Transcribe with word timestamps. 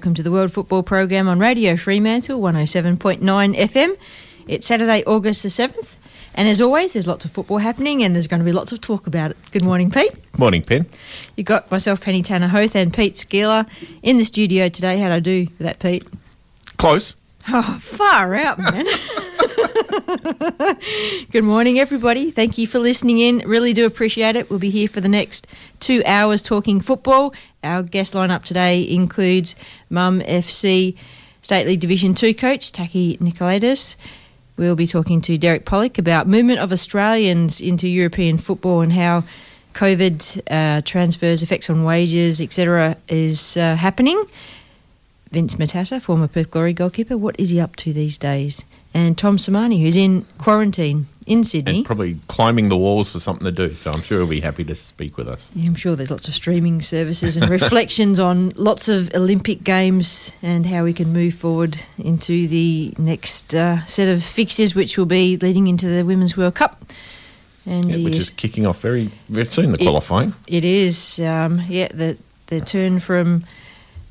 Welcome 0.00 0.14
to 0.14 0.22
the 0.22 0.32
World 0.32 0.50
Football 0.50 0.82
Program 0.82 1.28
on 1.28 1.38
Radio 1.38 1.76
Fremantle 1.76 2.40
107.9 2.40 3.20
FM. 3.20 3.98
It's 4.48 4.66
Saturday, 4.66 5.04
August 5.04 5.42
the 5.42 5.50
7th, 5.50 5.98
and 6.34 6.48
as 6.48 6.58
always, 6.58 6.94
there's 6.94 7.06
lots 7.06 7.26
of 7.26 7.32
football 7.32 7.58
happening 7.58 8.02
and 8.02 8.14
there's 8.14 8.26
going 8.26 8.40
to 8.40 8.46
be 8.46 8.50
lots 8.50 8.72
of 8.72 8.80
talk 8.80 9.06
about 9.06 9.32
it. 9.32 9.36
Good 9.52 9.62
morning, 9.62 9.90
Pete. 9.90 10.14
Morning, 10.38 10.62
Pen. 10.62 10.86
You 11.36 11.44
got 11.44 11.70
myself, 11.70 12.00
Penny 12.00 12.22
Tanner 12.22 12.48
Hoth, 12.48 12.74
and 12.74 12.94
Pete 12.94 13.12
Skeeler 13.12 13.66
in 14.02 14.16
the 14.16 14.24
studio 14.24 14.70
today. 14.70 14.96
How'd 14.96 15.12
I 15.12 15.20
do 15.20 15.48
with 15.58 15.58
that, 15.58 15.80
Pete? 15.80 16.08
Close. 16.78 17.14
Oh, 17.48 17.76
far 17.78 18.34
out, 18.34 18.58
man. 18.58 18.86
Good 21.32 21.42
morning, 21.42 21.78
everybody. 21.78 22.30
Thank 22.30 22.58
you 22.58 22.66
for 22.66 22.78
listening 22.78 23.18
in. 23.18 23.38
Really 23.38 23.72
do 23.72 23.86
appreciate 23.86 24.36
it. 24.36 24.48
We'll 24.48 24.58
be 24.58 24.70
here 24.70 24.88
for 24.88 25.00
the 25.00 25.08
next 25.08 25.46
two 25.80 26.02
hours 26.06 26.42
talking 26.42 26.80
football. 26.80 27.34
Our 27.64 27.82
guest 27.82 28.14
lineup 28.14 28.44
today 28.44 28.88
includes 28.88 29.56
Mum 29.88 30.20
FC 30.20 30.96
State 31.42 31.66
League 31.66 31.80
Division 31.80 32.14
2 32.14 32.34
coach 32.34 32.70
Taki 32.70 33.16
Nicholaidis. 33.18 33.96
We'll 34.56 34.76
be 34.76 34.86
talking 34.86 35.20
to 35.22 35.36
Derek 35.36 35.64
Pollock 35.64 35.98
about 35.98 36.28
movement 36.28 36.60
of 36.60 36.70
Australians 36.72 37.60
into 37.60 37.88
European 37.88 38.38
football 38.38 38.82
and 38.82 38.92
how 38.92 39.24
COVID 39.74 40.42
uh, 40.50 40.82
transfers, 40.82 41.42
effects 41.42 41.68
on 41.68 41.84
wages, 41.84 42.40
etc., 42.40 42.96
is 43.08 43.56
uh, 43.56 43.74
happening. 43.76 44.22
Vince 45.32 45.56
Matassa, 45.56 46.00
former 46.00 46.28
Perth 46.28 46.50
Glory 46.50 46.74
goalkeeper, 46.74 47.16
what 47.16 47.38
is 47.38 47.50
he 47.50 47.60
up 47.60 47.76
to 47.76 47.92
these 47.92 48.18
days? 48.18 48.64
And 48.92 49.16
Tom 49.16 49.36
Sermanni, 49.36 49.80
who's 49.80 49.96
in 49.96 50.26
quarantine 50.38 51.06
in 51.24 51.44
Sydney. 51.44 51.76
And 51.78 51.84
probably 51.86 52.16
climbing 52.26 52.68
the 52.70 52.76
walls 52.76 53.08
for 53.08 53.20
something 53.20 53.44
to 53.44 53.52
do, 53.52 53.72
so 53.76 53.92
I'm 53.92 54.02
sure 54.02 54.18
he'll 54.18 54.26
be 54.26 54.40
happy 54.40 54.64
to 54.64 54.74
speak 54.74 55.16
with 55.16 55.28
us. 55.28 55.48
Yeah, 55.54 55.68
I'm 55.68 55.76
sure 55.76 55.94
there's 55.94 56.10
lots 56.10 56.26
of 56.26 56.34
streaming 56.34 56.82
services 56.82 57.36
and 57.36 57.48
reflections 57.60 58.18
on 58.18 58.50
lots 58.56 58.88
of 58.88 59.14
Olympic 59.14 59.62
games 59.62 60.32
and 60.42 60.66
how 60.66 60.82
we 60.82 60.92
can 60.92 61.12
move 61.12 61.34
forward 61.34 61.80
into 61.98 62.48
the 62.48 62.92
next 62.98 63.54
uh, 63.54 63.84
set 63.86 64.08
of 64.08 64.24
fixtures, 64.24 64.74
which 64.74 64.98
will 64.98 65.06
be 65.06 65.36
leading 65.36 65.68
into 65.68 65.86
the 65.86 66.02
Women's 66.04 66.36
World 66.36 66.56
Cup. 66.56 66.84
And 67.64 67.90
Yeah, 67.92 68.04
which 68.04 68.16
is 68.16 68.30
kicking 68.30 68.66
off 68.66 68.80
very, 68.80 69.12
very 69.28 69.46
soon, 69.46 69.70
the 69.70 69.80
It- 69.80 69.84
qualifying. 69.84 70.34
It 70.48 70.64
is, 70.64 71.20
um, 71.20 71.62
yeah, 71.68 71.88
the 71.94 72.16
the 72.48 72.60
turn 72.60 72.98
from 72.98 73.44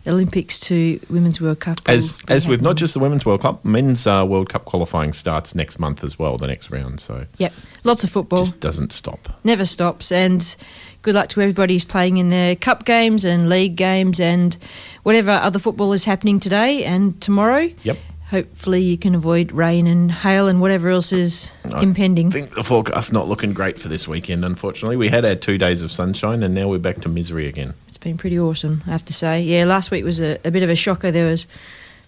Olympics 0.10 0.60
to 0.62 1.00
Women's 1.10 1.40
World 1.40 1.60
Cup. 1.60 1.80
As 1.88 2.18
as 2.28 2.48
with 2.48 2.62
not 2.62 2.76
just 2.76 2.94
the 2.96 3.00
Women's 3.00 3.26
World 3.26 3.42
Cup, 3.42 3.64
men's 3.64 4.08
uh, 4.08 4.26
World 4.28 4.50
Cup 4.50 4.66
qualifying 4.66 5.14
starts 5.14 5.54
next 5.56 5.80
month 5.80 6.04
as 6.04 6.18
well, 6.18 6.38
the 6.38 6.48
next 6.48 6.72
round, 6.72 7.00
so 7.00 7.26
Yep, 7.38 7.54
lots 7.84 8.04
of 8.04 8.10
football. 8.10 8.40
just 8.44 8.60
doesn't 8.60 8.92
stop. 8.92 9.30
never 9.44 9.66
stops. 9.66 10.12
And 10.12 10.56
good 11.04 11.16
luck 11.16 11.30
to 11.30 11.42
everybody 11.42 11.76
who's 11.76 11.86
playing 11.86 12.18
in 12.18 12.30
their 12.30 12.56
cup 12.56 12.84
games 12.86 13.24
and 13.24 13.48
league 13.48 13.76
games 13.76 14.20
and 14.20 14.58
whatever 15.04 15.32
other 15.32 15.60
football 15.60 15.94
is 15.94 16.06
happening 16.06 16.40
today 16.40 16.84
and 16.84 17.22
tomorrow. 17.22 17.70
Yep. 17.84 17.98
Hopefully, 18.32 18.82
you 18.84 18.96
can 18.96 19.16
avoid 19.16 19.52
rain 19.52 19.88
and 19.88 20.12
hail 20.12 20.48
and 20.48 20.62
whatever 20.62 20.90
else 20.90 21.12
is 21.12 21.52
I 21.74 21.80
impending. 21.82 22.28
I 22.28 22.32
think 22.32 22.54
the 22.54 22.64
forecast's 22.64 23.12
not 23.12 23.28
looking 23.28 23.54
great 23.54 23.80
for 23.80 23.88
this 23.88 24.08
weekend, 24.08 24.46
unfortunately. 24.46 24.98
We 24.98 25.08
had 25.10 25.26
our 25.26 25.34
two 25.34 25.58
days 25.58 25.82
of 25.82 25.92
sunshine 25.92 26.44
and 26.44 26.54
now 26.54 26.68
we're 26.68 26.78
back 26.78 27.02
to 27.02 27.10
misery 27.10 27.48
again. 27.48 27.74
Been 28.02 28.18
pretty 28.18 28.40
awesome, 28.40 28.84
I 28.88 28.92
have 28.92 29.06
to 29.06 29.14
say. 29.14 29.42
Yeah, 29.42 29.66
last 29.66 29.92
week 29.92 30.06
was 30.06 30.22
a, 30.22 30.40
a 30.46 30.52
bit 30.52 30.64
of 30.64 30.70
a 30.70 30.76
shocker. 30.76 31.12
There 31.12 31.28
was 31.28 31.48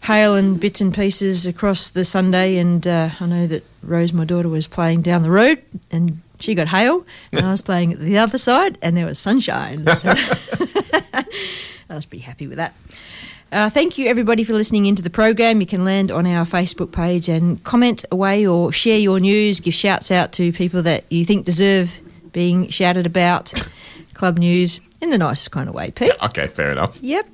hail 0.04 0.36
and 0.36 0.60
bits 0.60 0.82
and 0.82 0.94
pieces 0.94 1.46
across 1.46 1.90
the 1.90 2.06
Sunday, 2.06 2.58
and 2.58 2.88
uh, 2.88 3.10
I 3.20 3.26
know 3.28 3.48
that 3.48 3.64
Rose, 3.84 4.14
my 4.14 4.26
daughter, 4.26 4.50
was 4.50 4.68
playing 4.68 5.02
down 5.02 5.22
the 5.22 5.30
road 5.30 5.62
and 5.92 6.22
she 6.42 6.56
got 6.56 6.70
hail, 6.70 7.06
and 7.32 7.46
I 7.46 7.52
was 7.52 7.62
playing 7.62 8.04
the 8.04 8.18
other 8.18 8.38
side, 8.38 8.78
and 8.82 8.98
there 8.98 9.06
was 9.06 9.20
sunshine. 9.20 9.84
I 9.88 11.26
was 11.90 12.06
pretty 12.06 12.24
happy 12.24 12.48
with 12.48 12.58
that. 12.58 12.74
Uh, 13.52 13.70
thank 13.70 13.98
you, 13.98 14.08
everybody, 14.08 14.44
for 14.44 14.54
listening 14.54 14.86
into 14.86 15.02
the 15.04 15.10
program. 15.10 15.60
You 15.60 15.68
can 15.68 15.84
land 15.84 16.10
on 16.10 16.26
our 16.26 16.46
Facebook 16.46 16.92
page 16.92 17.28
and 17.28 17.62
comment 17.64 18.06
away 18.12 18.48
or 18.48 18.72
share 18.72 18.98
your 18.98 19.20
news, 19.20 19.60
give 19.60 19.74
shouts 19.74 20.10
out 20.10 20.32
to 20.34 20.54
people 20.54 20.82
that 20.84 21.04
you 21.10 21.26
think 21.26 21.46
deserve 21.46 22.00
being 22.32 22.70
shouted 22.70 23.06
about. 23.06 23.54
Club 24.14 24.38
news 24.38 24.80
in 25.02 25.10
the 25.10 25.18
nicest 25.18 25.52
kind 25.52 25.68
of 25.68 25.76
way, 25.76 25.92
Pete. 25.92 26.12
Okay, 26.24 26.48
fair 26.48 26.72
enough. 26.72 26.98
Yep. 27.02 27.28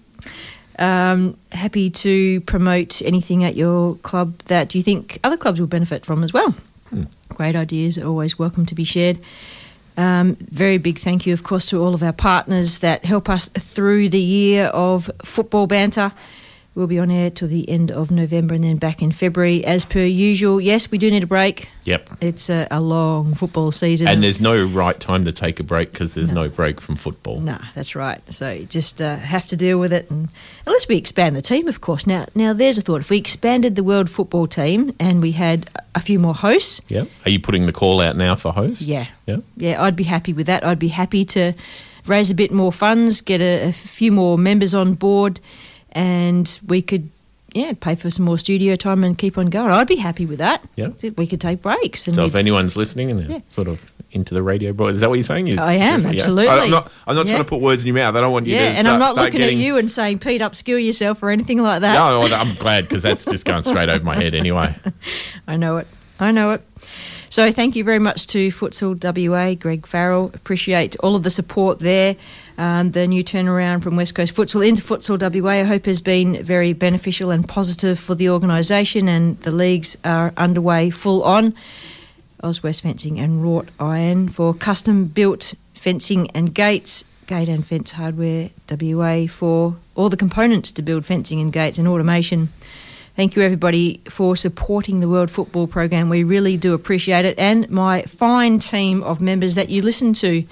Um, 0.79 1.37
happy 1.51 1.89
to 1.89 2.41
promote 2.41 3.01
anything 3.01 3.43
at 3.43 3.55
your 3.55 3.95
club 3.97 4.37
that 4.43 4.75
you 4.75 4.83
think 4.83 5.19
other 5.23 5.37
clubs 5.37 5.59
will 5.59 5.67
benefit 5.67 6.05
from 6.05 6.23
as 6.23 6.31
well. 6.33 6.55
Great 7.29 7.55
ideas 7.55 7.97
are 7.97 8.05
always 8.07 8.39
welcome 8.39 8.65
to 8.65 8.75
be 8.75 8.83
shared. 8.83 9.19
Um, 9.97 10.35
very 10.35 10.77
big 10.77 10.99
thank 10.99 11.25
you, 11.25 11.33
of 11.33 11.43
course, 11.43 11.67
to 11.69 11.81
all 11.81 11.95
of 11.95 12.03
our 12.03 12.13
partners 12.13 12.79
that 12.79 13.03
help 13.03 13.29
us 13.29 13.45
through 13.45 14.09
the 14.09 14.19
year 14.19 14.65
of 14.65 15.09
football 15.23 15.65
banter. 15.65 16.11
We'll 16.77 16.85
be 16.85 16.99
on 16.99 17.09
air 17.09 17.31
till 17.31 17.47
the 17.47 17.67
end 17.67 17.89
of 17.89 18.11
November 18.11 18.53
and 18.53 18.63
then 18.63 18.77
back 18.77 19.01
in 19.01 19.11
February 19.11 19.65
as 19.65 19.83
per 19.83 20.03
usual. 20.03 20.61
Yes, 20.61 20.91
we 20.91 20.99
do 20.99 21.09
need 21.09 21.23
a 21.23 21.27
break. 21.27 21.69
Yep. 21.85 22.09
It's 22.21 22.51
a, 22.51 22.67
a 22.69 22.79
long 22.79 23.33
football 23.33 23.71
season. 23.71 24.07
And 24.07 24.23
there's 24.23 24.39
no 24.39 24.63
right 24.63 24.99
time 24.99 25.25
to 25.25 25.31
take 25.31 25.59
a 25.59 25.63
break 25.63 25.91
because 25.91 26.13
there's 26.13 26.31
no. 26.31 26.49
break 26.49 26.79
from 26.79 26.95
football. 26.95 27.39
No, 27.39 27.57
that's 27.73 27.95
right. 27.95 28.21
So 28.31 28.51
you 28.51 28.67
just 28.67 29.01
uh, 29.01 29.15
have 29.15 29.47
to 29.47 29.57
deal 29.57 29.79
with 29.79 29.91
it, 29.91 30.11
and 30.11 30.29
unless 30.67 30.87
we 30.87 30.97
expand 30.97 31.35
the 31.35 31.41
team, 31.41 31.67
of 31.67 31.81
course. 31.81 32.05
Now, 32.05 32.27
now 32.35 32.53
there's 32.53 32.77
a 32.77 32.83
thought: 32.83 33.01
if 33.01 33.09
we 33.09 33.17
expanded 33.17 33.75
the 33.75 33.83
world 33.83 34.07
football 34.07 34.45
team 34.45 34.93
and 34.99 35.19
we 35.19 35.31
had 35.31 35.71
a 35.95 35.99
few 35.99 36.19
more 36.19 36.35
hosts, 36.35 36.81
Yeah. 36.89 37.05
Are 37.25 37.31
you 37.31 37.39
putting 37.39 37.65
the 37.65 37.73
call 37.73 38.01
out 38.01 38.15
now 38.17 38.35
for 38.35 38.53
hosts? 38.53 38.85
Yeah. 38.85 39.07
Yeah. 39.25 39.37
yeah, 39.55 39.81
I'd 39.81 39.95
be 39.95 40.03
happy 40.03 40.31
with 40.31 40.45
that. 40.45 40.63
I'd 40.63 40.77
be 40.77 40.89
happy 40.89 41.25
to 41.25 41.53
raise 42.05 42.29
a 42.31 42.35
bit 42.35 42.51
more 42.51 42.71
funds, 42.71 43.21
get 43.21 43.41
a, 43.41 43.69
a 43.69 43.71
few 43.71 44.11
more 44.11 44.37
members 44.37 44.75
on 44.75 44.93
board, 44.93 45.39
and 45.91 46.59
we 46.67 46.81
could. 46.81 47.09
Yeah, 47.53 47.73
pay 47.79 47.95
for 47.95 48.11
some 48.11 48.25
more 48.25 48.37
studio 48.37 48.75
time 48.75 49.03
and 49.05 49.17
keep 49.17 49.37
on 49.37 49.47
going. 49.49 49.71
I'd 49.71 49.87
be 49.87 49.95
happy 49.95 50.25
with 50.25 50.37
that. 50.39 50.63
Yeah. 50.75 50.89
we 51.17 51.25
could 51.25 51.41
take 51.41 51.61
breaks. 51.61 52.05
And 52.05 52.15
So 52.15 52.25
if 52.25 52.35
anyone's 52.35 52.75
listening 52.75 53.09
and 53.09 53.19
they're 53.21 53.31
Yeah. 53.37 53.39
sort 53.49 53.67
of 53.69 53.79
into 54.11 54.35
the 54.35 54.43
radio, 54.43 54.73
boy, 54.73 54.89
is 54.89 54.99
that 54.99 55.09
what 55.09 55.15
you're 55.15 55.23
saying? 55.23 55.47
You- 55.47 55.57
I 55.57 55.75
am, 55.75 56.01
Yeah. 56.01 56.09
absolutely. 56.09 56.49
I'm 56.49 56.69
not, 56.69 56.91
I'm 57.07 57.15
not 57.15 57.25
Yeah. 57.25 57.31
trying 57.31 57.43
to 57.45 57.49
put 57.49 57.61
words 57.61 57.81
in 57.83 57.87
your 57.87 57.95
mouth. 57.95 58.15
I 58.15 58.21
don't 58.21 58.33
want 58.33 58.45
you 58.47 58.53
yeah, 58.53 58.63
to 58.63 58.67
and 58.67 58.77
start, 58.79 58.93
I'm 58.93 58.99
not 58.99 59.15
looking 59.15 59.39
getting, 59.39 59.57
at 59.59 59.63
you 59.65 59.77
and 59.77 59.89
saying, 59.89 60.19
"Pete, 60.19 60.41
upskill 60.41 60.85
yourself" 60.85 61.23
or 61.23 61.29
anything 61.31 61.63
like 61.63 61.81
that. 61.81 61.93
No, 61.93 62.21
I'm 62.35 62.53
glad 62.55 62.83
because 62.83 63.01
that's 63.01 63.23
just 63.25 63.45
going 63.45 63.63
straight 63.63 63.89
over 63.89 64.03
my 64.03 64.15
head 64.15 64.35
anyway. 64.35 64.75
I 65.47 65.55
know 65.55 65.77
it. 65.77 65.87
I 66.19 66.31
know 66.31 66.51
it. 66.51 66.61
So 67.29 67.49
thank 67.51 67.75
you 67.75 67.83
very 67.83 67.99
much 67.99 68.27
to 68.27 68.49
Futsal 68.49 68.95
WA, 68.99 69.55
Greg 69.55 69.87
Farrell. 69.87 70.31
Appreciate 70.35 70.95
all 70.99 71.15
of 71.15 71.23
the 71.23 71.29
support 71.29 71.79
there. 71.79 72.17
Um, 72.57 72.91
the 72.91 73.05
new 73.05 73.23
turnaround 73.23 73.83
from 73.83 73.95
West 73.95 74.15
Coast 74.15 74.33
Futsal 74.33 74.67
into 74.67 74.81
Futsal 74.81 75.19
WA, 75.43 75.51
I 75.51 75.63
hope, 75.63 75.85
has 75.85 76.01
been 76.01 76.41
very 76.41 76.73
beneficial 76.73 77.29
and 77.29 77.47
positive 77.47 77.99
for 77.99 78.15
the 78.15 78.29
organisation, 78.29 79.07
and 79.07 79.39
the 79.41 79.51
leagues 79.51 79.95
are 80.03 80.33
underway 80.35 80.89
full 80.89 81.23
on. 81.23 81.53
Auswest 82.43 82.81
Fencing 82.81 83.19
and 83.19 83.43
Wrought 83.43 83.69
Iron 83.79 84.27
for 84.29 84.53
custom 84.53 85.05
built 85.05 85.53
fencing 85.73 86.31
and 86.31 86.53
gates. 86.53 87.03
Gate 87.27 87.49
and 87.49 87.67
Fence 87.67 87.91
Hardware 87.91 88.49
WA 88.69 89.27
for 89.27 89.75
all 89.95 90.09
the 90.09 90.17
components 90.17 90.71
to 90.71 90.81
build 90.81 91.05
fencing 91.05 91.41
and 91.41 91.51
gates 91.51 91.77
and 91.77 91.87
automation. 91.87 92.49
Thank 93.15 93.35
you, 93.35 93.41
everybody, 93.41 93.99
for 94.07 94.35
supporting 94.35 94.99
the 94.99 95.09
World 95.09 95.29
Football 95.29 95.67
Program. 95.67 96.09
We 96.09 96.23
really 96.23 96.55
do 96.55 96.73
appreciate 96.73 97.25
it. 97.25 97.37
And 97.37 97.69
my 97.69 98.03
fine 98.03 98.59
team 98.59 99.03
of 99.03 99.19
members 99.19 99.55
that 99.55 99.69
you 99.69 99.81
listen 99.81 100.13
to 100.13 100.45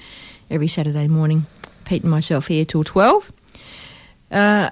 every 0.50 0.68
Saturday 0.68 1.08
morning. 1.08 1.46
Pete 1.86 2.04
and 2.04 2.12
myself 2.12 2.48
here 2.48 2.66
till 2.66 2.84
12. 2.84 3.32
Uh, 4.32 4.70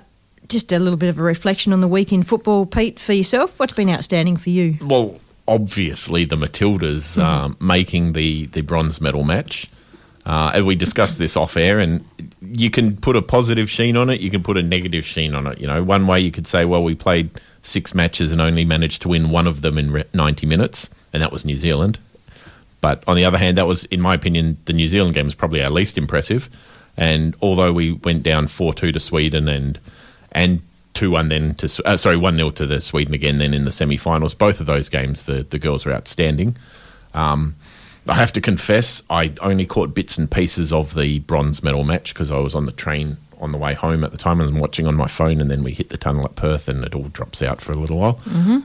just 0.48 0.71
a 0.71 0.80
little 0.80 0.98
bit 0.98 1.10
of 1.10 1.19
a 1.19 1.24
reflection 1.24 1.74
on 1.74 1.81
the 1.81 1.88
week 1.88 2.12
in 2.12 2.24
football. 2.24 2.65
Pete, 2.65 3.00
for 3.00 3.13
yourself, 3.13 3.60
what's 3.60 3.74
been 3.74 3.89
outstanding 3.89 4.38
for 4.38 4.50
you? 4.50 4.77
Well, 4.81 5.19
obviously 5.48 6.25
the 6.25 6.36
Matildas 6.36 7.21
um, 7.21 7.57
making 7.60 8.13
the, 8.13 8.48
the 8.48 8.62
bronze 8.62 9.01
medal 9.01 9.24
match. 9.24 9.69
Uh, 10.25 10.51
and 10.56 10.65
we 10.65 10.74
discussed 10.74 11.19
this 11.19 11.36
off 11.36 11.57
air, 11.57 11.80
and 11.80 12.06
you 12.42 12.69
can 12.69 12.95
put 12.95 13.18
a 13.18 13.21
positive 13.21 13.69
sheen 13.69 13.98
on 13.98 14.10
it. 14.10 14.21
You 14.21 14.31
can 14.31 14.42
put 14.42 14.57
a 14.57 14.63
negative 14.63 15.06
sheen 15.06 15.36
on 15.36 15.48
it. 15.48 15.60
You 15.60 15.68
know, 15.68 15.83
one 15.83 16.07
way 16.07 16.21
you 16.21 16.31
could 16.31 16.48
say, 16.48 16.63
well, 16.63 16.81
we 16.81 16.95
played 16.95 17.30
six 17.62 17.94
matches 17.94 18.31
and 18.31 18.39
only 18.39 18.63
managed 18.63 19.01
to 19.01 19.10
win 19.10 19.31
one 19.31 19.48
of 19.48 19.62
them 19.62 19.77
in 19.77 19.92
re- 19.92 20.06
90 20.13 20.45
minutes, 20.45 20.89
and 21.12 21.21
that 21.21 21.31
was 21.31 21.44
New 21.44 21.57
Zealand. 21.57 22.00
But 22.80 23.04
on 23.06 23.18
the 23.18 23.25
other 23.25 23.38
hand, 23.38 23.57
that 23.57 23.68
was, 23.68 23.83
in 23.86 24.00
my 24.00 24.13
opinion, 24.13 24.57
the 24.65 24.74
New 24.74 24.88
Zealand 24.88 25.13
game 25.13 25.25
was 25.25 25.36
probably 25.36 25.62
our 25.62 25.69
least 25.69 25.98
impressive. 25.98 26.50
And 26.98 27.36
although 27.42 27.74
we 27.74 27.94
went 27.94 28.24
down 28.24 28.48
four 28.48 28.74
two 28.74 28.92
to 28.92 29.00
Sweden 29.00 29.48
and 29.48 29.80
and 30.31 30.62
two 30.94 31.12
one 31.12 31.30
then 31.30 31.56
to 31.56 31.81
uh, 31.86 31.98
sorry 31.98 32.18
one 32.18 32.38
0 32.38 32.51
to 32.51 32.68
the 32.68 32.80
Sweden 32.80 33.13
again 33.13 33.40
then 33.40 33.54
in 33.54 33.66
the 33.66 33.72
semi-finals, 33.72 34.34
both 34.34 34.60
of 34.60 34.66
those 34.66 34.90
games 34.90 35.24
the 35.24 35.44
the 35.44 35.60
girls 35.60 35.86
were 35.86 35.94
outstanding. 35.94 36.56
Um, 37.13 37.56
I 38.07 38.16
have 38.16 38.34
to 38.34 38.42
confess, 38.42 39.01
I 39.10 39.31
only 39.40 39.66
caught 39.66 39.94
bits 39.94 40.18
and 40.18 40.30
pieces 40.30 40.74
of 40.74 40.94
the 40.94 41.19
bronze 41.19 41.63
medal 41.63 41.86
match 41.86 42.13
because 42.13 42.31
I 42.31 42.38
was 42.38 42.54
on 42.54 42.66
the 42.66 42.74
train 42.74 43.16
on 43.39 43.51
the 43.54 43.57
way 43.57 43.74
home 43.74 44.04
at 44.04 44.12
the 44.12 44.18
time 44.18 44.42
and 44.42 44.54
was 44.54 44.62
watching 44.62 44.88
on 44.88 44.96
my 44.96 45.07
phone, 45.07 45.39
and 45.39 45.50
then 45.50 45.63
we 45.63 45.74
hit 45.74 45.89
the 45.89 45.98
tunnel 45.98 46.25
at 46.25 46.36
Perth, 46.36 46.68
and 46.68 46.84
it 46.84 46.96
all 46.96 47.04
drops 47.10 47.42
out 47.42 47.62
for 47.62 47.72
a 47.72 47.75
little 47.75 47.98
while. 47.98 48.19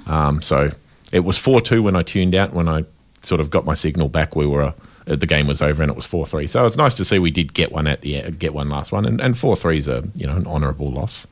Um, 0.07 0.43
so 0.43 0.73
it 1.13 1.21
was 1.21 1.39
four 1.39 1.61
two 1.61 1.83
when 1.83 1.95
I 1.97 2.03
tuned 2.03 2.35
out. 2.35 2.53
When 2.53 2.69
I 2.69 2.85
sort 3.23 3.41
of 3.41 3.51
got 3.51 3.65
my 3.65 3.75
signal 3.75 4.09
back, 4.09 4.35
we 4.35 4.47
were 4.47 4.75
the 5.17 5.27
game 5.27 5.47
was 5.47 5.61
over, 5.63 5.83
and 5.83 5.91
it 5.91 5.97
was 5.97 6.07
four 6.07 6.27
three. 6.27 6.47
So 6.47 6.65
it's 6.67 6.77
nice 6.77 6.95
to 6.95 7.05
see 7.05 7.19
we 7.19 7.31
did 7.31 7.55
get 7.55 7.73
one 7.73 7.87
at 7.87 8.01
the 8.03 8.23
get 8.33 8.55
one 8.55 8.69
last 8.69 8.93
one, 8.93 9.05
and 9.07 9.21
and 9.21 9.39
four 9.39 9.57
three 9.57 9.79
is 9.79 9.89
a 9.89 10.05
you 10.15 10.27
know 10.27 10.37
an 10.37 10.47
honourable 10.47 10.91
loss. 10.91 11.27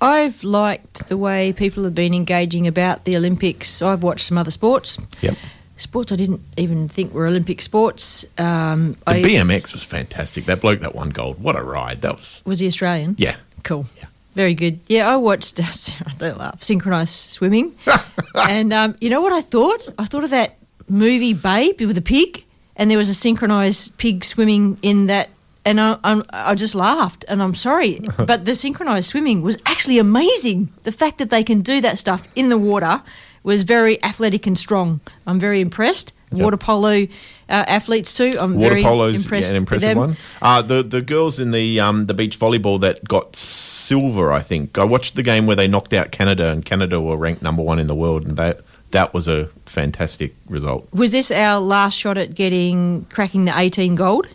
I've 0.00 0.42
liked 0.42 1.06
the 1.08 1.16
way 1.16 1.52
people 1.52 1.84
have 1.84 1.94
been 1.94 2.12
engaging 2.12 2.66
about 2.66 3.04
the 3.04 3.16
Olympics. 3.16 3.80
I've 3.80 4.02
watched 4.02 4.26
some 4.26 4.36
other 4.36 4.50
sports. 4.50 4.98
Yep. 5.20 5.36
Sports 5.76 6.10
I 6.12 6.16
didn't 6.16 6.40
even 6.56 6.88
think 6.88 7.14
were 7.14 7.26
Olympic 7.26 7.62
sports. 7.62 8.24
Um, 8.36 8.92
The 9.06 9.14
I, 9.14 9.22
BMX 9.22 9.72
was 9.72 9.84
fantastic. 9.84 10.46
That 10.46 10.60
bloke 10.60 10.80
that 10.80 10.94
won 10.94 11.10
gold. 11.10 11.40
What 11.40 11.56
a 11.56 11.62
ride! 11.62 12.02
That 12.02 12.16
was 12.16 12.42
was 12.44 12.58
he 12.58 12.66
Australian? 12.66 13.14
yeah. 13.18 13.36
Cool. 13.62 13.86
Yeah. 13.96 14.06
Very 14.34 14.54
good. 14.54 14.80
Yeah, 14.88 15.08
I 15.08 15.16
watched 15.16 15.60
uh, 15.60 16.10
don't 16.18 16.38
laugh, 16.38 16.62
synchronized 16.62 17.12
swimming, 17.12 17.74
and 18.34 18.72
um, 18.72 18.96
you 19.00 19.08
know 19.10 19.20
what 19.20 19.32
I 19.32 19.40
thought? 19.40 19.88
I 19.98 20.04
thought 20.06 20.24
of 20.24 20.30
that 20.30 20.56
movie 20.88 21.32
Babe 21.34 21.80
with 21.80 21.94
the 21.94 22.02
pig, 22.02 22.44
and 22.82 22.90
there 22.90 22.98
was 22.98 23.08
a 23.08 23.14
synchronized 23.14 23.96
pig 23.96 24.24
swimming 24.24 24.76
in 24.82 25.06
that, 25.06 25.28
and 25.64 25.80
I, 25.80 25.98
I, 26.02 26.22
I 26.32 26.54
just 26.56 26.74
laughed. 26.74 27.24
And 27.28 27.40
I'm 27.40 27.54
sorry, 27.54 28.00
but 28.16 28.44
the 28.44 28.56
synchronized 28.56 29.08
swimming 29.08 29.40
was 29.40 29.56
actually 29.64 30.00
amazing. 30.00 30.68
The 30.82 30.90
fact 30.90 31.18
that 31.18 31.30
they 31.30 31.44
can 31.44 31.60
do 31.60 31.80
that 31.80 31.96
stuff 32.00 32.26
in 32.34 32.48
the 32.48 32.58
water 32.58 33.00
was 33.44 33.62
very 33.62 34.02
athletic 34.02 34.48
and 34.48 34.58
strong. 34.58 34.98
I'm 35.28 35.38
very 35.38 35.60
impressed. 35.60 36.12
Yep. 36.32 36.42
Water 36.42 36.56
polo 36.56 37.02
uh, 37.02 37.06
athletes 37.48 38.16
too. 38.16 38.36
I'm 38.40 38.56
Water 38.56 38.70
very 38.70 38.82
polo's 38.82 39.22
impressed 39.22 39.50
yeah, 39.50 39.52
an 39.52 39.56
impressive 39.58 39.96
one. 39.96 40.16
Uh, 40.40 40.62
the 40.62 40.82
the 40.82 41.02
girls 41.02 41.38
in 41.38 41.52
the 41.52 41.78
um, 41.78 42.06
the 42.06 42.14
beach 42.14 42.36
volleyball 42.36 42.80
that 42.80 43.04
got 43.04 43.36
silver, 43.36 44.32
I 44.32 44.40
think. 44.40 44.76
I 44.76 44.82
watched 44.82 45.14
the 45.14 45.22
game 45.22 45.46
where 45.46 45.54
they 45.54 45.68
knocked 45.68 45.92
out 45.92 46.10
Canada, 46.10 46.48
and 46.48 46.64
Canada 46.64 47.00
were 47.00 47.16
ranked 47.16 47.42
number 47.42 47.62
one 47.62 47.78
in 47.78 47.86
the 47.86 47.94
world, 47.94 48.26
and 48.26 48.36
that 48.38 48.60
that 48.92 49.12
was 49.12 49.28
a 49.28 49.46
fantastic 49.66 50.34
result. 50.48 50.88
Was 50.92 51.12
this 51.12 51.30
our 51.30 51.58
last 51.60 51.98
shot 51.98 52.16
at 52.16 52.34
getting 52.34 53.04
cracking 53.06 53.44
the 53.44 53.58
18 53.58 53.94
gold? 53.94 54.26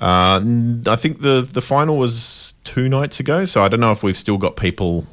Uh, 0.00 0.40
I 0.86 0.96
think 0.96 1.20
the 1.20 1.46
the 1.48 1.62
final 1.62 1.96
was 1.98 2.54
two 2.64 2.88
nights 2.88 3.20
ago, 3.20 3.44
so 3.44 3.62
I 3.62 3.68
don't 3.68 3.78
know 3.80 3.92
if 3.92 4.02
we've 4.02 4.16
still 4.16 4.38
got 4.38 4.56
people 4.56 5.06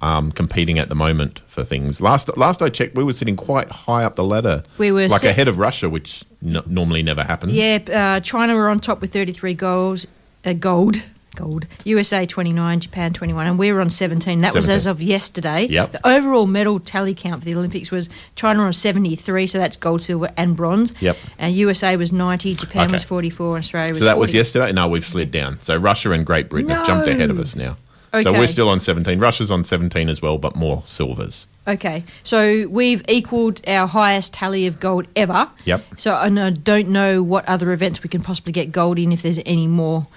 um, 0.00 0.30
competing 0.30 0.78
at 0.78 0.88
the 0.88 0.94
moment 0.94 1.40
for 1.48 1.64
things. 1.64 2.00
Last 2.00 2.36
last 2.36 2.62
I 2.62 2.68
checked, 2.68 2.94
we 2.94 3.02
were 3.02 3.12
sitting 3.12 3.36
quite 3.36 3.68
high 3.70 4.04
up 4.04 4.14
the 4.14 4.22
ladder. 4.24 4.62
We 4.78 4.92
were 4.92 5.08
like 5.08 5.22
sit- 5.22 5.30
ahead 5.30 5.48
of 5.48 5.58
Russia, 5.58 5.90
which 5.90 6.22
n- 6.44 6.62
normally 6.66 7.02
never 7.02 7.24
happens. 7.24 7.52
Yeah, 7.52 7.78
uh, 7.92 8.20
China 8.20 8.54
were 8.54 8.68
on 8.68 8.78
top 8.78 9.00
with 9.00 9.12
33 9.12 9.54
goals, 9.54 10.06
uh, 10.44 10.52
gold, 10.52 11.02
gold. 11.34 11.66
USA 11.84 12.24
29, 12.26 12.80
Japan 12.80 13.12
21, 13.12 13.46
and 13.46 13.58
we 13.58 13.72
were 13.72 13.80
on 13.80 13.90
17. 13.90 14.40
That 14.40 14.54
was 14.54 14.68
as 14.68 14.86
of 14.86 15.02
yesterday. 15.02 15.66
Yep. 15.66 15.92
The 15.92 16.08
overall 16.08 16.46
medal 16.46 16.78
tally 16.80 17.14
count 17.14 17.40
for 17.40 17.44
the 17.44 17.54
Olympics 17.54 17.90
was 17.90 18.08
China 18.36 18.62
on 18.62 18.72
73, 18.72 19.46
so 19.46 19.58
that's 19.58 19.76
gold, 19.76 20.02
silver, 20.02 20.30
and 20.36 20.56
bronze. 20.56 20.92
Yep. 21.00 21.16
Uh, 21.42 21.46
USA 21.46 21.96
was 21.96 22.12
90, 22.12 22.54
Japan 22.54 22.84
Okay. 22.86 22.92
was 22.92 23.04
44, 23.04 23.56
and 23.56 23.62
Australia 23.62 23.90
was 23.90 23.98
So 24.00 24.04
that 24.04 24.18
was 24.18 24.34
yesterday. 24.34 24.72
No, 24.72 24.88
we've 24.88 25.04
slid 25.04 25.30
down. 25.30 25.58
So 25.60 25.76
Russia 25.76 26.12
and 26.12 26.24
Great 26.24 26.48
Britain 26.48 26.70
have 26.70 26.86
jumped 26.86 27.08
ahead 27.08 27.30
of 27.30 27.38
us 27.38 27.56
now. 27.56 27.76
Okay. 28.14 28.24
So 28.24 28.32
we're 28.32 28.46
still 28.46 28.68
on 28.68 28.80
17. 28.80 29.18
Russia's 29.18 29.50
on 29.50 29.64
17 29.64 30.10
as 30.10 30.20
well, 30.20 30.36
but 30.36 30.54
more 30.54 30.82
silvers. 30.86 31.46
Okay, 31.66 32.02
so 32.24 32.66
we've 32.68 33.02
equalled 33.08 33.60
our 33.68 33.86
highest 33.86 34.34
tally 34.34 34.66
of 34.66 34.80
gold 34.80 35.06
ever. 35.14 35.48
Yep. 35.64 35.84
So 35.96 36.14
and 36.16 36.38
I 36.38 36.50
don't 36.50 36.88
know 36.88 37.22
what 37.22 37.48
other 37.48 37.72
events 37.72 38.02
we 38.02 38.08
can 38.08 38.20
possibly 38.20 38.52
get 38.52 38.72
gold 38.72 38.98
in 38.98 39.12
if 39.12 39.22
there's 39.22 39.38
any 39.46 39.66
more. 39.68 40.08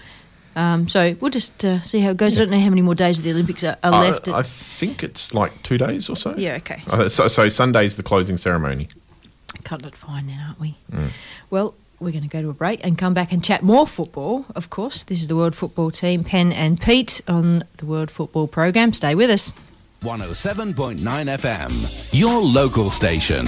Um, 0.55 0.87
so 0.87 1.15
we'll 1.19 1.31
just 1.31 1.63
uh, 1.65 1.81
see 1.81 1.99
how 1.99 2.11
it 2.11 2.17
goes. 2.17 2.37
I 2.37 2.41
don't 2.41 2.51
know 2.51 2.59
how 2.59 2.69
many 2.69 2.81
more 2.81 2.95
days 2.95 3.17
of 3.17 3.23
the 3.25 3.31
Olympics 3.31 3.63
are, 3.63 3.77
are 3.83 3.93
I- 3.93 4.09
left. 4.09 4.27
I, 4.27 4.41
think 4.41 5.03
it's 5.03 5.33
like 5.33 5.51
two 5.63 5.77
days 5.77 6.09
or 6.09 6.15
so. 6.15 6.33
yeah, 6.37 6.53
okay. 6.55 6.81
Uh, 6.89 7.09
So, 7.09 7.27
so 7.27 7.49
Sunday's 7.49 7.95
the 7.97 8.03
closing 8.03 8.37
ceremony. 8.37 8.87
Cutting 9.63 9.87
it 9.87 9.95
fine 9.95 10.27
then, 10.27 10.39
aren't 10.45 10.59
we? 10.59 10.75
Mm. 10.91 11.09
Well, 11.49 11.73
we're 11.99 12.11
going 12.11 12.23
to 12.23 12.29
go 12.29 12.41
to 12.41 12.49
a 12.49 12.53
break 12.53 12.83
and 12.85 12.97
come 12.97 13.13
back 13.13 13.31
and 13.31 13.43
chat 13.43 13.63
more 13.63 13.87
football. 13.87 14.45
Of 14.55 14.69
course, 14.69 15.03
this 15.03 15.21
is 15.21 15.27
the 15.27 15.35
World 15.35 15.55
Football 15.55 15.91
Team, 15.91 16.23
Pen 16.23 16.51
and 16.51 16.79
Pete 16.79 17.21
on 17.27 17.63
the 17.77 17.85
World 17.85 18.11
Football 18.11 18.47
Program. 18.47 18.93
Stay 18.93 19.15
with 19.15 19.29
us. 19.29 19.53
107.9 20.03 20.99
FM, 20.99 22.13
your 22.13 22.39
local 22.41 22.89
station. 22.89 23.45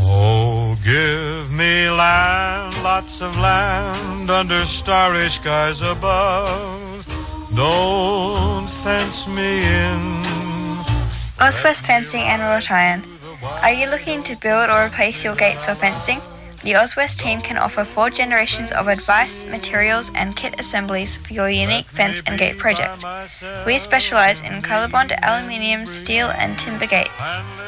Oh, 0.00 0.57
give 0.88 1.52
me 1.52 1.90
land, 1.90 2.72
lots 2.82 3.20
of 3.20 3.36
land 3.36 4.30
under 4.30 4.64
starry 4.64 5.28
skies 5.28 5.82
above. 5.82 7.04
Don't 7.54 8.66
fence 8.82 9.26
me 9.26 9.58
in. 9.58 10.00
Auswest 11.44 11.84
Fencing 11.86 12.22
and 12.22 12.40
Wrought 12.40 12.70
Iron. 12.70 13.02
Are 13.62 13.72
you 13.72 13.86
looking 13.90 14.22
to 14.24 14.34
build 14.36 14.70
or 14.70 14.86
replace 14.86 15.22
your 15.22 15.34
gates 15.34 15.68
or 15.68 15.74
fencing? 15.74 16.22
The 16.62 16.72
Auswest 16.72 17.20
team 17.20 17.40
can 17.40 17.56
offer 17.56 17.84
four 17.84 18.10
generations 18.10 18.72
of 18.72 18.88
advice, 18.88 19.44
materials, 19.44 20.10
and 20.14 20.34
kit 20.34 20.58
assemblies 20.58 21.18
for 21.18 21.32
your 21.32 21.48
unique 21.48 21.86
fence 21.86 22.20
and 22.26 22.36
gate 22.38 22.58
project. 22.58 23.04
We 23.64 23.78
specialize 23.78 24.40
in 24.40 24.62
colorbond, 24.62 25.16
aluminium, 25.22 25.86
steel, 25.86 26.26
and 26.28 26.58
timber 26.58 26.86
gates. 26.86 27.10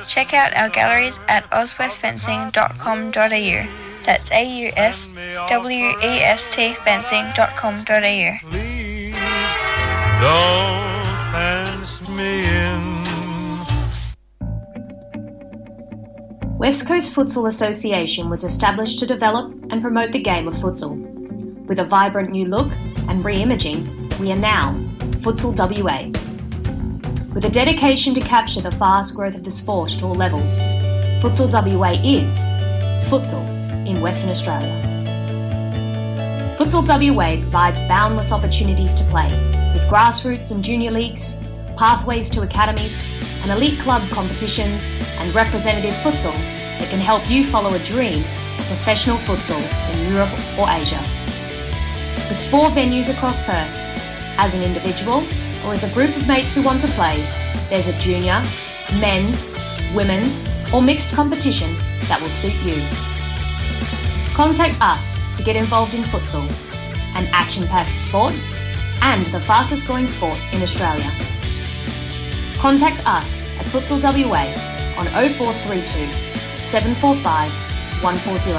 Check 0.08 0.34
out 0.34 0.56
our 0.56 0.68
galleries 0.68 1.20
at 1.28 1.48
auswestfencing.com.au. 1.50 3.66
That's 4.04 4.32
A 4.32 4.44
U 4.64 4.72
S 4.76 5.10
W 5.48 5.86
E 6.02 6.20
S 6.20 6.50
T 6.50 6.74
fencing.com.au. 6.74 8.38
Don't 10.20 11.32
fence 11.32 12.00
me 12.08 12.44
in. 12.44 12.69
West 16.60 16.86
Coast 16.86 17.14
Futsal 17.14 17.48
Association 17.48 18.28
was 18.28 18.44
established 18.44 18.98
to 18.98 19.06
develop 19.06 19.50
and 19.70 19.80
promote 19.80 20.12
the 20.12 20.20
game 20.20 20.46
of 20.46 20.52
futsal. 20.56 20.94
With 21.64 21.78
a 21.78 21.86
vibrant 21.86 22.32
new 22.32 22.44
look 22.44 22.70
and 23.08 23.24
re-imaging, 23.24 24.10
we 24.20 24.30
are 24.30 24.36
now 24.36 24.74
Futsal 25.22 25.56
WA. 25.56 26.08
With 27.32 27.46
a 27.46 27.48
dedication 27.48 28.12
to 28.12 28.20
capture 28.20 28.60
the 28.60 28.72
fast 28.72 29.16
growth 29.16 29.36
of 29.36 29.42
the 29.42 29.50
sport 29.50 29.92
at 29.94 30.02
all 30.02 30.14
levels, 30.14 30.58
Futsal 31.22 31.50
WA 31.50 31.92
is 31.92 32.36
futsal 33.08 33.42
in 33.88 34.02
Western 34.02 34.28
Australia. 34.28 34.84
Futsal 36.58 36.86
WA 36.86 37.40
provides 37.40 37.80
boundless 37.88 38.32
opportunities 38.32 38.92
to 38.92 39.04
play, 39.04 39.30
with 39.72 39.82
grassroots 39.88 40.50
and 40.50 40.62
junior 40.62 40.90
leagues, 40.90 41.40
pathways 41.80 42.28
to 42.28 42.42
academies, 42.42 43.08
and 43.40 43.50
elite 43.50 43.78
club 43.80 44.06
competitions, 44.10 44.92
and 45.16 45.34
representative 45.34 45.94
futsal 46.04 46.34
that 46.78 46.90
can 46.90 47.00
help 47.00 47.28
you 47.30 47.42
follow 47.46 47.72
a 47.72 47.78
dream 47.84 48.20
of 48.58 48.66
professional 48.66 49.16
futsal 49.24 49.58
in 49.90 50.12
Europe 50.12 50.30
or 50.58 50.68
Asia. 50.68 51.00
With 52.28 52.50
four 52.50 52.68
venues 52.68 53.08
across 53.08 53.42
Perth, 53.46 53.72
as 54.36 54.52
an 54.52 54.62
individual 54.62 55.24
or 55.64 55.72
as 55.72 55.82
a 55.82 55.94
group 55.94 56.14
of 56.18 56.28
mates 56.28 56.54
who 56.54 56.62
want 56.62 56.82
to 56.82 56.88
play, 56.88 57.16
there's 57.70 57.88
a 57.88 57.98
junior, 57.98 58.44
men's, 59.00 59.50
women's, 59.94 60.44
or 60.74 60.82
mixed 60.82 61.14
competition 61.14 61.74
that 62.08 62.20
will 62.20 62.28
suit 62.28 62.52
you. 62.56 62.76
Contact 64.34 64.78
us 64.82 65.16
to 65.34 65.42
get 65.42 65.56
involved 65.56 65.94
in 65.94 66.02
futsal, 66.02 66.46
an 67.16 67.26
action 67.32 67.66
packed 67.68 67.98
sport 68.00 68.34
and 69.00 69.24
the 69.32 69.40
fastest 69.40 69.86
growing 69.86 70.06
sport 70.06 70.38
in 70.52 70.60
Australia. 70.60 71.10
Contact 72.60 73.00
us 73.06 73.40
at 73.58 73.64
Futsal 73.72 73.98
WA 74.02 74.44
on 75.00 75.06
0432 75.06 76.06
745 76.62 77.50
140 78.02 78.52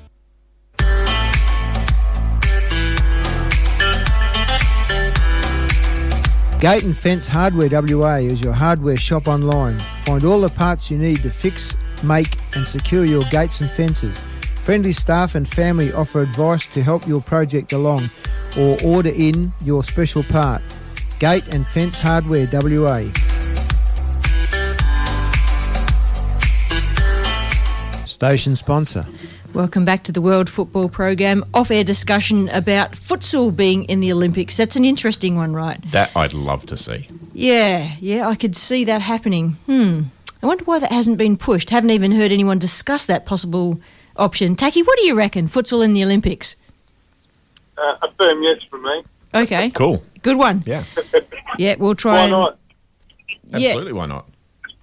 Gate 6.59 6.83
and 6.83 6.95
Fence 6.95 7.27
Hardware 7.27 7.69
WA 7.71 8.17
is 8.17 8.43
your 8.43 8.53
hardware 8.53 8.97
shop 8.97 9.27
online. 9.27 9.79
Find 10.05 10.23
all 10.25 10.41
the 10.41 10.49
parts 10.49 10.91
you 10.91 10.99
need 10.99 11.23
to 11.23 11.31
fix, 11.31 11.75
make, 12.03 12.37
and 12.55 12.67
secure 12.67 13.05
your 13.05 13.23
gates 13.31 13.61
and 13.61 13.69
fences. 13.71 14.19
Friendly 14.63 14.93
staff 14.93 15.35
and 15.35 15.47
family 15.47 15.91
offer 15.93 16.21
advice 16.21 16.67
to 16.67 16.83
help 16.83 17.07
your 17.07 17.21
project 17.21 17.73
along 17.73 18.09
or 18.57 18.77
order 18.83 19.09
in 19.09 19.51
your 19.63 19.83
special 19.83 20.23
part. 20.23 20.61
Gate 21.19 21.47
and 21.53 21.67
Fence 21.67 21.99
Hardware 21.99 22.47
WA. 22.51 23.09
Station 28.05 28.55
sponsor. 28.55 29.05
Welcome 29.53 29.83
back 29.83 30.03
to 30.03 30.11
the 30.11 30.21
World 30.21 30.49
Football 30.49 30.89
Program. 30.89 31.43
Off 31.53 31.71
air 31.71 31.83
discussion 31.83 32.49
about 32.49 32.91
futsal 32.91 33.55
being 33.55 33.85
in 33.85 33.99
the 33.99 34.11
Olympics. 34.11 34.55
That's 34.57 34.75
an 34.75 34.85
interesting 34.85 35.35
one, 35.35 35.53
right? 35.53 35.79
That 35.91 36.11
I'd 36.15 36.33
love 36.33 36.65
to 36.67 36.77
see. 36.77 37.07
Yeah, 37.33 37.95
yeah, 37.99 38.27
I 38.27 38.35
could 38.35 38.55
see 38.55 38.83
that 38.83 39.01
happening. 39.01 39.53
Hmm. 39.65 40.01
I 40.41 40.47
wonder 40.47 40.63
why 40.63 40.79
that 40.79 40.91
hasn't 40.91 41.17
been 41.17 41.37
pushed. 41.37 41.69
Haven't 41.69 41.89
even 41.91 42.11
heard 42.13 42.31
anyone 42.31 42.59
discuss 42.59 43.05
that 43.07 43.25
possible 43.25 43.79
option. 44.15 44.55
Taki, 44.55 44.81
what 44.83 44.97
do 44.97 45.05
you 45.05 45.15
reckon? 45.15 45.47
Futsal 45.47 45.83
in 45.83 45.93
the 45.93 46.03
Olympics? 46.03 46.55
Uh, 47.77 47.95
a 48.01 48.11
firm 48.17 48.41
yes 48.43 48.61
from 48.69 48.83
me. 48.83 49.03
Okay. 49.33 49.69
Cool. 49.71 50.03
Good 50.21 50.37
one. 50.37 50.63
Yeah. 50.65 50.83
Yeah, 51.57 51.75
we'll 51.77 51.95
try 51.95 52.13
Why 52.15 52.21
and 52.23 52.31
not? 52.31 52.57
Yeah. 53.47 53.69
Absolutely. 53.69 53.93
Why 53.93 54.05
not? 54.05 54.25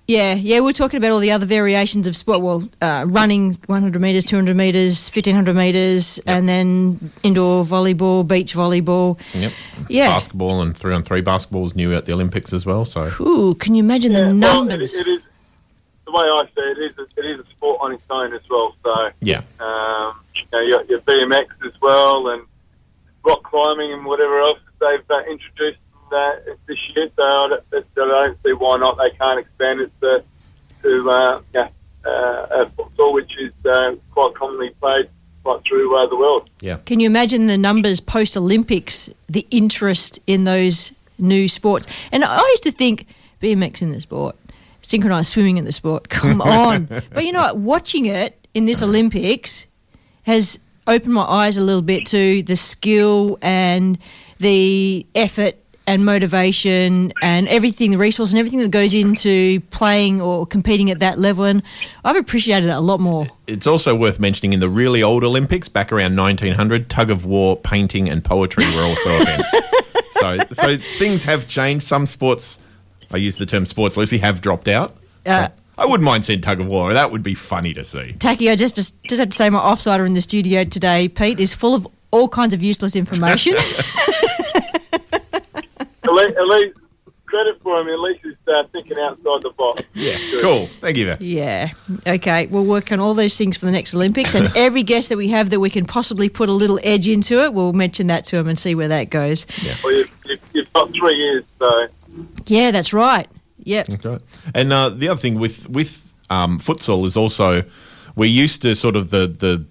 Yeah, 0.08 0.34
yeah, 0.34 0.60
we're 0.60 0.72
talking 0.72 0.98
about 0.98 1.10
all 1.10 1.18
the 1.18 1.32
other 1.32 1.46
variations 1.46 2.06
of 2.06 2.14
sport. 2.16 2.40
Well, 2.40 2.68
uh, 2.80 3.06
running 3.08 3.54
100 3.66 4.00
metres, 4.00 4.24
200 4.24 4.56
metres, 4.56 5.10
1500 5.12 5.52
metres, 5.56 6.20
and 6.26 6.48
then 6.48 7.10
indoor 7.24 7.64
volleyball, 7.64 8.26
beach 8.26 8.54
volleyball. 8.54 9.18
Yep. 9.34 9.52
Yeah. 9.88 10.06
Basketball 10.08 10.62
and 10.62 10.76
three 10.76 10.94
on 10.94 11.02
three 11.02 11.22
basketball 11.22 11.66
is 11.66 11.74
new 11.74 11.92
at 11.92 12.06
the 12.06 12.12
Olympics 12.12 12.52
as 12.52 12.64
well. 12.64 12.84
So 12.84 13.10
Ooh, 13.20 13.54
can 13.56 13.74
you 13.74 13.82
imagine 13.82 14.12
Yeah, 14.12 14.18
the 14.20 14.24
well, 14.26 14.62
it- 14.62 14.68
numbers? 14.68 14.94
it 14.94 15.08
is 15.08 15.20
the 16.06 16.12
way 16.12 16.24
I 16.24 16.44
see 16.46 16.62
it. 16.62 16.78
It 16.78 16.92
is 16.92 16.98
a, 16.98 17.20
it 17.20 17.26
is 17.26 17.40
a 17.40 17.50
sport 17.50 17.78
on 17.80 17.92
its 17.92 18.04
own 18.08 18.32
as 18.32 18.42
well. 18.48 18.74
So 18.82 19.10
yeah, 19.20 19.42
um, 19.60 20.18
you 20.34 20.44
know, 20.52 20.60
your, 20.60 20.84
your 20.84 21.00
BMX 21.00 21.46
as 21.66 21.78
well, 21.80 22.28
and 22.28 22.42
rock 23.24 23.42
climbing 23.42 23.92
and 23.92 24.04
whatever 24.04 24.40
else 24.40 24.60
they've 24.80 25.10
uh, 25.10 25.22
introduced 25.30 25.78
uh, 26.12 26.32
this 26.66 26.78
year. 26.94 27.10
So 27.16 27.22
I 27.22 27.48
don't, 27.48 27.86
I 27.98 28.04
don't 28.04 28.38
see 28.42 28.52
why 28.52 28.78
not 28.78 28.96
they 28.96 29.10
can't 29.10 29.40
expand 29.40 29.80
it 29.80 29.92
to, 30.00 30.24
to 30.82 31.10
uh, 31.10 31.40
yeah, 31.52 31.68
uh, 32.04 32.08
uh, 32.08 32.68
football, 32.76 33.12
which 33.12 33.32
is 33.38 33.52
uh, 33.66 33.96
quite 34.12 34.34
commonly 34.34 34.70
played 34.80 35.08
right 35.44 35.60
through 35.66 35.96
uh, 35.96 36.06
the 36.06 36.16
world. 36.16 36.50
yeah. 36.60 36.78
Can 36.86 37.00
you 37.00 37.06
imagine 37.06 37.46
the 37.46 37.58
numbers 37.58 38.00
post 38.00 38.36
Olympics, 38.36 39.10
the 39.28 39.46
interest 39.50 40.18
in 40.26 40.44
those 40.44 40.92
new 41.18 41.48
sports? 41.48 41.86
And 42.10 42.24
I 42.24 42.38
used 42.38 42.64
to 42.64 42.72
think 42.72 43.06
BMX 43.40 43.82
in 43.82 43.92
the 43.92 44.00
sport, 44.00 44.36
synchronized 44.88 45.32
swimming 45.32 45.56
in 45.56 45.64
the 45.64 45.72
sport, 45.72 46.08
come 46.08 46.40
on. 46.40 46.86
but 47.12 47.24
you 47.24 47.32
know 47.32 47.40
what? 47.40 47.58
Watching 47.58 48.06
it 48.06 48.46
in 48.54 48.64
this 48.64 48.82
Olympics 48.82 49.66
has 50.22 50.60
opened 50.86 51.14
my 51.14 51.24
eyes 51.24 51.56
a 51.56 51.62
little 51.62 51.82
bit 51.82 52.06
to 52.06 52.42
the 52.44 52.56
skill 52.56 53.38
and 53.42 53.98
the 54.38 55.06
effort 55.14 55.56
and 55.88 56.04
motivation 56.04 57.12
and 57.22 57.46
everything, 57.48 57.92
the 57.92 57.98
resource 57.98 58.32
and 58.32 58.38
everything 58.38 58.58
that 58.58 58.70
goes 58.70 58.92
into 58.92 59.60
playing 59.70 60.20
or 60.20 60.44
competing 60.46 60.90
at 60.90 60.98
that 60.98 61.18
level. 61.18 61.44
And 61.44 61.62
I've 62.04 62.16
appreciated 62.16 62.68
it 62.68 62.72
a 62.72 62.80
lot 62.80 62.98
more. 62.98 63.26
It's 63.46 63.66
also 63.68 63.94
worth 63.94 64.18
mentioning 64.18 64.52
in 64.52 64.60
the 64.60 64.68
really 64.68 65.02
old 65.02 65.22
Olympics 65.22 65.68
back 65.68 65.92
around 65.92 66.16
1900, 66.16 66.90
tug 66.90 67.10
of 67.10 67.24
war, 67.24 67.56
painting, 67.56 68.08
and 68.08 68.24
poetry 68.24 68.64
were 68.74 68.82
also 68.82 69.10
events. 69.20 69.54
So, 70.12 70.38
so 70.52 70.76
things 70.98 71.22
have 71.24 71.46
changed. 71.46 71.86
Some 71.86 72.06
sports, 72.06 72.58
I 73.10 73.16
use 73.18 73.36
the 73.36 73.46
term 73.46 73.66
sports, 73.66 73.96
Lucy, 73.96 74.18
have 74.18 74.40
dropped 74.40 74.68
out. 74.68 74.96
Uh, 75.24 75.48
I 75.78 75.84
wouldn't 75.86 76.04
mind 76.04 76.24
seeing 76.24 76.40
tug 76.40 76.60
of 76.60 76.66
war. 76.66 76.92
That 76.92 77.10
would 77.10 77.22
be 77.22 77.34
funny 77.34 77.74
to 77.74 77.84
see. 77.84 78.14
Taki, 78.14 78.50
I 78.50 78.56
just 78.56 78.74
just 78.74 79.02
just 79.04 79.18
have 79.18 79.30
to 79.30 79.36
say 79.36 79.50
my 79.50 79.58
offsider 79.58 80.06
in 80.06 80.14
the 80.14 80.22
studio 80.22 80.64
today, 80.64 81.08
Pete, 81.08 81.40
is 81.40 81.52
full 81.54 81.74
of 81.74 81.86
all 82.10 82.28
kinds 82.28 82.54
of 82.54 82.62
useless 82.62 82.96
information. 82.96 83.54
At 86.04 86.12
least, 86.12 86.36
at 86.36 86.46
least 86.46 86.76
credit 87.26 87.60
for 87.62 87.80
him. 87.80 87.88
At 87.88 87.98
least 87.98 88.20
he's 88.22 88.34
uh, 88.46 88.62
thinking 88.72 88.96
outside 88.98 89.42
the 89.42 89.52
box. 89.56 89.82
Yeah, 89.92 90.16
cool. 90.40 90.68
Thank 90.80 90.96
you. 90.96 91.06
Val. 91.06 91.16
yeah. 91.20 91.70
Okay. 92.06 92.46
We'll 92.46 92.64
work 92.64 92.92
on 92.92 93.00
all 93.00 93.12
those 93.14 93.36
things 93.36 93.56
for 93.56 93.66
the 93.66 93.72
next 93.72 93.92
Olympics, 93.94 94.34
and 94.34 94.50
every 94.56 94.84
guest 94.84 95.08
that 95.08 95.18
we 95.18 95.28
have 95.30 95.50
that 95.50 95.58
we 95.60 95.68
can 95.68 95.84
possibly 95.84 96.28
put 96.28 96.48
a 96.48 96.52
little 96.52 96.78
edge 96.84 97.08
into 97.08 97.42
it, 97.42 97.52
we'll 97.54 97.72
mention 97.72 98.06
that 98.06 98.24
to 98.26 98.36
him 98.36 98.46
and 98.46 98.56
see 98.58 98.74
where 98.76 98.88
that 98.88 99.10
goes. 99.10 99.46
Yeah. 99.62 99.74
Well, 99.82 99.94
you've, 99.94 100.10
you've, 100.26 100.40
you've 100.52 100.72
got 100.72 100.92
three 100.94 101.16
years, 101.16 101.44
so 101.58 101.88
Yeah, 102.46 102.70
that's 102.70 102.92
right. 102.92 103.28
That's 103.88 104.04
right. 104.04 104.20
And 104.54 104.72
uh, 104.72 104.90
the 104.90 105.08
other 105.08 105.20
thing 105.20 105.38
with 105.38 105.68
with 105.68 106.02
um, 106.30 106.58
futsal 106.58 107.06
is 107.06 107.16
also 107.16 107.64
we're 108.14 108.30
used 108.30 108.62
to 108.62 108.74
sort 108.74 108.96
of 108.96 109.10
the 109.10 109.26
the 109.26 109.64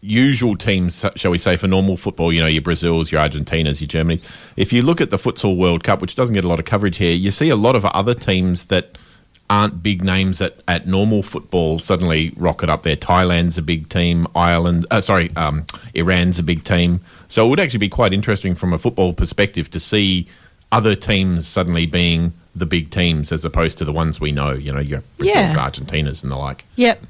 usual 0.00 0.54
teams, 0.54 1.04
shall 1.16 1.30
we 1.30 1.38
say, 1.38 1.56
for 1.56 1.66
normal 1.66 1.96
football. 1.96 2.32
You 2.32 2.42
know, 2.42 2.46
your 2.46 2.62
Brazils, 2.62 3.10
your 3.10 3.20
Argentinas, 3.22 3.80
your 3.80 3.88
Germany. 3.88 4.20
If 4.56 4.72
you 4.72 4.82
look 4.82 5.00
at 5.00 5.10
the 5.10 5.16
futsal 5.16 5.56
World 5.56 5.82
Cup, 5.82 6.00
which 6.00 6.14
doesn't 6.14 6.34
get 6.34 6.44
a 6.44 6.48
lot 6.48 6.58
of 6.58 6.66
coverage 6.66 6.98
here, 6.98 7.12
you 7.12 7.30
see 7.30 7.48
a 7.48 7.56
lot 7.56 7.74
of 7.74 7.84
other 7.86 8.14
teams 8.14 8.64
that 8.66 8.98
aren't 9.50 9.82
big 9.82 10.02
names 10.02 10.40
at, 10.40 10.58
at 10.66 10.86
normal 10.86 11.22
football 11.22 11.78
suddenly 11.78 12.32
rocket 12.36 12.70
up 12.70 12.82
there. 12.82 12.96
Thailand's 12.96 13.58
a 13.58 13.62
big 13.62 13.88
team. 13.88 14.26
Ireland, 14.34 14.86
uh, 14.90 15.00
sorry, 15.00 15.34
um, 15.36 15.66
Iran's 15.94 16.38
a 16.38 16.42
big 16.42 16.64
team. 16.64 17.00
So 17.28 17.46
it 17.46 17.50
would 17.50 17.60
actually 17.60 17.80
be 17.80 17.88
quite 17.88 18.12
interesting 18.12 18.54
from 18.54 18.72
a 18.72 18.78
football 18.78 19.12
perspective 19.12 19.70
to 19.70 19.80
see 19.80 20.28
other 20.74 20.94
teams 20.94 21.46
suddenly 21.46 21.86
being 21.86 22.32
the 22.56 22.66
big 22.66 22.90
teams 22.90 23.32
as 23.32 23.44
opposed 23.44 23.78
to 23.78 23.84
the 23.84 23.92
ones 23.92 24.20
we 24.20 24.32
know. 24.32 24.52
You 24.52 24.72
know, 24.72 24.80
your 24.80 25.02
Brazils, 25.18 25.36
Yeah. 25.36 25.54
Argentinas, 25.54 26.22
and 26.22 26.30
the 26.32 26.36
like. 26.36 26.64
Yep. 26.76 27.02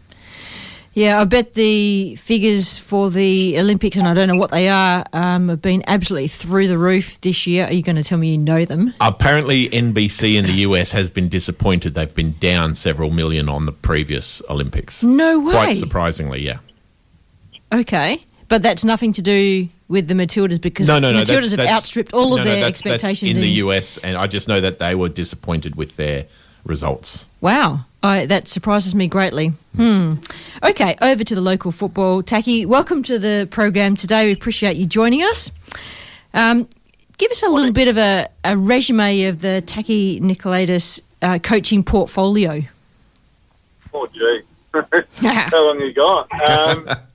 Yeah, 0.93 1.21
I 1.21 1.25
bet 1.25 1.55
the 1.55 2.15
figures 2.15 2.79
for 2.79 3.11
the 3.11 3.59
Olympics, 3.59 3.97
and 3.97 4.07
I 4.07 4.15
don't 4.15 4.29
know 4.29 4.37
what 4.37 4.53
they 4.53 4.69
are, 4.69 5.05
um, 5.13 5.49
have 5.49 5.61
been 5.61 5.83
absolutely 5.89 6.29
through 6.29 6.69
the 6.69 6.79
roof 6.79 7.21
this 7.21 7.49
year. 7.49 7.65
Are 7.67 7.73
you 7.73 7.83
going 7.83 7.97
to 7.97 8.05
tell 8.05 8.17
me 8.17 8.31
you 8.31 8.39
know 8.39 8.65
them? 8.65 8.95
Apparently, 9.01 9.69
NBC 9.71 10.37
in 10.37 10.47
the 10.47 10.53
US 10.69 10.93
has 10.93 11.11
been 11.11 11.29
disappointed. 11.29 11.95
They've 11.95 12.15
been 12.15 12.37
down 12.39 12.77
several 12.77 13.11
million 13.11 13.49
on 13.49 13.67
the 13.67 13.73
previous 13.73 14.41
Olympics. 14.49 15.03
No 15.03 15.41
way. 15.41 15.53
Quite 15.53 15.77
surprisingly, 15.77 16.43
yeah. 16.43 16.59
Okay, 17.73 18.25
but 18.47 18.63
that's 18.63 18.85
nothing 18.85 19.13
to 19.15 19.23
do 19.23 19.69
with 19.89 20.09
the 20.09 20.15
Matildas 20.15 20.61
because 20.61 20.89
No, 20.89 20.99
no, 20.99 21.13
no. 21.13 21.19
Matildas 21.21 21.27
that's- 21.27 21.51
have 21.51 21.59
that's- 21.59 21.77
outstripped 21.77 22.13
all 22.15 22.31
no, 22.31 22.39
of 22.39 22.45
their 22.45 22.57
that's- 22.57 22.83
that's 22.83 22.95
expectations 23.05 23.37
in 23.37 23.43
the 23.43 23.49
US, 23.65 23.99
and 23.99 24.17
I 24.17 24.27
just 24.27 24.49
know 24.49 24.61
that 24.61 24.79
they 24.79 24.95
were 24.95 25.09
disappointed 25.09 25.77
with 25.77 25.97
their 25.97 26.25
results. 26.65 27.27
Wow, 27.41 27.85
I, 28.03 28.25
that 28.27 28.49
surprises 28.49 28.95
me 28.95 29.07
greatly. 29.07 29.53
Hmm. 29.77 30.15
Okay, 30.63 30.97
over 31.03 31.23
to 31.25 31.35
the 31.35 31.41
local 31.43 31.73
football. 31.73 32.23
Taki, 32.23 32.65
welcome 32.65 33.03
to 33.03 33.19
the 33.19 33.47
program 33.51 33.97
today. 33.97 34.25
We 34.27 34.33
appreciate 34.33 34.77
you 34.77 34.87
joining 34.87 35.23
us. 35.23 35.51
Um, 36.33 36.67
give 37.19 37.31
us 37.31 37.43
a 37.43 37.49
little 37.49 37.73
bit 37.73 37.89
of 37.89 37.99
a, 37.99 38.29
a 38.45 38.57
resume 38.57 39.25
of 39.25 39.41
the 39.43 39.61
Taki 39.61 40.21
Nicholaidis 40.21 41.01
uh, 41.21 41.39
coaching 41.41 41.83
portfolio? 41.85 42.63
Oh, 43.93 44.07
gee. 44.13 44.41
How 45.21 45.67
long 45.67 45.81
you 45.81 45.93
got? 45.93 46.29
Um, 46.49 46.89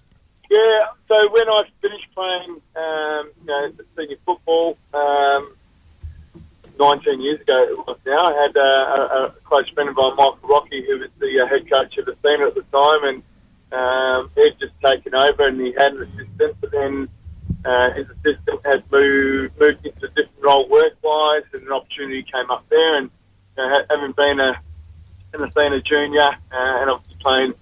yeah, 0.50 0.88
so 1.08 1.30
when 1.30 1.48
I 1.50 1.64
finished 1.82 2.08
playing, 2.16 2.62
um, 2.76 3.32
you 3.42 3.48
know, 3.48 3.72
senior 3.96 4.18
football, 4.26 4.78
um, 4.94 5.56
19 6.80 7.22
years 7.22 7.42
ago 7.42 7.62
it 7.64 7.78
was 7.78 7.98
now, 8.06 8.20
I 8.20 8.42
had 8.42 8.58
uh, 8.58 8.62
a, 8.62 9.26
a 9.26 9.30
close 9.44 9.68
friend 9.70 9.90
of 9.90 9.96
mine, 9.96 10.16
Michael 10.16 10.40
Rocky, 10.44 10.86
who 10.86 11.00
was 11.00 11.10
the 11.20 11.42
uh, 11.42 11.48
head 11.48 11.70
coach 11.70 11.98
of 11.98 12.06
the 12.06 12.16
team 12.16 12.42
at 12.42 12.56
the 12.56 12.64
time, 12.72 13.04
and 13.04 13.24
um, 13.72 14.32
he'd 14.36 14.58
just 14.60 14.74
taken 14.82 15.14
over 15.14 15.48
and 15.48 15.62
he 15.62 15.72
had 15.74 15.94
an 15.94 16.02
assistant, 16.02 16.56
but 16.62 16.72
then 16.72 17.08
uh, 17.66 17.92
his 17.92 18.10
assistant 18.10 18.66
had 18.66 18.84
moved, 18.92 19.60
moved 19.60 19.86
into 19.86 20.06
a 20.06 20.10
different 20.10 20.42
role 20.42 20.68
work-wise, 20.70 21.44
and 21.54 21.64
an 21.64 21.72
opportunity 21.72 22.24
came 22.24 22.50
up 22.50 22.68
there, 22.70 22.98
and 22.98 23.10
uh, 23.58 23.84
having 23.90 24.14
been 24.14 24.40
a 24.40 24.60
an 25.34 25.44
Athena 25.44 25.80
junior 25.82 26.22
uh, 26.22 26.82
and 26.82 26.90
obviously 26.90 27.18
playing 27.22 27.54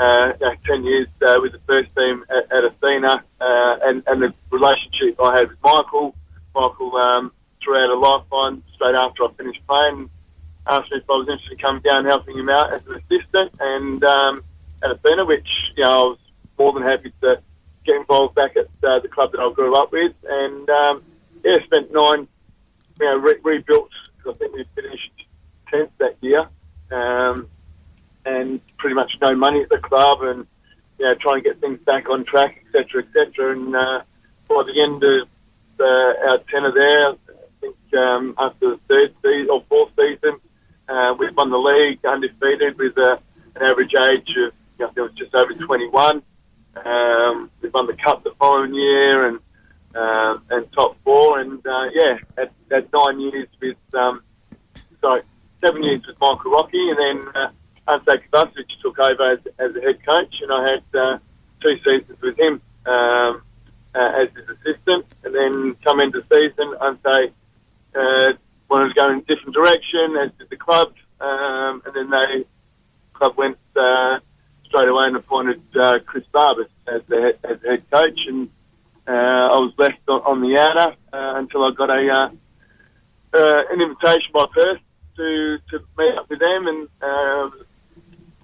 uh, 0.00 0.32
you 0.40 0.46
know, 0.46 0.54
10 0.64 0.84
years 0.84 1.06
uh, 1.22 1.38
with 1.42 1.52
the 1.52 1.60
first 1.68 1.94
team 1.94 2.24
at, 2.30 2.50
at 2.50 2.64
Athena 2.64 3.22
uh, 3.40 3.78
and, 3.84 4.02
and 4.06 4.22
the 4.22 4.34
relationship 4.50 5.20
I 5.20 5.38
had 5.38 5.50
with 5.50 5.58
Michael. 5.62 6.14
Michael 6.54 6.96
um, 6.96 7.32
threw 7.62 7.76
a 7.76 7.94
lifeline 7.94 8.62
straight 8.74 8.94
after 8.94 9.24
I 9.24 9.32
finished 9.36 9.60
playing. 9.68 10.08
Asked 10.66 10.90
me 10.90 10.98
if 10.98 11.10
I 11.10 11.12
was 11.12 11.28
interested 11.28 11.52
in 11.52 11.58
coming 11.58 11.82
down 11.82 11.98
and 11.98 12.06
helping 12.06 12.38
him 12.38 12.48
out 12.48 12.72
as 12.72 12.80
an 12.86 12.96
assistant 12.96 13.52
and 13.60 14.02
um, 14.04 14.42
at 14.82 14.90
Athena, 14.90 15.26
which 15.26 15.48
you 15.76 15.82
know 15.82 15.90
I 15.90 16.02
was 16.08 16.18
more 16.58 16.72
than 16.72 16.82
happy 16.82 17.12
to 17.20 17.42
get 17.84 17.96
involved 17.96 18.34
back 18.34 18.56
at 18.56 18.66
uh, 18.82 19.00
the 19.00 19.08
club 19.08 19.32
that 19.32 19.40
I 19.40 19.52
grew 19.52 19.74
up 19.76 19.92
with. 19.92 20.14
And 20.24 20.68
um, 20.70 21.02
yeah, 21.44 21.56
spent 21.64 21.92
nine, 21.92 22.26
you 23.00 23.06
know, 23.06 23.16
re- 23.18 23.40
rebuilt. 23.42 23.90
I 24.26 24.32
think 24.34 24.54
we 24.54 24.64
finished 24.74 25.12
tenth 25.70 25.90
that 25.98 26.16
year 26.20 26.48
um, 26.90 27.48
and 28.24 28.60
pretty 28.78 28.94
much 28.94 29.12
no 29.20 29.34
money 29.34 29.62
at 29.62 29.68
the 29.68 29.78
club, 29.78 30.22
and 30.22 30.46
you 30.98 31.06
know, 31.06 31.14
trying 31.14 31.42
to 31.42 31.48
get 31.48 31.60
things 31.60 31.80
back 31.80 32.08
on 32.08 32.24
track, 32.24 32.64
etc., 32.66 33.02
etc. 33.02 33.52
And 33.52 33.74
uh, 33.74 34.02
by 34.48 34.62
the 34.64 34.80
end 34.80 35.02
of 35.02 35.28
uh, 35.80 36.30
our 36.30 36.38
tenure 36.50 36.72
there, 36.72 37.08
I 37.08 37.14
think 37.60 37.76
um, 37.94 38.34
after 38.38 38.70
the 38.70 38.80
third 38.88 39.14
season 39.22 39.50
or 39.50 39.64
fourth 39.68 39.92
season, 39.98 40.38
uh, 40.88 41.14
we 41.18 41.30
won 41.30 41.50
the 41.50 41.58
league 41.58 42.04
undefeated 42.04 42.78
with 42.78 42.96
uh, 42.98 43.18
an 43.56 43.62
average 43.62 43.94
age 43.94 44.28
of 44.30 44.52
you 44.78 44.86
know, 44.86 44.92
it 44.96 45.00
was 45.00 45.12
just 45.12 45.34
over 45.34 45.52
21. 45.52 46.22
Um, 46.84 47.50
we 47.60 47.68
won 47.68 47.86
the 47.86 47.94
cup 47.94 48.24
the 48.24 48.32
following 48.38 48.74
year 48.74 49.26
and 49.26 49.40
um, 49.94 50.42
and 50.50 50.70
top 50.72 50.96
four, 51.02 51.40
and 51.40 51.66
uh, 51.66 51.88
yeah, 51.92 52.18
at, 52.38 52.52
had 52.70 52.88
nine 52.92 53.20
years 53.20 53.48
with 53.60 53.76
um, 53.94 54.22
sorry 55.00 55.22
seven 55.60 55.82
years 55.82 56.06
with 56.06 56.16
Michael 56.20 56.52
Rocky, 56.52 56.90
and 56.90 56.98
then 56.98 57.34
uh, 57.34 57.50
Ante 57.88 58.12
Kovacic 58.12 58.68
took 58.82 58.98
over 58.98 59.32
as, 59.32 59.38
as 59.58 59.74
a 59.74 59.80
head 59.80 60.04
coach, 60.06 60.34
and 60.42 60.52
I 60.52 60.70
had 60.70 60.84
uh, 60.94 61.18
two 61.60 61.76
seasons 61.78 62.20
with 62.20 62.38
him 62.38 62.60
um, 62.86 63.42
uh, 63.94 64.12
as 64.22 64.28
his 64.36 64.56
assistant. 64.56 65.06
And 65.24 65.34
then 65.34 65.74
come 65.84 66.00
into 66.00 66.24
season, 66.32 66.74
Ante 66.80 67.32
uh, 67.94 68.32
wanted 68.68 68.88
to 68.88 68.94
go 68.94 69.10
in 69.10 69.18
a 69.18 69.22
different 69.22 69.54
direction, 69.54 70.16
as 70.22 70.30
did 70.38 70.50
the 70.50 70.56
club, 70.56 70.94
um, 71.20 71.82
and 71.84 71.94
then 71.94 72.10
they 72.10 72.44
club 73.12 73.36
went 73.36 73.58
uh, 73.76 74.18
straight 74.64 74.88
away 74.88 75.06
and 75.06 75.16
appointed 75.16 75.60
uh, 75.76 75.98
Chris 76.06 76.24
Barbas 76.32 76.68
as 76.86 77.02
the 77.08 77.20
head, 77.20 77.38
as 77.44 77.58
head 77.62 77.90
coach, 77.90 78.18
and 78.26 78.48
uh, 79.06 79.10
I 79.10 79.58
was 79.58 79.74
left 79.76 79.98
on, 80.08 80.22
on 80.22 80.40
the 80.40 80.56
outer 80.56 80.96
uh, 81.12 81.34
until 81.36 81.64
I 81.64 81.72
got 81.72 81.90
a 81.90 82.30
an 83.32 83.80
invitation 83.80 84.30
by 84.32 84.44
Perth 84.54 84.80
to, 85.16 85.58
to 85.70 85.84
meet 85.98 86.14
up 86.16 86.30
with 86.30 86.38
them, 86.38 86.66
and 86.66 86.88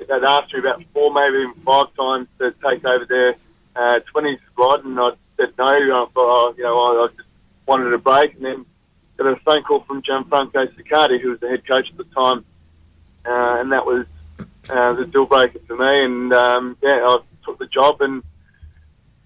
they'd 0.09 0.25
asked 0.25 0.53
me 0.53 0.61
about 0.61 0.83
four, 0.93 1.13
maybe 1.13 1.39
even 1.39 1.55
five 1.65 1.95
times 1.95 2.29
to 2.39 2.55
take 2.65 2.85
over 2.85 3.05
their 3.05 3.37
uh, 3.75 4.01
20 4.01 4.39
squad, 4.53 4.85
and 4.85 4.99
I 4.99 5.11
said 5.37 5.53
no. 5.59 5.67
I 5.67 6.07
thought, 6.07 6.11
oh, 6.17 6.55
you 6.57 6.65
know, 6.65 6.79
I, 6.79 7.05
I 7.05 7.09
just 7.09 7.29
wanted 7.67 7.93
a 7.93 7.99
break, 7.99 8.35
and 8.35 8.45
then 8.45 8.67
got 9.17 9.27
a 9.27 9.37
phone 9.37 9.63
call 9.63 9.81
from 9.81 10.03
Gianfranco 10.03 10.75
Siccardi, 10.75 11.21
who 11.21 11.31
was 11.31 11.41
the 11.41 11.49
head 11.49 11.67
coach 11.67 11.91
at 11.91 11.97
the 11.97 12.05
time, 12.05 12.45
uh, 13.25 13.61
and 13.61 13.73
that 13.73 13.85
was 13.85 14.07
uh, 14.69 14.93
the 14.95 15.07
deal 15.07 15.27
breaker 15.27 15.59
for 15.67 15.77
me. 15.77 16.05
And 16.05 16.33
um, 16.33 16.77
yeah, 16.83 17.03
I 17.05 17.19
took 17.45 17.59
the 17.59 17.67
job 17.67 18.01
and 18.01 18.23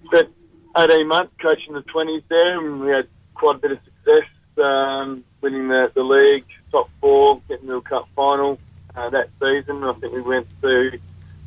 spent 0.07 0.29
18 0.77 1.07
months 1.09 1.33
coaching 1.41 1.75
the 1.75 1.83
20s 1.83 2.23
there, 2.29 2.59
and 2.59 2.81
we 2.81 2.91
had 2.91 3.09
quite 3.35 3.57
a 3.57 3.59
bit 3.59 3.73
of 3.73 3.79
success, 3.85 4.29
um, 4.63 5.25
winning 5.41 5.69
the, 5.69 5.91
the 5.95 6.03
league, 6.03 6.45
top 6.71 6.91
four, 7.01 7.41
getting 7.49 7.69
to 7.69 7.75
the 7.75 7.81
cup 7.81 8.09
final 8.15 8.59
uh, 8.95 9.11
that 9.11 9.31
season. 9.41 9.85
I 9.85 9.93
think 9.95 10.13
we 10.13 10.21
went 10.21 10.47
to 10.63 10.99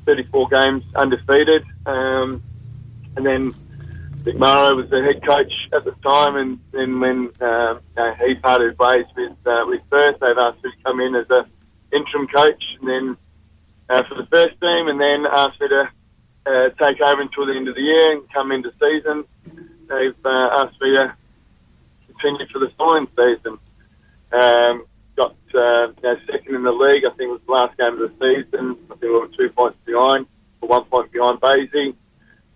34 0.05 0.49
games 0.49 0.83
undefeated. 0.95 1.63
Um, 1.85 2.41
and 3.15 3.25
then 3.25 3.53
Dick 4.23 4.37
Morrow 4.37 4.75
was 4.75 4.89
the 4.89 5.01
head 5.01 5.25
coach 5.25 5.51
at 5.73 5.83
the 5.83 5.91
time, 6.03 6.37
and 6.37 6.59
then 6.71 6.99
when 6.99 7.29
know, 7.39 7.81
he 8.25 8.35
parted 8.35 8.77
ways 8.79 9.05
with 9.15 9.33
uh, 9.45 9.65
with 9.67 9.81
Perth, 9.89 10.17
they've 10.19 10.37
asked 10.37 10.63
me 10.63 10.71
to 10.71 10.83
come 10.83 11.01
in 11.01 11.15
as 11.15 11.29
a 11.29 11.45
interim 11.91 12.27
coach, 12.27 12.63
and 12.79 12.87
then 12.87 13.17
uh, 13.89 14.03
for 14.03 14.15
the 14.15 14.25
first 14.27 14.59
team, 14.61 14.87
and 14.87 14.99
then 14.99 15.25
asked 15.25 15.59
me 15.59 15.67
to 15.67 15.89
uh, 16.45 16.69
take 16.81 17.01
over 17.01 17.21
until 17.21 17.45
the 17.45 17.53
end 17.53 17.67
of 17.67 17.75
the 17.75 17.81
year 17.81 18.13
and 18.13 18.31
come 18.31 18.51
into 18.51 18.71
season. 18.79 19.25
They've 19.89 20.25
uh, 20.25 20.63
asked 20.63 20.79
me 20.81 20.91
to 20.91 21.13
continue 22.07 22.47
for 22.47 22.59
the 22.59 22.69
following 22.77 23.07
season. 23.17 23.59
Um, 24.31 24.85
got 25.15 25.35
uh, 25.53 25.87
you 25.87 26.03
know, 26.03 26.17
second 26.31 26.55
in 26.55 26.63
the 26.63 26.71
league. 26.71 27.05
I 27.05 27.09
think 27.09 27.29
it 27.29 27.39
was 27.39 27.41
the 27.45 27.51
last 27.51 27.77
game 27.77 27.93
of 27.93 27.99
the 27.99 28.11
season. 28.19 28.77
I 28.85 28.95
think 28.95 29.01
we 29.01 29.09
were 29.09 29.27
two 29.27 29.49
points 29.49 29.77
behind, 29.85 30.25
or 30.61 30.69
one 30.69 30.85
point 30.85 31.11
behind 31.11 31.39
Basie. 31.39 31.95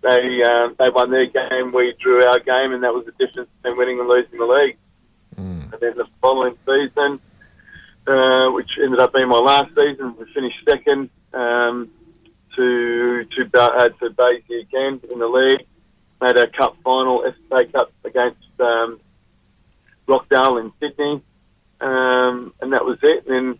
They 0.02 0.42
um, 0.42 0.76
they 0.78 0.90
won 0.90 1.10
their 1.10 1.26
game, 1.26 1.72
we 1.72 1.94
drew 2.00 2.24
our 2.24 2.38
game, 2.38 2.72
and 2.72 2.82
that 2.84 2.94
was 2.94 3.04
the 3.06 3.12
difference 3.12 3.48
between 3.56 3.78
winning 3.78 3.98
and 3.98 4.08
losing 4.08 4.38
the 4.38 4.46
league. 4.46 4.76
Mm. 5.36 5.72
And 5.72 5.80
then 5.80 5.96
the 5.96 6.06
following 6.20 6.56
season, 6.64 7.20
uh, 8.06 8.50
which 8.50 8.70
ended 8.80 9.00
up 9.00 9.12
being 9.12 9.28
my 9.28 9.38
last 9.38 9.70
season, 9.76 10.14
we 10.16 10.32
finished 10.32 10.58
second 10.68 11.10
um, 11.32 11.90
to 12.54 13.24
to 13.24 13.50
uh, 13.54 13.88
to 13.88 14.10
Basie 14.10 14.60
again 14.60 15.00
in 15.10 15.18
the 15.18 15.26
league. 15.26 15.66
Made 16.20 16.36
a 16.36 16.48
cup 16.48 16.76
final, 16.82 17.24
FFA 17.50 17.72
Cup 17.72 17.92
against 18.04 18.38
um, 18.58 19.00
Rockdale 20.08 20.56
in 20.58 20.72
Sydney 20.80 21.22
um, 21.80 22.52
and 22.60 22.72
that 22.72 22.84
was 22.84 22.98
it. 23.02 23.26
And 23.26 23.34
then 23.34 23.58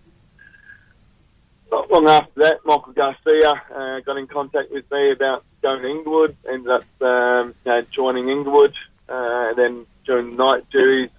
not 1.71 1.91
long 1.91 2.09
after 2.09 2.41
that, 2.41 2.61
Michael 2.65 2.93
Garcia 2.93 3.63
uh, 3.75 4.01
got 4.01 4.17
in 4.17 4.27
contact 4.27 4.71
with 4.71 4.91
me 4.91 5.11
about 5.11 5.45
going 5.63 5.83
to 5.83 5.89
Inglewood. 5.89 6.37
Ended 6.49 6.71
up 6.71 7.03
um, 7.03 7.55
you 7.65 7.73
know, 7.73 7.83
joining 7.91 8.29
Inglewood, 8.29 8.75
uh, 9.09 9.49
and 9.51 9.59
then 9.59 9.87
during 10.05 10.37
the 10.37 10.45
night 10.45 10.65
series, 10.73 11.11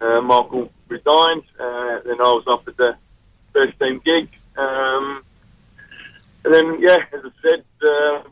uh, 0.00 0.20
Michael 0.20 0.70
resigned. 0.88 1.44
Uh, 1.58 2.00
then 2.04 2.20
I 2.20 2.32
was 2.32 2.44
offered 2.46 2.76
the 2.76 2.96
first 3.52 3.78
team 3.78 4.00
gig. 4.04 4.28
Um, 4.56 5.22
and 6.44 6.54
then, 6.54 6.80
yeah, 6.80 6.98
as 7.12 7.20
I 7.24 7.30
said, 7.42 7.64
uh, 7.82 8.22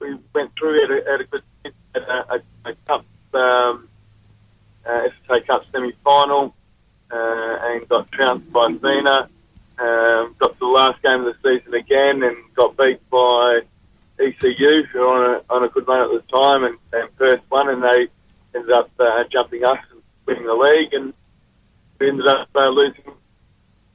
we 0.00 0.16
went 0.34 0.52
through 0.56 0.82
at 0.84 0.90
a, 0.90 1.12
at 1.12 1.20
a 1.20 1.24
good 1.24 1.42
at 1.64 2.02
a, 2.02 2.34
a, 2.34 2.70
a 2.70 2.74
cup, 2.86 3.04
um, 3.34 3.88
uh, 4.84 5.08
FFA 5.28 5.46
Cup 5.46 5.64
semi 5.72 5.92
final 6.04 6.54
and 7.10 7.88
got 7.88 8.10
trounced 8.12 8.52
by 8.52 8.66
Athena. 8.66 9.28
Um, 9.78 10.34
got 10.38 10.54
to 10.54 10.58
the 10.58 10.66
last 10.66 11.02
game 11.02 11.26
of 11.26 11.26
the 11.26 11.36
season 11.42 11.74
again 11.74 12.22
and 12.22 12.36
got 12.54 12.76
beat 12.78 12.98
by 13.10 13.60
ECU, 14.18 14.84
who 14.84 15.00
were 15.00 15.06
on 15.06 15.34
a, 15.34 15.54
on 15.54 15.64
a 15.64 15.68
good 15.68 15.86
run 15.86 16.00
at 16.00 16.10
the 16.10 16.32
time, 16.32 16.64
and, 16.64 16.78
and 16.92 17.14
Perth 17.16 17.42
won, 17.50 17.68
and 17.68 17.82
they 17.82 18.08
ended 18.54 18.72
up 18.72 18.90
uh, 18.98 19.24
jumping 19.30 19.64
us 19.64 19.78
and 19.90 20.00
winning 20.24 20.46
the 20.46 20.54
league, 20.54 20.94
and 20.94 21.12
we 21.98 22.08
ended 22.08 22.26
up 22.26 22.48
uh, 22.54 22.68
losing 22.68 23.04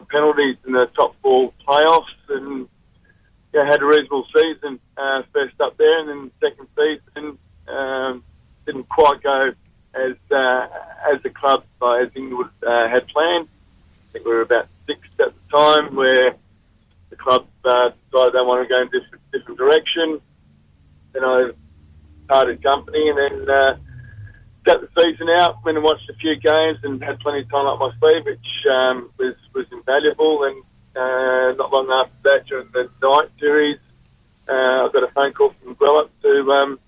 penalties 0.10 0.58
in 0.68 0.74
the 0.74 0.86
top 0.88 1.16
four 1.22 1.52
playoffs, 1.68 2.06
and 2.30 2.68
yeah, 3.54 3.66
had 3.66 3.82
a 3.82 3.86
reasonable 3.86 4.26
season 4.36 4.80
uh, 4.98 5.24
first 5.34 5.60
up 5.60 5.78
there, 5.78 6.00
and 6.00 6.10
then 6.10 6.32
second 6.40 6.68
season 6.78 7.38
um, 7.68 8.24
didn't 8.66 8.88
quite 8.90 9.22
go 9.24 9.52
as 9.94 10.16
uh, 10.32 10.68
as 11.14 11.22
the 11.24 11.30
club, 11.30 11.64
uh, 11.82 11.94
as 11.94 12.10
Inglewood 12.16 12.50
uh, 12.66 12.88
had 12.88 13.08
planned. 13.08 13.48
I 13.48 14.14
think 14.14 14.26
we 14.26 14.34
were 14.34 14.42
about 14.42 14.68
sixth 14.88 15.20
at 15.20 15.34
the 15.34 15.58
time, 15.58 15.96
where 15.96 16.36
the 17.10 17.16
club 17.16 17.48
uh, 17.66 17.92
decided 18.12 18.34
they 18.34 18.42
wanted 18.42 18.68
to 18.68 18.70
go 18.70 18.82
in 18.82 18.88
a 18.88 18.92
different, 18.92 19.32
different 19.32 19.58
direction. 19.58 20.22
Then 21.14 21.24
I 21.24 21.52
parted 22.28 22.64
company, 22.64 23.10
and 23.10 23.18
then 23.18 23.50
uh, 23.50 23.78
sat 24.68 24.82
the 24.82 24.90
season 25.02 25.30
out, 25.30 25.64
went 25.64 25.78
and 25.78 25.84
watched 25.84 26.10
a 26.10 26.14
few 26.14 26.36
games, 26.36 26.80
and 26.84 27.04
had 27.04 27.20
plenty 27.20 27.42
of 27.42 27.50
time 27.50 27.66
up 27.66 27.80
my 27.80 27.92
sleeve, 28.00 28.26
which 28.26 28.66
um, 28.72 29.10
was 29.18 29.36
was 29.54 29.66
invaluable. 29.72 30.44
And 30.44 30.64
uh, 30.96 31.56
not 31.58 31.72
long 31.72 31.90
after 31.92 32.16
that, 32.24 32.46
during 32.48 32.70
the 32.72 32.90
night 33.02 33.30
series, 33.40 33.78
uh, 34.48 34.88
I 34.88 34.90
got 34.92 35.04
a 35.04 35.08
phone 35.08 35.34
call 35.34 35.54
from 35.62 35.76
Gwelup 35.76 36.10
to 36.22 36.52
um, 36.52 36.80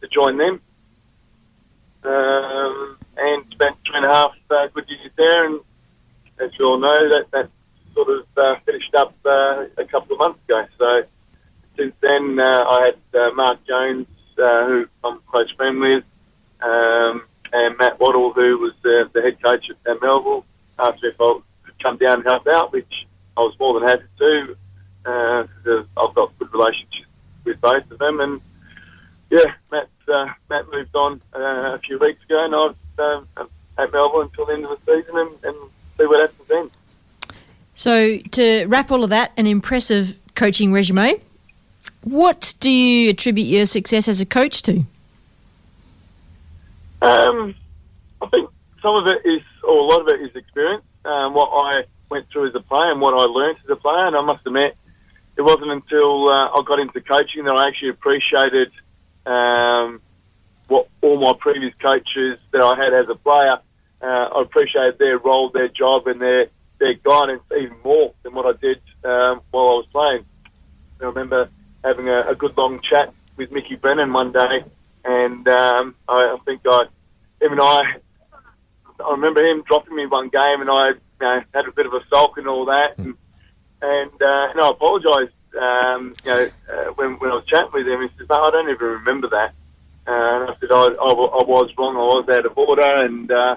to 0.00 0.08
join 0.08 0.38
them 0.38 0.60
um, 2.06 2.98
and 3.16 3.44
spent 3.52 3.76
two 3.84 3.92
and 3.94 4.04
a 4.04 4.08
half 4.08 4.34
uh, 4.50 4.66
good 4.68 4.88
years 4.88 5.10
there. 5.16 5.46
And 5.46 5.60
as 6.38 6.50
you 6.58 6.66
all 6.66 6.78
know, 6.78 7.08
that 7.10 7.26
that's 7.30 7.50
sort 7.94 8.08
of 8.10 8.26
uh, 8.36 8.56
finished 8.66 8.94
up 8.94 9.14
uh, 9.24 9.64
a 9.78 9.84
couple 9.84 10.14
of 10.14 10.18
months 10.20 10.40
ago. 10.44 10.66
So 10.78 11.04
since 11.76 11.94
then, 12.00 12.38
uh, 12.38 12.64
I 12.68 12.84
had 12.86 13.20
uh, 13.20 13.30
Mark 13.34 13.58
Jones, 13.66 14.06
uh, 14.38 14.66
who 14.66 14.86
I'm 15.04 15.18
close 15.30 15.50
friend 15.52 15.80
with, 15.80 16.04
um, 16.60 17.22
and 17.52 17.76
Matt 17.78 17.98
Waddle, 18.00 18.32
who 18.32 18.58
was 18.58 18.72
the, 18.82 19.08
the 19.12 19.22
head 19.22 19.42
coach 19.42 19.70
at, 19.70 20.02
Melville, 20.02 20.44
asked 20.78 21.02
me 21.02 21.08
if 21.10 21.20
I 21.20 21.38
could 21.64 21.82
come 21.82 21.96
down 21.96 22.18
and 22.18 22.24
help 22.24 22.46
out, 22.48 22.72
which 22.72 23.06
I 23.36 23.40
was 23.40 23.54
more 23.58 23.78
than 23.78 23.88
happy 23.88 24.04
to. 24.18 24.56
Uh, 25.06 25.46
'cause 25.64 25.86
I've 25.96 26.14
got 26.14 26.36
good 26.38 26.52
relationships 26.52 27.06
with 27.44 27.60
both 27.60 27.88
of 27.92 27.98
them, 27.98 28.20
and 28.20 28.40
yeah, 29.30 29.54
Matt 29.70 29.88
uh, 30.08 30.26
Matt 30.48 30.70
moved 30.70 30.94
on 30.94 31.20
uh, 31.34 31.74
a 31.74 31.78
few 31.78 31.98
weeks 31.98 32.22
ago, 32.24 32.44
and 32.44 32.54
I 32.54 32.58
was 32.58 32.76
um, 32.98 33.48
at 33.78 33.92
Melville 33.92 34.22
until 34.22 34.46
the 34.46 34.52
end 34.54 34.64
of 34.64 34.84
the 34.84 34.94
season, 34.94 35.18
and, 35.18 35.30
and 35.44 35.56
see 35.98 36.06
what 36.06 36.20
happens 36.20 36.48
then. 36.48 36.70
So, 37.74 38.18
to 38.18 38.66
wrap 38.66 38.90
all 38.90 39.04
of 39.04 39.10
that, 39.10 39.32
an 39.36 39.46
impressive 39.46 40.16
coaching 40.34 40.72
resume. 40.72 41.20
What 42.02 42.54
do 42.60 42.70
you 42.70 43.10
attribute 43.10 43.48
your 43.48 43.66
success 43.66 44.06
as 44.06 44.20
a 44.20 44.26
coach 44.26 44.62
to? 44.62 44.84
Um, 47.02 47.54
I 48.22 48.26
think 48.28 48.48
some 48.80 48.94
of 48.96 49.06
it 49.08 49.26
is, 49.26 49.42
or 49.64 49.76
a 49.76 49.82
lot 49.82 50.00
of 50.02 50.08
it 50.08 50.20
is 50.20 50.36
experience. 50.36 50.84
Um, 51.04 51.34
what 51.34 51.48
I 51.48 51.84
went 52.08 52.28
through 52.30 52.48
as 52.48 52.54
a 52.54 52.60
player 52.60 52.92
and 52.92 53.00
what 53.00 53.14
I 53.14 53.24
learned 53.24 53.58
as 53.64 53.70
a 53.70 53.76
player, 53.76 54.06
and 54.06 54.16
I 54.16 54.22
must 54.22 54.46
admit, 54.46 54.76
it 55.36 55.42
wasn't 55.42 55.70
until 55.70 56.28
uh, 56.28 56.48
I 56.48 56.62
got 56.64 56.78
into 56.78 57.00
coaching 57.00 57.44
that 57.44 57.52
I 57.52 57.68
actually 57.68 57.90
appreciated 57.90 58.70
um, 59.26 60.00
what 60.68 60.88
all 61.02 61.18
my 61.18 61.32
previous 61.38 61.74
coaches 61.82 62.38
that 62.52 62.62
I 62.62 62.76
had 62.76 62.94
as 62.94 63.08
a 63.08 63.14
player. 63.14 63.58
Uh, 64.00 64.28
I 64.36 64.42
appreciated 64.42 64.98
their 64.98 65.18
role, 65.18 65.50
their 65.50 65.68
job, 65.68 66.06
and 66.06 66.20
their 66.20 66.48
their 66.78 66.94
guidance 66.94 67.42
even 67.58 67.76
more 67.82 68.12
than 68.22 68.34
what 68.34 68.46
I 68.46 68.58
did 68.60 68.80
um, 69.04 69.40
while 69.50 69.68
I 69.68 69.74
was 69.74 69.86
playing. 69.92 70.24
I 71.00 71.04
remember 71.04 71.48
having 71.82 72.08
a, 72.08 72.28
a 72.28 72.34
good 72.34 72.56
long 72.56 72.80
chat 72.80 73.12
with 73.36 73.50
Mickey 73.50 73.76
Brennan 73.76 74.12
one 74.12 74.32
day, 74.32 74.64
and 75.04 75.46
um, 75.48 75.94
I, 76.08 76.34
I 76.34 76.38
think 76.44 76.62
I, 76.66 76.84
even 77.42 77.60
I, 77.60 77.96
I 79.04 79.10
remember 79.12 79.42
him 79.42 79.62
dropping 79.66 79.96
me 79.96 80.06
one 80.06 80.28
game, 80.28 80.60
and 80.60 80.70
I 80.70 80.88
you 80.88 80.96
know, 81.20 81.40
had 81.54 81.66
a 81.66 81.72
bit 81.72 81.86
of 81.86 81.94
a 81.94 82.00
sulk 82.12 82.38
and 82.38 82.46
all 82.46 82.66
that, 82.66 82.98
and 82.98 83.14
and, 83.82 84.22
uh, 84.22 84.48
and 84.50 84.60
I 84.60 84.70
apologised. 84.70 85.35
Um, 85.56 86.14
you 86.24 86.30
know, 86.30 86.48
uh, 86.72 86.84
when 86.94 87.18
when 87.18 87.30
I 87.30 87.34
was 87.34 87.46
chatting 87.46 87.70
with 87.72 87.86
him, 87.86 88.02
he 88.02 88.08
says, 88.18 88.28
"No, 88.28 88.42
I 88.42 88.50
don't 88.50 88.70
even 88.70 88.86
remember 88.86 89.28
that." 89.28 89.54
Uh, 90.06 90.10
and 90.12 90.50
I 90.50 90.56
said, 90.60 90.70
I, 90.70 90.76
I, 90.76 91.10
I 91.10 91.44
was 91.44 91.72
wrong. 91.76 91.96
I 91.96 91.98
was 91.98 92.28
out 92.28 92.46
of 92.46 92.56
order, 92.56 93.04
and 93.04 93.30
uh, 93.30 93.56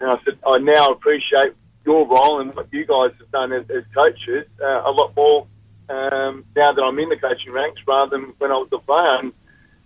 and 0.00 0.10
I 0.10 0.16
said, 0.24 0.38
I 0.46 0.58
now 0.58 0.86
appreciate 0.88 1.54
your 1.84 2.06
role 2.06 2.40
and 2.40 2.54
what 2.54 2.72
you 2.72 2.84
guys 2.84 3.12
have 3.18 3.30
done 3.30 3.52
as, 3.52 3.68
as 3.70 3.84
coaches 3.94 4.46
uh, 4.62 4.82
a 4.84 4.90
lot 4.90 5.14
more 5.16 5.46
um, 5.88 6.44
now 6.54 6.72
that 6.72 6.82
I'm 6.82 6.98
in 6.98 7.08
the 7.08 7.16
coaching 7.16 7.52
ranks 7.52 7.80
rather 7.86 8.16
than 8.16 8.32
when 8.38 8.50
I 8.50 8.54
was 8.54 8.68
a 8.72 8.78
player. 8.78 9.18
And, 9.18 9.32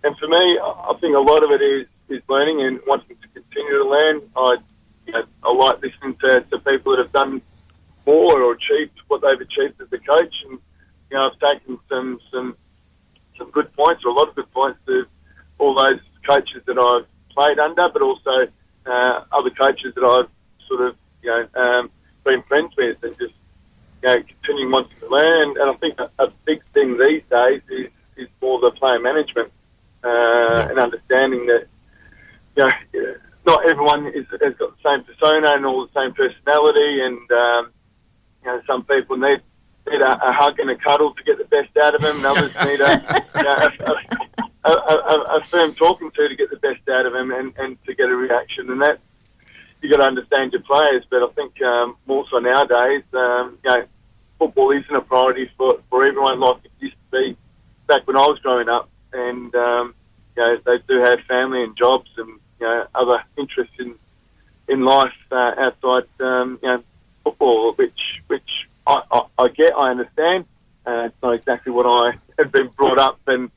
and 0.03 0.17
for 0.17 0.27
me, 0.27 0.59
I 0.61 0.93
think 1.01 1.15
a 1.15 1.19
lot 1.19 1.43
of 1.43 1.51
it 1.51 1.61
is, 1.61 1.87
is 2.09 2.21
learning 2.29 2.61
and 2.61 2.79
wanting 2.85 3.17
to 3.17 3.27
continue 3.29 3.77
to 3.79 3.89
learn. 3.89 4.21
I, 4.35 4.57
you 5.07 5.13
know, 5.13 5.23
I 5.43 5.53
like 5.53 5.81
listening 5.81 6.15
to, 6.17 6.41
to 6.41 6.59
people 6.59 6.95
that 6.95 7.03
have 7.03 7.11
done 7.11 7.41
more 8.05 8.41
or 8.41 8.53
achieved 8.53 8.99
what 9.07 9.21
they've 9.21 9.41
achieved 9.41 9.81
as 9.81 9.87
a 9.91 9.97
coach. 9.97 10.35
And, 10.49 10.59
you 11.09 11.17
know, 11.17 11.29
I've 11.29 11.39
taken 11.39 11.79
some, 11.89 12.19
some, 12.31 12.57
some 13.37 13.51
good 13.51 13.73
points 13.73 14.03
or 14.05 14.09
a 14.09 14.13
lot 14.13 14.29
of 14.29 14.35
good 14.35 14.51
points 14.51 14.79
to 14.87 15.05
all 15.57 15.75
those 15.75 15.99
coaches 16.27 16.61
that 16.65 16.77
I've 16.77 17.07
played 17.33 17.59
under, 17.59 17.89
but 17.89 18.01
also 18.01 18.47
uh, 18.85 19.23
other 19.31 19.49
coaches 19.49 19.93
that 19.95 20.03
I've 20.03 20.29
sort 20.67 20.81
of, 20.81 20.95
you 21.21 21.29
know, 21.29 21.47
um, 21.55 21.91
been 22.23 22.41
friends 22.43 22.73
with 22.77 22.97
and 23.03 23.17
just, 23.17 23.33
you 24.03 24.09
know, 24.09 24.23
continuing 24.23 24.71
wanting 24.71 24.97
to 24.99 25.07
learn. 25.09 25.49
And 25.59 25.69
I 25.69 25.73
think 25.75 25.99
a, 25.99 26.09
a 26.19 26.27
big 26.45 26.63
thing 26.73 26.97
these 26.97 27.23
days 27.29 27.61
is, 27.69 27.89
is 28.17 28.27
more 28.41 28.59
the 28.59 28.71
player 28.71 28.99
management 28.99 29.51
uh, 30.03 30.67
and 30.69 30.79
understanding 30.79 31.45
that, 31.47 31.67
you 32.55 32.63
know, 32.63 32.71
not 33.45 33.69
everyone 33.69 34.07
is, 34.07 34.25
has 34.41 34.55
got 34.55 34.75
the 34.75 34.83
same 34.83 35.03
persona 35.03 35.51
and 35.51 35.65
all 35.65 35.85
the 35.85 35.99
same 35.99 36.13
personality, 36.13 37.01
and 37.01 37.31
um, 37.31 37.71
you 38.43 38.47
know, 38.47 38.61
some 38.65 38.83
people 38.83 39.17
need 39.17 39.41
need 39.87 40.01
a, 40.01 40.29
a 40.29 40.31
hug 40.31 40.59
and 40.59 40.69
a 40.69 40.75
cuddle 40.75 41.13
to 41.13 41.23
get 41.23 41.37
the 41.37 41.45
best 41.45 41.75
out 41.77 41.95
of 41.95 42.01
them, 42.01 42.17
and 42.17 42.25
others 42.25 42.55
need 42.65 42.81
a, 42.81 43.23
you 43.35 43.43
know, 43.43 43.55
a, 44.65 44.71
a, 44.71 44.71
a, 44.71 45.37
a 45.37 45.45
firm 45.49 45.73
talking 45.75 46.11
to 46.11 46.29
to 46.29 46.35
get 46.35 46.49
the 46.49 46.57
best 46.57 46.87
out 46.89 47.05
of 47.05 47.13
them 47.13 47.31
and, 47.31 47.53
and 47.57 47.83
to 47.85 47.93
get 47.93 48.09
a 48.09 48.15
reaction. 48.15 48.69
And 48.69 48.81
that 48.81 48.99
you 49.81 49.89
got 49.89 49.97
to 49.97 50.07
understand 50.07 50.53
your 50.53 50.63
players. 50.63 51.03
But 51.09 51.23
I 51.23 51.27
think 51.29 51.61
um, 51.61 51.97
more 52.05 52.25
so 52.29 52.39
nowadays, 52.39 53.03
um, 53.13 53.57
you 53.63 53.69
know, 53.69 53.85
football 54.39 54.71
isn't 54.71 54.95
a 54.95 55.01
priority 55.01 55.49
for, 55.57 55.79
for 55.89 56.05
everyone 56.05 56.39
like 56.39 56.65
it 56.65 56.71
used 56.79 56.95
to 57.11 57.17
be 57.17 57.37
back 57.87 58.07
when 58.07 58.17
I 58.17 58.21
was 58.21 58.39
growing 58.39 58.69
up. 58.69 58.89
And 59.13 59.53
um, 59.55 59.95
you 60.35 60.43
know, 60.43 60.57
they 60.65 60.77
do 60.87 60.99
have 61.01 61.21
family 61.21 61.63
and 61.63 61.77
jobs 61.77 62.09
and 62.17 62.39
you 62.59 62.65
know 62.67 62.87
other 62.93 63.23
interests 63.37 63.75
in 63.79 63.95
in 64.67 64.83
life 64.83 65.13
uh, 65.31 65.53
outside 65.57 66.07
um, 66.19 66.59
you 66.61 66.69
know 66.69 66.83
football, 67.23 67.73
which 67.73 68.21
which 68.27 68.67
I, 68.87 69.01
I, 69.11 69.21
I 69.37 69.47
get, 69.49 69.73
I 69.75 69.91
understand. 69.91 70.45
Uh, 70.85 71.05
it's 71.07 71.21
not 71.23 71.33
exactly 71.33 71.71
what 71.71 71.85
I 71.85 72.17
have 72.39 72.51
been 72.51 72.67
brought 72.67 72.99
up 72.99 73.19
and 73.27 73.49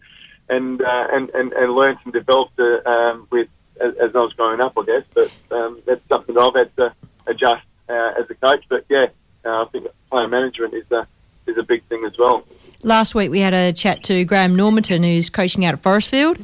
and 0.48 0.80
uh, 0.80 1.06
and, 1.12 1.28
and 1.30 1.52
and 1.52 1.74
learned 1.74 1.98
and 2.04 2.12
developed 2.12 2.58
uh, 2.58 2.80
um, 2.86 3.26
with 3.30 3.48
as, 3.80 3.94
as 3.96 4.16
I 4.16 4.20
was 4.20 4.32
growing 4.32 4.60
up, 4.60 4.78
I 4.78 4.84
guess. 4.84 5.04
But 5.14 5.30
um, 5.50 5.80
that's 5.86 6.06
something 6.08 6.34
that 6.34 6.40
I've 6.40 6.54
had 6.54 6.76
to 6.76 6.94
adjust 7.26 7.66
uh, 7.88 8.12
as 8.18 8.30
a 8.30 8.34
coach. 8.34 8.64
But 8.68 8.84
yeah, 8.88 9.06
uh, 9.44 9.62
I 9.62 9.64
think 9.66 9.88
player 10.10 10.28
management 10.28 10.74
is 10.74 10.90
a 10.90 11.06
is 11.46 11.58
a 11.58 11.62
big 11.62 11.82
thing 11.84 12.04
as 12.04 12.16
well. 12.18 12.44
Last 12.82 13.14
week 13.14 13.30
we 13.30 13.40
had 13.40 13.54
a 13.54 13.72
chat 13.72 14.02
to 14.04 14.24
Graham 14.24 14.56
Normanton, 14.56 15.02
who's 15.02 15.30
coaching 15.30 15.64
out 15.64 15.74
at 15.74 15.82
Forestfield, 15.82 16.38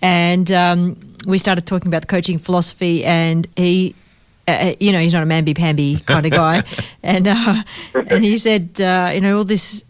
and 0.00 0.50
um, 0.50 1.14
we 1.26 1.38
started 1.38 1.66
talking 1.66 1.88
about 1.88 2.02
the 2.02 2.08
coaching 2.08 2.38
philosophy, 2.38 3.04
and 3.04 3.46
he. 3.56 3.94
Uh, 4.48 4.74
you 4.80 4.92
know, 4.92 4.98
he's 4.98 5.14
not 5.14 5.22
a 5.22 5.26
mamby 5.26 5.56
pamby 5.56 5.98
kind 6.06 6.26
of 6.26 6.32
guy, 6.32 6.62
and 7.02 7.28
uh, 7.28 7.62
and 7.94 8.24
he 8.24 8.36
said, 8.38 8.80
uh, 8.80 9.10
you 9.14 9.20
know, 9.20 9.38
all 9.38 9.44
this 9.44 9.84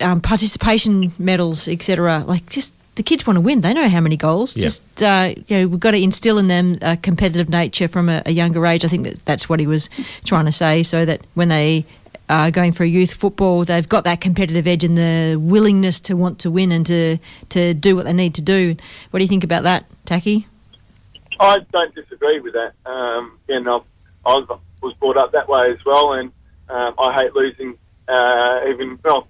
um, 0.00 0.20
participation 0.20 1.12
medals, 1.18 1.66
etc. 1.66 2.24
Like, 2.26 2.48
just 2.48 2.74
the 2.96 3.02
kids 3.02 3.26
want 3.26 3.36
to 3.36 3.40
win. 3.40 3.60
They 3.60 3.74
know 3.74 3.88
how 3.88 4.00
many 4.00 4.16
goals. 4.16 4.56
Yeah. 4.56 4.62
Just 4.62 5.02
uh, 5.02 5.34
you 5.48 5.58
know, 5.58 5.68
we've 5.68 5.80
got 5.80 5.92
to 5.92 6.02
instill 6.02 6.38
in 6.38 6.48
them 6.48 6.78
a 6.82 6.96
competitive 6.96 7.48
nature 7.48 7.88
from 7.88 8.08
a, 8.08 8.22
a 8.26 8.30
younger 8.32 8.64
age. 8.66 8.84
I 8.84 8.88
think 8.88 9.04
that 9.04 9.24
that's 9.24 9.48
what 9.48 9.60
he 9.60 9.66
was 9.66 9.88
trying 10.24 10.46
to 10.46 10.52
say, 10.52 10.82
so 10.82 11.04
that 11.04 11.20
when 11.34 11.48
they 11.48 11.84
are 12.28 12.50
going 12.50 12.72
through 12.72 12.86
youth 12.86 13.12
football, 13.12 13.64
they've 13.64 13.88
got 13.88 14.04
that 14.04 14.20
competitive 14.20 14.66
edge 14.66 14.82
and 14.82 14.98
the 14.98 15.36
willingness 15.36 16.00
to 16.00 16.14
want 16.14 16.38
to 16.40 16.50
win 16.50 16.72
and 16.72 16.86
to 16.86 17.18
to 17.50 17.74
do 17.74 17.94
what 17.94 18.04
they 18.04 18.12
need 18.12 18.34
to 18.34 18.42
do. 18.42 18.76
What 19.10 19.18
do 19.18 19.24
you 19.24 19.28
think 19.28 19.44
about 19.44 19.62
that, 19.64 19.84
Taki? 20.04 20.46
I 21.38 21.58
don't 21.72 21.94
disagree 21.94 22.40
with 22.40 22.54
that. 22.54 22.72
Um, 22.86 23.38
and 23.48 23.68
I, 23.68 23.80
I 24.26 24.34
was, 24.34 24.60
was 24.82 24.94
brought 24.94 25.16
up 25.16 25.32
that 25.32 25.48
way 25.48 25.70
as 25.70 25.84
well, 25.84 26.12
and 26.12 26.32
um, 26.68 26.94
I 26.98 27.14
hate 27.14 27.34
losing. 27.34 27.78
Uh, 28.08 28.60
even 28.68 28.98
well, 29.04 29.26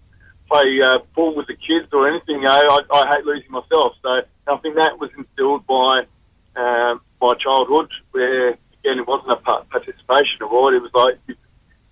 play 0.49 0.81
uh, 0.83 0.99
ball 1.15 1.35
with 1.35 1.47
the 1.47 1.57
kids 1.57 1.89
or 1.93 2.09
anything. 2.09 2.37
You 2.37 2.43
know, 2.43 2.51
I, 2.51 2.81
I 2.93 3.17
hate 3.17 3.25
losing 3.25 3.51
myself. 3.51 3.95
So 4.03 4.23
I 4.47 4.57
think 4.59 4.77
that 4.77 4.99
was 4.99 5.11
instilled 5.17 5.67
by 5.67 6.07
um, 6.57 7.01
my 7.21 7.35
childhood, 7.35 7.91
where 8.13 8.51
again 8.51 8.99
it 8.99 9.07
wasn't 9.07 9.33
a 9.33 9.37
participation 9.37 10.43
award. 10.43 10.75
It 10.75 10.83
was 10.83 10.95
like 10.95 11.19
you, 11.27 11.35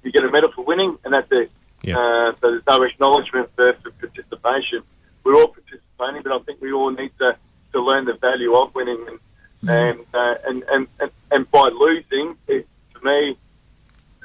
you 0.02 0.12
get 0.12 0.24
a 0.24 0.30
medal 0.30 0.52
for 0.52 0.64
winning, 0.64 0.98
and 1.04 1.12
that's 1.14 1.30
it. 1.30 1.52
Yeah. 1.82 1.98
Uh, 1.98 2.32
so 2.40 2.50
there's 2.50 2.62
no 2.66 2.82
acknowledgement 2.82 3.50
for, 3.54 3.74
for 3.74 3.90
participation. 3.90 4.82
We're 5.22 5.36
all 5.36 5.48
participating, 5.48 6.22
but 6.22 6.32
I 6.32 6.38
think 6.40 6.60
we 6.60 6.72
all 6.72 6.90
need 6.90 7.12
to, 7.18 7.36
to 7.72 7.80
learn 7.80 8.06
the 8.06 8.14
value 8.14 8.54
of 8.54 8.74
winning 8.74 9.04
and 9.08 9.18
and, 9.66 10.00
uh, 10.12 10.34
and, 10.46 10.62
and, 10.70 10.86
and 11.00 11.10
and 11.30 11.50
by 11.50 11.68
losing, 11.68 12.36
it, 12.48 12.68
me, 13.04 13.36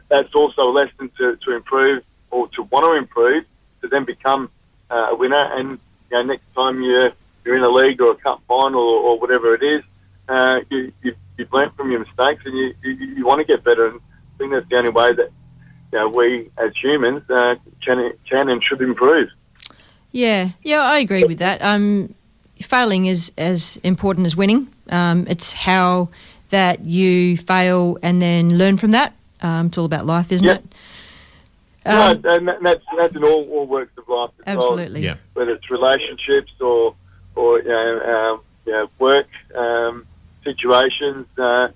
that's 0.09 0.33
also 0.33 0.63
a 0.63 0.71
lesson 0.71 1.11
to, 1.17 1.35
to 1.37 1.55
improve 1.55 2.03
or 2.31 2.47
to 2.49 2.63
want 2.63 2.85
to 2.85 2.93
improve 2.93 3.45
to 3.81 3.87
then 3.87 4.05
become 4.05 4.49
uh, 4.89 5.09
a 5.11 5.15
winner. 5.15 5.35
And 5.55 5.79
you 6.11 6.17
know, 6.17 6.23
next 6.23 6.53
time 6.55 6.81
you're 6.81 7.11
you're 7.45 7.55
in 7.55 7.63
a 7.63 7.69
league 7.69 8.01
or 8.01 8.11
a 8.11 8.15
cup 8.15 8.41
final 8.47 8.81
or, 8.81 9.01
or 9.01 9.19
whatever 9.19 9.53
it 9.55 9.63
is, 9.63 9.83
uh, 10.27 10.61
you, 10.69 10.91
you 11.03 11.15
you've 11.37 11.51
learned 11.53 11.73
from 11.75 11.91
your 11.91 11.99
mistakes 11.99 12.43
and 12.45 12.57
you, 12.57 12.73
you, 12.83 12.91
you 12.91 13.25
want 13.25 13.39
to 13.39 13.45
get 13.45 13.63
better. 13.63 13.87
And 13.87 13.99
I 13.99 14.37
think 14.37 14.51
that's 14.51 14.67
the 14.69 14.77
only 14.77 14.91
way 14.91 15.13
that 15.13 15.31
you 15.91 15.99
know, 15.99 16.09
we 16.09 16.49
as 16.57 16.75
humans 16.75 17.29
uh, 17.29 17.55
can 17.83 18.13
can 18.29 18.49
and 18.49 18.63
should 18.63 18.81
improve. 18.81 19.29
Yeah, 20.11 20.49
yeah, 20.63 20.81
I 20.81 20.99
agree 20.99 21.23
with 21.23 21.39
that. 21.39 21.61
Um, 21.61 22.15
failing 22.61 23.05
is 23.05 23.31
as 23.37 23.77
important 23.83 24.25
as 24.25 24.35
winning. 24.35 24.67
Um, 24.89 25.27
it's 25.29 25.53
how 25.53 26.09
that 26.49 26.85
you 26.85 27.37
fail 27.37 27.97
and 28.03 28.21
then 28.21 28.57
learn 28.57 28.77
from 28.77 28.91
that. 28.91 29.13
Um, 29.41 29.67
it's 29.67 29.77
all 29.77 29.85
about 29.85 30.05
life, 30.05 30.31
isn't 30.31 30.45
Yep. 30.45 30.63
it? 30.63 30.73
Um, 31.85 32.21
no, 32.21 32.35
and 32.35 32.47
that- 32.47 32.61
that's 32.61 32.83
that's 32.97 33.15
in 33.15 33.23
all, 33.23 33.47
all 33.51 33.65
works 33.65 33.97
of 33.97 34.07
life. 34.09 34.31
As 34.45 34.57
Absolutely. 34.57 35.05
Well, 35.05 35.15
whether 35.33 35.51
it's 35.51 35.69
relationships 35.71 36.51
or 36.59 36.95
or 37.35 37.59
you 37.59 37.69
know, 37.69 38.01
um, 38.33 38.41
you 38.65 38.71
know 38.73 38.89
work 38.99 39.27
um, 39.55 40.05
situations, 40.43 41.25
uh, 41.37 41.69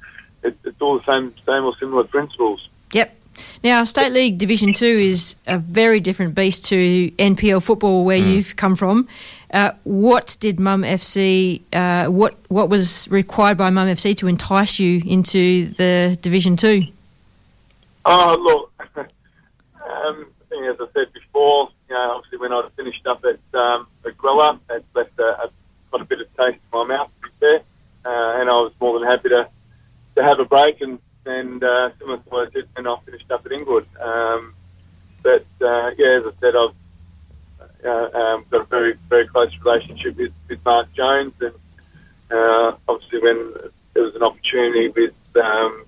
it, 0.43 0.57
it's 0.65 0.81
all 0.81 0.99
the 0.99 1.05
same 1.05 1.33
same 1.45 1.63
or 1.63 1.75
similar 1.77 2.03
principles. 2.03 2.67
Yep, 2.91 3.15
Now, 3.63 3.83
State 3.85 4.11
League 4.11 4.37
Division 4.37 4.73
Two 4.73 4.85
is 4.85 5.35
a 5.47 5.57
very 5.57 5.99
different 5.99 6.35
beast 6.35 6.65
to 6.65 7.09
NPL 7.17 7.63
football, 7.63 8.03
where 8.05 8.17
you've 8.17 8.55
come 8.55 8.75
from. 8.75 9.07
Uh, 9.53 9.71
what 9.83 10.35
did 10.39 10.59
Mum 10.59 10.81
FC? 10.81 11.61
Uh, 11.71 12.11
what 12.11 12.35
what 12.47 12.69
was 12.69 13.07
required 13.11 13.55
by 13.55 13.69
Mum 13.69 13.87
FC 13.87 14.15
to 14.17 14.27
entice 14.27 14.79
you 14.79 15.03
into 15.05 15.67
the 15.67 16.17
Division 16.19 16.57
Two? 16.57 16.87
Oh, 18.03 18.35
look, 18.41 18.89
um, 18.97 20.25
as 20.67 20.75
I 20.81 20.85
said 20.93 21.13
before, 21.13 21.69
you 21.87 21.95
know, 21.95 22.15
obviously 22.15 22.39
when 22.39 22.51
I 22.51 22.67
finished 22.75 23.05
up 23.05 23.23
at 23.25 23.59
um, 23.59 23.85
at 24.03 24.17
Grilla, 24.17 24.59
it 24.71 24.83
left 24.95 25.19
a, 25.19 25.43
a, 25.43 25.51
got 25.91 26.01
a 26.01 26.05
bit 26.05 26.21
of 26.21 26.27
taste 26.35 26.59
in 26.73 26.79
my 26.79 26.85
mouth, 26.85 27.11
to 27.21 27.29
be 27.29 27.33
fair, 27.39 27.57
uh, 28.05 28.41
and 28.41 28.49
I 28.49 28.53
was 28.53 28.73
more 28.81 28.99
than 28.99 29.07
happy 29.07 29.29
to 29.29 29.47
to 30.15 30.23
have 30.23 30.39
a 30.39 30.45
break 30.45 30.81
and 30.81 30.97
and 31.27 31.63
uh, 31.63 31.91
similar 31.99 32.17
to 32.17 32.29
what 32.29 32.47
I 32.47 32.49
did 32.49 32.67
when 32.73 32.87
I 32.87 32.97
finished 33.05 33.29
up 33.29 33.45
at 33.45 33.51
Inglewood. 33.51 33.85
Um, 34.01 34.55
but 35.21 35.45
uh, 35.61 35.91
yeah, 35.95 36.07
as 36.07 36.23
I 36.25 36.31
said, 36.41 36.55
I've 36.55 36.73
uh, 37.85 38.09
um, 38.13 38.45
got 38.49 38.61
a 38.61 38.65
very 38.65 38.93
very 39.09 39.27
close 39.27 39.51
relationship 39.63 40.17
with, 40.17 40.33
with 40.49 40.63
Mark 40.65 40.91
Jones, 40.93 41.33
and 41.41 41.53
uh, 42.31 42.75
obviously 42.87 43.19
when 43.19 43.53
there 43.93 44.03
was 44.03 44.15
an 44.15 44.23
opportunity 44.23 44.89
with 44.89 45.13
um, 45.37 45.85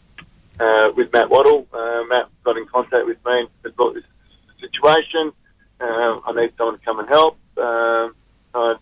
uh, 0.59 0.91
with 0.95 1.11
Matt 1.13 1.29
Waddle, 1.29 1.67
uh, 1.73 2.03
Matt 2.09 2.29
got 2.43 2.57
in 2.57 2.65
contact 2.65 3.05
with 3.05 3.23
me 3.25 3.41
and 3.41 3.49
said, 3.63 3.73
"Look, 3.77 3.95
this 3.95 4.03
situation. 4.59 5.31
Um, 5.79 6.21
I 6.25 6.31
need 6.33 6.53
someone 6.57 6.79
to 6.79 6.85
come 6.85 6.99
and 6.99 7.09
help." 7.09 7.37
Um, 7.57 8.15
I, 8.53 8.75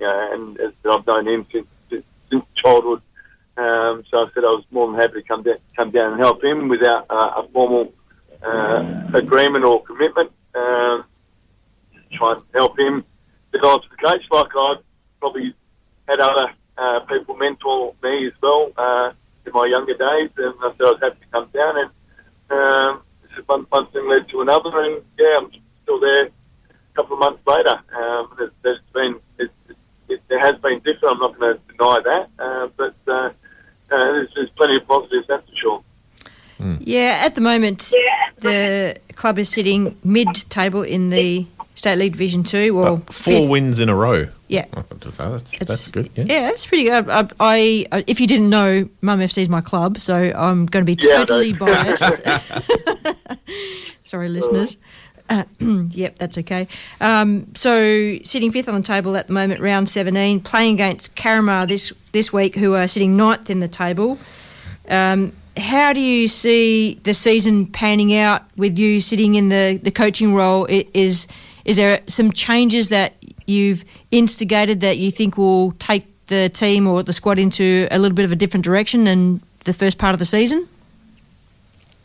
and 0.00 0.58
as 0.58 0.72
I've 0.88 1.06
known 1.06 1.28
him 1.28 1.46
since 1.52 1.66
since 2.30 2.44
childhood, 2.54 3.02
um, 3.56 4.04
so 4.08 4.18
I 4.18 4.26
said 4.34 4.44
I 4.44 4.54
was 4.54 4.64
more 4.70 4.90
than 4.90 5.00
happy 5.00 5.14
to 5.14 5.22
come 5.22 5.42
down, 5.42 5.56
come 5.76 5.90
down 5.90 6.12
and 6.12 6.20
help 6.20 6.42
him 6.42 6.68
without 6.68 7.06
uh, 7.10 7.42
a 7.42 7.48
formal 7.52 7.92
uh, 8.42 9.10
agreement 9.14 9.64
or 9.64 9.82
commitment. 9.82 10.32
Um, 10.54 11.04
try 12.12 12.32
and 12.32 12.42
help 12.54 12.78
him 12.78 13.04
develop 13.52 13.82
the 13.90 13.96
coach 13.96 14.22
like 14.30 14.48
I 14.54 14.74
probably 15.20 15.54
had 16.08 16.20
other 16.20 16.52
uh, 16.76 17.00
people 17.00 17.36
mentor 17.36 17.94
me 18.02 18.26
as 18.26 18.32
well 18.42 18.72
uh, 18.76 19.12
in 19.46 19.52
my 19.52 19.66
younger 19.66 19.94
days, 20.78 20.80
and 20.80 20.86
I 20.86 20.86
said 20.86 20.86
I 20.86 20.90
was 20.90 21.00
happy 21.00 21.20
to 21.20 21.26
come 21.32 21.48
down. 21.52 21.76
And 21.78 21.90
um, 22.50 23.02
one, 23.46 23.66
one 23.70 23.86
thing 23.88 24.08
led 24.08 24.28
to 24.28 24.40
another, 24.40 24.80
and 24.80 25.02
yeah, 25.18 25.38
I'm 25.38 25.50
still 25.82 26.00
there 26.00 26.26
a 26.26 26.30
couple 26.94 27.14
of 27.14 27.20
months 27.20 27.42
later. 27.46 27.80
Um, 27.96 28.36
it, 28.40 28.52
it's 28.64 28.80
been 28.92 29.20
it, 29.38 29.50
it, 30.08 30.20
it 30.28 30.38
has 30.38 30.56
been 30.56 30.78
different. 30.80 31.14
I'm 31.14 31.18
not 31.18 31.38
going 31.38 31.56
to 31.56 31.60
deny 31.72 32.00
that, 32.04 32.28
uh, 32.38 32.68
but 32.76 32.94
uh, 33.08 33.12
uh, 33.12 33.32
there's, 33.90 34.28
there's 34.34 34.50
plenty 34.50 34.76
of 34.76 34.86
positives, 34.86 35.26
that's 35.28 35.48
for 35.48 35.56
sure. 35.56 35.82
Yeah, 36.80 37.22
at 37.24 37.34
the 37.36 37.40
moment, 37.40 37.90
the 38.40 38.98
club 39.14 39.38
is 39.38 39.48
sitting 39.48 39.96
mid-table 40.04 40.82
in 40.82 41.08
the 41.08 41.46
State 41.74 41.96
League 41.96 42.12
Division 42.12 42.42
Two. 42.42 42.74
Well, 42.74 42.98
Four 42.98 43.14
fifth. 43.14 43.50
wins 43.50 43.78
in 43.80 43.88
a 43.88 43.94
row. 43.94 44.28
Yeah. 45.20 45.26
I 45.26 45.30
can 45.30 45.38
just 45.38 45.48
say 45.48 45.58
that's, 45.58 45.62
It's- 45.62 45.68
that's 45.68 45.90
good. 45.90 46.10
Yeah. 46.14 46.24
Yeah, 46.24 46.50
it's 46.50 46.66
pretty 46.66 46.84
good. 46.84 47.08
I, 47.08 47.28
I, 47.40 47.86
I, 47.92 48.04
if 48.06 48.20
you 48.20 48.26
didn't 48.26 48.50
know, 48.50 48.88
Mum 49.02 49.20
FC 49.20 49.38
is 49.42 49.48
my 49.48 49.60
club, 49.60 49.98
so 49.98 50.14
I'm 50.16 50.66
going 50.66 50.84
to 50.84 50.96
be 50.96 50.98
Yeah, 51.06 51.18
totally 51.18 51.52
biased. 51.52 52.02
Sorry, 54.04 54.28
listeners. 54.28 54.76
Uh, 55.28 55.44
yep, 55.90 56.18
that's 56.18 56.36
okay. 56.38 56.66
Um, 57.00 57.46
so, 57.54 58.18
sitting 58.24 58.50
fifth 58.50 58.68
on 58.68 58.74
the 58.74 58.86
table 58.86 59.16
at 59.16 59.28
the 59.28 59.32
moment, 59.32 59.60
round 59.60 59.88
17, 59.88 60.40
playing 60.40 60.74
against 60.74 61.14
Carramar 61.14 61.68
this 61.68 61.92
this 62.12 62.32
week, 62.32 62.56
who 62.56 62.74
are 62.74 62.88
sitting 62.88 63.16
ninth 63.16 63.48
in 63.50 63.60
the 63.60 63.68
table. 63.68 64.18
Um, 64.88 65.32
how 65.56 65.92
do 65.92 66.00
you 66.00 66.26
see 66.26 66.94
the 67.04 67.14
season 67.14 67.66
panning 67.66 68.14
out 68.16 68.42
with 68.56 68.78
you 68.78 69.00
sitting 69.00 69.36
in 69.36 69.50
the, 69.50 69.78
the 69.80 69.90
coaching 69.92 70.34
role? 70.34 70.66
Is 70.66 71.28
is 71.64 71.76
there 71.76 72.00
some 72.08 72.32
changes 72.32 72.88
that 72.88 73.14
you've 73.50 73.84
instigated 74.10 74.80
that 74.80 74.98
you 74.98 75.10
think 75.10 75.36
will 75.36 75.72
take 75.72 76.06
the 76.28 76.48
team 76.48 76.86
or 76.86 77.02
the 77.02 77.12
squad 77.12 77.38
into 77.38 77.86
a 77.90 77.98
little 77.98 78.14
bit 78.14 78.24
of 78.24 78.32
a 78.32 78.36
different 78.36 78.64
direction 78.64 79.04
than 79.04 79.40
the 79.64 79.72
first 79.72 79.98
part 79.98 80.14
of 80.14 80.18
the 80.18 80.24
season? 80.24 80.68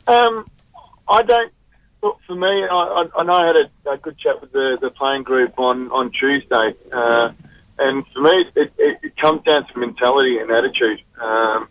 Um, 0.08 0.50
I 1.08 1.22
don't. 1.22 1.52
Look, 2.04 2.20
for 2.28 2.36
me, 2.36 2.48
I, 2.48 3.06
I, 3.18 3.24
know 3.24 3.34
I 3.34 3.48
had 3.48 3.56
a, 3.56 3.92
a 3.92 3.98
good 3.98 4.18
chat 4.18 4.40
with 4.42 4.52
the, 4.52 4.78
the 4.80 4.92
playing 4.92 5.24
group 5.24 5.58
on 5.58 5.90
on 5.92 6.12
Tuesday, 6.12 6.76
uh, 6.92 7.32
and 7.80 8.06
for 8.14 8.22
me, 8.22 8.46
it, 8.56 8.74
it, 8.78 9.00
it 9.02 9.18
comes 9.18 9.44
down 9.44 9.66
to 9.68 9.80
mentality 9.80 10.38
and 10.38 10.52
attitude. 10.52 11.02
Um, 11.20 11.68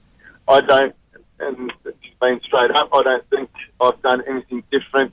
I 0.48 0.60
don't, 0.60 0.94
and 1.38 1.72
just 1.84 2.20
being 2.20 2.40
straight 2.44 2.72
up, 2.72 2.88
I 2.92 3.02
don't 3.02 3.30
think 3.30 3.50
I've 3.80 4.00
done 4.02 4.22
anything 4.26 4.64
different 4.72 5.12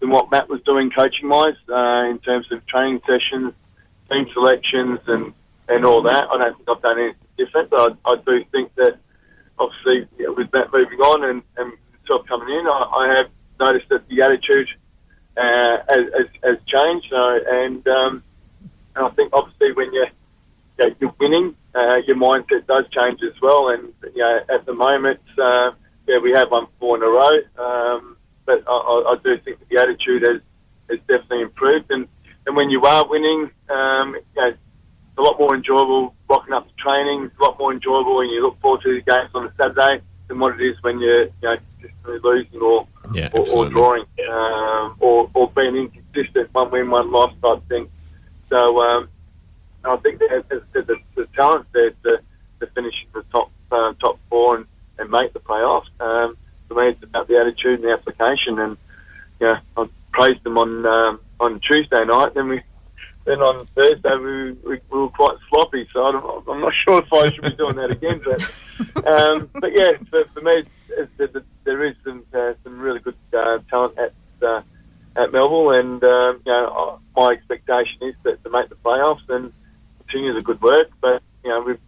than 0.00 0.10
what 0.10 0.30
Matt 0.30 0.48
was 0.48 0.62
doing 0.62 0.90
coaching 0.90 1.28
wise 1.28 1.56
uh, 1.68 2.06
in 2.08 2.18
terms 2.20 2.50
of 2.52 2.64
training 2.66 3.00
sessions, 3.06 3.54
team 4.12 4.26
selections, 4.32 5.00
and 5.06 5.32
and 5.68 5.84
all 5.84 6.02
that. 6.02 6.28
I 6.30 6.38
don't 6.38 6.56
think 6.56 6.68
I've 6.68 6.82
done 6.82 6.98
anything 6.98 7.26
different, 7.38 7.70
but 7.70 7.98
I, 8.04 8.10
I 8.12 8.16
do 8.16 8.44
think 8.52 8.74
that 8.76 8.98
obviously 9.58 10.08
know, 10.24 10.32
with 10.32 10.52
Matt 10.52 10.72
moving 10.72 11.00
on 11.00 11.24
and, 11.24 11.42
and 11.56 11.72
myself 12.00 12.26
coming 12.26 12.48
in, 12.48 12.66
I, 12.66 12.90
I 12.94 13.14
have 13.16 13.28
noticed 13.60 13.88
that 13.88 14.08
the 14.08 14.22
attitude 14.22 14.68
uh, 15.36 15.78
has, 15.88 16.06
has, 16.18 16.26
has 16.42 16.56
changed. 16.66 17.06
So, 17.10 17.40
and, 17.48 17.86
um, 17.88 18.22
and 18.96 19.06
I 19.06 19.10
think 19.10 19.32
obviously 19.32 19.72
when 19.72 19.92
you're, 19.92 20.08
you 20.78 20.88
know, 20.88 20.94
you're 21.00 21.14
winning, 21.20 21.56
uh, 21.74 22.00
your 22.06 22.16
mindset 22.16 22.66
does 22.66 22.84
change 22.90 23.20
as 23.22 23.40
well. 23.40 23.68
And 23.68 23.92
you 24.14 24.22
know, 24.22 24.40
at 24.52 24.66
the 24.66 24.74
moment, 24.74 25.20
uh, 25.38 25.72
yeah, 26.06 26.18
we 26.18 26.32
have 26.32 26.50
won 26.50 26.66
four 26.78 26.96
in 26.96 27.02
a 27.02 27.06
row, 27.06 27.36
um, 27.64 28.16
but 28.44 28.62
I, 28.66 28.72
I, 28.72 29.12
I 29.12 29.16
do 29.22 29.38
think 29.38 29.60
that 29.60 29.68
the 29.68 29.78
attitude 29.78 30.22
has, 30.22 30.40
has 30.90 30.98
definitely 31.06 31.42
improved. 31.42 31.90
And, 31.90 32.08
and 32.46 32.56
when 32.56 32.70
you 32.70 32.82
are 32.82 33.06
winning, 33.08 33.50
um, 33.68 34.16
you 34.34 34.42
know, 34.42 34.48
it's 34.48 34.58
a 35.18 35.22
lot 35.22 35.38
more 35.38 35.54
enjoyable 35.54 36.14
rocking 36.28 36.54
up 36.54 36.68
to 36.68 36.74
training. 36.76 37.24
It's 37.24 37.38
a 37.38 37.42
lot 37.42 37.58
more 37.58 37.72
enjoyable 37.72 38.16
when 38.16 38.30
you 38.30 38.42
look 38.42 38.60
forward 38.60 38.82
to 38.82 38.94
the 38.94 39.00
games 39.02 39.30
on 39.34 39.46
a 39.46 39.52
Saturday 39.56 40.02
than 40.28 40.38
what 40.38 40.58
it 40.58 40.64
is 40.64 40.82
when 40.82 40.98
you're, 40.98 41.24
you 41.24 41.32
know, 41.42 41.56
consistently 41.80 42.18
losing 42.22 42.60
or 42.60 42.86
Yeah, 43.12 43.28
or, 43.32 43.48
or 43.48 43.68
drawing 43.68 44.04
um, 44.30 44.96
or, 45.00 45.30
or 45.34 45.50
being 45.50 45.76
inconsistent, 45.76 46.52
one 46.54 46.70
win, 46.70 46.90
one 46.90 47.10
loss 47.10 47.34
type 47.42 47.62
thing. 47.68 47.90
So 48.48 48.80
um, 48.82 49.08
I 49.84 49.96
think 49.96 50.18
that, 50.20 50.30
as 50.32 50.44
I 50.50 50.72
said, 50.72 50.86
the, 50.86 50.96
the 51.14 51.26
talent 51.36 51.66
there 51.72 51.90
to, 51.90 52.20
to 52.60 52.66
finish 52.68 52.94
in 53.04 53.20
the 53.20 53.24
top 53.30 53.50
uh, 53.70 53.94
top 54.00 54.18
four 54.28 54.56
and, 54.56 54.66
and 54.98 55.10
make 55.10 55.32
the 55.32 55.40
playoffs. 55.40 55.88
Um, 56.00 56.36
for 56.68 56.74
me, 56.74 56.88
it's 56.88 57.02
about 57.02 57.28
the 57.28 57.38
attitude 57.38 57.80
and 57.80 57.84
the 57.84 57.92
application. 57.92 58.58
And 58.58 58.76
yeah, 59.40 59.60
I 59.76 59.88
praised 60.12 60.44
them 60.44 60.58
on 60.58 60.86
um, 60.86 61.20
on 61.40 61.60
Tuesday 61.60 62.04
night. 62.04 62.34
Then 62.34 62.48
we 62.48 62.62
then 63.24 63.40
on 63.40 63.66
Thursday 63.66 64.16
we, 64.16 64.52
we, 64.52 64.80
we 64.90 64.98
were 64.98 65.08
quite 65.08 65.36
sloppy. 65.48 65.88
So 65.92 66.04
I'm 66.04 66.60
not 66.60 66.72
sure 66.74 67.02
if 67.02 67.12
I 67.12 67.30
should 67.30 67.42
be 67.42 67.56
doing 67.56 67.76
that 67.76 67.90
again. 67.90 68.20
But 68.24 69.06
um, 69.06 69.50
but 69.60 69.72
yeah, 69.72 69.92
for, 70.10 70.24
for 70.34 70.40
me, 70.40 70.52
it's, 70.56 70.70
it's, 70.90 71.12
it's, 71.18 71.46
there 71.64 71.84
is 71.84 71.94
some 72.04 72.24
uh, 72.34 72.54
some 72.64 72.78
really 72.78 73.00
good 73.00 73.16
uh, 73.32 73.58
talent 73.70 73.98
at 73.98 74.12
uh, 74.42 74.62
at 75.16 75.32
Melville, 75.32 75.70
and 75.70 76.02
um, 76.02 76.40
you 76.44 76.52
know 76.52 77.00
my 77.16 77.30
expectation 77.30 78.02
is 78.02 78.14
that 78.24 78.42
to 78.44 78.50
make 78.50 78.68
the 78.68 78.76
playoffs 78.76 79.28
and 79.28 79.52
continue 79.98 80.34
the 80.34 80.42
good 80.42 80.60
work. 80.60 80.90
But 81.00 81.22
you 81.44 81.50
know, 81.50 81.60
we've, 81.60 81.80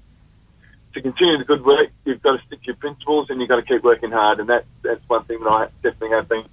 to 0.94 1.02
continue 1.02 1.38
the 1.38 1.44
good 1.44 1.64
work, 1.64 1.88
you've 2.04 2.22
got 2.22 2.38
to 2.38 2.46
stick 2.46 2.60
to 2.60 2.66
your 2.66 2.76
principles 2.76 3.28
and 3.30 3.40
you've 3.40 3.48
got 3.48 3.56
to 3.56 3.62
keep 3.62 3.82
working 3.82 4.10
hard. 4.10 4.40
And 4.40 4.48
that's 4.48 4.66
that's 4.82 5.02
one 5.08 5.24
thing 5.24 5.42
that 5.42 5.50
I 5.50 5.66
definitely 5.82 6.10
have 6.10 6.28
been 6.28 6.44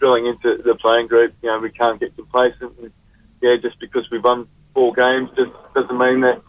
drilling 0.00 0.26
into 0.26 0.56
the 0.62 0.74
playing 0.74 1.06
group. 1.06 1.32
You 1.42 1.50
know, 1.50 1.60
we 1.60 1.70
can't 1.70 2.00
get 2.00 2.16
complacent. 2.16 2.76
And, 2.78 2.90
yeah, 3.40 3.56
just 3.56 3.78
because 3.78 4.10
we've 4.10 4.24
won 4.24 4.48
four 4.74 4.92
games 4.92 5.30
just 5.36 5.52
doesn't 5.74 5.98
mean 5.98 6.20
that 6.22 6.42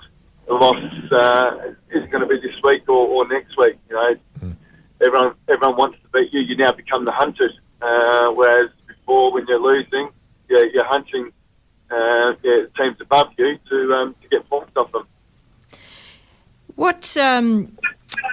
the 0.47 0.53
loss 0.53 0.83
uh, 1.11 1.73
is 1.91 2.09
going 2.09 2.21
to 2.21 2.27
be 2.27 2.39
this 2.39 2.55
week 2.63 2.89
or, 2.89 3.07
or 3.07 3.27
next 3.27 3.55
week. 3.57 3.77
You 3.89 3.95
know, 3.95 4.55
everyone 5.05 5.35
everyone 5.47 5.77
wants 5.77 5.97
to 6.01 6.07
beat 6.13 6.33
you. 6.33 6.41
You 6.41 6.57
now 6.57 6.71
become 6.71 7.05
the 7.05 7.11
hunted, 7.11 7.51
uh, 7.81 8.29
whereas 8.31 8.69
before 8.87 9.31
when 9.31 9.45
you're 9.47 9.61
losing, 9.61 10.09
you're, 10.49 10.65
you're 10.65 10.85
hunting 10.85 11.31
uh, 11.91 12.33
yeah, 12.43 12.63
teams 12.77 12.99
above 12.99 13.29
you 13.37 13.57
to 13.69 13.93
um, 13.93 14.15
to 14.21 14.27
get 14.29 14.49
points 14.49 14.71
off 14.75 14.91
them. 14.91 15.05
What 16.75 17.15
um, 17.17 17.77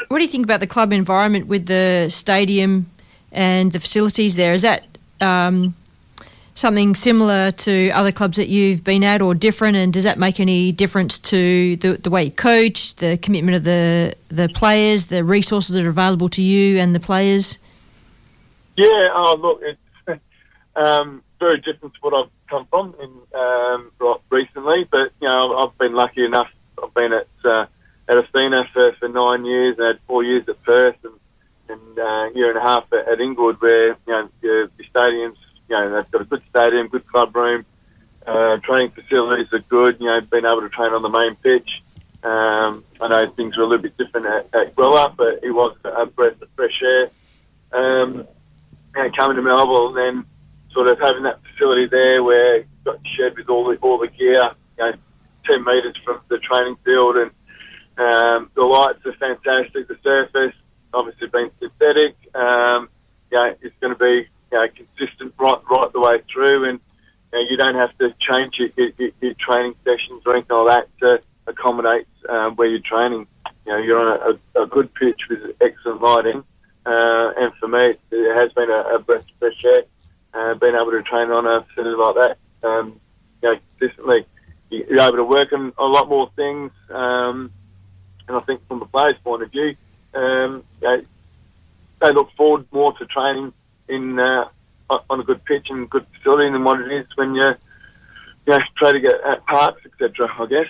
What 0.09 0.19
do 0.19 0.25
you 0.25 0.29
think 0.29 0.45
about 0.45 0.61
the 0.61 0.67
club 0.67 0.93
environment 0.93 1.47
with 1.47 1.67
the 1.67 2.09
stadium 2.11 2.91
and 3.31 3.73
the 3.73 3.81
facilities 3.81 4.37
there? 4.37 4.53
Is 4.53 4.63
that 4.63 4.98
um, 5.21 5.75
something 6.55 6.95
similar 6.95 7.51
to 7.53 7.91
other 7.91 8.11
clubs 8.13 8.37
that 8.37 8.49
you've 8.49 8.85
been 8.85 9.05
at, 9.05 9.23
or 9.23 9.35
different? 9.35 9.77
And 9.77 9.93
does 9.93 10.05
that 10.05 10.19
make 10.19 10.41
any 10.41 10.73
difference 10.73 11.19
to 11.21 11.77
the, 11.77 11.97
the 11.97 12.11
way 12.11 12.25
you 12.25 12.31
coach, 12.31 12.97
the 12.97 13.17
commitment 13.17 13.57
of 13.57 13.65
the 13.65 14.15
the 14.29 14.49
players, 14.49 15.07
the 15.07 15.25
resources 15.25 15.75
that 15.75 15.85
are 15.85 15.91
available 15.91 16.29
to 16.31 16.43
you 16.43 16.79
and 16.79 16.95
the 16.95 17.01
players? 17.01 17.59
Yeah, 18.77 19.09
oh 19.13 19.37
look, 19.41 19.61
it's 19.63 20.21
um, 20.77 21.23
very 21.39 21.61
different 21.61 21.95
to 21.95 22.01
what 22.01 22.15
I've 22.15 22.31
come 22.49 22.67
from 22.67 22.95
in 23.01 23.39
um, 23.39 23.91
recently. 24.31 24.85
But 24.91 25.13
you 25.21 25.29
know, 25.29 25.59
I've 25.59 25.79
been 25.79 25.95
lucky 25.95 26.25
enough. 26.25 26.51
I've 26.83 26.95
been 26.95 27.13
at 27.13 27.29
uh, 27.45 27.67
at 28.09 28.19
Athena 28.19 28.69
for, 28.73 28.93
for 28.93 29.09
nine 29.09 29.45
years, 29.45 29.77
and 29.79 29.87
had 29.87 30.01
four 30.07 30.25
years 30.25 30.49
at 30.49 30.63
Perth, 30.65 30.97
and, 31.05 31.15
and 31.69 31.99
uh, 31.99 32.31
year 32.35 32.49
and 32.49 32.59
a 32.59 32.63
half 32.63 32.93
at, 32.93 33.09
at 33.09 33.21
Inglewood, 33.21 33.61
where 33.61 33.89
you 33.89 33.97
know 34.07 34.29
the 34.41 34.71
stadiums, 34.95 35.37
you 35.69 35.77
know 35.77 35.91
they've 35.91 36.11
got 36.11 36.23
a 36.23 36.25
good 36.25 36.43
stadium, 36.51 36.89
good 36.89 37.07
club 37.07 37.35
room. 37.35 37.65
Uh, 38.27 38.59
training 38.59 38.91
facilities 38.91 39.53
are 39.53 39.61
good. 39.61 39.99
You 40.01 40.07
know, 40.07 40.21
being 40.21 40.45
able 40.45 40.61
to 40.61 40.69
train 40.69 40.93
on 40.93 41.03
the 41.03 41.09
main 41.09 41.35
pitch. 41.37 41.83
Um, 42.23 42.85
I 43.01 43.09
know 43.09 43.27
things 43.31 43.57
were 43.57 43.63
a 43.63 43.67
little 43.67 43.83
bit 43.83 43.97
different 43.97 44.27
at, 44.27 44.55
at 44.55 44.75
but 44.75 45.41
it 45.43 45.53
was 45.53 45.77
a 45.85 46.07
breath 46.07 46.43
of 46.43 46.49
fresh 46.57 46.83
air. 46.83 47.11
Um, 47.73 48.27
and 48.95 49.17
coming 49.17 49.37
to 49.37 49.43
Melville, 49.43 49.89
and 49.89 49.97
then 49.97 50.25
sort 50.73 50.89
of 50.89 50.99
having 50.99 51.23
that 51.23 51.41
facility 51.43 51.87
there 51.87 52.23
where 52.23 52.59
you've 52.59 52.85
got 52.85 52.99
shed 53.17 53.37
with 53.37 53.49
all 53.49 53.69
the 53.69 53.77
all 53.77 53.99
the 53.99 54.09
gear, 54.09 54.51
you 54.79 54.85
know, 54.85 54.93
ten 55.47 55.65
metres 55.65 55.97
from 56.05 56.21
the 56.29 56.39
training 56.39 56.77
field, 56.85 57.17
and 57.17 57.31
um, 57.99 58.51
the 58.55 58.63
lights 58.63 59.05
are 59.07 59.13
fantastic. 59.15 59.89
The 59.89 59.99
surface, 60.03 60.55
obviously, 60.93 61.29
being 61.29 61.51
synthetic. 61.61 62.17
Um, 62.35 62.89
you 63.31 63.39
know, 63.39 63.55
it's 63.61 63.75
going 63.81 63.95
to 63.95 63.99
be 63.99 64.29
you 64.53 64.59
know, 64.59 64.67
consistent 64.69 65.35
right 65.39 65.59
right 65.71 65.93
the 65.93 66.01
way 66.01 66.23
through, 66.33 66.69
and 66.69 66.81
you, 67.33 67.39
know, 67.39 67.51
you 67.51 67.57
don't 67.57 67.75
have 67.75 67.97
to 67.99 68.15
change 68.21 68.55
your, 68.59 68.91
your, 68.99 69.11
your 69.21 69.35
training 69.35 69.75
sessions 69.85 70.23
or 70.25 70.37
anything 70.37 70.57
like 70.57 70.89
that 71.01 71.07
to 71.07 71.23
accommodate 71.47 72.07
um, 72.29 72.57
where 72.57 72.69
you're 72.69 72.81
training. 72.81 73.27
You 73.67 73.73
know, 73.73 73.79
you're 73.79 73.99
on 73.99 74.39
a, 74.57 74.61
a, 74.61 74.63
a 74.65 74.67
good 74.67 74.93
pitch 74.95 75.21
with 75.29 75.57
excellent 75.61 76.01
lighting, 76.01 76.45
uh, 76.87 77.33
and 77.37 77.53
for 77.61 77.69
me, 77.69 77.95
it 78.11 78.39
has 78.39 78.53
been 78.53 78.71
a, 78.71 78.95
a 78.95 78.99
breath 78.99 79.21
of 79.21 79.39
fresh 79.39 79.65
air. 79.65 79.83
Uh, 80.35 80.55
being 80.55 80.75
able 80.75 80.91
to 80.91 81.03
train 81.03 81.31
on 81.31 81.47
a 81.47 81.65
facility 81.65 81.97
like 81.97 82.15
that, 82.15 82.69
um, 82.69 83.01
you 83.43 83.51
know, 83.51 83.59
consistently, 83.79 84.27
you're 84.71 85.01
able 85.01 85.17
to 85.17 85.25
work 85.25 85.53
on 85.53 85.73
a 85.79 85.85
lot 85.85 86.09
more 86.09 86.31
things. 86.37 86.71
Um, 86.91 87.51
and 88.29 88.37
I 88.37 88.41
think 88.41 88.67
from 88.69 88.81
the 88.81 88.87
players' 88.87 89.17
point 89.25 89.43
of 89.43 89.51
view, 89.51 89.75
um, 90.15 90.65
you 90.83 91.07
they 92.01 92.13
look 92.13 92.31
forward 92.33 92.65
more 92.71 92.93
to 92.99 93.07
training 93.07 93.53
in 93.89 94.19
uh, 94.19 94.49
on 95.11 95.21
a 95.21 95.25
good 95.25 95.45
pitch 95.45 95.69
and 95.71 95.91
good 95.91 96.07
facility 96.17 96.51
than 96.51 96.65
what 96.65 96.81
it 96.81 96.93
is 96.93 97.07
when 97.17 97.35
you 97.35 97.55
you 98.47 98.55
know, 98.55 98.61
try 98.77 98.93
to 98.93 99.01
get 99.01 99.15
at 99.25 99.45
parks, 99.47 99.85
etc. 99.85 100.33
I 100.39 100.47
guess. 100.47 100.67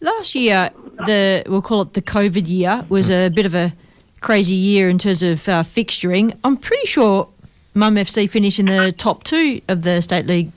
Last 0.00 0.34
year, 0.34 0.70
the 1.06 1.42
we'll 1.46 1.62
call 1.62 1.82
it 1.82 1.94
the 1.94 2.02
COVID 2.02 2.46
year, 2.46 2.84
was 2.88 3.10
a 3.10 3.28
bit 3.30 3.46
of 3.46 3.54
a 3.54 3.72
crazy 4.20 4.54
year 4.54 4.88
in 4.88 4.98
terms 4.98 5.22
of 5.22 5.48
uh, 5.48 5.62
fixturing. 5.62 6.36
I'm 6.44 6.56
pretty 6.56 6.86
sure 6.86 7.28
Mum 7.74 7.96
FC 7.96 8.28
finished 8.28 8.58
in 8.58 8.66
the 8.66 8.92
top 8.92 9.24
two 9.24 9.60
of 9.68 9.82
the 9.82 10.00
state 10.02 10.26
league 10.26 10.52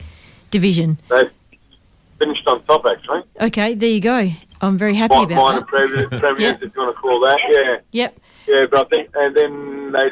division. 0.52 0.98
They 1.10 1.24
finished 2.20 2.48
on 2.48 2.64
top, 2.64 2.86
actually. 2.86 3.24
Okay, 3.40 3.74
there 3.74 3.90
you 3.90 4.02
go. 4.02 4.30
I'm 4.62 4.78
very 4.78 4.96
happy 4.96 5.16
Mi- 5.16 5.24
about 5.24 5.36
minor 5.36 5.60
that. 5.62 5.68
premiers, 5.68 6.08
premiers 6.10 6.40
Yep. 6.42 6.62
if 6.64 6.76
you 6.76 6.82
want 6.82 6.96
to 6.96 7.02
call 7.02 7.20
that. 7.22 7.40
Yeah, 7.56 7.78
Yep. 7.92 8.20
yeah. 8.48 8.66
But 8.72 8.86
I 8.86 8.90
think, 8.96 9.10
and 9.16 9.36
then 9.36 9.92
they 9.92 10.12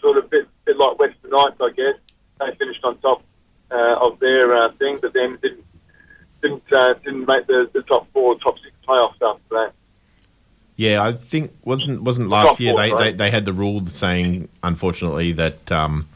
sort 0.00 0.16
of 0.16 0.30
bit, 0.30 0.48
bit 0.64 0.76
like 0.78 0.98
Western 0.98 1.30
Knights, 1.30 1.56
I 1.60 1.70
guess. 1.70 1.94
They 2.40 2.54
finished 2.56 2.82
on 2.84 2.96
top 2.98 3.22
uh, 3.70 3.96
of 4.00 4.18
their 4.20 4.54
uh, 4.54 4.70
thing, 4.72 4.98
but 5.02 5.12
then 5.12 5.38
didn't 5.42 5.64
didn't 6.42 6.62
uh, 6.72 6.94
didn't 7.04 7.26
make 7.26 7.46
the, 7.46 7.68
the 7.74 7.82
top 7.82 8.10
four, 8.12 8.38
top 8.38 8.58
six 8.60 8.74
playoffs 8.88 9.20
after 9.22 9.42
that. 9.50 9.72
Yeah, 10.76 11.02
I 11.02 11.12
think 11.12 11.52
wasn't 11.62 12.00
wasn't 12.02 12.30
last 12.30 12.48
Top 12.52 12.60
year 12.60 12.72
four, 12.72 12.80
they, 12.80 12.88
they, 12.88 12.94
right? 12.94 13.18
they 13.18 13.30
had 13.30 13.44
the 13.44 13.52
rule 13.52 13.84
saying 13.86 14.48
unfortunately 14.62 15.32
that 15.32 15.70
um, 15.70 16.06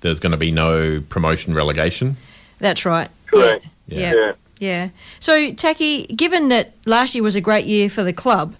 there's 0.00 0.18
going 0.18 0.32
to 0.32 0.36
be 0.38 0.50
no 0.50 1.00
promotion 1.08 1.54
relegation. 1.54 2.16
That's 2.58 2.84
right. 2.84 3.08
Correct. 3.26 3.64
Yeah. 3.86 3.98
Yeah. 3.98 4.12
Yeah. 4.14 4.32
Yeah. 4.60 4.90
So, 5.18 5.52
Taki, 5.52 6.06
given 6.06 6.48
that 6.50 6.74
last 6.84 7.14
year 7.14 7.24
was 7.24 7.34
a 7.34 7.40
great 7.40 7.66
year 7.66 7.90
for 7.90 8.04
the 8.04 8.12
club, 8.12 8.54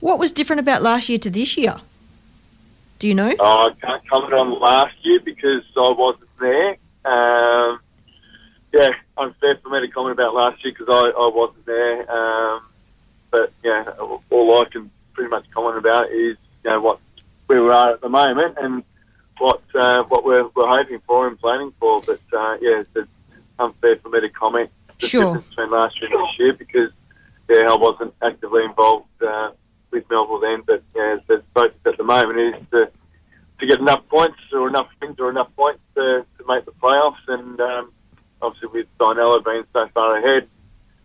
what 0.00 0.18
was 0.18 0.32
different 0.32 0.60
about 0.60 0.82
last 0.82 1.08
year 1.08 1.18
to 1.18 1.30
this 1.30 1.56
year? 1.56 1.76
Do 2.98 3.08
you 3.08 3.14
know? 3.14 3.34
Oh, 3.38 3.70
I 3.70 3.86
can't 3.86 4.06
comment 4.08 4.34
on 4.34 4.60
last 4.60 4.94
year 5.02 5.20
because 5.20 5.62
I 5.76 5.90
wasn't 5.90 6.28
there. 6.40 6.76
Um, 7.04 7.80
yeah, 8.72 8.90
unfair 9.16 9.56
for 9.62 9.70
me 9.70 9.80
to 9.80 9.88
comment 9.88 10.18
about 10.18 10.34
last 10.34 10.64
year 10.64 10.74
because 10.76 10.88
I, 10.90 11.18
I 11.18 11.28
wasn't 11.28 11.64
there. 11.64 12.10
Um, 12.10 12.62
but 13.30 13.52
yeah, 13.62 13.84
all 14.30 14.60
I 14.60 14.64
can 14.66 14.90
pretty 15.12 15.30
much 15.30 15.48
comment 15.52 15.78
about 15.78 16.10
is 16.10 16.36
you 16.64 16.70
know 16.70 16.80
what 16.80 16.98
where 17.46 17.62
we 17.62 17.70
are 17.70 17.92
at 17.92 18.00
the 18.00 18.08
moment 18.08 18.56
and 18.58 18.82
what 19.38 19.62
uh, 19.74 20.02
what 20.04 20.24
we're, 20.24 20.48
we're 20.54 20.68
hoping 20.68 21.00
for 21.06 21.28
and 21.28 21.38
planning 21.38 21.72
for. 21.78 22.00
But 22.00 22.20
uh, 22.32 22.56
yeah, 22.60 22.80
it's, 22.80 22.90
it's 22.94 23.08
unfair 23.58 23.96
for 23.96 24.08
me 24.08 24.20
to 24.20 24.28
comment 24.28 24.70
the 25.00 25.06
Sure. 25.06 25.24
difference 25.24 25.48
between 25.48 25.68
last 25.70 26.00
year 26.00 26.10
and 26.12 26.28
this 26.28 26.38
year 26.38 26.52
because 26.52 26.90
yeah, 27.48 27.68
I 27.70 27.76
wasn't 27.76 28.14
actively 28.22 28.64
involved 28.64 29.06
uh, 29.22 29.50
with 29.90 30.08
Melville 30.10 30.40
then. 30.40 30.62
But 30.66 30.82
yeah, 30.94 31.16
the 31.26 31.42
focus 31.54 31.76
at 31.86 31.96
the 31.96 32.04
moment 32.04 32.38
is 32.38 32.54
to 32.72 32.90
to 33.60 33.66
get 33.66 33.78
enough 33.78 34.06
points 34.08 34.38
or 34.52 34.66
enough 34.68 34.88
wins 35.00 35.18
or 35.20 35.30
enough 35.30 35.48
points 35.56 35.80
to, 35.94 36.24
to 36.38 36.44
make 36.48 36.64
the 36.64 36.72
playoffs. 36.72 37.22
And 37.28 37.60
um, 37.60 37.92
obviously, 38.42 38.68
with 38.80 38.86
Dianella 38.98 39.44
being 39.44 39.62
so 39.72 39.86
far 39.94 40.16
ahead, 40.18 40.48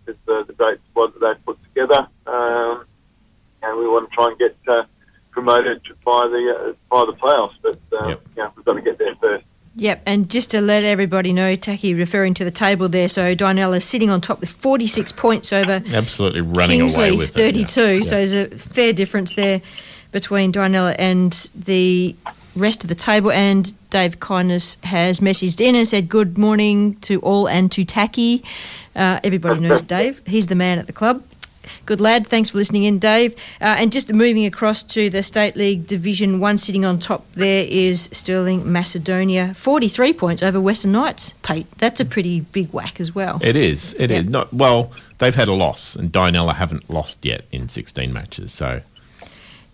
it's 0.07 0.17
the, 0.25 0.43
the 0.47 0.53
great 0.53 0.79
squad 0.89 1.13
that 1.13 1.19
they've 1.19 1.45
put 1.45 1.61
together. 1.65 2.07
Um, 2.25 2.85
and 3.61 3.77
we 3.77 3.87
want 3.87 4.09
to 4.09 4.15
try 4.15 4.29
and 4.29 4.39
get 4.39 4.57
uh, 4.67 4.83
promoted 5.31 5.81
by 6.03 6.27
the 6.27 6.55
uh, 6.57 6.73
by 6.89 7.05
the 7.05 7.13
playoffs. 7.13 7.53
But 7.61 7.79
um, 7.99 8.09
Yep. 8.09 8.21
yeah, 8.37 8.49
we've 8.55 8.65
got 8.65 8.73
to 8.73 8.81
get 8.81 8.97
there 8.97 9.15
first. 9.15 9.45
Yep, 9.79 10.01
and 10.05 10.29
just 10.29 10.51
to 10.51 10.61
let 10.61 10.83
everybody 10.83 11.31
know, 11.31 11.55
Taki 11.55 11.93
referring 11.93 12.33
to 12.35 12.43
the 12.43 12.51
table 12.51 12.89
there, 12.89 13.07
so 13.07 13.33
Dianella 13.33 13.77
is 13.77 13.85
sitting 13.85 14.09
on 14.09 14.19
top 14.19 14.41
with 14.41 14.49
46 14.49 15.13
points 15.13 15.53
over 15.53 15.81
Absolutely 15.93 16.41
running 16.41 16.81
Kingsley, 16.81 17.09
away 17.09 17.17
with 17.17 17.37
it, 17.37 17.55
yeah. 17.55 17.65
32. 17.65 18.03
So 18.03 18.15
there's 18.15 18.33
a 18.33 18.47
fair 18.47 18.91
difference 18.91 19.33
there 19.33 19.61
between 20.11 20.51
Dianella 20.51 20.95
and 20.99 21.31
the 21.55 22.15
rest 22.55 22.83
of 22.83 22.89
the 22.89 22.95
table. 22.95 23.31
And 23.31 23.73
Dave 23.89 24.19
Kindness 24.19 24.77
has 24.83 25.21
messaged 25.21 25.61
in 25.61 25.75
and 25.75 25.87
said, 25.87 26.09
Good 26.09 26.37
morning 26.37 26.95
to 27.01 27.19
all 27.21 27.47
and 27.47 27.71
to 27.71 27.85
Taki. 27.85 28.43
Uh, 28.95 29.19
everybody 29.23 29.61
knows 29.61 29.81
Dave. 29.81 30.21
He's 30.25 30.47
the 30.47 30.55
man 30.55 30.77
at 30.77 30.87
the 30.87 30.93
club. 30.93 31.23
Good 31.85 32.01
lad. 32.01 32.27
Thanks 32.27 32.49
for 32.49 32.57
listening 32.57 32.83
in, 32.83 32.99
Dave. 32.99 33.33
Uh, 33.61 33.75
and 33.79 33.91
just 33.91 34.11
moving 34.13 34.45
across 34.45 34.81
to 34.83 35.09
the 35.09 35.23
State 35.23 35.55
League 35.55 35.87
Division 35.87 36.39
1, 36.39 36.57
sitting 36.57 36.85
on 36.85 36.99
top 36.99 37.25
there 37.33 37.65
is 37.69 38.09
Stirling 38.11 38.71
Macedonia. 38.71 39.53
43 39.53 40.13
points 40.13 40.43
over 40.43 40.59
Western 40.59 40.91
Knights, 40.91 41.33
Pete. 41.43 41.67
That's 41.77 41.99
a 41.99 42.05
pretty 42.05 42.41
big 42.41 42.71
whack 42.73 42.99
as 42.99 43.13
well. 43.15 43.39
It 43.41 43.55
is. 43.55 43.95
It 43.99 44.11
is 44.11 44.23
Yeah. 44.25 44.29
not 44.29 44.53
well. 44.53 44.91
They've 45.19 45.35
had 45.35 45.47
a 45.47 45.53
loss, 45.53 45.95
and 45.95 46.11
Dianella 46.11 46.55
haven't 46.55 46.89
lost 46.89 47.17
yet 47.23 47.45
in 47.51 47.67
16 47.69 48.13
matches. 48.13 48.53
So 48.53 48.81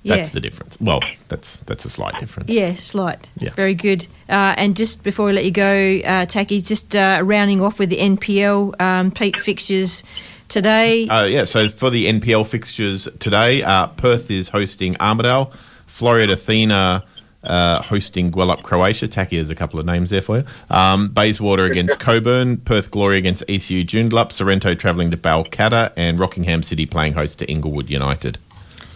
that's 0.04 0.30
Yeah. 0.30 0.34
the 0.34 0.40
difference. 0.40 0.78
Well, 0.80 1.02
that's 1.30 1.58
that's 1.66 1.86
a 1.86 1.90
slight 1.90 2.20
difference. 2.20 2.50
Yeah, 2.50 2.76
slight. 2.76 3.28
Yeah. 3.40 3.52
Very 3.56 3.74
good. 3.74 4.08
Uh, 4.30 4.54
and 4.58 4.76
just 4.76 5.04
before 5.04 5.28
we 5.28 5.34
let 5.34 5.46
you 5.46 5.52
go, 5.52 6.00
uh, 6.06 6.26
Taki, 6.26 6.62
just 6.62 6.96
uh, 6.96 7.22
rounding 7.24 7.62
off 7.62 7.80
with 7.80 7.90
the 7.90 7.98
NPL, 8.00 8.74
um, 8.80 9.12
Pete 9.12 9.40
fixtures 9.40 10.04
today. 10.48 11.08
Uh, 11.08 11.26
yeah, 11.26 11.44
so 11.44 11.70
for 11.70 11.90
the 11.90 12.08
NPL 12.08 12.46
fixtures 12.46 13.08
today, 13.20 13.64
uh, 13.64 13.88
Perth 13.88 14.30
is 14.32 14.50
hosting 14.50 14.96
Armadale, 15.00 15.52
Floreat 15.88 16.32
Athena 16.32 17.04
uh, 17.46 17.82
hosting 17.82 18.32
Gwelup 18.32 18.64
Croatia. 18.64 19.08
Taki 19.08 19.38
has 19.38 19.50
a 19.50 19.56
couple 19.56 19.80
of 19.80 19.86
names 19.86 20.10
there 20.10 20.22
for 20.22 20.40
you. 20.40 20.46
Um, 20.70 21.10
Bayswater 21.10 21.66
against 21.66 22.00
Cockburn, 22.00 22.58
Perth 22.58 22.92
Glory 22.92 23.18
against 23.18 23.44
ECU 23.48 23.84
Joondalup, 23.84 24.32
Sorrento 24.32 24.74
travelling 24.76 25.12
to 25.12 25.18
Balcatta, 25.18 25.94
and 25.96 26.20
Rockingham 26.20 26.64
City 26.64 26.86
playing 26.86 27.14
host 27.14 27.40
to 27.40 27.46
Inglewood 27.46 27.90
United. 27.90 28.38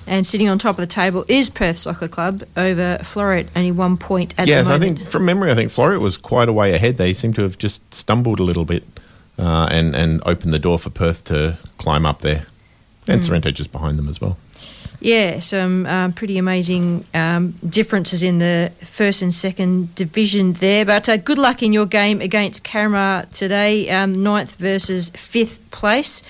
and 0.07 0.25
sitting 0.25 0.49
on 0.49 0.57
top 0.57 0.77
of 0.77 0.81
the 0.81 0.88
table 0.88 1.25
is 1.27 1.49
Perth 1.49 1.77
Soccer 1.77 2.08
Club 2.08 2.43
over 2.58 2.97
Floreat, 3.02 3.47
only 3.56 3.71
one 3.71 3.97
point 3.97 4.33
at 4.37 4.47
yes, 4.47 4.67
the 4.67 4.73
I 4.73 4.79
think 4.79 5.08
from 5.08 5.25
memory, 5.25 5.52
I 5.52 5.56
think 5.56 5.71
Florida 5.71 6.00
was 6.00 6.17
quite 6.17 6.50
a 6.50 6.54
way 6.54 6.73
ahead. 6.73 6.97
They 6.97 7.13
seem 7.13 7.33
to 7.33 7.43
have 7.43 7.58
just 7.58 7.93
stumbled 7.93 8.39
a 8.39 8.43
little 8.43 8.65
bit 8.65 8.83
uh, 9.40 9.67
and 9.71 9.96
and 9.96 10.21
opened 10.25 10.54
the 10.54 10.60
door 10.60 10.77
for 10.77 10.90
Perth 10.90 11.23
to 11.25 11.58
climb 11.77 12.06
up 12.06 12.19
there, 12.19 12.46
and 13.08 13.21
Mm. 13.21 13.25
Sorrento 13.25 13.52
just 13.52 13.71
behind 13.71 13.98
them 13.98 14.10
as 14.10 14.19
well. 14.21 14.37
Yeah, 15.02 15.40
some 15.40 15.85
um, 15.85 16.12
pretty 16.12 16.37
amazing 16.37 17.06
um, 17.13 17.54
differences 17.67 18.21
in 18.21 18.40
the 18.40 18.69
first 18.83 19.21
and 19.21 19.33
second 19.33 19.96
division 19.96 20.54
there. 20.54 20.83
But 20.83 21.08
uh, 21.08 21.15
good 21.15 21.37
luck 21.37 21.63
in 21.63 21.71
your 21.71 21.85
game 21.85 22.19
against 22.19 22.65
Carramar 22.65 23.31
today, 23.31 23.90
um, 23.90 24.12
ninth 24.12 24.58
versus 24.58 25.08
fifth 25.15 25.71
place. 25.71 26.21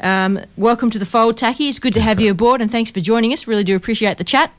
Um, 0.00 0.40
welcome 0.56 0.88
to 0.90 0.98
the 0.98 1.04
fold, 1.04 1.36
Taki. 1.36 1.68
It's 1.68 1.78
good 1.78 1.92
to 1.94 2.00
have 2.00 2.18
you 2.18 2.30
aboard, 2.30 2.62
and 2.62 2.70
thanks 2.70 2.90
for 2.90 3.00
joining 3.00 3.30
us. 3.32 3.46
Really 3.46 3.62
do 3.62 3.76
appreciate 3.76 4.16
the 4.16 4.24
chat. 4.24 4.52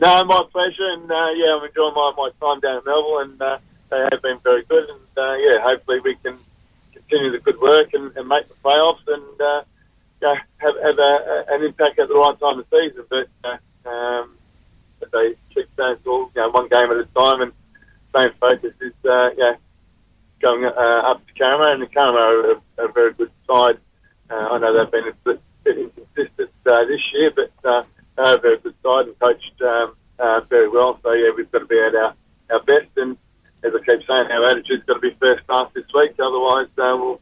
No, 0.00 0.24
my 0.24 0.42
pleasure, 0.50 0.88
and 0.92 1.10
uh, 1.10 1.30
yeah, 1.36 1.56
I'm 1.56 1.64
enjoying 1.64 1.94
my, 1.94 2.12
my 2.16 2.30
time 2.40 2.60
down 2.60 2.78
at 2.78 2.86
Melville, 2.86 3.18
and 3.18 3.42
uh, 3.42 3.58
they 3.90 4.08
have 4.10 4.22
been 4.22 4.38
very 4.38 4.62
good, 4.64 4.88
and 4.88 5.00
uh, 5.18 5.34
yeah, 5.34 5.58
hopefully 5.60 6.00
we 6.00 6.14
can 6.16 6.38
continue 7.08 7.32
the 7.32 7.38
good 7.38 7.60
work 7.60 7.92
and, 7.94 8.16
and 8.16 8.28
make 8.28 8.48
the 8.48 8.54
playoffs, 8.64 9.06
and 9.06 9.40
uh, 9.40 9.62
yeah, 10.22 10.34
have, 10.58 10.74
have 10.82 10.98
a, 10.98 11.02
a, 11.02 11.44
an 11.54 11.64
impact 11.64 11.98
at 11.98 12.08
the 12.08 12.14
right 12.14 12.38
time 12.38 12.58
of 12.58 12.66
season. 12.70 13.04
But 13.08 13.28
uh, 13.44 13.88
um, 13.88 14.36
as 15.02 15.10
they 15.12 15.34
keep 15.54 15.68
saying, 15.76 15.96
all 16.06 16.30
you 16.34 16.40
know, 16.40 16.50
one 16.50 16.68
game 16.68 16.90
at 16.90 16.96
a 16.96 17.04
time, 17.16 17.42
and 17.42 17.52
same 18.14 18.30
focus 18.40 18.72
is 18.80 18.92
uh, 19.08 19.30
yeah, 19.36 19.56
going 20.40 20.64
uh, 20.64 20.70
up 20.70 21.26
to 21.26 21.32
Carramar, 21.34 21.72
and 21.72 21.82
the 21.82 21.86
Carramar 21.86 22.18
are 22.18 22.52
a, 22.52 22.84
a 22.88 22.92
very 22.92 23.12
good 23.12 23.30
side. 23.46 23.78
Uh, 24.30 24.34
I 24.34 24.58
know 24.58 24.76
they've 24.76 24.90
been 24.90 25.08
a 25.08 25.12
bit, 25.24 25.40
bit 25.64 25.78
inconsistent 25.78 26.50
uh, 26.66 26.84
this 26.84 27.00
year, 27.14 27.30
but 27.30 27.52
uh, 27.64 27.84
they're 28.16 28.36
a 28.36 28.40
very 28.40 28.58
good 28.58 28.74
side 28.82 29.06
and 29.06 29.18
coached 29.18 29.62
um, 29.62 29.94
uh, 30.18 30.40
very 30.48 30.68
well. 30.68 30.98
So 31.02 31.12
yeah, 31.12 31.30
we've 31.36 31.50
got 31.52 31.60
to 31.60 31.66
be 31.66 31.78
at 31.78 31.94
our, 31.94 32.14
our 32.50 32.62
best 32.62 32.88
and 32.96 33.16
as 33.66 33.72
I 33.74 33.78
keep 33.78 34.06
saying, 34.06 34.30
our 34.30 34.44
attitude's 34.46 34.84
got 34.84 34.94
to 34.94 35.00
be 35.00 35.16
first 35.20 35.46
class 35.46 35.70
this 35.74 35.84
week. 35.94 36.12
Otherwise, 36.18 36.68
uh, 36.78 36.96
we'll. 36.98 37.20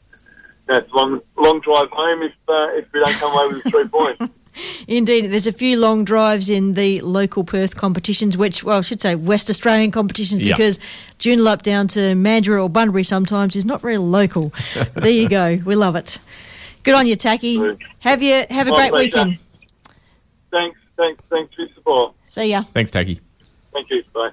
Yeah, 0.69 0.79
it's 0.79 0.91
a 0.93 0.97
long, 0.97 1.21
long 1.37 1.61
drive 1.61 1.91
home 1.91 2.23
if 2.23 2.33
uh, 2.49 2.69
if 2.79 2.91
we 2.95 3.01
don't 3.01 3.13
come 3.15 3.33
away 3.35 3.49
with 3.55 3.65
three 3.65 3.87
points. 3.87 4.25
Indeed, 4.89 5.27
there's 5.31 5.47
a 5.47 5.53
few 5.53 5.79
long 5.79 6.05
drives 6.05 6.49
in 6.49 6.73
the 6.73 7.01
local 7.03 7.45
Perth 7.45 7.77
competitions, 7.77 8.37
which, 8.39 8.65
well, 8.65 8.79
I 8.79 8.81
should 8.83 9.01
say 9.03 9.15
West 9.15 9.51
Australian 9.51 9.91
competitions, 9.91 10.41
Yeah. 10.41 10.55
because 10.55 10.79
Joondalup 11.19 11.61
down 11.63 11.89
to 11.89 12.15
Mandurah 12.15 12.63
or 12.63 12.71
Bunbury 12.71 13.05
sometimes 13.05 13.57
is 13.57 13.65
not 13.67 13.83
very 13.83 13.99
local. 13.99 14.55
there 14.95 15.11
you 15.11 15.29
go. 15.29 15.61
We 15.67 15.75
love 15.75 15.97
it. 15.97 16.19
Good 16.83 16.95
on 16.95 17.07
you, 17.07 17.17
Taki. 17.17 17.59
Have 17.99 18.23
you 18.23 18.45
have 18.49 18.69
a 18.69 18.71
My 18.71 18.89
great 18.89 18.91
pleasure. 18.93 19.27
weekend. 19.27 19.39
Thanks, 20.51 20.79
thanks, 20.97 21.23
thanks 21.29 21.55
for 21.55 21.61
your 21.63 21.71
support. 21.75 22.15
See 22.25 22.51
ya. 22.51 22.63
Thanks, 22.73 22.91
Taki. 22.91 23.21
Thank 23.73 23.91
you. 23.91 24.03
Bye. 24.15 24.31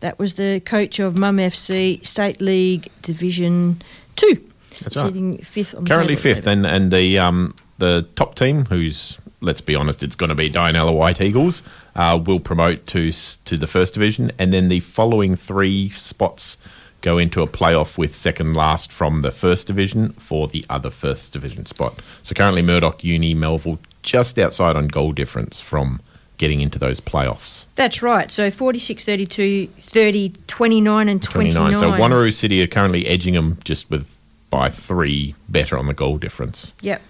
That 0.00 0.18
was 0.18 0.34
the 0.34 0.60
coach 0.64 0.98
of 0.98 1.16
Mum 1.16 1.38
FC 1.38 2.04
State 2.06 2.40
League 2.40 2.88
Division 3.02 3.82
Two. 4.16 4.44
That's 4.80 4.96
right. 4.96 5.06
Sitting 5.06 5.38
fifth 5.38 5.74
on 5.74 5.86
Currently 5.86 6.16
fifth, 6.16 6.46
and 6.46 6.66
and 6.66 6.92
the 6.92 7.18
um 7.18 7.54
the 7.78 8.06
top 8.14 8.34
team, 8.34 8.66
who's 8.66 9.18
let's 9.40 9.60
be 9.60 9.74
honest, 9.74 10.02
it's 10.02 10.16
going 10.16 10.30
to 10.30 10.34
be 10.34 10.50
Dianella 10.50 10.96
White 10.96 11.20
Eagles, 11.20 11.62
uh, 11.94 12.20
will 12.24 12.40
promote 12.40 12.86
to 12.88 13.12
to 13.12 13.56
the 13.56 13.66
first 13.66 13.94
division, 13.94 14.32
and 14.38 14.52
then 14.52 14.68
the 14.68 14.80
following 14.80 15.36
three 15.36 15.88
spots 15.90 16.58
go 17.00 17.18
into 17.18 17.42
a 17.42 17.46
playoff 17.46 17.96
with 17.96 18.14
second 18.14 18.54
last 18.54 18.90
from 18.90 19.22
the 19.22 19.30
first 19.30 19.68
division 19.68 20.12
for 20.14 20.48
the 20.48 20.64
other 20.68 20.90
first 20.90 21.32
division 21.32 21.64
spot. 21.66 22.00
So 22.22 22.34
currently, 22.34 22.62
Murdoch 22.62 23.04
Uni 23.04 23.34
Melville 23.34 23.78
just 24.02 24.38
outside 24.38 24.76
on 24.76 24.88
goal 24.88 25.12
difference 25.12 25.60
from 25.60 26.00
getting 26.38 26.60
into 26.60 26.78
those 26.78 27.00
playoffs. 27.00 27.66
That's 27.74 28.02
right. 28.02 28.30
So 28.30 28.50
46, 28.50 29.04
32, 29.04 29.66
30, 29.66 30.34
29 30.46 31.08
and 31.08 31.22
29. 31.22 31.78
So 31.78 31.92
Wanneroo 31.92 32.32
City 32.32 32.62
are 32.62 32.66
currently 32.66 33.06
edging 33.06 33.34
them 33.34 33.58
just 33.64 33.90
with 33.90 34.08
by 34.50 34.70
three 34.70 35.34
better 35.48 35.76
on 35.76 35.86
the 35.86 35.94
goal 35.94 36.16
difference. 36.16 36.74
Yep. 36.80 37.02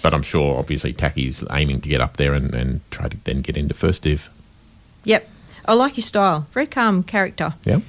But 0.00 0.14
I'm 0.14 0.22
sure, 0.22 0.58
obviously, 0.58 0.92
Taki's 0.92 1.44
aiming 1.50 1.80
to 1.82 1.88
get 1.88 2.00
up 2.00 2.16
there 2.16 2.34
and, 2.34 2.52
and 2.54 2.80
try 2.90 3.08
to 3.08 3.16
then 3.24 3.40
get 3.40 3.56
into 3.56 3.74
first 3.74 4.02
div. 4.02 4.30
Yep. 5.04 5.28
I 5.64 5.74
like 5.74 5.94
his 5.94 6.06
style. 6.06 6.48
Very 6.52 6.66
calm 6.66 7.02
character. 7.02 7.54
Yeah. 7.64 7.80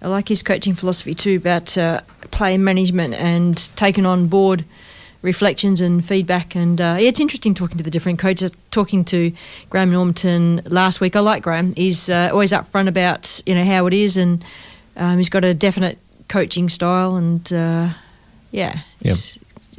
I 0.00 0.08
like 0.08 0.28
his 0.28 0.42
coaching 0.42 0.74
philosophy 0.74 1.14
too 1.14 1.36
about 1.36 1.78
uh, 1.78 2.00
play 2.32 2.58
management 2.58 3.14
and 3.14 3.56
taking 3.76 4.04
on 4.04 4.26
board 4.26 4.64
reflections 5.22 5.80
and 5.80 6.04
feedback. 6.04 6.54
And 6.54 6.80
uh, 6.80 6.96
yeah, 6.98 7.08
it's 7.08 7.20
interesting 7.20 7.54
talking 7.54 7.78
to 7.78 7.84
the 7.84 7.90
different 7.90 8.18
coaches. 8.18 8.50
Talking 8.70 9.04
to 9.06 9.32
Graham 9.70 9.90
Normanton 9.90 10.62
last 10.66 11.00
week. 11.00 11.16
I 11.16 11.20
like 11.20 11.42
Graham. 11.42 11.72
He's 11.74 12.08
uh, 12.08 12.30
always 12.32 12.52
upfront 12.52 12.88
about 12.88 13.40
you 13.46 13.54
know 13.54 13.64
how 13.64 13.86
it 13.86 13.94
is, 13.94 14.16
and 14.16 14.44
um, 14.96 15.16
he's 15.16 15.28
got 15.28 15.44
a 15.44 15.54
definite 15.54 15.98
coaching 16.28 16.68
style. 16.68 17.16
And 17.16 17.50
uh, 17.52 17.90
yeah, 18.50 18.80
Yeah. 19.00 19.14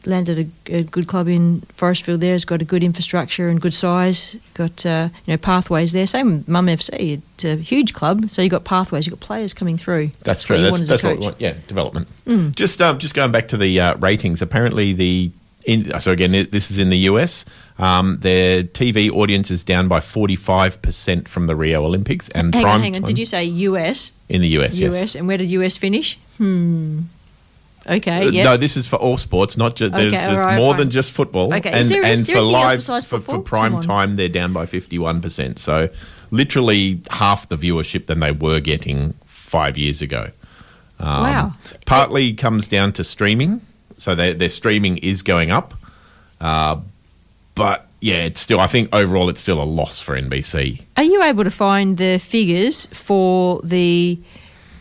He's 0.04 0.12
landed 0.12 0.52
a, 0.68 0.78
a 0.78 0.84
good 0.84 1.08
club 1.08 1.28
in 1.28 1.62
Forrestfield. 1.78 2.20
There, 2.20 2.34
has 2.34 2.46
got 2.46 2.62
a 2.62 2.66
good 2.66 2.84
infrastructure 2.84 3.50
and 3.50 3.62
good 3.62 3.74
size. 3.74 4.38
Got 4.54 4.86
uh, 4.86 5.10
you 5.26 5.34
know 5.34 5.38
pathways 5.38 5.94
there. 5.94 6.06
Same 6.08 6.38
with 6.38 6.48
Mum 6.48 6.68
FC. 6.68 7.22
It's 7.36 7.46
a 7.46 7.56
huge 7.56 7.94
club, 7.94 8.30
so 8.30 8.42
you 8.42 8.46
have 8.48 8.52
got 8.52 8.64
pathways. 8.66 9.06
You 9.06 9.12
have 9.12 9.20
got 9.20 9.26
players 9.26 9.54
coming 9.54 9.78
through. 9.78 10.12
That's 10.22 10.44
what 10.44 10.56
true. 10.56 10.62
That's, 10.62 10.72
want 10.72 10.82
as 10.84 10.90
a 10.90 10.94
that's 10.94 11.04
what 11.04 11.20
we 11.20 11.26
want. 11.26 11.42
Yeah, 11.42 11.54
development. 11.68 12.08
Mm. 12.26 12.56
Just 12.56 12.82
um, 12.82 13.00
just 13.00 13.16
going 13.16 13.32
back 13.32 13.48
to 13.50 13.58
the 13.58 13.80
uh, 13.80 13.98
ratings. 13.98 14.42
Apparently, 14.42 14.94
the 14.94 15.32
in, 15.66 16.00
so 16.00 16.12
again, 16.12 16.32
this 16.52 16.72
is 16.72 16.78
in 16.78 16.90
the 16.90 16.98
US. 17.10 17.46
Um, 17.80 18.18
their 18.20 18.64
TV 18.64 19.10
audience 19.10 19.50
is 19.50 19.64
down 19.64 19.88
by 19.88 20.00
forty 20.00 20.36
five 20.36 20.82
percent 20.82 21.28
from 21.28 21.48
the 21.48 21.56
Rio 21.56 21.84
Olympics 21.86 22.30
and 22.30 22.54
Hang 22.54 22.64
prime 22.64 22.76
on, 22.76 22.82
hang 22.82 22.96
on. 22.96 23.02
time- 23.02 23.08
Did 23.08 23.20
you 23.20 23.26
say 23.26 23.44
US? 23.46 24.14
in 24.30 24.42
the 24.42 24.50
US? 24.60 24.80
US, 24.80 24.94
yes. 24.94 25.16
and 25.16 25.28
where 25.28 25.38
did 25.38 25.50
US 25.52 25.78
finish? 25.78 26.18
Hmm. 26.38 27.02
Okay. 27.90 28.28
Uh, 28.28 28.30
yeah. 28.30 28.44
No, 28.44 28.58
this 28.58 28.78
is 28.78 28.88
for 28.88 28.96
all 28.98 29.18
sports, 29.18 29.58
not 29.58 29.76
just. 29.76 29.94
There's, 29.94 30.14
Okay, 30.14 30.26
there's 30.26 30.40
alright, 30.40 30.58
more 30.58 30.74
fine. 30.74 30.80
than 30.80 30.90
just 30.90 31.12
football. 31.12 31.54
Okay, 31.54 31.70
and, 31.70 31.80
is 31.80 31.90
there- 31.90 32.06
is 32.06 32.22
and 32.22 32.28
there 32.28 32.36
for 32.38 32.42
live 32.42 32.84
for, 33.06 33.20
for 33.20 33.40
prime 33.40 33.82
time, 33.82 34.16
they're 34.16 34.30
down 34.30 34.54
by 34.54 34.66
fifty 34.66 34.98
one 34.98 35.22
percent. 35.22 35.60
So, 35.60 35.90
literally 36.32 37.02
half 37.12 37.50
the 37.50 37.58
viewership 37.58 38.06
than 38.06 38.20
they 38.22 38.32
were 38.32 38.60
getting 38.60 39.14
five 39.26 39.78
years 39.78 40.02
ago. 40.02 40.30
Um, 41.00 41.24
Wow. 41.24 41.54
Partly 41.86 42.34
comes 42.34 42.68
down 42.68 42.94
to 42.94 43.04
streaming, 43.04 43.62
so 43.98 44.16
their 44.16 44.34
their 44.34 44.50
streaming 44.50 44.98
is 44.98 45.22
going 45.22 45.52
up, 45.52 45.74
uh, 46.40 46.78
but 47.56 47.88
yeah, 48.00 48.24
it's 48.26 48.40
still. 48.40 48.60
I 48.62 48.68
think 48.68 48.90
overall, 48.94 49.28
it's 49.30 49.42
still 49.42 49.62
a 49.62 49.66
loss 49.66 50.00
for 50.00 50.16
NBC. 50.20 50.82
Are 50.98 51.04
you 51.04 51.22
able 51.24 51.44
to 51.44 51.52
find 51.52 51.98
the 51.98 52.18
figures 52.20 52.86
for 52.88 53.60
the 53.64 54.20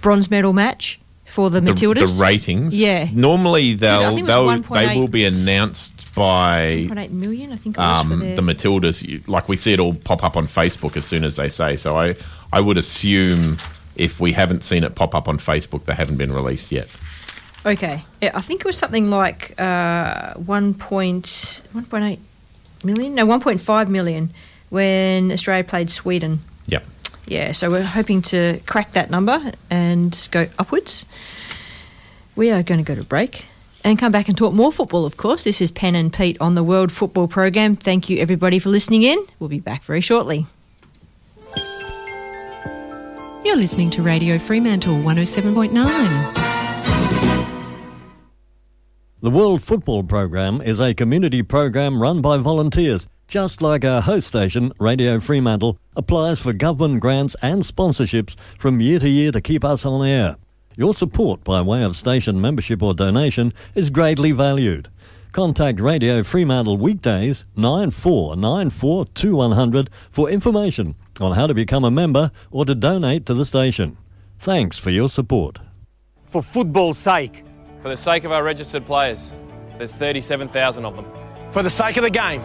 bronze 0.00 0.30
medal 0.30 0.52
match 0.52 1.00
for 1.32 1.48
the 1.48 1.62
The, 1.62 1.72
Matildas? 1.72 2.18
the 2.18 2.22
ratings, 2.22 2.78
Yeah. 2.78 3.08
Normally 3.14 3.72
they'll 3.72 4.14
think 4.14 4.28
it 4.28 4.36
was 4.36 4.60
they'll 4.60 4.74
they 4.74 5.00
will 5.00 5.08
be 5.08 5.24
announced 5.24 6.14
by 6.14 6.86
1.8 6.90 7.10
million, 7.10 7.52
I 7.52 7.56
think 7.56 7.76
it 7.76 7.80
was 7.80 8.02
for 8.02 8.12
um, 8.12 8.20
the, 8.20 8.34
the 8.34 8.42
Matildas. 8.42 9.26
Like 9.26 9.48
we 9.48 9.56
see 9.56 9.72
it 9.72 9.80
all 9.80 9.94
pop 9.94 10.22
up 10.22 10.36
on 10.36 10.46
Facebook 10.46 10.94
as 10.94 11.06
soon 11.06 11.24
as 11.24 11.36
they 11.36 11.48
say. 11.48 11.76
So 11.76 11.96
I, 11.96 12.16
I 12.52 12.60
would 12.60 12.76
assume 12.76 13.56
if 13.96 14.20
we 14.20 14.32
haven't 14.32 14.62
seen 14.62 14.84
it 14.84 14.94
pop 14.94 15.14
up 15.14 15.26
on 15.26 15.38
Facebook, 15.38 15.86
they 15.86 15.94
haven't 15.94 16.18
been 16.18 16.32
released 16.32 16.70
yet. 16.70 16.88
Okay. 17.64 18.04
Yeah, 18.20 18.32
I 18.34 18.42
think 18.42 18.60
it 18.60 18.66
was 18.66 18.76
something 18.76 19.08
like 19.08 19.58
uh, 19.58 20.34
1. 20.34 20.74
Point, 20.74 21.24
1.8 21.24 22.18
million? 22.84 23.14
No, 23.14 23.26
1.5 23.26 23.88
million 23.88 24.34
when 24.68 25.32
Australia 25.32 25.64
played 25.64 25.88
Sweden. 25.88 26.40
Yep. 26.66 26.84
Yeah, 27.26 27.52
so 27.52 27.70
we're 27.70 27.82
hoping 27.82 28.22
to 28.22 28.60
crack 28.66 28.92
that 28.92 29.10
number 29.10 29.52
and 29.70 30.28
go 30.30 30.48
upwards. 30.58 31.06
We 32.34 32.50
are 32.50 32.62
going 32.62 32.82
to 32.82 32.84
go 32.84 33.00
to 33.00 33.06
break 33.06 33.46
and 33.84 33.98
come 33.98 34.12
back 34.12 34.28
and 34.28 34.36
talk 34.36 34.54
more 34.54 34.72
football, 34.72 35.04
of 35.04 35.16
course. 35.16 35.44
This 35.44 35.60
is 35.60 35.70
Pen 35.70 35.94
and 35.94 36.12
Pete 36.12 36.36
on 36.40 36.54
the 36.54 36.62
World 36.62 36.90
Football 36.92 37.28
Program. 37.28 37.76
Thank 37.76 38.08
you, 38.08 38.18
everybody, 38.18 38.58
for 38.58 38.70
listening 38.70 39.02
in. 39.02 39.24
We'll 39.38 39.48
be 39.48 39.60
back 39.60 39.84
very 39.84 40.00
shortly. 40.00 40.46
You're 43.44 43.56
listening 43.56 43.90
to 43.90 44.02
Radio 44.02 44.38
Fremantle 44.38 44.94
107.9. 44.94 46.41
The 49.22 49.30
World 49.30 49.62
Football 49.62 50.02
Program 50.02 50.60
is 50.60 50.80
a 50.80 50.94
community 50.94 51.44
program 51.44 52.02
run 52.02 52.20
by 52.22 52.38
volunteers, 52.38 53.06
just 53.28 53.62
like 53.62 53.84
our 53.84 54.02
host 54.02 54.26
station, 54.26 54.72
Radio 54.80 55.20
Fremantle, 55.20 55.78
applies 55.94 56.40
for 56.40 56.52
government 56.52 57.00
grants 57.00 57.36
and 57.40 57.62
sponsorships 57.62 58.34
from 58.58 58.80
year 58.80 58.98
to 58.98 59.08
year 59.08 59.30
to 59.30 59.40
keep 59.40 59.64
us 59.64 59.86
on 59.86 60.04
air. 60.04 60.38
Your 60.76 60.92
support 60.92 61.44
by 61.44 61.62
way 61.62 61.84
of 61.84 61.94
station 61.94 62.40
membership 62.40 62.82
or 62.82 62.94
donation 62.94 63.52
is 63.76 63.90
greatly 63.90 64.32
valued. 64.32 64.88
Contact 65.30 65.78
Radio 65.78 66.24
Fremantle 66.24 66.76
weekdays 66.76 67.44
9494 67.54 69.04
2100 69.14 69.88
for 70.10 70.30
information 70.30 70.96
on 71.20 71.36
how 71.36 71.46
to 71.46 71.54
become 71.54 71.84
a 71.84 71.92
member 71.92 72.32
or 72.50 72.64
to 72.64 72.74
donate 72.74 73.24
to 73.26 73.34
the 73.34 73.46
station. 73.46 73.96
Thanks 74.40 74.78
for 74.78 74.90
your 74.90 75.08
support. 75.08 75.60
For 76.24 76.42
football's 76.42 76.98
sake. 76.98 77.44
For 77.82 77.88
the 77.88 77.96
sake 77.96 78.22
of 78.22 78.30
our 78.30 78.44
registered 78.44 78.86
players. 78.86 79.34
There's 79.76 79.92
37,000 79.92 80.84
of 80.84 80.94
them. 80.94 81.04
For 81.50 81.64
the 81.64 81.70
sake 81.70 81.96
of 81.96 82.04
the 82.04 82.10
game. 82.10 82.40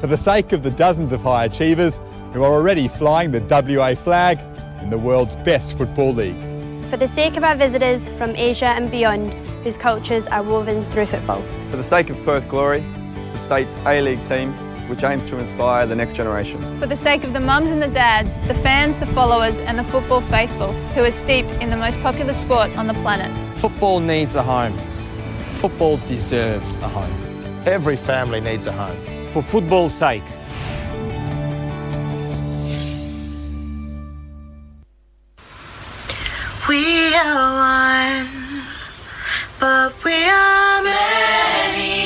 For 0.00 0.06
the 0.06 0.16
sake 0.16 0.52
of 0.52 0.62
the 0.62 0.70
dozens 0.70 1.12
of 1.12 1.20
high 1.20 1.44
achievers 1.44 2.00
who 2.32 2.42
are 2.42 2.50
already 2.50 2.88
flying 2.88 3.32
the 3.32 3.40
WA 3.40 3.94
flag 3.94 4.38
in 4.80 4.88
the 4.88 4.96
world's 4.96 5.36
best 5.36 5.76
football 5.76 6.14
leagues. 6.14 6.52
For 6.88 6.96
the 6.96 7.06
sake 7.06 7.36
of 7.36 7.44
our 7.44 7.54
visitors 7.54 8.08
from 8.16 8.34
Asia 8.34 8.68
and 8.68 8.90
beyond, 8.90 9.34
whose 9.62 9.76
cultures 9.76 10.26
are 10.28 10.42
woven 10.42 10.86
through 10.86 11.04
football. 11.04 11.42
For 11.68 11.76
the 11.76 11.84
sake 11.84 12.08
of 12.08 12.16
Perth 12.24 12.48
Glory, 12.48 12.80
the 12.80 13.36
state's 13.36 13.76
A-League 13.84 14.24
team, 14.24 14.54
which 14.92 15.04
aims 15.04 15.26
to 15.26 15.38
inspire 15.38 15.86
the 15.86 15.94
next 15.94 16.12
generation. 16.12 16.60
For 16.78 16.86
the 16.86 16.96
sake 16.96 17.24
of 17.24 17.32
the 17.32 17.40
mums 17.40 17.70
and 17.70 17.80
the 17.82 17.88
dads, 17.88 18.42
the 18.42 18.54
fans, 18.56 18.98
the 18.98 19.06
followers, 19.06 19.58
and 19.58 19.78
the 19.78 19.84
football 19.84 20.20
faithful 20.20 20.70
who 20.94 21.02
are 21.02 21.10
steeped 21.10 21.50
in 21.62 21.70
the 21.70 21.78
most 21.78 21.98
popular 22.02 22.34
sport 22.34 22.76
on 22.76 22.86
the 22.88 22.92
planet. 23.04 23.30
Football 23.56 24.00
needs 24.00 24.34
a 24.34 24.42
home. 24.42 24.76
Football 25.62 25.96
deserves 26.04 26.74
a 26.76 26.88
home. 26.88 27.10
Every 27.64 27.96
family 27.96 28.42
needs 28.42 28.66
a 28.66 28.72
home. 28.72 28.98
For 29.32 29.40
football's 29.40 29.94
sake. 29.94 30.22
We 36.68 37.14
are 37.14 37.54
one, 37.78 38.26
but 39.58 40.04
we 40.04 40.28
are 40.28 40.82
many, 40.82 42.01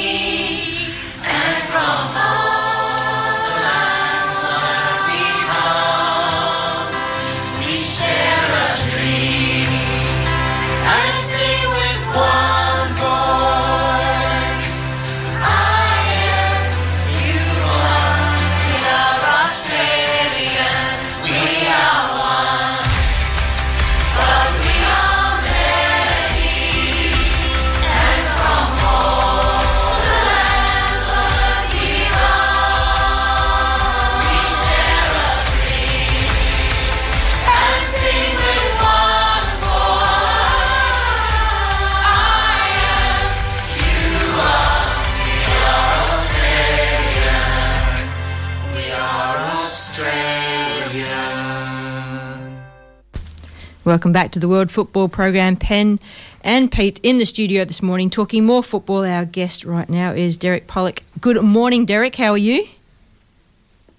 Welcome 53.86 54.12
back 54.12 54.32
to 54.32 54.40
the 54.40 54.48
World 54.48 54.72
Football 54.72 55.08
Program. 55.08 55.54
Penn 55.54 56.00
and 56.42 56.72
Pete 56.72 56.98
in 57.04 57.18
the 57.18 57.24
studio 57.24 57.64
this 57.64 57.80
morning 57.80 58.10
talking 58.10 58.44
more 58.44 58.64
football. 58.64 59.04
Our 59.04 59.24
guest 59.24 59.64
right 59.64 59.88
now 59.88 60.10
is 60.10 60.36
Derek 60.36 60.66
Pollock. 60.66 61.04
Good 61.20 61.40
morning, 61.40 61.86
Derek. 61.86 62.16
How 62.16 62.32
are 62.32 62.36
you? 62.36 62.66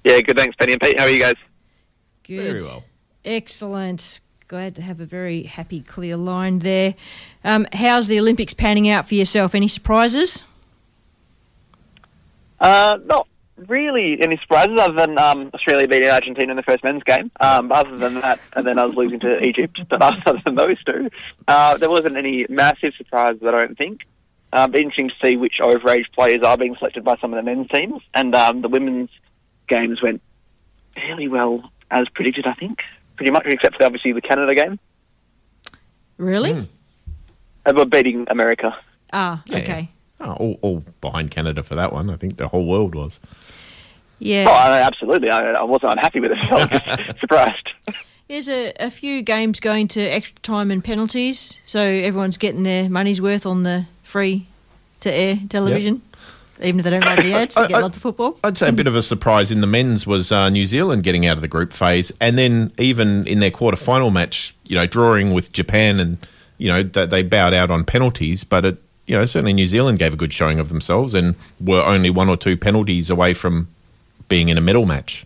Yeah, 0.04 0.20
good. 0.20 0.36
Thanks, 0.36 0.58
Penny 0.58 0.74
and 0.74 0.82
Pete. 0.82 1.00
How 1.00 1.06
are 1.06 1.10
you 1.10 1.22
guys? 1.22 1.36
Good. 2.24 2.38
Very 2.38 2.60
well. 2.64 2.84
Excellent. 3.24 4.20
Glad 4.50 4.76
to 4.76 4.82
have 4.82 5.00
a 5.00 5.06
very 5.06 5.44
happy, 5.44 5.80
clear 5.80 6.18
line 6.18 6.60
there. 6.60 6.96
Um, 7.46 7.66
how's 7.72 8.10
the 8.10 8.20
Olympics 8.20 8.54
panning 8.54 8.90
out 8.90 9.08
for 9.08 9.16
yourself? 9.16 9.56
Any 9.56 9.70
surprises? 9.70 10.44
Uh, 12.60 12.98
not 13.06 13.26
really 13.58 14.18
any 14.22 14.38
surprises 14.38 14.80
other 14.80 14.93
than 14.93 15.18
um, 15.18 15.49
Australia 15.53 15.88
beating 15.88 16.10
Argentina 16.10 16.51
in 16.51 16.58
the 16.58 16.64
first 16.64 16.84
men's 16.84 17.03
game. 17.03 17.32
Um, 17.39 17.72
other 17.72 17.97
than 17.97 18.16
that, 18.16 18.39
and 18.53 18.66
then 18.66 18.78
us 18.78 18.93
losing 18.93 19.20
to 19.22 19.43
Egypt. 19.43 19.80
But 19.89 20.01
other 20.28 20.39
than 20.45 20.55
those 20.55 20.82
two, 20.84 21.10
uh, 21.47 21.78
there 21.78 21.89
wasn't 21.89 22.18
any 22.18 22.45
massive 22.49 22.93
surprises. 22.97 23.41
I 23.45 23.51
don't 23.51 23.78
think. 23.78 24.01
Um, 24.53 24.72
be 24.72 24.80
interesting 24.80 25.10
to 25.10 25.28
see 25.28 25.36
which 25.36 25.55
overage 25.62 26.05
players 26.14 26.41
are 26.43 26.58
being 26.58 26.76
selected 26.78 27.03
by 27.03 27.18
some 27.18 27.34
of 27.34 27.38
the 27.38 27.43
men's 27.43 27.68
teams, 27.70 28.01
and 28.14 28.34
um, 28.36 28.62
the 28.62 28.70
women's 28.70 29.10
games 29.68 30.01
went 30.01 30.22
fairly 30.95 31.28
well 31.28 31.70
as 31.91 32.08
predicted. 32.14 32.45
I 32.47 32.53
think 32.53 32.80
pretty 33.18 33.32
much, 33.32 33.45
except 33.45 33.76
for 33.78 33.86
obviously 33.86 34.14
the 34.14 34.22
Canada 34.22 34.55
game. 34.55 34.80
Really? 36.18 36.68
Uh, 37.66 37.74
we're 37.76 37.86
beating 37.86 38.26
America. 38.30 38.76
Ah, 39.12 39.43
Yeah, 39.45 39.58
okay. 39.60 39.89
Oh, 40.20 40.32
all, 40.34 40.59
all 40.61 40.84
behind 41.01 41.32
Canada 41.32 41.61
for 41.63 41.76
that 41.76 41.93
one. 41.93 42.09
I 42.09 42.15
think 42.15 42.38
the 42.38 42.47
whole 42.47 42.65
world 42.65 42.95
was. 42.95 43.20
Yeah. 44.20 44.45
Oh, 44.47 44.51
I- 44.51 44.82
absolutely. 44.82 45.30
I, 45.30 45.51
I 45.53 45.63
wasn't 45.63 45.91
unhappy 45.93 46.20
with 46.20 46.32
it. 46.32 46.38
I 46.51 46.55
was 46.55 46.97
just 47.05 47.20
surprised. 47.20 47.70
There's 48.28 48.49
a, 48.49 48.74
a 48.80 48.91
few 48.91 49.22
games 49.22 49.59
going 49.59 49.88
to 49.89 50.01
extra 50.01 50.38
time 50.41 50.70
and 50.72 50.84
penalties, 50.84 51.61
so 51.65 51.80
everyone's 51.82 52.38
getting 52.38 52.63
their 52.63 52.89
money's 52.89 53.22
worth 53.22 53.45
on 53.45 53.63
the 53.63 53.86
free 54.03 54.47
to 55.01 55.13
air 55.13 55.38
television. 55.49 56.01
Even 56.61 56.80
if 56.80 56.84
they 56.86 56.89
don't 56.89 57.05
run 57.05 57.18
the 57.18 57.34
ads, 57.34 57.53
they 57.55 57.68
get 57.68 57.78
I- 57.78 57.82
lots 57.82 57.95
of 57.95 58.01
football. 58.01 58.38
I'd 58.43 58.57
say 58.57 58.68
a 58.70 58.74
bit 58.74 58.88
of 58.88 58.95
a 58.95 59.01
surprise 59.03 59.51
in 59.51 59.61
the 59.61 59.68
men's 59.68 60.05
was 60.07 60.32
uh, 60.32 60.49
New 60.49 60.65
Zealand 60.65 61.03
getting 61.03 61.26
out 61.28 61.38
of 61.38 61.41
the 61.41 61.47
group 61.47 61.72
phase, 61.72 62.11
and 62.20 62.38
then 62.38 62.74
even 62.80 63.26
in 63.28 63.39
their 63.39 63.51
quarter 63.51 63.78
final 63.78 64.09
match, 64.09 64.55
you 64.65 64.76
know, 64.76 64.88
drawing 64.88 65.34
with 65.34 65.53
Japan, 65.53 65.99
and 65.99 66.18
you 66.57 66.68
know 66.70 66.82
that 66.84 67.11
they 67.11 67.22
bowed 67.22 67.53
out 67.53 67.70
on 67.72 67.86
penalties, 67.86 68.43
but 68.43 68.65
it, 68.65 68.78
you 69.08 69.18
know, 69.18 69.26
certainly 69.26 69.53
New 69.53 69.68
Zealand 69.68 69.99
gave 69.99 70.14
a 70.14 70.18
good 70.18 70.34
showing 70.34 70.60
of 70.60 70.70
themselves 70.70 71.14
and 71.14 71.36
were 71.60 71.82
only 71.82 72.10
one 72.10 72.30
or 72.30 72.38
two 72.38 72.58
penalties 72.58 73.10
away 73.10 73.34
from 73.34 73.70
being 74.28 74.49
in 74.49 74.58
a 74.58 74.62
medal 74.62 74.86
match. 74.86 75.26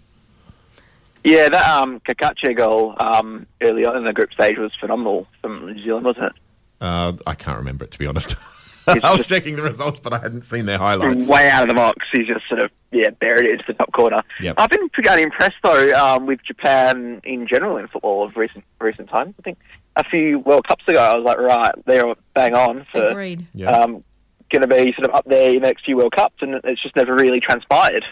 Yeah, 1.23 1.49
that 1.49 1.69
um, 1.69 1.99
Cacace 1.99 2.55
goal 2.55 2.95
um, 2.99 3.45
early 3.61 3.85
on 3.85 3.97
in 3.97 4.05
the 4.05 4.13
group 4.13 4.33
stage 4.33 4.57
was 4.57 4.71
phenomenal 4.79 5.27
from 5.41 5.65
New 5.67 5.83
Zealand, 5.83 6.05
wasn't 6.05 6.25
it? 6.25 6.33
Uh, 6.79 7.13
I 7.27 7.35
can't 7.35 7.57
remember 7.57 7.85
it 7.85 7.91
to 7.91 7.99
be 7.99 8.07
honest. 8.07 8.35
I 8.87 9.15
was 9.15 9.25
checking 9.25 9.55
the 9.55 9.61
results, 9.61 9.99
but 9.99 10.13
I 10.13 10.17
hadn't 10.17 10.41
seen 10.41 10.65
their 10.65 10.79
highlights. 10.79 11.27
Way 11.27 11.49
out 11.49 11.63
of 11.63 11.69
the 11.69 11.75
box. 11.75 12.05
He's 12.11 12.25
just 12.25 12.47
sort 12.47 12.63
of 12.63 12.71
yeah 12.91 13.11
buried 13.11 13.45
it 13.45 13.51
into 13.51 13.63
the 13.67 13.73
top 13.73 13.91
corner. 13.93 14.21
Yep. 14.39 14.55
I've 14.57 14.69
been 14.69 14.89
pretty 14.89 15.21
impressed 15.21 15.57
though 15.63 15.93
um, 15.93 16.25
with 16.25 16.39
Japan 16.43 17.21
in 17.23 17.47
general 17.47 17.77
in 17.77 17.87
football 17.87 18.25
of 18.25 18.35
recent 18.35 18.63
recent 18.79 19.09
times. 19.09 19.35
I 19.37 19.41
think 19.43 19.59
a 19.95 20.03
few 20.05 20.39
World 20.39 20.67
Cups 20.67 20.83
ago, 20.87 21.01
I 21.01 21.15
was 21.15 21.25
like, 21.25 21.37
right, 21.37 21.85
they're 21.85 22.15
bang 22.33 22.53
on 22.55 22.85
for 22.91 23.05
Agreed. 23.07 23.47
um, 23.67 24.03
going 24.49 24.61
to 24.61 24.67
be 24.67 24.93
sort 24.93 25.09
of 25.09 25.15
up 25.15 25.25
there 25.25 25.49
in 25.49 25.55
the 25.55 25.61
next 25.61 25.85
few 25.85 25.97
World 25.97 26.13
Cups, 26.15 26.35
and 26.41 26.55
it's 26.63 26.81
just 26.81 26.95
never 26.95 27.13
really 27.15 27.39
transpired. 27.39 28.03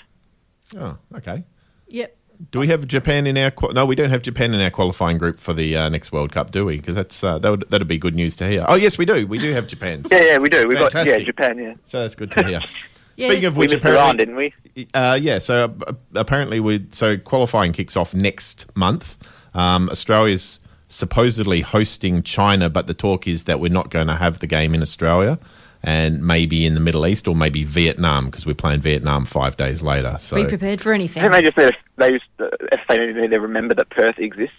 Oh, 0.78 0.98
okay. 1.16 1.44
Yep. 1.88 2.16
Do 2.52 2.60
we 2.60 2.68
have 2.70 2.88
Japan 2.88 3.28
in 3.28 3.38
our? 3.38 3.52
No, 3.74 3.86
we 3.86 3.96
don't 3.96 4.12
have 4.12 4.22
Japan 4.22 4.54
in 4.54 4.62
our 4.62 4.70
qualifying 4.70 5.18
group 5.18 5.40
for 5.40 5.54
the 5.54 5.76
uh, 5.76 5.90
next 5.90 6.14
World 6.14 6.32
Cup, 6.32 6.52
do 6.52 6.64
we? 6.66 6.78
Because 6.78 6.96
that's 6.96 7.22
uh, 7.22 7.38
that 7.40 7.50
would 7.50 7.66
that'd 7.70 7.88
be 7.88 7.98
good 7.98 8.16
news 8.16 8.38
to 8.38 8.48
hear. 8.48 8.64
Oh, 8.66 8.76
yes, 8.76 8.98
we 8.98 9.06
do. 9.06 9.28
We 9.28 9.40
do 9.40 9.52
have 9.52 9.68
Japan. 9.68 10.04
Yeah, 10.10 10.24
yeah, 10.24 10.38
we 10.38 10.48
do. 10.48 10.66
We've 10.66 10.78
got 10.80 10.94
yeah 11.06 11.20
Japan. 11.20 11.58
Yeah. 11.58 11.74
So 11.84 12.00
that's 12.02 12.16
good 12.16 12.32
to 12.32 12.46
hear. 12.46 12.62
Yeah. 13.18 13.28
Speaking 13.32 13.46
of 13.48 13.58
We 13.58 13.64
which, 13.64 13.74
missed 13.74 13.86
Iran, 13.86 14.16
didn't 14.16 14.38
we? 14.38 14.54
Uh, 14.94 15.20
yeah. 15.22 15.40
So 15.40 15.76
uh, 15.86 15.92
apparently, 16.16 16.62
we 16.62 16.88
so 16.92 17.18
qualifying 17.18 17.74
kicks 17.74 17.98
off 17.98 18.14
next 18.14 18.74
month. 18.78 19.18
Um, 19.54 19.90
Australia's 19.90 20.62
supposedly 20.90 21.62
hosting 21.62 22.24
China, 22.24 22.70
but 22.70 22.88
the 22.88 22.94
talk 22.94 23.28
is 23.28 23.46
that 23.46 23.60
we're 23.60 23.72
not 23.72 23.90
going 23.90 24.08
to 24.08 24.16
have 24.16 24.40
the 24.40 24.48
game 24.48 24.74
in 24.74 24.82
Australia, 24.82 25.40
and 25.84 26.22
maybe 26.22 26.66
in 26.66 26.74
the 26.74 26.80
Middle 26.80 27.08
East 27.08 27.28
or 27.28 27.36
maybe 27.36 27.64
Vietnam 27.64 28.26
because 28.26 28.46
we're 28.46 28.56
playing 28.56 28.82
Vietnam 28.82 29.26
five 29.26 29.56
days 29.56 29.82
later. 29.82 30.18
So 30.20 30.36
Be 30.36 30.46
prepared 30.46 30.82
for 30.82 30.92
anything. 30.92 31.24
I 31.24 31.30
think 31.42 31.56
they 31.56 31.70
just 31.70 31.78
need, 31.78 31.78
they 31.98 32.12
just 32.12 32.26
uh, 32.40 32.50
if 32.72 32.82
they 32.90 32.98
need 33.14 33.30
to 33.30 33.40
remember 33.40 33.76
that 33.76 33.90
Perth 33.92 34.20
exists. 34.20 34.56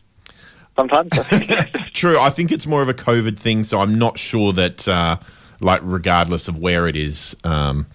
Sometimes 0.78 1.10
I 1.12 1.88
True. 1.92 2.18
I 2.18 2.30
think 2.30 2.52
it's 2.52 2.66
more 2.66 2.80
of 2.80 2.88
a 2.88 2.94
COVID 2.94 3.36
thing, 3.38 3.64
so 3.64 3.80
I'm 3.80 3.98
not 3.98 4.18
sure 4.18 4.52
that, 4.54 4.88
uh, 4.88 5.18
like, 5.60 5.80
regardless 5.82 6.48
of 6.48 6.56
where 6.58 6.86
it 6.86 6.96
is, 6.96 7.36
um, 7.44 7.86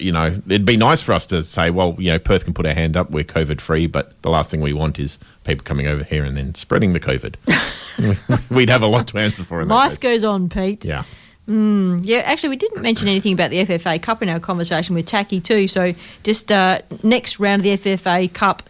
you 0.00 0.12
know, 0.12 0.26
it'd 0.46 0.64
be 0.64 0.76
nice 0.76 1.02
for 1.02 1.12
us 1.12 1.26
to 1.26 1.42
say, 1.42 1.70
well, 1.70 1.96
you 1.98 2.10
know, 2.10 2.18
Perth 2.18 2.44
can 2.44 2.54
put 2.54 2.66
our 2.66 2.74
hand 2.74 2.96
up, 2.96 3.10
we're 3.10 3.24
COVID 3.24 3.60
free, 3.60 3.86
but 3.86 4.20
the 4.22 4.30
last 4.30 4.50
thing 4.50 4.60
we 4.60 4.72
want 4.72 4.98
is 4.98 5.18
people 5.44 5.64
coming 5.64 5.86
over 5.86 6.02
here 6.02 6.24
and 6.24 6.36
then 6.36 6.54
spreading 6.54 6.92
the 6.92 7.00
COVID. 7.00 7.36
We'd 8.50 8.70
have 8.70 8.82
a 8.82 8.86
lot 8.86 9.08
to 9.08 9.18
answer 9.18 9.44
for 9.44 9.60
in 9.60 9.68
that 9.68 9.74
Life 9.74 10.00
goes 10.00 10.24
on, 10.24 10.48
Pete. 10.48 10.84
Yeah. 10.84 11.04
Mm, 11.48 12.00
yeah, 12.04 12.18
actually, 12.18 12.50
we 12.50 12.56
didn't 12.56 12.82
mention 12.82 13.08
anything 13.08 13.32
about 13.32 13.50
the 13.50 13.64
FFA 13.64 14.00
Cup 14.02 14.22
in 14.22 14.28
our 14.28 14.38
conversation 14.38 14.94
with 14.94 15.06
Taki 15.06 15.40
too. 15.40 15.66
So, 15.66 15.94
just 16.22 16.52
uh, 16.52 16.82
next 17.02 17.40
round 17.40 17.64
of 17.64 17.82
the 17.82 17.96
FFA 17.96 18.32
Cup. 18.32 18.62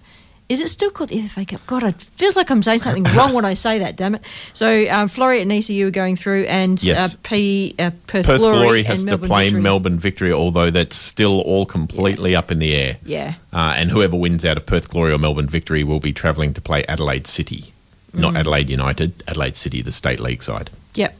Is 0.48 0.62
it 0.62 0.68
still 0.68 0.90
called 0.90 1.10
the 1.10 1.20
FFA 1.20 1.46
Cup? 1.46 1.66
God, 1.66 1.82
it 1.82 1.94
feels 2.00 2.34
like 2.34 2.50
I'm 2.50 2.62
saying 2.62 2.78
something 2.78 3.04
wrong 3.14 3.34
when 3.34 3.44
I 3.44 3.52
say 3.52 3.78
that. 3.80 3.96
Damn 3.96 4.14
it! 4.14 4.22
So, 4.54 4.66
um, 4.90 5.08
Floreat 5.08 5.42
and 5.42 5.52
ECU 5.52 5.88
are 5.88 5.90
going 5.90 6.16
through, 6.16 6.44
and 6.44 6.82
Yes. 6.82 7.14
uh, 7.14 7.18
P 7.22 7.74
uh, 7.78 7.90
Perth, 8.06 8.24
Perth 8.24 8.38
Glory, 8.38 8.56
Glory 8.58 8.82
has 8.84 9.02
and 9.02 9.10
to 9.10 9.18
play 9.18 9.44
Victory. 9.44 9.60
Melbourne 9.60 9.98
Victory, 9.98 10.32
although 10.32 10.70
that's 10.70 10.96
still 10.96 11.40
all 11.42 11.66
completely 11.66 12.34
up 12.34 12.50
in 12.50 12.60
the 12.60 12.74
air. 12.74 12.96
Yeah. 13.04 13.34
Uh, 13.52 13.74
and 13.76 13.90
whoever 13.90 14.16
wins 14.16 14.44
out 14.46 14.56
of 14.56 14.64
Perth 14.64 14.88
Glory 14.88 15.12
or 15.12 15.18
Melbourne 15.18 15.48
Victory 15.48 15.84
will 15.84 16.00
be 16.00 16.12
travelling 16.14 16.54
to 16.54 16.60
play 16.62 16.82
Adelaide 16.86 17.26
City, 17.26 17.74
not 18.14 18.32
Mm. 18.32 18.38
Adelaide 18.40 18.70
United, 18.70 19.22
Adelaide 19.28 19.54
City, 19.56 19.82
the 19.82 19.92
state 19.92 20.18
league 20.18 20.42
side. 20.42 20.70
Yep. 20.94 21.14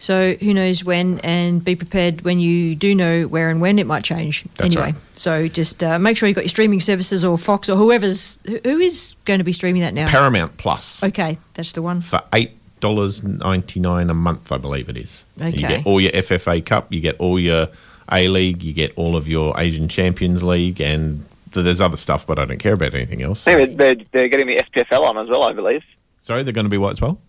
So 0.00 0.34
who 0.34 0.54
knows 0.54 0.84
when, 0.84 1.18
and 1.20 1.64
be 1.64 1.74
prepared 1.74 2.20
when 2.22 2.38
you 2.38 2.74
do 2.76 2.94
know 2.94 3.24
where 3.24 3.50
and 3.50 3.60
when 3.60 3.78
it 3.78 3.86
might 3.86 4.04
change. 4.04 4.44
That's 4.56 4.60
anyway, 4.74 4.92
right. 4.92 4.94
so 5.14 5.48
just 5.48 5.82
uh, 5.82 5.98
make 5.98 6.16
sure 6.16 6.28
you've 6.28 6.36
got 6.36 6.44
your 6.44 6.48
streaming 6.50 6.80
services 6.80 7.24
or 7.24 7.36
Fox 7.36 7.68
or 7.68 7.76
whoever's 7.76 8.38
who 8.46 8.60
who 8.64 8.78
is 8.78 9.14
going 9.24 9.38
to 9.38 9.44
be 9.44 9.52
streaming 9.52 9.82
that 9.82 9.94
now. 9.94 10.08
Paramount 10.08 10.56
Plus. 10.56 11.02
Okay, 11.02 11.38
that's 11.54 11.72
the 11.72 11.82
one. 11.82 12.00
for 12.00 12.22
eight 12.32 12.52
dollars 12.80 13.24
ninety 13.24 13.80
nine 13.80 14.08
a 14.08 14.14
month, 14.14 14.52
I 14.52 14.56
believe 14.58 14.88
it 14.88 14.96
is. 14.96 15.24
And 15.40 15.52
You 15.58 15.66
Okay. 15.66 15.76
get 15.78 15.86
all 15.86 16.00
your 16.00 16.12
FFA 16.12 16.64
Cup, 16.64 16.92
you 16.92 17.00
get 17.00 17.16
all 17.18 17.38
your 17.40 17.66
A 18.12 18.28
League, 18.28 18.62
you 18.62 18.72
get 18.72 18.92
all 18.94 19.16
of 19.16 19.26
your 19.26 19.58
Asian 19.60 19.88
Champions 19.88 20.44
League, 20.44 20.80
and 20.80 21.24
there's 21.52 21.80
other 21.80 21.96
stuff, 21.96 22.24
but 22.24 22.38
I 22.38 22.44
don't 22.44 22.58
care 22.58 22.74
about 22.74 22.94
anything 22.94 23.20
else. 23.22 23.48
I 23.48 23.56
they're, 23.56 23.66
they're, 23.66 23.94
they're 24.12 24.28
getting 24.28 24.46
the 24.46 24.62
SPFL 24.62 25.00
on 25.02 25.18
as 25.18 25.28
well. 25.28 25.42
I 25.42 25.52
believe 25.52 25.82
Sorry, 26.20 26.42
they're 26.44 26.52
going 26.52 26.66
to 26.66 26.70
be 26.70 26.78
what 26.78 26.92
as 26.92 27.00
well? 27.00 27.20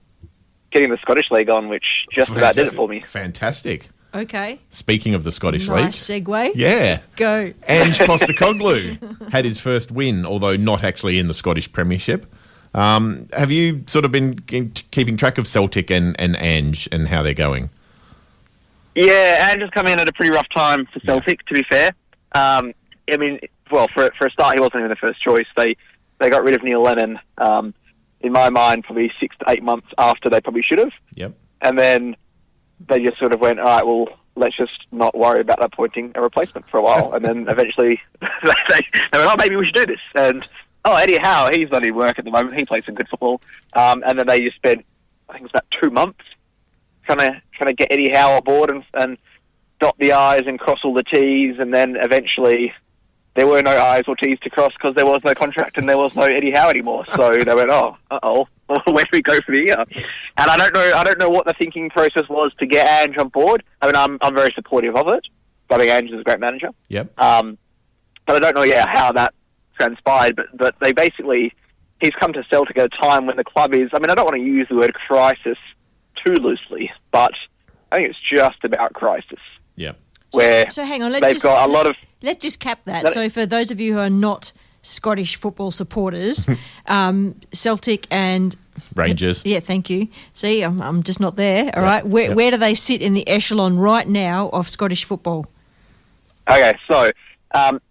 Getting 0.71 0.89
the 0.89 0.97
Scottish 0.97 1.29
League 1.31 1.49
on, 1.49 1.69
which 1.69 2.05
just 2.13 2.31
about 2.31 2.55
did 2.55 2.67
it 2.67 2.73
for 2.73 2.87
me. 2.87 3.01
Fantastic. 3.05 3.89
Okay, 4.11 4.59
Speaking 4.71 5.13
of 5.13 5.23
the 5.23 5.31
Scottish 5.31 5.67
nice 5.67 6.09
League, 6.09 6.25
segue. 6.25 6.51
yeah, 6.55 7.01
Go. 7.15 7.53
Ange 7.67 7.97
Postecoglou 7.99 9.29
had 9.31 9.45
his 9.45 9.59
first 9.59 9.91
win, 9.91 10.25
although 10.25 10.55
not 10.55 10.83
actually 10.83 11.19
in 11.19 11.27
the 11.27 11.33
Scottish 11.35 11.71
Premiership. 11.71 12.25
Um, 12.73 13.27
have 13.33 13.51
you 13.51 13.83
sort 13.85 14.05
of 14.05 14.11
been 14.11 14.39
keeping 14.39 15.15
track 15.15 15.37
of 15.37 15.47
Celtic 15.47 15.91
and, 15.91 16.15
and 16.19 16.35
Ange 16.39 16.89
and 16.91 17.07
how 17.07 17.21
they're 17.21 17.35
going? 17.35 17.69
Yeah, 18.95 19.49
Ange 19.51 19.59
just 19.59 19.73
come 19.73 19.85
in 19.85 19.99
at 19.99 20.09
a 20.09 20.13
pretty 20.13 20.31
rough 20.31 20.49
time 20.55 20.87
for 20.91 20.99
Celtic. 21.01 21.45
To 21.45 21.53
be 21.53 21.63
fair, 21.69 21.91
um, 22.33 22.73
I 23.11 23.17
mean, 23.17 23.39
well, 23.71 23.87
for 23.93 24.09
for 24.17 24.27
a 24.27 24.31
start, 24.31 24.55
he 24.55 24.59
wasn't 24.59 24.77
even 24.81 24.89
the 24.89 24.95
first 24.95 25.21
choice. 25.21 25.45
They 25.55 25.75
they 26.19 26.29
got 26.29 26.43
rid 26.43 26.55
of 26.55 26.63
Neil 26.63 26.81
Lennon. 26.81 27.19
Um, 27.37 27.73
in 28.21 28.31
my 28.31 28.49
mind, 28.49 28.83
probably 28.83 29.11
six 29.19 29.35
to 29.39 29.45
eight 29.49 29.63
months 29.63 29.87
after 29.97 30.29
they 30.29 30.41
probably 30.41 30.61
should 30.61 30.79
have. 30.79 30.91
Yep. 31.15 31.33
And 31.61 31.77
then 31.77 32.15
they 32.87 33.03
just 33.03 33.17
sort 33.19 33.33
of 33.33 33.41
went, 33.41 33.59
all 33.59 33.65
right, 33.65 33.85
well, 33.85 34.07
let's 34.35 34.55
just 34.57 34.85
not 34.91 35.17
worry 35.17 35.41
about 35.41 35.63
appointing 35.63 36.11
a 36.15 36.21
replacement 36.21 36.67
for 36.69 36.77
a 36.77 36.81
while. 36.81 37.13
and 37.13 37.23
then 37.23 37.47
eventually 37.49 37.99
they, 38.21 38.81
they 39.11 39.19
went, 39.19 39.31
oh, 39.31 39.35
maybe 39.37 39.55
we 39.55 39.65
should 39.65 39.75
do 39.75 39.85
this. 39.85 39.99
And, 40.15 40.47
oh, 40.85 40.95
Eddie 40.95 41.17
Howe, 41.21 41.49
he's 41.53 41.69
not 41.71 41.85
in 41.85 41.95
work 41.95 42.19
at 42.19 42.25
the 42.25 42.31
moment. 42.31 42.57
He 42.57 42.65
plays 42.65 42.85
some 42.85 42.95
good 42.95 43.09
football. 43.09 43.41
Um, 43.73 44.03
and 44.07 44.17
then 44.19 44.27
they 44.27 44.41
just 44.41 44.57
spent, 44.57 44.85
I 45.29 45.33
think 45.33 45.41
it 45.41 45.51
was 45.51 45.51
about 45.51 45.65
two 45.81 45.89
months 45.89 46.23
trying 47.05 47.19
to, 47.19 47.41
trying 47.53 47.69
to 47.69 47.73
get 47.73 47.91
Eddie 47.91 48.11
Howe 48.13 48.37
aboard 48.37 48.71
and, 48.71 48.83
and 48.93 49.17
dot 49.79 49.95
the 49.99 50.13
I's 50.13 50.43
and 50.45 50.59
cross 50.59 50.79
all 50.83 50.93
the 50.93 51.03
T's. 51.03 51.55
And 51.59 51.73
then 51.73 51.95
eventually 51.99 52.73
there 53.35 53.47
were 53.47 53.61
no 53.61 53.71
I's 53.71 54.03
or 54.07 54.15
T's 54.15 54.39
to 54.41 54.49
cross 54.49 54.73
because 54.73 54.95
there 54.95 55.05
was 55.05 55.19
no 55.23 55.33
contract 55.33 55.77
and 55.77 55.87
there 55.87 55.97
was 55.97 56.15
no 56.15 56.23
Eddie 56.23 56.51
Howe 56.51 56.69
anymore. 56.69 57.05
So 57.15 57.29
they 57.43 57.55
went, 57.55 57.69
oh, 57.69 57.97
uh-oh, 58.11 58.47
where 58.67 59.03
do 59.03 59.09
we 59.13 59.21
go 59.21 59.39
for 59.41 59.53
the 59.53 59.65
year? 59.65 59.83
And 60.37 60.49
I 60.49 60.57
don't 60.57 60.73
know, 60.73 60.91
I 60.95 61.03
don't 61.03 61.19
know 61.19 61.29
what 61.29 61.45
the 61.45 61.53
thinking 61.53 61.89
process 61.89 62.27
was 62.29 62.51
to 62.59 62.65
get 62.65 62.87
Ange 62.87 63.17
on 63.17 63.29
board. 63.29 63.63
I 63.81 63.85
mean, 63.85 63.95
I'm, 63.95 64.17
I'm 64.21 64.35
very 64.35 64.51
supportive 64.55 64.95
of 64.95 65.07
it. 65.09 65.25
I 65.69 65.77
think 65.77 65.91
Ange 65.91 66.11
is 66.11 66.19
a 66.19 66.23
great 66.23 66.39
manager. 66.39 66.69
Yep. 66.87 67.19
Um, 67.21 67.57
but 68.25 68.37
I 68.37 68.39
don't 68.39 68.55
know, 68.55 68.63
yeah, 68.63 68.85
how 68.87 69.11
that 69.11 69.33
transpired. 69.79 70.35
But, 70.35 70.45
but 70.57 70.75
they 70.81 70.93
basically 70.93 71.53
he's 72.01 72.13
come 72.19 72.33
to 72.33 72.43
Celtic 72.49 72.77
at 72.77 72.85
a 72.85 73.01
time 73.01 73.25
when 73.25 73.37
the 73.37 73.43
club 73.43 73.73
is. 73.73 73.89
I 73.93 73.99
mean, 73.99 74.09
I 74.09 74.15
don't 74.15 74.25
want 74.25 74.37
to 74.37 74.43
use 74.43 74.67
the 74.69 74.75
word 74.75 74.93
crisis 74.93 75.57
too 76.25 76.33
loosely, 76.33 76.91
but 77.11 77.33
I 77.91 77.97
think 77.97 78.09
it's 78.09 78.19
just 78.33 78.63
about 78.63 78.93
crisis. 78.93 79.39
Yeah. 79.75 79.93
Where 80.31 80.69
So 80.69 80.83
hang 80.83 81.01
on, 81.01 81.11
let's 81.11 81.25
they've 81.25 81.35
just 81.35 81.43
got 81.43 81.67
a 81.67 81.71
lot 81.71 81.87
of 81.87 81.95
let's 82.21 82.41
just 82.43 82.59
cap 82.59 82.79
that. 82.85 83.05
Let- 83.05 83.13
So 83.13 83.29
for 83.29 83.45
those 83.45 83.71
of 83.71 83.79
you 83.79 83.93
who 83.93 83.99
are 83.99 84.09
not 84.09 84.51
Scottish 84.81 85.35
football 85.35 85.71
supporters, 85.71 86.47
um, 86.85 87.35
Celtic 87.51 88.07
and 88.09 88.55
Rangers. 88.95 89.41
yeah, 89.45 89.59
thank 89.59 89.89
you. 89.89 90.07
See, 90.33 90.61
I'm, 90.61 90.81
I'm 90.81 91.03
just 91.03 91.19
not 91.19 91.35
there. 91.35 91.71
All 91.75 91.83
right, 91.83 92.05
where 92.05 92.29
yeah. 92.29 92.33
where 92.33 92.51
do 92.51 92.57
they 92.57 92.73
sit 92.73 93.01
in 93.01 93.13
the 93.13 93.27
echelon 93.27 93.77
right 93.77 94.07
now 94.07 94.49
of 94.49 94.69
Scottish 94.69 95.03
football? 95.03 95.47
Okay, 96.49 96.73
so 96.89 97.11
um, 97.53 97.81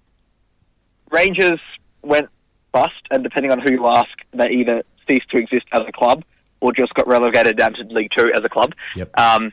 Rangers 1.10 1.60
went 2.02 2.28
bust, 2.72 2.92
and 3.10 3.22
depending 3.22 3.52
on 3.52 3.60
who 3.60 3.72
you 3.72 3.86
ask, 3.86 4.08
they 4.32 4.48
either 4.48 4.82
ceased 5.08 5.28
to 5.30 5.38
exist 5.40 5.66
as 5.72 5.82
a 5.86 5.92
club 5.92 6.24
or 6.60 6.72
just 6.72 6.92
got 6.94 7.06
relegated 7.06 7.56
down 7.56 7.72
to 7.74 7.82
League 7.84 8.10
Two 8.16 8.32
as 8.34 8.42
a 8.44 8.48
club. 8.48 8.74
Yep. 8.96 9.18
Um, 9.18 9.52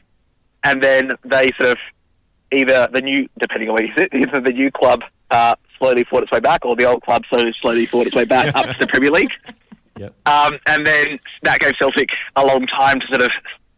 and 0.63 0.81
then 0.81 1.11
they 1.23 1.49
sort 1.59 1.71
of 1.71 1.77
either 2.55 2.87
the 2.91 3.01
new, 3.01 3.27
depending 3.39 3.69
on 3.69 3.75
where 3.75 3.83
you 3.83 3.93
sit, 3.97 4.09
either 4.13 4.41
the 4.41 4.51
new 4.51 4.71
club 4.71 5.01
uh, 5.31 5.55
slowly 5.77 6.03
fought 6.03 6.23
its 6.23 6.31
way 6.31 6.39
back, 6.39 6.65
or 6.65 6.75
the 6.75 6.85
old 6.85 7.01
club 7.03 7.23
slowly 7.29 7.53
slowly 7.59 7.85
fought 7.85 8.07
its 8.07 8.15
way 8.15 8.25
back 8.25 8.55
up 8.55 8.65
to 8.65 8.75
the 8.79 8.87
Premier 8.87 9.11
League. 9.11 9.31
Um, 9.97 10.59
and 10.67 10.85
then 10.85 11.19
that 11.43 11.59
gave 11.59 11.71
Celtic 11.79 12.09
a 12.35 12.45
long 12.45 12.67
time 12.67 12.99
to 12.99 13.07
sort 13.07 13.21
of 13.21 13.29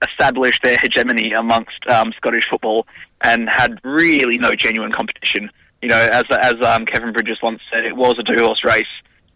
establish 0.02 0.60
their 0.62 0.76
hegemony 0.78 1.32
amongst 1.34 1.78
um, 1.92 2.12
Scottish 2.18 2.48
football, 2.50 2.88
and 3.24 3.48
had 3.50 3.80
really 3.84 4.40
no 4.40 4.54
genuine 4.54 4.92
competition. 4.92 5.52
You 5.82 5.90
know, 5.90 6.10
as 6.12 6.24
as 6.42 6.56
um, 6.66 6.86
Kevin 6.88 7.14
Bridges 7.14 7.38
once 7.44 7.62
said, 7.72 7.86
it 7.86 7.96
was 7.96 8.16
a 8.18 8.24
two 8.24 8.44
horse 8.44 8.64
race. 8.64 8.88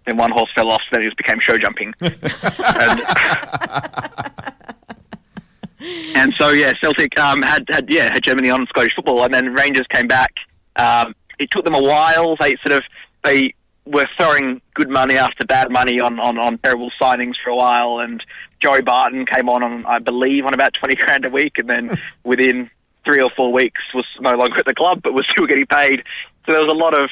Then 0.08 0.18
one 0.18 0.32
horse 0.32 0.50
fell 0.56 0.72
off, 0.72 0.82
then 0.92 1.02
it 1.02 1.06
just 1.06 1.18
became 1.18 1.39
show 1.39 1.58
jumping. 1.58 1.94
and, 2.02 2.12
and 5.82 6.34
so 6.39 6.49
yeah, 6.49 6.73
Celtic 6.82 7.17
um, 7.19 7.41
had 7.41 7.65
had 7.69 7.91
yeah 7.91 8.09
hegemony 8.13 8.49
on 8.49 8.65
Scottish 8.67 8.95
football, 8.95 9.23
and 9.23 9.34
then 9.34 9.53
Rangers 9.53 9.88
came 9.91 10.07
back. 10.07 10.32
Um, 10.75 11.15
it 11.39 11.49
took 11.51 11.65
them 11.65 11.75
a 11.75 11.82
while. 11.82 12.36
They 12.39 12.55
sort 12.65 12.77
of 12.77 12.84
they 13.23 13.53
were 13.86 14.05
throwing 14.17 14.61
good 14.75 14.89
money 14.89 15.17
after 15.17 15.45
bad 15.45 15.71
money 15.71 15.99
on, 15.99 16.19
on, 16.19 16.38
on 16.38 16.57
terrible 16.59 16.91
signings 17.01 17.34
for 17.43 17.49
a 17.49 17.55
while, 17.55 17.99
and 17.99 18.23
Joey 18.61 18.82
Barton 18.82 19.25
came 19.25 19.49
on 19.49 19.63
on 19.63 19.86
I 19.86 19.99
believe 19.99 20.45
on 20.45 20.53
about 20.53 20.73
twenty 20.79 20.95
grand 20.95 21.25
a 21.25 21.29
week, 21.29 21.57
and 21.57 21.69
then 21.69 21.97
within 22.23 22.69
three 23.03 23.21
or 23.21 23.32
four 23.36 23.51
weeks 23.51 23.82
was 23.95 24.05
no 24.19 24.32
longer 24.32 24.59
at 24.59 24.65
the 24.65 24.75
club, 24.75 25.01
but 25.03 25.13
was 25.13 25.25
still 25.29 25.47
getting 25.47 25.65
paid. 25.65 26.03
So 26.45 26.53
there 26.53 26.63
was 26.63 26.71
a 26.71 26.77
lot 26.77 26.93
of 26.93 27.09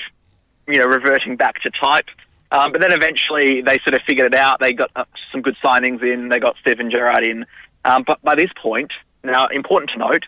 you 0.68 0.80
know 0.80 0.86
reverting 0.86 1.36
back 1.36 1.62
to 1.62 1.72
type. 1.72 2.06
Um, 2.52 2.72
but 2.72 2.82
then 2.82 2.92
eventually 2.92 3.62
they 3.62 3.78
sort 3.80 3.94
of 3.94 4.00
figured 4.08 4.34
it 4.34 4.36
out. 4.36 4.60
They 4.60 4.74
got 4.74 4.90
uh, 4.96 5.06
some 5.32 5.42
good 5.42 5.56
signings 5.58 6.02
in. 6.02 6.30
They 6.30 6.40
got 6.40 6.56
Steven 6.62 6.90
Gerrard 6.90 7.24
in. 7.24 7.46
Um, 7.86 8.04
but 8.06 8.22
by 8.22 8.36
this 8.36 8.52
point, 8.62 8.92
now 9.24 9.48
important 9.48 9.92
to 9.92 9.98
note, 10.00 10.24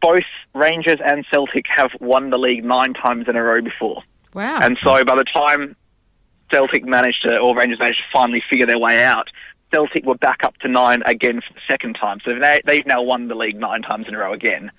both 0.00 0.24
Rangers 0.54 0.98
and 1.04 1.26
Celtic 1.32 1.66
have 1.74 1.90
won 2.00 2.30
the 2.30 2.38
league 2.38 2.64
nine 2.64 2.94
times 2.94 3.26
in 3.28 3.36
a 3.36 3.42
row 3.42 3.60
before. 3.60 4.02
Wow. 4.34 4.60
And 4.62 4.78
so 4.80 5.04
by 5.04 5.16
the 5.16 5.24
time 5.24 5.76
Celtic 6.50 6.84
managed 6.84 7.22
to, 7.28 7.38
or 7.38 7.56
Rangers 7.56 7.78
managed 7.78 7.98
to 7.98 8.04
finally 8.18 8.42
figure 8.50 8.66
their 8.66 8.78
way 8.78 9.02
out, 9.04 9.28
Celtic 9.72 10.04
were 10.04 10.16
back 10.16 10.42
up 10.42 10.56
to 10.58 10.68
nine 10.68 11.02
again 11.06 11.40
for 11.46 11.52
the 11.54 11.60
second 11.68 11.94
time. 11.94 12.18
So 12.24 12.32
they, 12.42 12.60
they've 12.64 12.86
now 12.86 13.02
won 13.02 13.28
the 13.28 13.34
league 13.34 13.58
nine 13.58 13.82
times 13.82 14.06
in 14.08 14.14
a 14.14 14.18
row 14.18 14.32
again. 14.32 14.70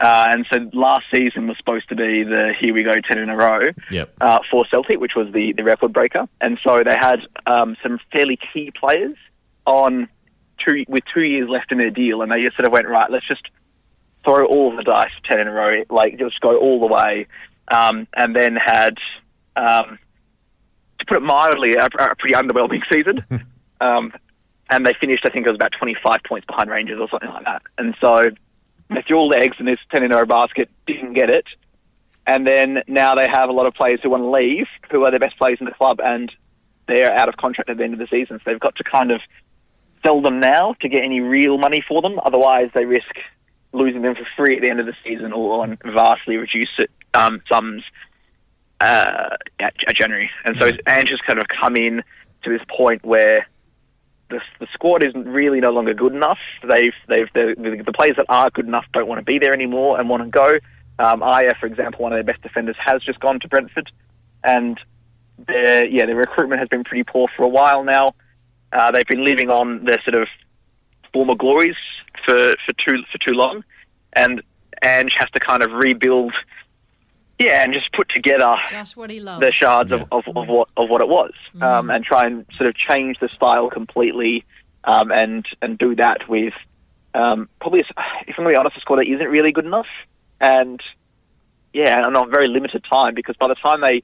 Uh, 0.00 0.26
and 0.30 0.46
so 0.52 0.58
last 0.74 1.04
season 1.12 1.48
was 1.48 1.56
supposed 1.56 1.88
to 1.88 1.96
be 1.96 2.22
the 2.22 2.52
here 2.60 2.72
we 2.72 2.84
go 2.84 2.94
ten 3.10 3.18
in 3.18 3.28
a 3.30 3.36
row 3.36 3.70
Yep. 3.90 4.14
uh, 4.20 4.38
for 4.48 4.64
Celtic, 4.70 5.00
which 5.00 5.16
was 5.16 5.32
the, 5.32 5.52
the 5.56 5.64
record 5.64 5.92
breaker. 5.92 6.28
And 6.40 6.56
so 6.64 6.84
they 6.84 6.94
had 6.94 7.20
um, 7.46 7.76
some 7.82 7.98
fairly 8.12 8.38
key 8.52 8.70
players 8.78 9.16
on 9.66 10.08
two 10.66 10.84
with 10.88 11.04
two 11.12 11.22
years 11.22 11.48
left 11.48 11.72
in 11.72 11.78
their 11.78 11.90
deal, 11.90 12.22
and 12.22 12.30
they 12.30 12.42
just 12.42 12.56
sort 12.56 12.66
of 12.66 12.72
went 12.72 12.88
right. 12.88 13.10
Let's 13.10 13.26
just 13.26 13.42
throw 14.24 14.46
all 14.46 14.76
the 14.76 14.82
dice 14.82 15.10
ten 15.24 15.40
in 15.40 15.48
a 15.48 15.52
row, 15.52 15.84
like 15.90 16.18
just 16.18 16.40
go 16.40 16.56
all 16.58 16.80
the 16.80 16.86
way. 16.86 17.26
Um, 17.70 18.06
and 18.14 18.34
then 18.34 18.56
had, 18.56 18.94
um, 19.54 19.98
to 20.98 21.04
put 21.06 21.18
it 21.18 21.22
mildly, 21.22 21.74
a, 21.74 21.84
a 21.84 22.16
pretty 22.16 22.34
underwhelming 22.34 22.80
season. 22.90 23.22
um, 23.80 24.12
and 24.70 24.86
they 24.86 24.94
finished, 25.00 25.24
I 25.26 25.30
think 25.30 25.46
it 25.46 25.50
was 25.50 25.56
about 25.56 25.72
25 25.78 26.20
points 26.26 26.46
behind 26.46 26.70
Rangers 26.70 26.98
or 27.00 27.08
something 27.10 27.28
like 27.28 27.44
that. 27.44 27.62
And 27.76 27.94
so 28.00 28.24
they 28.90 29.02
threw 29.06 29.16
all 29.16 29.30
the 29.30 29.38
eggs 29.38 29.56
in 29.58 29.66
this 29.66 29.78
10 29.90 30.02
in 30.02 30.12
a 30.12 30.16
row 30.16 30.26
basket, 30.26 30.70
didn't 30.86 31.14
get 31.14 31.30
it. 31.30 31.44
And 32.26 32.46
then 32.46 32.82
now 32.86 33.14
they 33.14 33.26
have 33.30 33.48
a 33.48 33.52
lot 33.52 33.66
of 33.66 33.74
players 33.74 34.00
who 34.02 34.10
want 34.10 34.22
to 34.22 34.30
leave, 34.30 34.66
who 34.90 35.04
are 35.04 35.10
the 35.10 35.18
best 35.18 35.38
players 35.38 35.58
in 35.60 35.66
the 35.66 35.72
club, 35.72 36.00
and 36.02 36.30
they're 36.86 37.12
out 37.12 37.28
of 37.28 37.36
contract 37.36 37.70
at 37.70 37.78
the 37.78 37.84
end 37.84 37.94
of 37.94 37.98
the 37.98 38.06
season. 38.10 38.38
So 38.38 38.50
they've 38.50 38.60
got 38.60 38.76
to 38.76 38.84
kind 38.84 39.10
of 39.10 39.20
sell 40.04 40.20
them 40.20 40.40
now 40.40 40.74
to 40.80 40.88
get 40.88 41.04
any 41.04 41.20
real 41.20 41.58
money 41.58 41.82
for 41.86 42.02
them. 42.02 42.18
Otherwise, 42.24 42.70
they 42.74 42.84
risk 42.84 43.14
losing 43.72 44.02
them 44.02 44.14
for 44.14 44.26
free 44.36 44.56
at 44.56 44.62
the 44.62 44.70
end 44.70 44.80
of 44.80 44.86
the 44.86 44.94
season 45.04 45.32
or 45.32 45.62
on 45.62 45.78
vastly 45.84 46.36
reduced 46.36 46.80
um, 47.14 47.40
sums 47.50 47.82
uh, 48.80 49.36
at, 49.58 49.74
at 49.86 49.94
January. 49.94 50.30
And 50.44 50.56
so 50.58 50.66
Ange 50.88 51.10
has 51.10 51.20
kind 51.26 51.38
of 51.38 51.46
come 51.60 51.76
in 51.76 52.02
to 52.44 52.50
this 52.50 52.62
point 52.68 53.04
where 53.04 53.46
the, 54.30 54.40
the 54.60 54.66
squad 54.72 55.02
is 55.02 55.12
really 55.14 55.60
no 55.60 55.70
longer 55.70 55.94
good 55.94 56.14
enough. 56.14 56.38
They've 56.62 56.92
they've 57.08 57.28
the, 57.34 57.54
the, 57.56 57.82
the 57.84 57.92
players 57.92 58.16
that 58.16 58.26
are 58.28 58.50
good 58.50 58.66
enough 58.66 58.84
don't 58.92 59.08
want 59.08 59.18
to 59.18 59.24
be 59.24 59.38
there 59.38 59.52
anymore 59.52 59.98
and 59.98 60.08
want 60.08 60.22
to 60.22 60.28
go. 60.28 60.58
Um, 60.98 61.20
Ajer, 61.20 61.56
for 61.58 61.66
example, 61.66 62.02
one 62.02 62.12
of 62.12 62.16
their 62.16 62.24
best 62.24 62.42
defenders, 62.42 62.76
has 62.84 63.02
just 63.02 63.20
gone 63.20 63.40
to 63.40 63.48
Brentford, 63.48 63.90
and 64.44 64.78
their 65.46 65.86
yeah 65.86 66.06
their 66.06 66.16
recruitment 66.16 66.60
has 66.60 66.68
been 66.68 66.84
pretty 66.84 67.04
poor 67.04 67.28
for 67.36 67.44
a 67.44 67.48
while 67.48 67.84
now. 67.84 68.14
Uh, 68.72 68.90
they've 68.90 69.06
been 69.06 69.24
living 69.24 69.50
on 69.50 69.84
their 69.84 70.00
sort 70.02 70.14
of 70.14 70.28
former 71.12 71.34
glories 71.34 71.76
for, 72.24 72.54
for 72.66 72.72
too 72.84 73.02
for 73.10 73.18
too 73.18 73.34
long, 73.34 73.64
and 74.12 74.42
Ange 74.82 75.14
has 75.18 75.30
to 75.32 75.40
kind 75.40 75.62
of 75.62 75.72
rebuild, 75.72 76.32
yeah, 77.38 77.62
and 77.62 77.72
just 77.72 77.92
put 77.92 78.08
together 78.10 78.54
Just 78.70 78.96
what 78.96 79.10
he 79.10 79.20
loves. 79.20 79.44
the 79.44 79.52
shards 79.52 79.92
of, 79.92 80.02
of, 80.12 80.24
of 80.28 80.48
what 80.48 80.68
of 80.76 80.88
what 80.90 81.00
it 81.00 81.08
was, 81.08 81.32
um, 81.60 81.90
and 81.90 82.04
try 82.04 82.26
and 82.26 82.44
sort 82.56 82.68
of 82.68 82.74
change 82.76 83.18
the 83.20 83.28
style 83.34 83.70
completely, 83.70 84.44
um, 84.84 85.10
and 85.10 85.46
and 85.62 85.78
do 85.78 85.94
that 85.96 86.28
with 86.28 86.52
um, 87.14 87.48
probably, 87.60 87.80
if 87.80 87.86
I'm 87.96 88.44
going 88.44 88.48
to 88.48 88.52
be 88.52 88.56
honest, 88.56 88.76
a 88.76 88.80
squad 88.80 88.96
that 88.96 89.08
isn't 89.08 89.28
really 89.28 89.52
good 89.52 89.64
enough, 89.64 89.86
and 90.40 90.80
yeah, 91.72 92.02
and 92.04 92.16
on 92.16 92.30
very 92.30 92.48
limited 92.48 92.84
time 92.90 93.14
because 93.14 93.36
by 93.36 93.48
the 93.48 93.54
time 93.54 93.80
they 93.80 94.02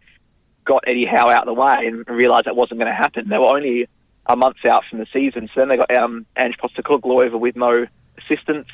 got 0.65 0.85
Eddie 0.87 1.05
Howe 1.05 1.29
out 1.29 1.47
of 1.47 1.55
the 1.55 1.61
way 1.61 1.87
and 1.87 2.07
realised 2.09 2.47
that 2.47 2.57
wasn't 2.57 2.81
going 2.81 2.91
to 2.91 2.97
happen, 2.97 3.29
they 3.29 3.39
were 3.39 3.55
only 3.55 3.89
a 4.27 4.37
month 4.37 4.57
out 4.65 4.85
from 4.89 4.99
the 4.99 5.07
season. 5.13 5.49
So 5.55 5.61
then 5.61 5.69
they 5.69 5.77
got 5.77 5.95
um, 5.95 6.27
Ange 6.37 6.57
Postecoglou 6.59 7.25
over 7.25 7.37
with 7.37 7.57
no 7.57 7.87
assistance, 8.19 8.69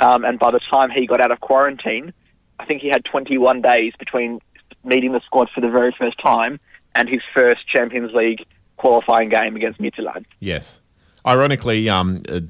um, 0.00 0.24
and 0.24 0.38
by 0.38 0.50
the 0.50 0.60
time 0.70 0.90
he 0.90 1.06
got 1.06 1.20
out 1.20 1.30
of 1.30 1.40
quarantine, 1.40 2.12
I 2.58 2.64
think 2.64 2.82
he 2.82 2.88
had 2.88 3.04
21 3.04 3.60
days 3.62 3.92
between 3.98 4.40
meeting 4.84 5.12
the 5.12 5.20
squad 5.24 5.50
for 5.54 5.60
the 5.60 5.68
very 5.68 5.94
first 5.98 6.18
time 6.18 6.58
and 6.94 7.08
his 7.08 7.20
first 7.34 7.68
Champions 7.68 8.12
League 8.14 8.44
qualifying 8.76 9.28
game 9.28 9.54
against 9.56 9.80
Midtjylland. 9.80 10.24
Yes. 10.40 10.80
Ironically, 11.26 11.88
um, 11.88 12.22
uh, 12.28 12.40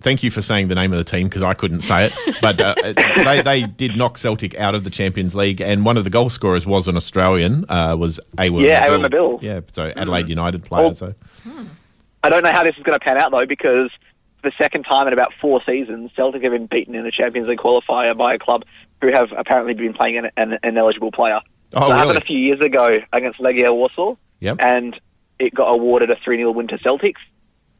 thank 0.00 0.22
you 0.22 0.30
for 0.30 0.42
saying 0.42 0.68
the 0.68 0.74
name 0.74 0.92
of 0.92 0.98
the 0.98 1.04
team 1.04 1.28
because 1.28 1.42
I 1.42 1.54
couldn't 1.54 1.82
say 1.82 2.06
it. 2.06 2.12
But 2.42 2.60
uh, 2.60 2.74
they, 3.24 3.40
they 3.42 3.62
did 3.62 3.96
knock 3.96 4.18
Celtic 4.18 4.54
out 4.56 4.74
of 4.74 4.84
the 4.84 4.90
Champions 4.90 5.34
League, 5.34 5.62
and 5.62 5.82
one 5.84 5.96
of 5.96 6.04
the 6.04 6.10
goal 6.10 6.28
scorers 6.28 6.66
was 6.66 6.88
an 6.88 6.96
Australian, 6.96 7.64
uh, 7.70 7.96
was 7.96 8.20
Awer 8.36 8.60
Yeah, 8.60 8.86
Awer 8.86 8.98
Mabil. 8.98 9.38
Mabil. 9.38 9.42
Yeah, 9.42 9.60
so 9.72 9.92
Adelaide 9.96 10.28
United 10.28 10.62
player. 10.64 10.88
Oh. 10.88 10.92
So 10.92 11.14
I 12.24 12.28
don't 12.30 12.42
know 12.44 12.52
how 12.52 12.62
this 12.62 12.76
is 12.76 12.82
going 12.82 12.98
to 12.98 13.04
pan 13.04 13.18
out 13.20 13.30
though, 13.30 13.46
because 13.46 13.90
for 14.42 14.50
the 14.50 14.52
second 14.60 14.84
time 14.84 15.06
in 15.06 15.12
about 15.12 15.32
four 15.40 15.60
seasons, 15.66 16.10
Celtic 16.16 16.42
have 16.42 16.52
been 16.52 16.66
beaten 16.66 16.94
in 16.94 17.06
a 17.06 17.10
Champions 17.10 17.48
League 17.48 17.58
qualifier 17.58 18.16
by 18.16 18.34
a 18.34 18.38
club 18.38 18.64
who 19.00 19.10
have 19.12 19.28
apparently 19.36 19.74
been 19.74 19.92
playing 19.94 20.18
an, 20.18 20.30
an, 20.36 20.58
an 20.62 20.76
eligible 20.78 21.12
player. 21.12 21.40
Oh, 21.72 21.78
it 21.86 21.88
really? 21.88 21.98
happened 21.98 22.18
a 22.18 22.24
few 22.26 22.38
years 22.38 22.60
ago 22.60 22.98
against 23.12 23.40
Legia 23.40 23.70
Warsaw, 23.74 24.16
Yep. 24.40 24.56
and 24.60 24.98
it 25.38 25.54
got 25.54 25.68
awarded 25.74 26.10
a 26.10 26.16
3 26.24 26.36
0 26.38 26.50
win 26.52 26.68
to 26.68 26.78
Celtics, 26.78 27.14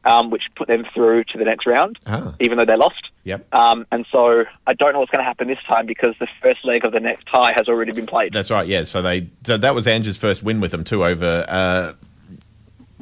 um, 0.03 0.29
which 0.29 0.43
put 0.55 0.67
them 0.67 0.83
through 0.93 1.23
to 1.25 1.37
the 1.37 1.45
next 1.45 1.65
round, 1.65 1.97
Ah. 2.05 2.33
even 2.39 2.57
though 2.57 2.65
they 2.65 2.75
lost. 2.75 3.09
Yep. 3.23 3.53
Um, 3.55 3.87
and 3.91 4.05
so 4.11 4.43
I 4.67 4.73
don't 4.73 4.93
know 4.93 4.99
what's 4.99 5.11
going 5.11 5.21
to 5.23 5.25
happen 5.25 5.47
this 5.47 5.57
time 5.67 5.85
because 5.85 6.13
the 6.19 6.27
first 6.43 6.59
leg 6.65 6.85
of 6.85 6.91
the 6.91 6.99
next 6.99 7.25
tie 7.33 7.53
has 7.55 7.67
already 7.67 7.91
been 7.91 8.05
played. 8.05 8.33
That's 8.33 8.51
right. 8.51 8.67
Yeah. 8.67 8.83
So 8.83 9.01
they 9.01 9.29
so 9.45 9.57
that 9.57 9.73
was 9.73 9.87
Ange's 9.87 10.17
first 10.17 10.43
win 10.43 10.59
with 10.61 10.71
them 10.71 10.83
too 10.83 11.03
over 11.05 11.45
uh, 11.47 11.93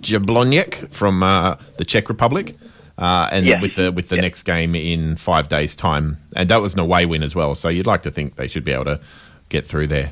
Jablonec 0.04 0.92
from 0.94 1.24
uh, 1.24 1.56
the 1.78 1.86
Czech 1.86 2.10
Republic, 2.10 2.56
uh, 2.98 3.28
and 3.32 3.46
Yes. 3.48 3.62
with 3.62 3.76
the 3.76 3.92
with 3.92 4.10
the 4.10 4.18
next 4.18 4.44
game 4.44 4.76
in 4.76 5.16
five 5.16 5.50
days' 5.50 5.76
time, 5.76 6.18
and 6.36 6.50
that 6.50 6.62
was 6.62 6.74
an 6.74 6.80
away 6.80 7.06
win 7.06 7.24
as 7.24 7.36
well. 7.36 7.56
So 7.56 7.70
you'd 7.70 7.88
like 7.88 8.04
to 8.04 8.12
think 8.12 8.36
they 8.36 8.48
should 8.48 8.64
be 8.64 8.72
able 8.72 8.86
to 8.86 9.00
get 9.50 9.66
through 9.66 9.88
there. 9.88 10.12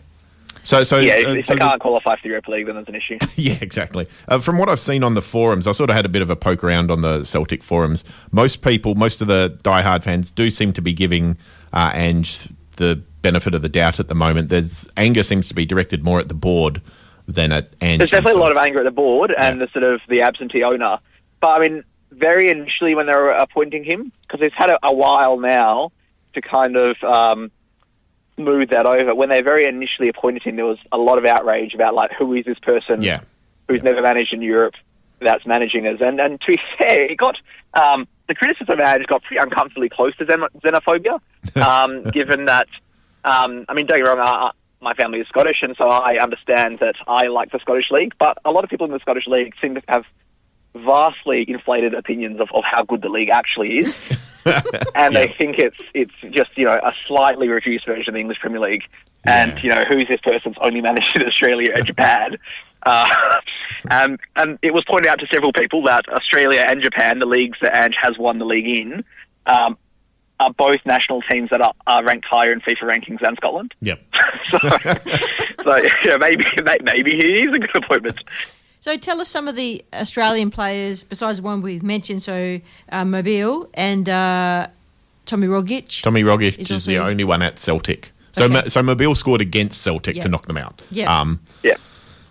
So 0.64 0.84
so 0.84 1.00
yeah, 1.00 1.16
if, 1.16 1.28
uh, 1.28 1.32
if 1.32 1.46
so 1.48 1.54
they 1.54 1.60
can't 1.60 1.82
qualify 1.82 2.16
for 2.16 2.22
the 2.24 2.30
Europa 2.30 2.52
League, 2.52 2.66
then 2.68 2.76
there's 2.76 2.88
an 2.88 2.96
issue. 2.96 3.18
yeah, 3.36 3.58
exactly. 3.62 4.08
Uh, 4.28 4.40
from 4.40 4.58
what 4.58 4.70
I've 4.70 4.80
seen 4.80 5.04
on 5.04 5.16
the 5.16 5.22
forums, 5.22 5.68
I 5.68 5.72
sort 5.72 5.90
of 5.90 5.96
had 5.96 6.06
a 6.06 6.10
bit 6.10 6.22
of 6.22 6.30
a 6.30 6.36
poke 6.36 6.64
around 6.64 6.92
on 6.92 7.02
the 7.02 7.24
Celtic 7.24 7.64
forums. 7.64 8.04
Most 8.32 8.62
people, 8.62 8.96
most 8.96 9.22
of 9.22 9.28
the 9.28 9.58
diehard 9.64 10.04
fans, 10.04 10.32
do 10.32 10.50
seem 10.52 10.72
to 10.74 10.82
be 10.82 10.94
giving 10.94 11.38
uh, 11.74 11.92
Ange 11.94 12.50
the 12.78 13.02
benefit 13.22 13.54
of 13.54 13.62
the 13.62 13.70
doubt 13.70 14.00
at 14.00 14.08
the 14.08 14.16
moment. 14.16 14.50
There's 14.50 14.88
anger 14.98 15.24
seems 15.24 15.48
to 15.48 15.54
be 15.56 15.66
directed 15.66 16.04
more 16.04 16.20
at 16.20 16.28
the 16.28 16.34
board 16.34 16.82
than 17.28 17.52
at 17.52 17.74
Ange. 17.82 18.00
There's 18.00 18.12
definitely 18.12 18.40
a 18.40 18.44
lot 18.44 18.52
of 18.52 18.58
anger 18.58 18.80
at 18.80 18.86
the 18.86 18.92
board 18.92 19.34
and 19.38 19.62
the 19.62 19.68
sort 19.74 19.84
of 19.84 20.02
the 20.08 20.22
absentee 20.22 20.64
owner. 20.64 20.98
But 21.40 21.50
I 21.50 21.60
mean, 21.60 21.84
very 22.12 22.50
initially 22.50 22.96
when 22.96 23.08
they 23.08 23.14
were 23.14 23.30
appointing 23.30 23.84
him, 23.84 24.12
because 24.22 24.40
he's 24.42 24.54
had 24.56 24.70
a, 24.70 24.78
a 24.84 24.94
while 24.94 25.40
now 25.40 25.92
to 26.34 26.42
kind 26.42 26.76
of 26.76 26.96
um, 27.04 27.52
smooth 28.36 28.70
that 28.70 28.86
over. 28.86 29.16
When 29.16 29.30
they 29.30 29.42
very 29.42 29.66
initially 29.66 30.10
appointed 30.10 30.44
him, 30.44 30.56
there 30.56 30.66
was 30.66 30.80
a 30.92 30.98
lot 30.98 31.18
of 31.18 31.26
outrage 31.26 31.74
about 31.74 31.94
like, 31.94 32.12
who 32.18 32.34
is 32.34 32.46
this 32.46 32.60
person? 32.60 33.02
Yeah. 33.02 33.22
Who's 33.68 33.84
never 33.84 34.02
managed 34.02 34.34
in 34.34 34.42
Europe? 34.42 34.76
That's 35.20 35.46
managing 35.46 35.86
us. 35.88 36.00
And 36.02 36.20
and 36.20 36.42
to 36.42 36.48
be 36.48 36.58
fair, 36.78 37.06
it 37.06 37.18
got 37.18 37.38
um, 37.74 38.08
the 38.28 38.36
criticism 38.36 38.80
of 38.80 38.88
Ange 38.88 39.06
got 39.08 39.24
pretty 39.24 39.42
uncomfortably 39.42 39.90
close 39.90 40.16
to 40.18 40.26
xen- 40.26 40.50
xenophobia, 40.62 41.20
um, 41.62 42.04
given 42.12 42.46
that. 42.46 42.68
Um, 43.24 43.66
I 43.70 43.76
mean, 43.76 43.86
don't 43.86 44.04
get 44.04 44.16
me 44.16 44.20
wrong. 44.20 44.52
My 44.82 44.94
family 44.96 45.20
is 45.20 45.28
Scottish, 45.28 45.58
and 45.62 45.76
so 45.78 45.88
I 45.88 46.18
understand 46.20 46.80
that 46.80 46.96
I 47.08 47.28
like 47.28 47.52
the 47.52 47.60
Scottish 47.60 47.92
League. 47.92 48.14
But 48.18 48.40
a 48.44 48.52
lot 48.52 48.64
of 48.64 48.70
people 48.70 48.86
in 48.88 48.92
the 48.92 49.00
Scottish 49.00 49.28
League 49.28 49.54
seem 49.62 49.76
to 49.76 49.82
have 49.88 50.06
vastly 50.74 51.46
inflated 51.48 51.94
opinions 51.94 52.40
of, 52.40 52.50
of 52.54 52.64
how 52.64 52.84
good 52.84 53.02
the 53.02 53.10
league 53.10 53.30
actually 53.30 53.78
is, 53.78 53.94
and 54.96 55.16
they 55.16 55.28
think 55.38 55.60
it's 55.60 55.78
it's 55.94 56.14
just 56.32 56.58
you 56.58 56.66
know 56.66 56.74
a 56.74 56.94
slightly 57.08 57.48
reduced 57.48 57.86
version 57.86 58.10
of 58.10 58.14
the 58.16 58.20
English 58.20 58.40
Premier 58.40 58.60
League. 58.60 58.84
And 59.24 59.62
you 59.64 59.70
know 59.70 59.82
who's 59.88 60.06
this 60.08 60.22
person's 60.22 60.56
only 60.62 60.82
managed 60.82 61.16
in 61.16 61.28
Australia 61.28 61.74
and 61.76 61.86
Japan. 61.86 62.38
Uh, 62.84 63.06
um, 63.92 64.18
and 64.38 64.58
it 64.64 64.74
was 64.74 64.84
pointed 64.90 65.08
out 65.08 65.20
to 65.20 65.28
several 65.32 65.54
people 65.54 65.84
that 65.84 66.02
Australia 66.10 66.66
and 66.68 66.82
Japan, 66.82 67.20
the 67.20 67.28
leagues 67.28 67.60
that 67.62 67.78
Ange 67.78 67.94
has 68.02 68.18
won 68.18 68.40
the 68.40 68.46
league 68.46 68.66
in, 68.66 69.04
um, 69.46 69.78
are 70.42 70.52
both 70.54 70.78
national 70.86 71.22
teams 71.32 71.50
that 71.52 71.62
are, 71.62 71.74
are 71.88 72.04
ranked 72.04 72.26
higher 72.30 72.52
in 72.52 72.60
FIFA 72.62 72.82
rankings 72.84 73.20
than 73.22 73.36
Scotland. 73.38 73.74
Yep. 73.82 74.02
so, 74.50 74.58
so 75.64 75.78
yeah, 76.04 76.18
maybe 76.18 76.44
maybe 76.84 77.12
he 77.12 77.44
is 77.46 77.54
a 77.54 77.60
good 77.60 77.76
appointment. 77.84 78.18
So 78.80 78.98
tell 78.98 79.22
us 79.22 79.30
some 79.30 79.48
of 79.48 79.56
the 79.56 79.86
Australian 79.94 80.50
players 80.50 81.04
besides 81.04 81.38
the 81.38 81.44
one 81.44 81.62
we've 81.62 81.84
mentioned. 81.84 82.24
So 82.24 82.60
uh, 82.92 83.04
Mabil 83.04 83.70
and 83.76 84.10
uh, 84.10 84.68
Tommy 85.28 85.48
Rogic. 85.48 86.02
Tommy 86.02 86.24
Rogic 86.24 86.58
Is 86.58 86.72
is, 86.72 86.86
the 86.86 86.98
also- 86.98 87.10
only 87.12 87.24
one 87.24 87.42
at 87.42 87.60
Celtic. 87.60 88.12
So, 88.34 88.46
Okay. 88.46 88.54
Mo- 88.54 88.68
so 88.70 88.82
Mabil 88.82 89.16
scored 89.16 89.42
against 89.42 89.82
Celtic 89.82 90.16
Yeah. 90.16 90.24
to 90.24 90.30
knock 90.30 90.48
them 90.48 90.58
out. 90.58 90.82
Yeah. 90.90 91.16
Um, 91.20 91.42
yeah. 91.64 91.76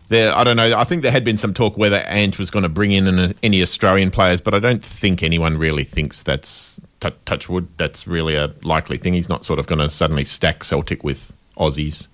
There, 0.09 0.37
I 0.37 0.43
don't 0.43 0.57
know. 0.57 0.77
I 0.77 0.83
think 0.83 1.03
there 1.03 1.13
had 1.13 1.23
been 1.25 1.37
some 1.37 1.55
talk 1.55 1.77
whether 1.77 2.03
Ange 2.09 2.37
was 2.39 2.51
going 2.51 2.65
to 2.65 2.69
bring 2.69 2.91
in 2.91 3.07
an, 3.07 3.35
any 3.45 3.63
Australian 3.63 4.11
players, 4.11 4.41
but 4.41 4.55
I 4.55 4.59
don't 4.59 4.83
think 4.85 5.23
anyone 5.23 5.57
really 5.57 5.85
thinks 5.85 6.23
that's 6.25 6.81
t- 7.01 7.11
touch 7.25 7.49
wood. 7.49 7.69
That's 7.77 8.07
really 8.07 8.37
a 8.37 8.53
likely 8.63 8.97
thing. 8.99 9.15
He's 9.15 9.29
not 9.29 9.45
sort 9.45 9.59
of 9.59 9.67
going 9.67 9.81
to 9.81 9.91
suddenly 9.91 10.25
stack 10.25 10.63
Celtic 10.65 11.03
with 11.05 11.33
Aussies. 11.57 12.07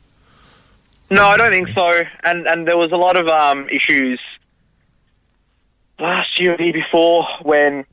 No, 1.11 1.26
I 1.26 1.37
don't 1.37 1.53
think 1.53 1.68
so. 1.76 1.89
And 2.24 2.47
and 2.47 2.66
there 2.66 2.76
was 2.76 2.91
a 2.93 2.97
lot 2.97 3.16
of 3.18 3.28
um, 3.28 3.68
issues 3.68 4.20
last 5.99 6.41
year 6.41 6.57
the 6.57 6.64
year 6.64 6.72
before 6.72 7.24
when 7.43 7.84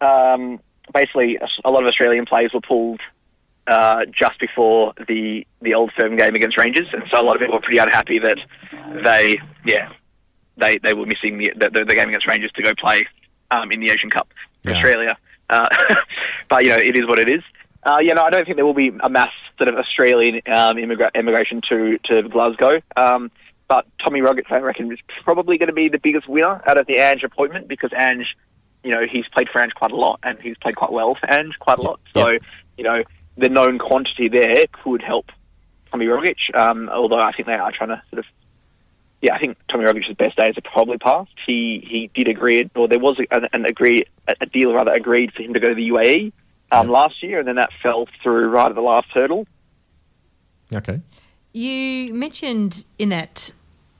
um, 0.00 0.58
basically 0.92 1.38
a 1.64 1.70
lot 1.70 1.82
of 1.82 1.88
Australian 1.88 2.26
players 2.26 2.52
were 2.52 2.60
pulled 2.60 3.00
uh, 3.66 4.04
just 4.12 4.38
before 4.40 4.94
the 5.06 5.46
the 5.62 5.74
old 5.74 5.92
firm 5.98 6.16
game 6.16 6.34
against 6.34 6.58
Rangers, 6.58 6.86
and 6.92 7.02
so 7.12 7.20
a 7.20 7.24
lot 7.24 7.36
of 7.36 7.40
people 7.40 7.54
were 7.54 7.60
pretty 7.60 7.78
unhappy 7.78 8.18
that 8.18 8.38
they 9.04 9.38
yeah 9.66 9.90
they 10.56 10.78
they 10.78 10.94
were 10.94 11.06
missing 11.06 11.38
the 11.38 11.52
the, 11.56 11.84
the 11.84 11.94
game 11.94 12.08
against 12.08 12.26
Rangers 12.26 12.50
to 12.52 12.62
go 12.62 12.72
play 12.78 13.06
um, 13.50 13.70
in 13.70 13.80
the 13.80 13.90
Asian 13.90 14.10
Cup 14.10 14.28
for 14.62 14.70
Yeah. 14.70 14.76
Australia. 14.76 15.16
Uh, 15.50 15.68
but 16.48 16.64
you 16.64 16.70
know 16.70 16.76
it 16.76 16.96
is 16.96 17.06
what 17.06 17.18
it 17.18 17.30
is. 17.30 17.42
Uh, 17.82 17.98
you 18.00 18.14
know, 18.14 18.22
I 18.22 18.30
don't 18.30 18.44
think 18.44 18.56
there 18.56 18.66
will 18.66 18.74
be 18.74 18.92
a 19.02 19.10
mass 19.10 19.30
sort 19.58 19.70
of 19.70 19.78
Australian 19.78 20.36
um, 20.46 20.76
immigra- 20.76 21.14
immigration 21.14 21.60
to 21.68 21.98
to 22.04 22.28
Glasgow. 22.28 22.80
Um, 22.96 23.30
but 23.70 23.86
Tommy 24.04 24.20
Rogic, 24.20 24.50
I 24.50 24.58
reckon, 24.58 24.90
is 24.92 24.98
probably 25.22 25.56
going 25.56 25.68
to 25.68 25.72
be 25.72 25.88
the 25.88 25.98
biggest 25.98 26.28
winner 26.28 26.60
out 26.66 26.76
of 26.76 26.86
the 26.88 26.98
Ange 26.98 27.22
appointment 27.22 27.68
because 27.68 27.92
Ange, 27.96 28.26
you 28.82 28.90
know, 28.90 29.06
he's 29.10 29.24
played 29.28 29.48
for 29.48 29.60
Ange 29.60 29.74
quite 29.74 29.92
a 29.92 29.96
lot 29.96 30.18
and 30.24 30.40
he's 30.42 30.56
played 30.58 30.74
quite 30.74 30.90
well 30.90 31.14
for 31.14 31.32
Ange 31.32 31.56
quite 31.60 31.78
a 31.78 31.82
lot. 31.82 32.00
So, 32.12 32.36
you 32.76 32.82
know, 32.82 33.04
the 33.36 33.48
known 33.48 33.78
quantity 33.78 34.28
there 34.28 34.64
could 34.72 35.02
help 35.02 35.26
Tommy 35.92 36.06
Rogic. 36.06 36.36
Um, 36.52 36.88
although 36.88 37.20
I 37.20 37.30
think 37.30 37.46
they 37.46 37.54
are 37.54 37.70
trying 37.70 37.90
to 37.90 38.02
sort 38.10 38.18
of, 38.18 38.24
yeah, 39.22 39.34
I 39.34 39.38
think 39.38 39.58
Tommy 39.70 39.84
Rogic's 39.84 40.12
best 40.16 40.36
days 40.36 40.56
are 40.56 40.62
probably 40.62 40.98
past. 40.98 41.30
He 41.46 41.86
he 41.86 42.10
did 42.14 42.28
agree, 42.28 42.70
or 42.74 42.88
there 42.88 42.98
was 42.98 43.18
an, 43.30 43.48
an 43.52 43.66
agree 43.66 44.04
a 44.26 44.46
deal 44.46 44.72
rather 44.72 44.90
agreed 44.92 45.32
for 45.32 45.42
him 45.42 45.52
to 45.54 45.60
go 45.60 45.68
to 45.70 45.74
the 45.74 45.90
UAE 45.90 46.32
um, 46.72 46.88
last 46.88 47.22
year, 47.22 47.38
and 47.38 47.46
then 47.48 47.56
that 47.56 47.70
fell 47.82 48.06
through 48.22 48.48
right 48.48 48.68
at 48.68 48.74
the 48.74 48.80
last 48.80 49.08
hurdle. 49.12 49.46
Okay. 50.72 51.00
You 51.52 52.14
mentioned 52.14 52.84
in 52.98 53.08
that 53.08 53.52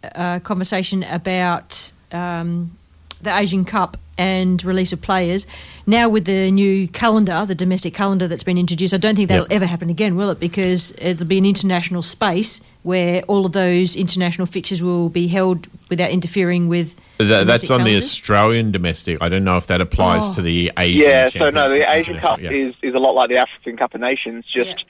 uh, 0.04 0.38
conversation 0.40 1.02
about 1.02 1.92
um, 2.12 2.78
the 3.20 3.36
Asian 3.36 3.64
Cup 3.64 3.96
and 4.16 4.62
release 4.64 4.92
of 4.92 5.02
players. 5.02 5.46
Now, 5.86 6.08
with 6.08 6.26
the 6.26 6.50
new 6.50 6.86
calendar, 6.88 7.44
the 7.44 7.54
domestic 7.54 7.94
calendar 7.94 8.28
that's 8.28 8.42
been 8.42 8.58
introduced, 8.58 8.94
I 8.94 8.98
don't 8.98 9.16
think 9.16 9.28
that'll 9.28 9.44
Yep. 9.46 9.52
ever 9.52 9.66
happen 9.66 9.90
again, 9.90 10.14
will 10.14 10.30
it? 10.30 10.38
Because 10.38 10.94
it'll 10.98 11.26
be 11.26 11.38
an 11.38 11.46
international 11.46 12.02
space 12.02 12.60
where 12.82 13.22
all 13.22 13.46
of 13.46 13.52
those 13.52 13.96
international 13.96 14.46
fixtures 14.46 14.82
will 14.82 15.08
be 15.08 15.28
held 15.28 15.66
without 15.88 16.10
interfering 16.10 16.68
with. 16.68 16.96
That, 17.18 17.46
that's 17.46 17.70
on 17.70 17.84
the. 17.84 17.96
Australian 17.96 18.72
domestic. 18.72 19.18
I 19.20 19.28
don't 19.28 19.44
know 19.44 19.56
if 19.58 19.66
that 19.66 19.80
applies 19.80 20.30
Oh. 20.30 20.34
to 20.34 20.42
the 20.42 20.72
Asian. 20.78 21.00
yeah, 21.02 21.26
so 21.26 21.50
no, 21.50 21.68
the 21.68 21.90
Asian 21.92 22.18
Cup 22.18 22.40
yeah. 22.40 22.50
is, 22.50 22.74
is 22.82 22.94
a 22.94 22.98
lot 22.98 23.14
like 23.14 23.28
the 23.28 23.36
African 23.36 23.76
Cup 23.76 23.94
of 23.94 24.00
Nations, 24.00 24.44
just 24.54 24.84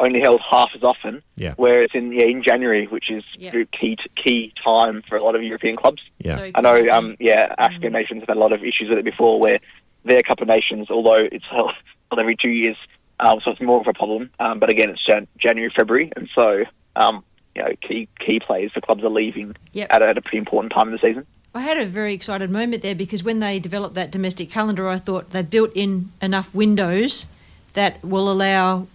only 0.00 0.20
held 0.20 0.40
half 0.50 0.70
as 0.74 0.82
often. 0.82 1.22
Yeah. 1.36 1.54
Where 1.54 1.82
it's 1.82 1.94
in 1.94 2.12
yeah, 2.12 2.24
in 2.26 2.42
January, 2.42 2.86
which 2.86 3.10
is 3.10 3.22
Yeah. 3.38 3.52
key 3.72 3.96
key 4.22 4.52
time 4.66 5.02
for 5.08 5.16
a 5.16 5.24
lot 5.24 5.34
of 5.36 5.42
European 5.42 5.76
clubs. 5.76 6.02
Yeah. 6.18 6.36
So- 6.36 6.50
I 6.54 6.60
know. 6.60 6.76
Um, 6.90 7.16
yeah, 7.20 7.54
African 7.58 7.92
nations 7.92 8.20
have 8.22 8.28
had 8.28 8.36
a 8.36 8.40
lot 8.40 8.52
of 8.52 8.60
issues 8.62 8.88
with 8.88 8.98
it 8.98 9.04
before, 9.04 9.38
where 9.40 9.60
their 10.04 10.22
Cup 10.22 10.40
of 10.40 10.48
Nations, 10.48 10.90
although 10.90 11.26
it's 11.30 11.44
held, 11.50 11.72
held 12.10 12.18
every 12.20 12.36
two 12.36 12.48
years, 12.50 12.76
um, 13.20 13.40
so 13.44 13.52
it's 13.52 13.60
more 13.60 13.80
of 13.80 13.86
a 13.86 13.92
problem. 13.92 14.30
Um, 14.40 14.58
but 14.58 14.70
again, 14.70 14.90
it's 14.90 15.04
Jan- 15.06 15.28
January, 15.38 15.72
February, 15.74 16.12
and 16.16 16.28
so 16.34 16.64
um, 16.96 17.24
you 17.56 17.62
know, 17.62 17.72
key 17.80 18.06
key 18.20 18.38
players 18.38 18.70
for 18.72 18.80
clubs 18.82 19.02
are 19.02 19.08
leaving 19.08 19.56
Yep. 19.72 19.86
at, 19.90 20.02
a, 20.02 20.08
at 20.08 20.18
a 20.18 20.20
pretty 20.20 20.38
important 20.38 20.72
time 20.72 20.92
of 20.92 21.00
the 21.00 21.06
season. 21.06 21.26
I 21.54 21.60
had 21.62 21.78
a 21.78 21.86
very 21.86 22.12
excited 22.12 22.50
moment 22.50 22.82
there 22.82 22.94
because 22.94 23.24
when 23.24 23.38
they 23.38 23.58
developed 23.58 23.94
that 23.94 24.10
domestic 24.10 24.50
calendar, 24.50 24.86
I 24.88 24.98
thought 24.98 25.30
they 25.30 25.40
built 25.42 25.70
in 25.74 26.10
enough 26.20 26.54
windows 26.54 27.26
that 27.72 28.02
will 28.04 28.30
allow 28.30 28.86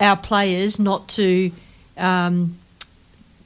our 0.00 0.16
players 0.16 0.78
not 0.78 1.08
to 1.08 1.50
um, 1.96 2.56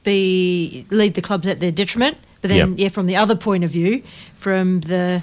be 0.05 0.84
leave 0.90 1.14
the 1.14 1.22
clubs 1.22 1.46
at 1.46 1.61
their 1.61 1.72
detriment. 1.72 2.18
But 2.42 2.48
then, 2.48 2.70
Yep. 2.72 2.78
yeah, 2.78 2.88
from 2.88 3.07
the 3.07 3.16
other 3.16 3.36
point 3.36 3.64
of 3.64 3.70
view, 3.70 4.03
from 4.38 4.80
the 4.80 5.22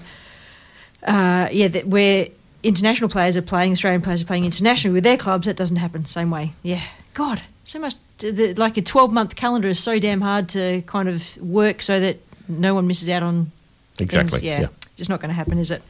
uh, 1.03 1.49
yeah, 1.51 1.67
that 1.67 1.85
where 1.87 2.27
international 2.63 3.09
players 3.09 3.37
are 3.37 3.41
playing, 3.41 3.73
Australian 3.73 4.01
players 4.01 4.23
are 4.23 4.25
playing 4.25 4.45
internationally 4.45 4.93
with 4.93 5.03
their 5.03 5.17
clubs, 5.17 5.45
that 5.45 5.55
doesn't 5.55 5.77
happen 5.77 6.01
the 6.01 6.09
same 6.09 6.31
way. 6.31 6.53
Yeah, 6.63 6.81
God, 7.13 7.41
so 7.63 7.79
much. 7.79 7.93
The, 8.19 8.53
like 8.55 8.77
a 8.77 8.81
twelve-month 8.81 9.35
calendar 9.35 9.69
is 9.69 9.79
so 9.79 9.97
damn 9.99 10.21
hard 10.21 10.49
to 10.49 10.81
kind 10.83 11.07
of 11.07 11.37
work 11.37 11.81
so 11.81 11.99
that 11.99 12.17
no 12.47 12.75
one 12.75 12.85
misses 12.87 13.09
out 13.09 13.23
on 13.23 13.51
Exactly, 13.99 14.31
things. 14.31 14.43
Yeah, 14.43 14.61
yeah. 14.61 14.67
it's 14.83 14.95
just 14.95 15.09
not 15.09 15.19
going 15.19 15.29
to 15.29 15.35
happen, 15.35 15.57
is 15.57 15.71
it? 15.71 15.81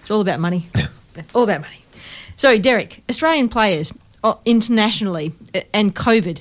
It's 0.00 0.10
all 0.10 0.20
about 0.20 0.40
money. 0.40 0.68
all 1.34 1.42
about 1.42 1.60
money. 1.60 1.82
So, 2.36 2.58
Derek, 2.58 3.02
Australian 3.08 3.48
players 3.48 3.92
uh, 4.22 4.34
internationally 4.44 5.32
uh, 5.54 5.60
and 5.72 5.94
COVID. 5.94 6.40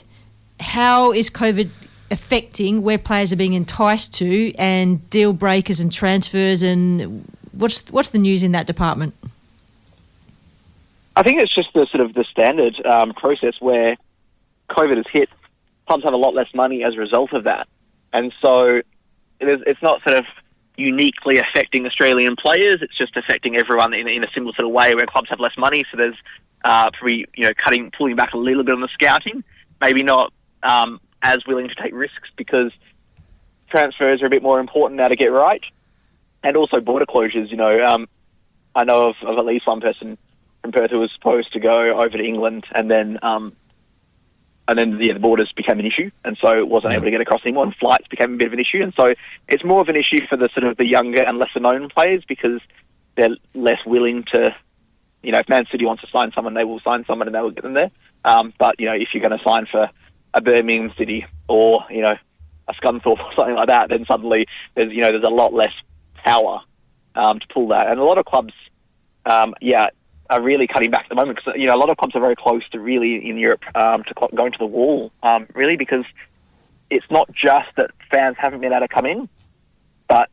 How 0.59 1.11
is 1.11 1.29
COVID 1.29 1.69
affecting 2.11 2.81
where 2.83 2.97
players 2.97 3.33
are 3.33 3.35
being 3.35 3.53
enticed 3.53 4.13
to 4.15 4.53
and 4.55 5.09
deal 5.09 5.33
breakers 5.33 5.79
and 5.79 5.91
transfers 5.91 6.61
and 6.61 7.25
what's 7.51 7.89
what's 7.91 8.09
the 8.09 8.19
news 8.19 8.43
in 8.43 8.51
that 8.51 8.67
department? 8.67 9.15
I 11.15 11.23
think 11.23 11.41
it's 11.41 11.53
just 11.53 11.73
the 11.73 11.87
sort 11.91 12.01
of 12.01 12.13
the 12.13 12.25
standard 12.25 12.85
um, 12.85 13.13
process 13.13 13.55
where 13.59 13.95
COVID 14.69 14.97
has 14.97 15.05
hit. 15.11 15.29
Clubs 15.87 16.03
have 16.03 16.13
a 16.13 16.17
lot 16.17 16.33
less 16.33 16.47
money 16.53 16.83
as 16.83 16.95
a 16.95 16.97
result 16.97 17.33
of 17.33 17.43
that, 17.43 17.67
and 18.13 18.33
so 18.41 18.81
it 19.39 19.47
is, 19.47 19.59
it's 19.67 19.81
not 19.81 20.01
sort 20.07 20.17
of 20.17 20.25
uniquely 20.77 21.39
affecting 21.39 21.85
Australian 21.85 22.35
players. 22.35 22.77
It's 22.81 22.97
just 22.97 23.15
affecting 23.15 23.55
everyone 23.57 23.93
in, 23.93 24.07
in 24.07 24.23
a 24.23 24.27
similar 24.33 24.53
sort 24.53 24.67
of 24.67 24.73
way 24.73 24.95
where 24.95 25.05
clubs 25.05 25.29
have 25.29 25.39
less 25.39 25.57
money. 25.57 25.85
So 25.91 25.97
there's 25.97 26.17
uh, 26.63 26.89
probably 26.91 27.25
you 27.35 27.43
know 27.43 27.51
cutting, 27.63 27.91
pulling 27.97 28.15
back 28.15 28.33
a 28.33 28.37
little 28.37 28.63
bit 28.63 28.73
on 28.73 28.81
the 28.81 28.89
scouting. 28.93 29.43
Maybe 29.81 30.03
not 30.03 30.33
um, 30.63 30.99
as 31.21 31.39
willing 31.47 31.67
to 31.67 31.75
take 31.75 31.93
risks 31.93 32.29
because 32.35 32.71
transfers 33.69 34.21
are 34.21 34.27
a 34.27 34.29
bit 34.29 34.43
more 34.43 34.59
important 34.59 34.99
now 34.99 35.07
to 35.07 35.15
get 35.15 35.27
right, 35.27 35.61
and 36.43 36.57
also 36.57 36.79
border 36.79 37.05
closures. 37.05 37.49
You 37.49 37.57
know, 37.57 37.83
um, 37.83 38.07
I 38.75 38.83
know 38.83 39.09
of, 39.09 39.15
of 39.25 39.37
at 39.37 39.45
least 39.45 39.67
one 39.67 39.81
person 39.81 40.17
from 40.61 40.71
Perth 40.71 40.91
who 40.91 40.99
was 40.99 41.11
supposed 41.13 41.53
to 41.53 41.59
go 41.59 41.99
over 41.99 42.17
to 42.17 42.23
England, 42.23 42.65
and 42.73 42.89
then 42.89 43.19
um, 43.21 43.55
and 44.67 44.77
then 44.77 44.97
yeah, 44.99 45.13
the 45.13 45.19
borders 45.19 45.51
became 45.55 45.79
an 45.79 45.85
issue, 45.85 46.09
and 46.23 46.37
so 46.41 46.57
it 46.57 46.67
wasn't 46.67 46.93
able 46.93 47.05
to 47.05 47.11
get 47.11 47.21
across 47.21 47.41
anymore. 47.45 47.65
And 47.65 47.75
flights 47.75 48.07
became 48.07 48.33
a 48.33 48.37
bit 48.37 48.47
of 48.47 48.53
an 48.53 48.59
issue, 48.59 48.81
and 48.81 48.93
so 48.97 49.13
it's 49.47 49.63
more 49.63 49.81
of 49.81 49.89
an 49.89 49.95
issue 49.95 50.25
for 50.27 50.37
the 50.37 50.49
sort 50.53 50.65
of 50.65 50.77
the 50.77 50.87
younger 50.87 51.23
and 51.23 51.37
lesser 51.37 51.59
known 51.59 51.89
players 51.89 52.23
because 52.27 52.59
they're 53.15 53.35
less 53.53 53.79
willing 53.85 54.23
to. 54.33 54.55
You 55.21 55.31
know, 55.31 55.39
if 55.39 55.49
Man 55.49 55.65
City 55.71 55.85
wants 55.85 56.03
to 56.03 56.09
sign 56.11 56.31
someone, 56.35 56.53
they 56.53 56.63
will 56.63 56.79
sign 56.81 57.03
someone 57.07 57.27
and 57.27 57.35
they 57.35 57.41
will 57.41 57.49
get 57.49 57.63
them 57.63 57.73
there. 57.73 57.89
Um, 58.25 58.53
but 58.59 58.79
you 58.79 58.85
know, 58.85 58.93
if 58.93 59.09
you're 59.13 59.27
going 59.27 59.37
to 59.37 59.43
sign 59.43 59.65
for 59.71 59.89
a 60.33 60.41
Birmingham 60.41 60.93
City 60.97 61.25
or 61.47 61.83
you 61.89 62.01
know 62.01 62.15
a 62.67 62.73
Scunthorpe 62.73 63.19
or 63.19 63.33
something 63.35 63.55
like 63.55 63.67
that, 63.67 63.89
then 63.89 64.05
suddenly 64.07 64.47
there's 64.75 64.91
you 64.91 65.01
know 65.01 65.09
there's 65.09 65.23
a 65.27 65.31
lot 65.31 65.53
less 65.53 65.73
power 66.25 66.61
um, 67.15 67.39
to 67.39 67.47
pull 67.53 67.67
that. 67.69 67.87
And 67.87 67.99
a 67.99 68.03
lot 68.03 68.17
of 68.17 68.25
clubs, 68.25 68.53
um, 69.25 69.53
yeah, 69.61 69.87
are 70.29 70.41
really 70.41 70.67
cutting 70.67 70.91
back 70.91 71.03
at 71.03 71.09
the 71.09 71.15
moment 71.15 71.37
because 71.37 71.59
you 71.59 71.67
know 71.67 71.75
a 71.75 71.77
lot 71.77 71.89
of 71.89 71.97
clubs 71.97 72.15
are 72.15 72.21
very 72.21 72.35
close 72.35 72.67
to 72.69 72.79
really 72.79 73.27
in 73.27 73.37
Europe 73.37 73.63
um, 73.75 74.03
to 74.03 74.13
going 74.35 74.51
to 74.51 74.57
the 74.57 74.65
wall, 74.65 75.11
um, 75.23 75.47
really 75.53 75.77
because 75.77 76.05
it's 76.89 77.05
not 77.09 77.31
just 77.31 77.69
that 77.77 77.91
fans 78.11 78.35
haven't 78.39 78.61
been 78.61 78.71
able 78.71 78.87
to 78.87 78.93
come 78.93 79.05
in, 79.05 79.27
but 80.07 80.29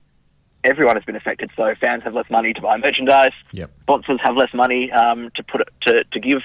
everyone 0.64 0.97
has 0.97 1.05
been 1.05 1.16
affected. 1.16 1.51
So 1.57 1.74
fans 1.80 2.03
have 2.05 2.14
less 2.14 2.30
money 2.30 2.53
to 2.53 2.61
buy 2.61 2.76
merchandise. 2.76 3.32
Yep. 3.53 3.70
Sponsors 3.82 4.20
have 4.22 4.36
less 4.36 4.53
money 4.55 4.90
um, 4.93 5.30
to 5.36 5.43
put 5.43 5.62
it, 5.62 5.68
to 5.82 6.05
to 6.05 6.20
give 6.20 6.43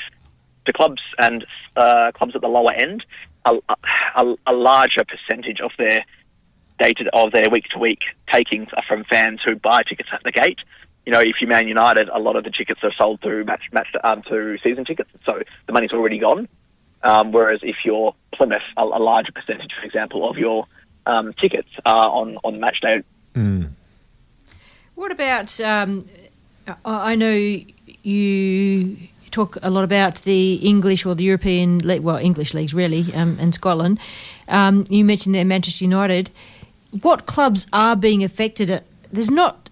to 0.65 0.73
clubs 0.73 1.01
and 1.17 1.45
uh, 1.75 2.11
clubs 2.13 2.35
at 2.35 2.41
the 2.41 2.47
lower 2.47 2.73
end 2.73 3.05
a, 3.47 3.75
a, 4.15 4.35
a 4.47 4.53
larger 4.53 5.01
percentage 5.05 5.59
of 5.61 5.71
their 5.77 6.03
to 6.79 7.09
of 7.13 7.31
their 7.31 7.49
week 7.51 7.65
to 7.71 7.79
week 7.79 8.01
takings 8.31 8.67
are 8.73 8.83
from 8.87 9.03
fans 9.05 9.39
who 9.43 9.55
buy 9.55 9.81
tickets 9.87 10.09
at 10.11 10.21
the 10.23 10.31
gate. 10.31 10.59
You 11.07 11.13
know, 11.13 11.21
if 11.21 11.37
you're 11.39 11.47
Man 11.49 11.69
United, 11.69 12.09
a 12.09 12.19
lot 12.19 12.35
of 12.35 12.43
the 12.43 12.49
tickets 12.49 12.81
are 12.83 12.91
sold 12.97 13.21
through 13.21 13.45
match 13.45 13.61
match 13.71 13.87
um, 14.03 14.23
through 14.23 14.57
season 14.57 14.83
tickets, 14.83 15.09
so 15.25 15.41
the 15.65 15.71
money's 15.71 15.93
already 15.93 16.19
gone. 16.19 16.49
Um, 17.01 17.31
whereas 17.31 17.61
if 17.63 17.77
you're 17.85 18.13
Plymouth, 18.33 18.61
a, 18.75 18.83
a 18.83 18.99
larger 18.99 19.31
percentage, 19.31 19.71
for 19.79 19.85
example, 19.85 20.29
of 20.29 20.37
your 20.37 20.67
um, 21.05 21.31
tickets 21.39 21.69
are 21.85 22.09
on 22.09 22.37
on 22.43 22.59
match 22.59 22.81
day. 22.81 23.03
What 24.95 25.13
about? 25.13 25.57
Um, 25.61 26.07
I 26.67 27.13
I 27.13 27.15
know 27.15 27.57
you 28.03 28.97
talk 29.31 29.57
a 29.61 29.69
lot 29.69 29.85
about 29.85 30.23
the 30.23 30.55
English 30.55 31.05
or 31.05 31.15
the 31.15 31.23
European, 31.23 31.87
le- 31.87 32.01
well, 32.01 32.17
English 32.17 32.53
leagues 32.53 32.73
really, 32.73 33.13
um, 33.13 33.37
and 33.39 33.55
Scotland. 33.55 33.97
Um, 34.49 34.85
you 34.89 35.05
mentioned 35.05 35.35
there 35.35 35.45
Manchester 35.45 35.85
United. 35.85 36.31
What 37.01 37.25
clubs 37.25 37.65
are 37.71 37.95
being 37.95 38.25
affected? 38.25 38.69
At, 38.69 38.83
there's 39.09 39.31
not. 39.31 39.66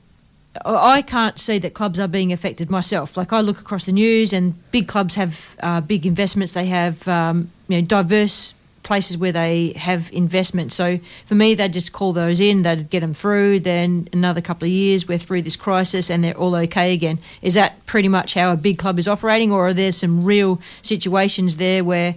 I 0.63 1.01
can't 1.01 1.39
see 1.39 1.57
that 1.59 1.73
clubs 1.73 1.99
are 1.99 2.07
being 2.07 2.31
affected 2.31 2.69
myself. 2.69 3.17
Like 3.17 3.33
I 3.33 3.41
look 3.41 3.59
across 3.59 3.85
the 3.85 3.91
news, 3.91 4.31
and 4.33 4.55
big 4.71 4.87
clubs 4.87 5.15
have 5.15 5.55
uh, 5.61 5.81
big 5.81 6.05
investments. 6.05 6.53
They 6.53 6.67
have 6.67 7.07
um, 7.07 7.51
you 7.67 7.81
know 7.81 7.85
diverse 7.85 8.53
places 8.85 9.17
where 9.17 9.31
they 9.31 9.73
have 9.73 10.09
investment. 10.13 10.71
So 10.71 10.99
for 11.25 11.35
me, 11.35 11.55
they'd 11.55 11.73
just 11.73 11.91
call 11.91 12.13
those 12.13 12.39
in, 12.39 12.61
they'd 12.61 12.89
get 12.89 13.01
them 13.01 13.13
through. 13.13 13.59
Then 13.61 14.07
another 14.13 14.41
couple 14.41 14.67
of 14.67 14.71
years, 14.71 15.07
we're 15.07 15.17
through 15.17 15.41
this 15.41 15.55
crisis 15.55 16.09
and 16.09 16.23
they're 16.23 16.37
all 16.37 16.55
okay 16.55 16.93
again. 16.93 17.17
Is 17.41 17.55
that 17.55 17.83
pretty 17.87 18.07
much 18.07 18.35
how 18.35 18.53
a 18.53 18.55
big 18.55 18.77
club 18.77 18.99
is 18.99 19.07
operating, 19.07 19.51
or 19.51 19.67
are 19.67 19.73
there 19.73 19.91
some 19.91 20.23
real 20.23 20.61
situations 20.81 21.57
there 21.57 21.83
where 21.83 22.15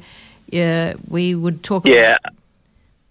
yeah, 0.51 0.95
we 1.09 1.35
would 1.35 1.63
talk 1.65 1.85
about? 1.85 1.95
Yeah. 1.95 2.17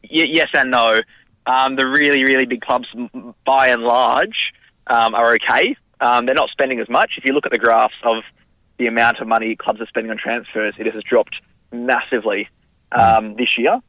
Y- 0.04 0.32
yes 0.32 0.50
and 0.54 0.72
no. 0.72 1.02
Um, 1.46 1.76
the 1.76 1.88
really, 1.88 2.24
really 2.24 2.46
big 2.46 2.62
clubs, 2.62 2.88
by 3.46 3.70
and 3.70 3.84
large, 3.84 4.54
um, 4.90 5.14
are 5.16 5.34
okay. 5.36 5.76
Um, 6.00 6.26
they're 6.26 6.36
not 6.36 6.50
spending 6.50 6.80
as 6.80 6.90
much. 6.90 7.14
If 7.18 7.26
you 7.26 7.34
look 7.34 7.46
at 7.46 7.52
the 7.52 7.58
graphs 7.58 7.96
of 8.04 8.24
the 8.78 8.88
amount 8.88 9.20
of 9.20 9.28
money 9.28 9.56
clubs 9.56 9.82
are 9.82 9.88
spending 9.88 10.12
on 10.12 10.18
transfers, 10.18 10.76
it 10.78 10.94
has 10.94 11.04
dropped 11.04 11.36
massively 11.72 12.50
um, 12.92 13.36
this 13.36 13.58
year. 13.58 13.80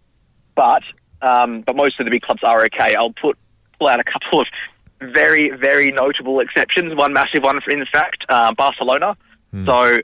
But 0.55 0.83
um, 1.21 1.63
but 1.63 1.77
most 1.77 1.99
of 2.01 2.07
the 2.07 2.11
big 2.11 2.23
clubs 2.23 2.43
are 2.43 2.65
okay. 2.65 2.95
I'll 2.95 3.13
put 3.13 3.37
pull 3.79 3.89
out 3.89 4.01
a 4.01 4.05
couple 4.05 4.41
of 4.41 4.47
very, 5.01 5.51
very 5.51 5.91
notable 5.91 6.41
exceptions. 6.41 6.95
One 6.97 7.13
massive 7.13 7.43
one, 7.43 7.61
in 7.71 7.85
fact, 7.93 8.25
uh, 8.29 8.53
Barcelona. 8.55 9.17
So 9.67 9.99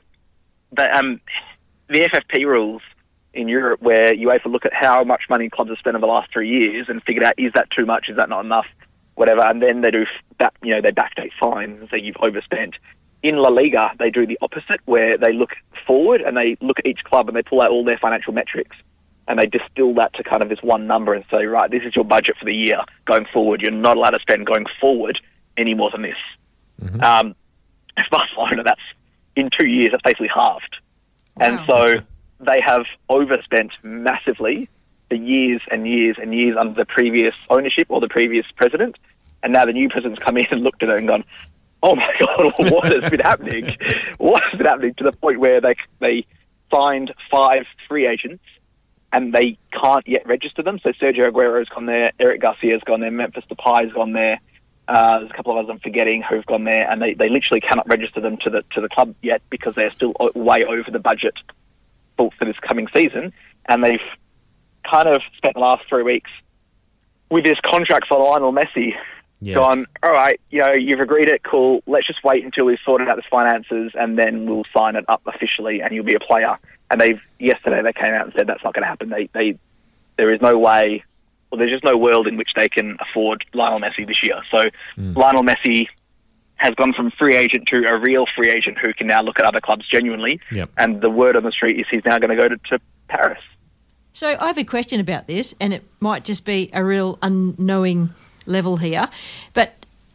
the, 0.71 0.97
um, 0.97 1.21
the 1.89 2.01
FFP 2.01 2.45
rules 2.45 2.81
in 3.33 3.47
Europe, 3.47 3.81
where 3.81 4.13
UEFA 4.13 4.45
look 4.45 4.65
at 4.65 4.73
how 4.73 5.03
much 5.03 5.23
money 5.29 5.49
clubs 5.49 5.69
have 5.69 5.77
spent 5.79 5.95
over 5.95 6.05
the 6.05 6.11
last 6.11 6.31
three 6.31 6.49
years 6.49 6.87
and 6.87 7.03
figured 7.03 7.25
out 7.25 7.33
is 7.37 7.51
that 7.53 7.67
too 7.77 7.85
much, 7.85 8.07
is 8.09 8.17
that 8.17 8.29
not 8.29 8.45
enough, 8.45 8.65
whatever, 9.15 9.45
and 9.45 9.61
then 9.61 9.81
they 9.81 9.91
do 9.91 10.05
that. 10.39 10.53
you 10.63 10.73
know, 10.73 10.81
they 10.81 10.91
backdate 10.91 11.31
fines 11.39 11.79
and 11.79 11.89
say 11.89 11.99
you've 11.99 12.17
overspent. 12.21 12.75
In 13.23 13.37
La 13.37 13.49
Liga, 13.49 13.91
they 13.97 14.11
do 14.11 14.27
the 14.27 14.37
opposite, 14.41 14.81
where 14.85 15.17
they 15.17 15.33
look 15.33 15.51
forward 15.87 16.21
and 16.21 16.37
they 16.37 16.57
look 16.61 16.79
at 16.79 16.85
each 16.85 17.03
club 17.03 17.27
and 17.27 17.35
they 17.35 17.41
pull 17.41 17.61
out 17.61 17.71
all 17.71 17.83
their 17.83 17.97
financial 17.97 18.33
metrics 18.33 18.75
and 19.27 19.39
they 19.39 19.47
distill 19.47 19.93
that 19.95 20.13
to 20.13 20.23
kind 20.23 20.43
of 20.43 20.49
this 20.49 20.61
one 20.61 20.85
number 20.85 21.13
and 21.13 21.25
say, 21.31 21.45
right, 21.45 21.71
this 21.71 21.81
is 21.83 21.95
your 21.95 22.05
budget 22.05 22.35
for 22.37 22.45
the 22.45 22.53
year 22.53 22.79
going 23.05 23.25
forward. 23.33 23.61
You're 23.61 23.71
not 23.71 23.97
allowed 23.97 24.11
to 24.11 24.19
spend 24.19 24.45
going 24.45 24.65
forward 24.79 25.19
any 25.57 25.73
more 25.73 25.89
than 25.89 26.03
this. 26.03 26.17
Um, 27.03 27.35
Barcelona, 28.11 28.63
that's 28.63 28.81
in 29.35 29.49
two 29.49 29.67
years, 29.67 29.91
that's 29.91 30.03
basically 30.03 30.29
halved. 30.33 30.77
And 31.39 31.59
so 31.67 31.97
they 32.39 32.61
have 32.65 32.85
overspent 33.09 33.71
massively 33.83 34.69
for 35.09 35.15
years 35.15 35.61
and 35.71 35.87
years 35.87 36.17
and 36.19 36.33
years 36.33 36.57
under 36.59 36.73
the 36.73 36.85
previous 36.85 37.33
ownership 37.49 37.87
or 37.89 38.01
the 38.01 38.07
previous 38.07 38.45
president. 38.55 38.97
And 39.43 39.53
now 39.53 39.65
the 39.65 39.73
new 39.73 39.89
president's 39.89 40.21
come 40.23 40.37
in 40.37 40.45
and 40.51 40.61
looked 40.61 40.81
at 40.83 40.89
it 40.89 40.97
and 40.97 41.07
gone, 41.07 41.23
oh 41.83 41.95
my 41.95 42.11
God, 42.19 42.53
what 42.71 42.91
has 42.91 43.09
been 43.09 43.19
happening? 43.19 43.71
What 44.17 44.43
has 44.43 44.57
been 44.57 44.67
happening 44.67 44.93
to 44.95 45.03
the 45.03 45.11
point 45.11 45.39
where 45.39 45.61
they, 45.61 45.75
they 45.99 46.25
signed 46.73 47.13
five 47.31 47.65
free 47.87 48.07
agents 48.07 48.43
and 49.11 49.33
they 49.33 49.57
can't 49.71 50.07
yet 50.07 50.27
register 50.27 50.61
them. 50.61 50.79
So 50.83 50.91
Sergio 50.91 51.31
Aguero's 51.31 51.69
gone 51.69 51.85
there, 51.85 52.11
Eric 52.19 52.41
Garcia's 52.41 52.81
gone 52.85 52.99
there, 52.99 53.11
Memphis 53.11 53.45
Depay's 53.49 53.93
gone 53.93 54.13
there. 54.13 54.39
Uh, 54.87 55.19
there's 55.19 55.31
a 55.31 55.33
couple 55.33 55.51
of 55.51 55.57
others 55.57 55.69
I'm 55.71 55.79
forgetting 55.79 56.21
who've 56.21 56.45
gone 56.45 56.63
there, 56.63 56.89
and 56.89 57.01
they, 57.01 57.13
they 57.15 57.29
literally 57.29 57.61
cannot 57.61 57.87
register 57.87 58.21
them 58.21 58.37
to 58.43 58.49
the 58.51 58.63
to 58.73 58.81
the 58.81 58.89
club 58.89 59.15
yet 59.23 59.41
because 59.49 59.73
they're 59.73 59.89
still 59.89 60.13
way 60.35 60.63
over 60.63 60.91
the 60.91 60.99
budget 60.99 61.33
for, 62.17 62.29
for 62.37 62.45
this 62.45 62.57
coming 62.59 62.87
season. 62.93 63.33
And 63.67 63.83
they've 63.83 63.99
kind 64.89 65.07
of 65.07 65.21
spent 65.37 65.55
the 65.55 65.59
last 65.59 65.81
three 65.89 66.03
weeks 66.03 66.29
with 67.29 67.43
this 67.43 67.57
contract 67.65 68.07
for 68.07 68.19
Lionel 68.19 68.53
Messi. 68.53 68.93
Yes. 69.41 69.55
Gone, 69.55 69.85
all 70.01 70.11
right, 70.11 70.39
you 70.49 70.59
know, 70.59 70.71
you've 70.73 71.01
agreed 71.01 71.27
it, 71.27 71.43
cool. 71.43 71.83
Let's 71.85 72.07
just 72.07 72.23
wait 72.23 72.43
until 72.45 72.65
we've 72.65 72.79
sorted 72.85 73.09
out 73.09 73.17
the 73.17 73.23
finances, 73.29 73.91
and 73.93 74.17
then 74.17 74.49
we'll 74.49 74.63
sign 74.75 74.95
it 74.95 75.05
up 75.07 75.21
officially, 75.27 75.81
and 75.81 75.93
you'll 75.93 76.05
be 76.05 76.15
a 76.15 76.19
player. 76.19 76.55
And 76.89 77.01
they've 77.01 77.19
yesterday 77.37 77.81
they 77.83 77.91
came 77.91 78.13
out 78.13 78.25
and 78.25 78.33
said 78.35 78.47
that's 78.47 78.63
not 78.63 78.73
going 78.73 78.83
to 78.83 78.87
happen. 78.87 79.09
They 79.09 79.29
they 79.33 79.59
there 80.17 80.33
is 80.33 80.41
no 80.41 80.57
way, 80.57 81.03
well, 81.51 81.59
there's 81.59 81.71
just 81.71 81.83
no 81.83 81.97
world 81.97 82.27
in 82.27 82.37
which 82.37 82.49
they 82.55 82.69
can 82.69 82.97
afford 83.01 83.43
Lionel 83.53 83.79
Messi 83.79 84.07
this 84.07 84.23
year. 84.23 84.41
So 84.49 84.65
hmm. 84.95 85.13
Lionel 85.13 85.43
Messi 85.43 85.87
has 86.55 86.73
gone 86.75 86.93
from 86.93 87.11
free 87.11 87.35
agent 87.35 87.67
to 87.67 87.83
a 87.85 87.99
real 87.99 88.25
free 88.35 88.49
agent 88.49 88.77
who 88.77 88.93
can 88.93 89.07
now 89.07 89.21
look 89.21 89.39
at 89.39 89.45
other 89.45 89.59
clubs 89.59 89.85
genuinely. 89.89 90.39
Yep. 90.51 90.69
And 90.77 91.01
the 91.01 91.09
word 91.09 91.35
on 91.35 91.43
the 91.43 91.51
street 91.51 91.79
is 91.79 91.85
he's 91.91 92.03
now 92.05 92.17
going 92.17 92.35
to 92.35 92.41
go 92.41 92.47
to, 92.47 92.57
to 92.69 92.79
Paris. 93.09 93.41
So 94.15 94.37
I 94.39 94.47
have 94.47 94.57
a 94.57 94.63
question 94.63 95.01
about 95.01 95.27
this, 95.27 95.53
and 95.59 95.73
it 95.73 95.83
might 95.99 96.23
just 96.23 96.45
be 96.45 96.69
a 96.71 96.85
real 96.85 97.19
unknowing 97.21 98.11
level 98.45 98.77
here. 98.77 99.09
But 99.53 99.73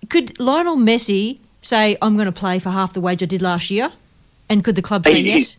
could 0.09 0.40
Lionel 0.40 0.76
Messi 0.78 1.38
say, 1.61 1.98
"I'm 2.01 2.14
going 2.16 2.24
to 2.24 2.32
play 2.32 2.59
for 2.59 2.70
half 2.70 2.94
the 2.94 3.01
wage 3.03 3.22
I 3.22 3.26
did 3.26 3.42
last 3.42 3.70
year," 3.70 3.92
and 4.48 4.64
could 4.64 4.74
the 4.74 4.80
club 4.80 5.05
say 5.05 5.16
He- 5.16 5.24
he- 5.24 5.36
yes? 5.36 5.57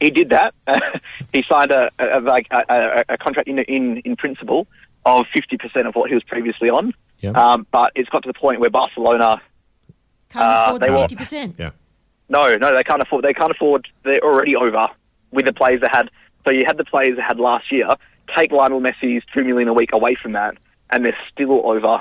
He 0.00 0.08
did 0.10 0.30
that. 0.30 0.54
he 1.34 1.42
signed 1.42 1.70
a, 1.72 1.90
a, 1.98 2.20
like 2.20 2.46
a, 2.52 2.64
a, 2.70 3.04
a 3.10 3.18
contract 3.18 3.48
in, 3.48 3.58
in 3.58 3.98
in 3.98 4.16
principle 4.16 4.66
of 5.04 5.26
fifty 5.34 5.58
percent 5.58 5.86
of 5.86 5.94
what 5.94 6.08
he 6.08 6.14
was 6.14 6.24
previously 6.24 6.70
on. 6.70 6.94
Yep. 7.20 7.36
Um, 7.36 7.66
but 7.70 7.92
it's 7.96 8.08
got 8.08 8.22
to 8.22 8.28
the 8.28 8.38
point 8.38 8.60
where 8.60 8.70
Barcelona 8.70 9.42
Can't 10.30 10.42
uh, 10.42 10.64
afford 10.68 10.80
they 10.80 10.86
the 10.86 10.92
were- 10.92 10.98
fifty 11.00 11.16
percent. 11.16 11.56
Yeah. 11.58 11.70
No, 12.30 12.56
no, 12.56 12.70
they 12.74 12.82
can't 12.82 13.02
afford. 13.02 13.24
They 13.24 13.34
can't 13.34 13.50
afford. 13.50 13.88
They're 14.04 14.20
already 14.24 14.56
over 14.56 14.88
with 15.32 15.44
the 15.44 15.52
players 15.52 15.82
they 15.82 15.88
had. 15.90 16.10
So 16.48 16.52
you 16.52 16.64
had 16.66 16.78
the 16.78 16.84
players 16.84 17.16
they 17.16 17.22
had 17.22 17.38
last 17.38 17.70
year. 17.70 17.86
Take 18.34 18.52
Lionel 18.52 18.80
Messi's 18.80 19.22
two 19.34 19.44
million 19.44 19.68
a 19.68 19.74
week 19.74 19.90
away 19.92 20.14
from 20.14 20.32
that, 20.32 20.54
and 20.88 21.04
they're 21.04 21.16
still 21.30 21.60
over 21.70 22.00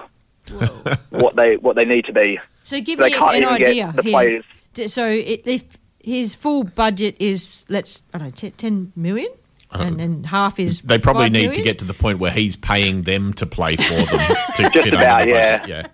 what 1.10 1.36
they 1.36 1.58
what 1.58 1.76
they 1.76 1.84
need 1.84 2.06
to 2.06 2.14
be. 2.14 2.40
So 2.64 2.80
give 2.80 2.98
They 3.00 3.10
me 3.10 3.16
an 3.18 3.36
even 3.44 3.58
get 3.58 3.68
idea 3.68 3.94
the 3.94 4.04
here. 4.04 4.12
players. 4.12 4.46
So 4.92 5.06
it, 5.10 5.42
if 5.46 5.64
his 6.02 6.34
full 6.34 6.64
budget 6.64 7.18
is 7.20 7.66
let's 7.68 8.04
I 8.14 8.20
don't 8.20 8.28
know 8.28 8.32
10, 8.32 8.52
10 8.54 8.94
million, 8.96 9.28
and 9.72 10.00
then 10.00 10.24
half 10.24 10.60
is 10.62 10.80
They 10.80 10.98
probably 10.98 11.30
need 11.30 11.48
million? 11.48 11.56
to 11.56 11.62
get 11.64 11.80
to 11.80 11.86
the 11.86 11.94
point 11.94 12.20
where 12.20 12.32
he's 12.32 12.56
paying 12.56 13.04
them 13.04 13.34
to 13.34 13.46
play 13.46 13.76
for 13.76 13.96
them 13.96 14.06
to 14.56 14.70
Just 14.70 14.88
about, 14.88 15.26
the 15.26 15.30
yeah. 15.30 15.66
Yeah. 15.68 15.88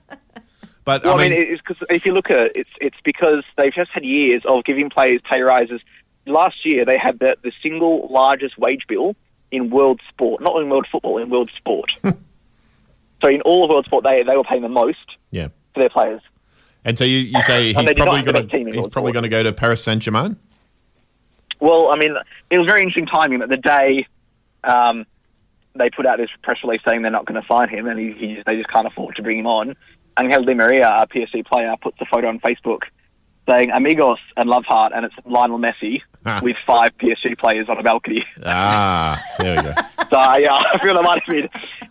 But 0.85 1.05
Well, 1.05 1.17
I 1.17 1.27
mean, 1.29 1.31
it's 1.31 1.61
because 1.61 1.77
if 1.89 2.05
you 2.05 2.13
look 2.13 2.29
at 2.29 2.39
it, 2.41 2.51
it's 2.55 2.69
it's 2.81 2.97
because 3.03 3.43
they've 3.57 3.73
just 3.73 3.89
had 3.91 4.03
years 4.03 4.43
of 4.45 4.63
giving 4.63 4.91
players 4.91 5.21
pay 5.31 5.41
rises. 5.41 5.81
Last 6.25 6.65
year 6.65 6.85
they 6.85 6.97
had 6.97 7.19
the 7.19 7.35
the 7.43 7.51
single 7.61 8.07
largest 8.09 8.57
wage 8.57 8.83
bill 8.87 9.15
in 9.51 9.69
world 9.69 10.01
sport, 10.09 10.41
not 10.41 10.59
in 10.61 10.69
world 10.69 10.87
football, 10.91 11.17
in 11.17 11.29
world 11.29 11.51
sport. 11.57 11.93
so 12.03 13.29
in 13.29 13.41
all 13.41 13.63
of 13.63 13.69
world 13.69 13.85
sport, 13.85 14.05
they 14.07 14.23
they 14.23 14.35
were 14.35 14.43
paying 14.43 14.61
the 14.61 14.69
most 14.69 15.17
yeah. 15.31 15.47
for 15.73 15.81
their 15.81 15.89
players. 15.89 16.21
And 16.85 16.97
so 16.97 17.05
you, 17.05 17.19
you 17.19 17.41
say 17.43 17.67
he's 17.67 17.75
they 17.75 17.93
did 17.93 17.99
not 17.99 18.07
probably 18.07 18.31
going 18.31 18.49
to 18.49 18.71
he's 18.71 18.87
probably 18.87 19.11
going 19.13 19.23
to 19.23 19.29
go 19.29 19.43
to 19.43 19.53
Paris 19.53 19.83
Saint 19.83 20.01
Germain. 20.01 20.37
Well, 21.59 21.91
I 21.93 21.97
mean, 21.97 22.13
it 22.49 22.57
was 22.57 22.67
very 22.67 22.81
interesting 22.81 23.05
timing 23.05 23.39
that 23.39 23.47
the 23.47 23.57
day 23.57 24.05
um, 24.65 25.05
they 25.75 25.89
put 25.89 26.05
out 26.05 26.17
this 26.17 26.29
press 26.41 26.57
release 26.63 26.81
saying 26.85 27.03
they're 27.03 27.11
not 27.11 27.25
going 27.25 27.41
to 27.41 27.47
sign 27.47 27.69
him, 27.69 27.87
and 27.87 27.97
he, 27.97 28.11
he 28.11 28.35
just, 28.35 28.45
they 28.45 28.57
just 28.57 28.69
can't 28.69 28.85
afford 28.85 29.15
to 29.15 29.23
bring 29.23 29.39
him 29.39 29.47
on. 29.47 29.75
Angel 30.19 30.43
Di 30.43 30.53
Maria, 30.53 30.87
a 30.87 31.07
PSG 31.07 31.45
player, 31.45 31.73
puts 31.81 31.97
a 32.01 32.05
photo 32.05 32.27
on 32.27 32.39
Facebook 32.39 32.81
saying 33.47 33.71
"Amigos" 33.71 34.19
and 34.37 34.49
"Love 34.49 34.65
Heart," 34.65 34.93
and 34.95 35.05
it's 35.05 35.15
Lionel 35.25 35.59
Messi 35.59 36.01
Ah. 36.25 36.39
with 36.41 36.55
five 36.65 36.91
PSG 36.99 37.37
players 37.37 37.67
on 37.69 37.77
a 37.77 37.83
balcony. 37.83 38.23
Ah, 38.45 39.21
there 39.39 39.57
we 39.57 39.61
go. 39.63 39.73
So 40.09 40.19
yeah, 40.37 40.53
I 40.73 40.77
feel 40.79 40.93
that 40.93 41.03
might 41.03 41.21
have 41.25 41.27
been 41.35 41.49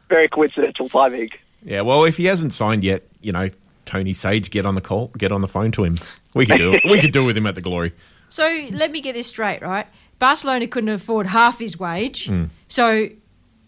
very 0.08 0.28
coincidental 0.28 0.88
timing. 0.88 1.30
Yeah, 1.64 1.80
well, 1.80 2.04
if 2.04 2.16
he 2.16 2.26
hasn't 2.26 2.52
signed 2.52 2.84
yet, 2.84 3.02
you 3.20 3.32
know, 3.32 3.48
Tony 3.84 4.12
Sage, 4.12 4.50
get 4.50 4.64
on 4.64 4.74
the 4.76 4.80
call, 4.80 5.08
get 5.18 5.32
on 5.32 5.40
the 5.40 5.48
phone 5.48 5.72
to 5.72 5.84
him. 5.84 5.96
We 6.34 6.46
could 6.46 6.58
do 6.58 6.72
it. 6.72 6.82
we 6.88 7.00
could 7.00 7.12
do 7.12 7.24
with 7.24 7.36
him 7.36 7.46
at 7.46 7.54
the 7.56 7.60
Glory. 7.60 7.92
So 8.28 8.44
let 8.70 8.90
me 8.92 9.00
get 9.00 9.14
this 9.14 9.26
straight, 9.26 9.60
right? 9.60 9.86
Barcelona 10.20 10.66
couldn't 10.68 10.88
afford 10.90 11.26
half 11.28 11.58
his 11.58 11.78
wage, 11.80 12.28
Mm. 12.28 12.50
so 12.68 13.08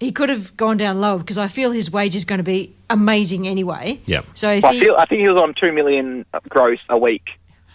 he 0.01 0.13
could 0.13 0.29
have 0.29 0.57
gone 0.57 0.77
down 0.77 1.01
low 1.01 1.19
because 1.19 1.37
I 1.39 1.49
feel 1.49 1.73
his 1.73 1.91
wage 1.91 2.15
is 2.15 2.25
going 2.25 2.39
to 2.39 2.45
be 2.45 2.75
amazing 2.89 3.47
anyway. 3.49 4.01
Yeah. 4.07 4.21
So 4.35 4.51
if 4.53 4.63
Well, 4.63 4.73
I, 4.75 4.79
feel, 4.81 4.95
I 4.97 5.05
think 5.07 5.23
he 5.23 5.29
was 5.29 5.41
on 5.43 5.53
two 5.61 5.73
million 5.73 6.25
gross 6.49 6.79
a 6.89 6.97
week 6.99 7.25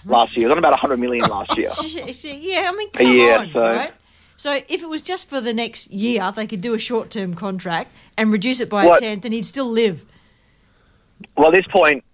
last 0.06 0.36
year. 0.36 0.42
He 0.42 0.46
was 0.46 0.52
on 0.52 0.58
about 0.58 0.78
hundred 0.80 1.00
million 1.00 1.30
last 1.30 1.58
year. 1.58 1.70
yeah, 1.84 2.72
I 2.72 2.76
mean, 2.76 2.90
come 2.92 3.08
year, 3.08 3.38
on, 3.40 3.52
so- 3.52 3.62
right? 3.62 3.94
So 4.36 4.54
if 4.70 4.82
it 4.82 4.88
was 4.88 5.02
just 5.02 5.28
for 5.28 5.42
the 5.42 5.54
next 5.54 5.92
year, 5.92 6.32
they 6.32 6.48
could 6.48 6.62
do 6.62 6.74
a 6.74 6.80
short-term 6.80 7.34
contract 7.34 7.92
and 8.16 8.32
reduce 8.32 8.62
it 8.62 8.70
by 8.70 8.86
a 8.86 8.98
tenth, 8.98 9.26
and 9.26 9.34
he'd 9.34 9.46
still 9.46 9.70
live. 9.70 10.06
Well, 11.36 11.50
at 11.50 11.54
this 11.54 11.68
point, 11.68 12.06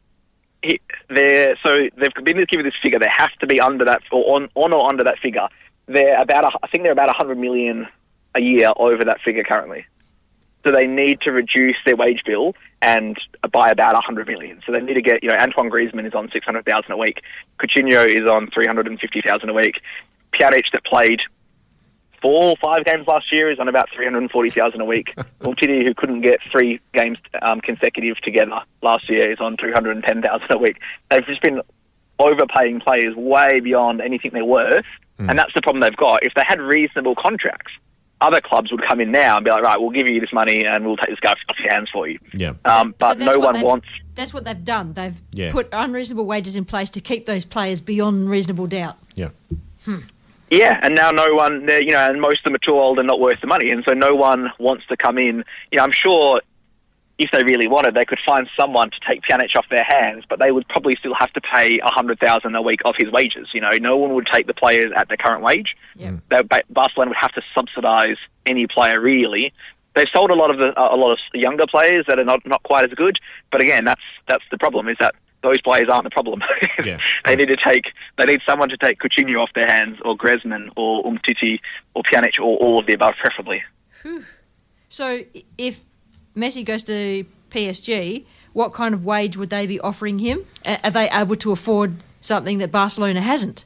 he, 0.64 0.82
they're 1.08 1.56
so 1.64 1.72
they've 1.96 2.26
been 2.26 2.44
given 2.50 2.66
this 2.66 2.74
figure. 2.82 2.98
They 2.98 3.12
have 3.16 3.32
to 3.42 3.46
be 3.46 3.60
under 3.60 3.86
that 3.86 4.02
or 4.12 4.38
on, 4.38 4.50
on 4.56 4.74
or 4.74 4.90
under 4.90 5.04
that 5.04 5.20
figure. 5.20 5.48
They're 5.86 6.18
about 6.20 6.46
a, 6.46 6.60
I 6.64 6.68
think 6.68 6.82
they're 6.82 6.92
about 6.92 7.16
hundred 7.16 7.38
million 7.38 7.88
a 8.34 8.42
year 8.42 8.72
over 8.76 9.04
that 9.04 9.22
figure 9.24 9.44
currently. 9.44 9.86
So 10.66 10.72
they 10.72 10.88
need 10.88 11.22
to 11.22 11.32
reduce 11.32 11.76
their 11.86 11.96
wage 11.96 12.22
bill 12.26 12.56
and 12.82 13.18
by 13.52 13.70
about 13.70 13.94
100 13.94 14.28
million. 14.28 14.62
So 14.66 14.72
they 14.72 14.82
need 14.82 14.96
to 14.96 15.02
get, 15.02 15.22
you 15.24 15.30
know, 15.30 15.36
Antoine 15.40 15.70
Griezmann 15.70 16.08
is 16.08 16.16
on 16.16 16.30
600,000 16.32 16.92
a 16.92 16.98
week. 16.98 17.22
Coutinho 17.60 18.06
is 18.08 18.28
on 18.30 18.50
350,000 18.52 19.50
a 19.50 19.54
week. 19.54 19.76
Pjanic 20.34 20.72
that 20.74 20.84
played 20.84 21.22
four 22.22 22.50
or 22.50 22.56
five 22.60 22.84
games 22.86 23.08
last 23.08 23.32
year 23.32 23.52
is 23.52 23.60
on 23.60 23.68
about 23.68 23.90
340,000 23.96 24.82
a 24.82 24.86
week. 24.86 25.14
Umtiti, 25.42 25.84
who 25.84 25.94
couldn't 25.94 26.22
get 26.22 26.40
three 26.52 26.80
games 26.94 27.20
um, 27.44 27.62
consecutive 27.62 28.18
together 28.22 28.62
last 28.82 29.08
year, 29.08 29.32
is 29.32 29.40
on 29.40 29.58
210,000 29.58 30.48
a 30.50 30.58
week. 30.58 30.78
They've 31.12 31.26
just 31.26 31.42
been 31.44 31.62
overpaying 32.18 32.80
players 32.80 33.16
way 33.16 33.60
beyond 33.60 34.02
anything 34.02 34.32
they're 34.34 34.44
worth, 34.44 34.86
and 35.30 35.38
that's 35.38 35.54
the 35.54 35.62
problem 35.62 35.82
they've 35.82 35.96
got. 35.96 36.24
If 36.24 36.34
they 36.34 36.44
had 36.48 36.60
reasonable 36.60 37.14
contracts, 37.16 37.72
other 38.26 38.42
clubs 38.42 38.72
would 38.72 38.82
come 38.88 39.00
in 39.00 39.12
now 39.12 39.38
and 39.38 39.46
be 39.46 39.52
like, 39.52 39.62
right, 39.64 39.80
we'll 39.80 39.92
give 39.92 40.10
you 40.10 40.20
this 40.20 40.34
money 40.34 40.66
and 40.66 40.86
we'll 40.86 40.98
take 40.98 41.10
this 41.10 41.20
guy 41.20 41.32
off 41.32 41.38
your 41.64 41.72
hands 41.72 41.90
for 41.92 42.08
you. 42.08 42.20
Yeah. 42.34 42.54
Um, 42.66 42.96
but 42.98 43.18
So 43.20 43.26
no 43.26 43.40
one 43.40 43.62
wants. 43.62 43.88
That's 44.16 44.34
what 44.34 44.46
they've 44.46 44.64
done. 44.64 44.94
They've 44.94 45.22
Yeah. 45.34 45.52
put 45.52 45.70
unreasonable 45.72 46.26
wages 46.26 46.56
in 46.56 46.66
place 46.66 46.90
to 46.92 47.02
keep 47.02 47.26
those 47.26 47.46
players 47.46 47.80
beyond 47.82 48.30
reasonable 48.30 48.68
doubt. 48.68 48.98
Yeah. 49.16 49.30
Yeah, 50.50 50.80
and 50.84 50.94
now 50.96 51.10
no 51.12 51.34
one, 51.34 51.66
they're, 51.66 51.82
you 51.82 51.90
know, 51.92 52.06
and 52.08 52.22
most 52.22 52.40
of 52.40 52.44
them 52.46 52.56
are 52.56 52.60
too 52.60 52.74
old 52.76 53.00
and 53.00 53.08
not 53.08 53.20
worth 53.20 53.42
the 53.42 53.48
money, 53.48 53.72
and 53.72 53.84
so 53.88 53.94
no 53.96 54.14
one 54.16 54.52
wants 54.60 54.86
to 54.88 54.96
come 54.98 55.18
in. 55.18 55.44
You 55.72 55.78
know, 55.78 55.84
I'm 55.84 55.92
sure 55.92 56.42
if 57.18 57.32
they 57.32 57.44
really 57.44 57.68
wanted, 57.68 57.94
they 57.94 58.04
could 58.04 58.20
find 58.28 58.48
someone 58.60 58.90
to 58.92 58.98
take 59.08 59.22
Pjanic 59.22 59.56
off 59.58 59.66
their 59.70 59.86
hands, 59.88 60.26
but 60.30 60.40
they 60.40 60.52
would 60.52 60.68
probably 60.68 60.96
still 61.00 61.14
have 61.18 61.32
to 61.34 61.42
pay 61.42 61.80
a 61.80 61.90
hundred 61.90 62.20
thousand 62.20 62.56
a 62.56 62.62
week 62.62 62.82
of 62.84 62.96
his 62.98 63.12
wages. 63.12 63.50
You 63.54 63.62
know, 63.62 63.72
no 63.80 63.96
one 63.96 64.14
would 64.16 64.28
take 64.32 64.48
the 64.48 64.54
players 64.54 64.92
at 64.98 65.08
their 65.08 65.18
current 65.18 65.42
wage. 65.42 65.76
Mm. 65.98 66.22
They, 66.30 66.62
Barcelona 66.70 67.12
would 67.12 67.18
have 67.20 67.32
to 67.34 67.42
subsidise 67.56 68.18
any 68.46 68.68
player 68.68 69.00
really. 69.00 69.54
They've 69.96 70.08
sold 70.14 70.30
a 70.30 70.36
lot 70.36 70.52
of 70.52 70.58
the, 70.58 70.74
a 70.78 70.98
lot 70.98 71.14
of 71.14 71.20
younger 71.34 71.66
players 71.68 72.06
that 72.10 72.20
are 72.20 72.26
not, 72.26 72.46
not 72.46 72.62
quite 72.64 72.84
as 72.84 72.94
good, 72.96 73.18
but 73.50 73.62
again, 73.62 73.86
that's 73.86 74.02
that's 74.28 74.44
the 74.52 74.58
problem 74.58 74.90
is 74.90 74.98
that 75.00 75.16
those 75.42 75.62
players 75.62 75.88
aren't 75.90 76.04
the 76.04 76.10
problem. 76.10 76.42
they 77.26 77.36
need 77.36 77.48
to 77.48 77.56
take 77.56 77.86
they 78.18 78.26
need 78.26 78.42
someone 78.46 78.68
to 78.70 78.78
take 78.78 79.00
Coutinho 79.00 79.42
off 79.42 79.52
their 79.56 79.68
hands, 79.68 80.00
or 80.04 80.18
Griezmann, 80.18 80.70
or 80.76 81.04
Umtiti, 81.04 81.60
or 81.94 82.04
Pjanic, 82.04 82.40
or 82.40 82.58
all 82.58 82.80
of 82.80 82.88
the 82.88 82.94
above, 82.94 83.14
preferably. 83.22 83.64
So 84.90 85.20
if 85.58 85.80
Messi 86.36 86.66
goes 86.66 86.84
to 86.84 87.26
PSG, 87.52 88.26
what 88.54 88.74
kind 88.74 88.94
of 88.94 89.06
wage 89.06 89.38
would 89.38 89.50
they 89.50 89.66
be 89.66 89.80
offering 89.80 90.20
him? 90.20 90.46
Are 90.66 90.92
they 90.92 91.10
able 91.10 91.36
to 91.38 91.52
afford 91.52 91.98
something 92.22 92.58
that 92.60 92.72
Barcelona 92.72 93.22
hasn't? 93.22 93.66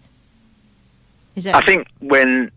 Is 1.35 1.45
that 1.45 1.55
I 1.55 1.61
think 1.61 1.87
when 1.99 2.51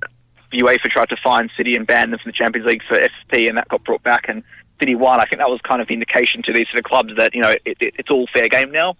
UEFA 0.52 0.90
tried 0.90 1.08
to 1.10 1.16
fine 1.22 1.50
City 1.56 1.76
and 1.76 1.86
ban 1.86 2.10
them 2.10 2.18
from 2.18 2.30
the 2.30 2.36
Champions 2.36 2.66
League 2.66 2.82
for 2.88 2.98
FP, 2.98 3.48
and 3.48 3.56
that 3.56 3.68
got 3.68 3.84
brought 3.84 4.02
back, 4.02 4.26
and 4.28 4.42
City 4.78 4.94
won, 4.94 5.20
I 5.20 5.24
think 5.24 5.38
that 5.38 5.48
was 5.48 5.60
kind 5.62 5.80
of 5.80 5.88
the 5.88 5.94
indication 5.94 6.42
to 6.44 6.52
these 6.52 6.66
sort 6.68 6.78
of 6.78 6.84
clubs 6.84 7.12
that 7.16 7.34
you 7.34 7.40
know 7.40 7.50
it, 7.50 7.76
it, 7.80 7.94
it's 7.98 8.10
all 8.10 8.26
fair 8.34 8.48
game 8.48 8.72
now. 8.72 8.96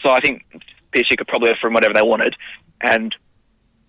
So 0.00 0.10
I 0.10 0.20
think 0.20 0.44
PSG 0.92 1.18
could 1.18 1.28
probably 1.28 1.50
offer 1.50 1.66
them 1.66 1.74
whatever 1.74 1.94
they 1.94 2.02
wanted, 2.02 2.34
and 2.80 3.14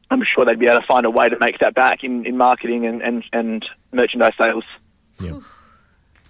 I'm 0.09 0.23
sure 0.23 0.45
they'd 0.45 0.59
be 0.59 0.67
able 0.67 0.81
to 0.81 0.87
find 0.87 1.05
a 1.05 1.11
way 1.11 1.29
to 1.29 1.37
make 1.39 1.59
that 1.59 1.75
back 1.75 2.03
in, 2.03 2.25
in 2.25 2.37
marketing 2.37 2.85
and, 2.85 3.01
and, 3.01 3.23
and 3.33 3.65
merchandise 3.91 4.33
sales. 4.39 4.63
Yeah, 5.19 5.39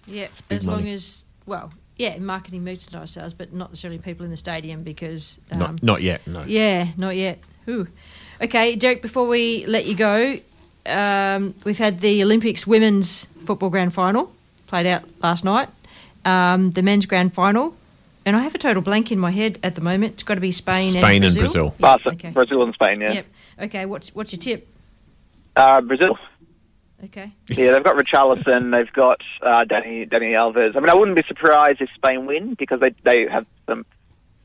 big 0.08 0.32
as 0.49 0.68
long 0.68 0.88
as 0.88 1.26
well, 1.45 1.72
yeah, 1.97 2.18
marketing 2.20 2.64
merchandise 2.64 3.12
sales, 3.12 3.34
but 3.34 3.53
not 3.53 3.70
necessarily 3.70 3.97
people 3.99 4.24
in 4.24 4.32
the 4.32 4.38
stadium 4.38 4.84
because 4.84 5.39
um, 5.51 5.60
Not, 5.60 5.84
not 5.84 6.01
yet, 6.01 6.26
no. 6.28 6.43
Yeah, 6.45 6.89
not 6.97 7.16
yet. 7.16 7.39
Ooh. 7.70 7.88
Okay, 8.41 8.76
Derek. 8.76 9.01
Before 9.01 9.28
we 9.28 9.66
let 9.66 9.86
you 9.86 9.95
go, 9.95 10.39
um, 10.86 11.55
we've 11.66 11.78
had 11.78 11.99
the 11.99 12.24
Olympics 12.24 12.66
women's 12.68 13.26
football 13.45 13.70
grand 13.70 13.93
final 13.93 14.32
played 14.68 14.86
out 14.86 15.03
last 15.22 15.43
night. 15.43 15.70
Um, 16.24 16.72
the 16.72 16.82
men's 16.84 17.05
grand 17.05 17.34
final, 17.34 17.76
and 18.26 18.36
I 18.36 18.41
have 18.41 18.53
a 18.53 18.58
total 18.58 18.82
blank 18.82 19.12
in 19.12 19.20
my 19.20 19.32
head 19.32 19.60
at 19.64 19.76
the 19.76 19.82
moment. 19.82 20.14
It's 20.14 20.24
got 20.24 20.36
to 20.36 20.41
be 20.41 20.51
Spain, 20.51 20.91
Spain 20.91 21.24
and 21.24 21.26
and 21.26 21.36
Brazil. 21.36 21.41
Brazil. 21.43 21.66
Yeah, 21.66 21.82
Barca- 21.82 22.10
okay. 22.10 22.30
Brazil 22.30 22.64
and 22.64 22.74
Spain, 22.74 23.01
yeah. 23.01 23.14
Yep. 23.14 23.26
Okay. 23.64 23.86
What's 23.86 24.14
what's 24.14 24.32
your 24.34 24.39
tip? 24.39 24.68
Uh, 25.55 25.82
Brazil. 25.82 26.18
Okay. 27.03 27.31
Yeah, 27.49 27.71
they've 27.73 27.83
got 27.83 27.95
Richarlison, 27.95 28.71
they've 28.71 28.91
got 28.93 29.21
uh, 29.41 29.63
Dani 29.65 30.09
Dani 30.09 30.33
Alves. 30.37 30.75
I 30.75 30.79
mean, 30.79 30.89
I 30.89 30.95
wouldn't 30.95 31.15
be 31.15 31.23
surprised 31.27 31.79
if 31.81 31.89
Spain 31.95 32.25
win 32.25 32.55
because 32.55 32.79
they 32.79 32.93
they 33.03 33.27
have 33.31 33.45
some 33.67 33.85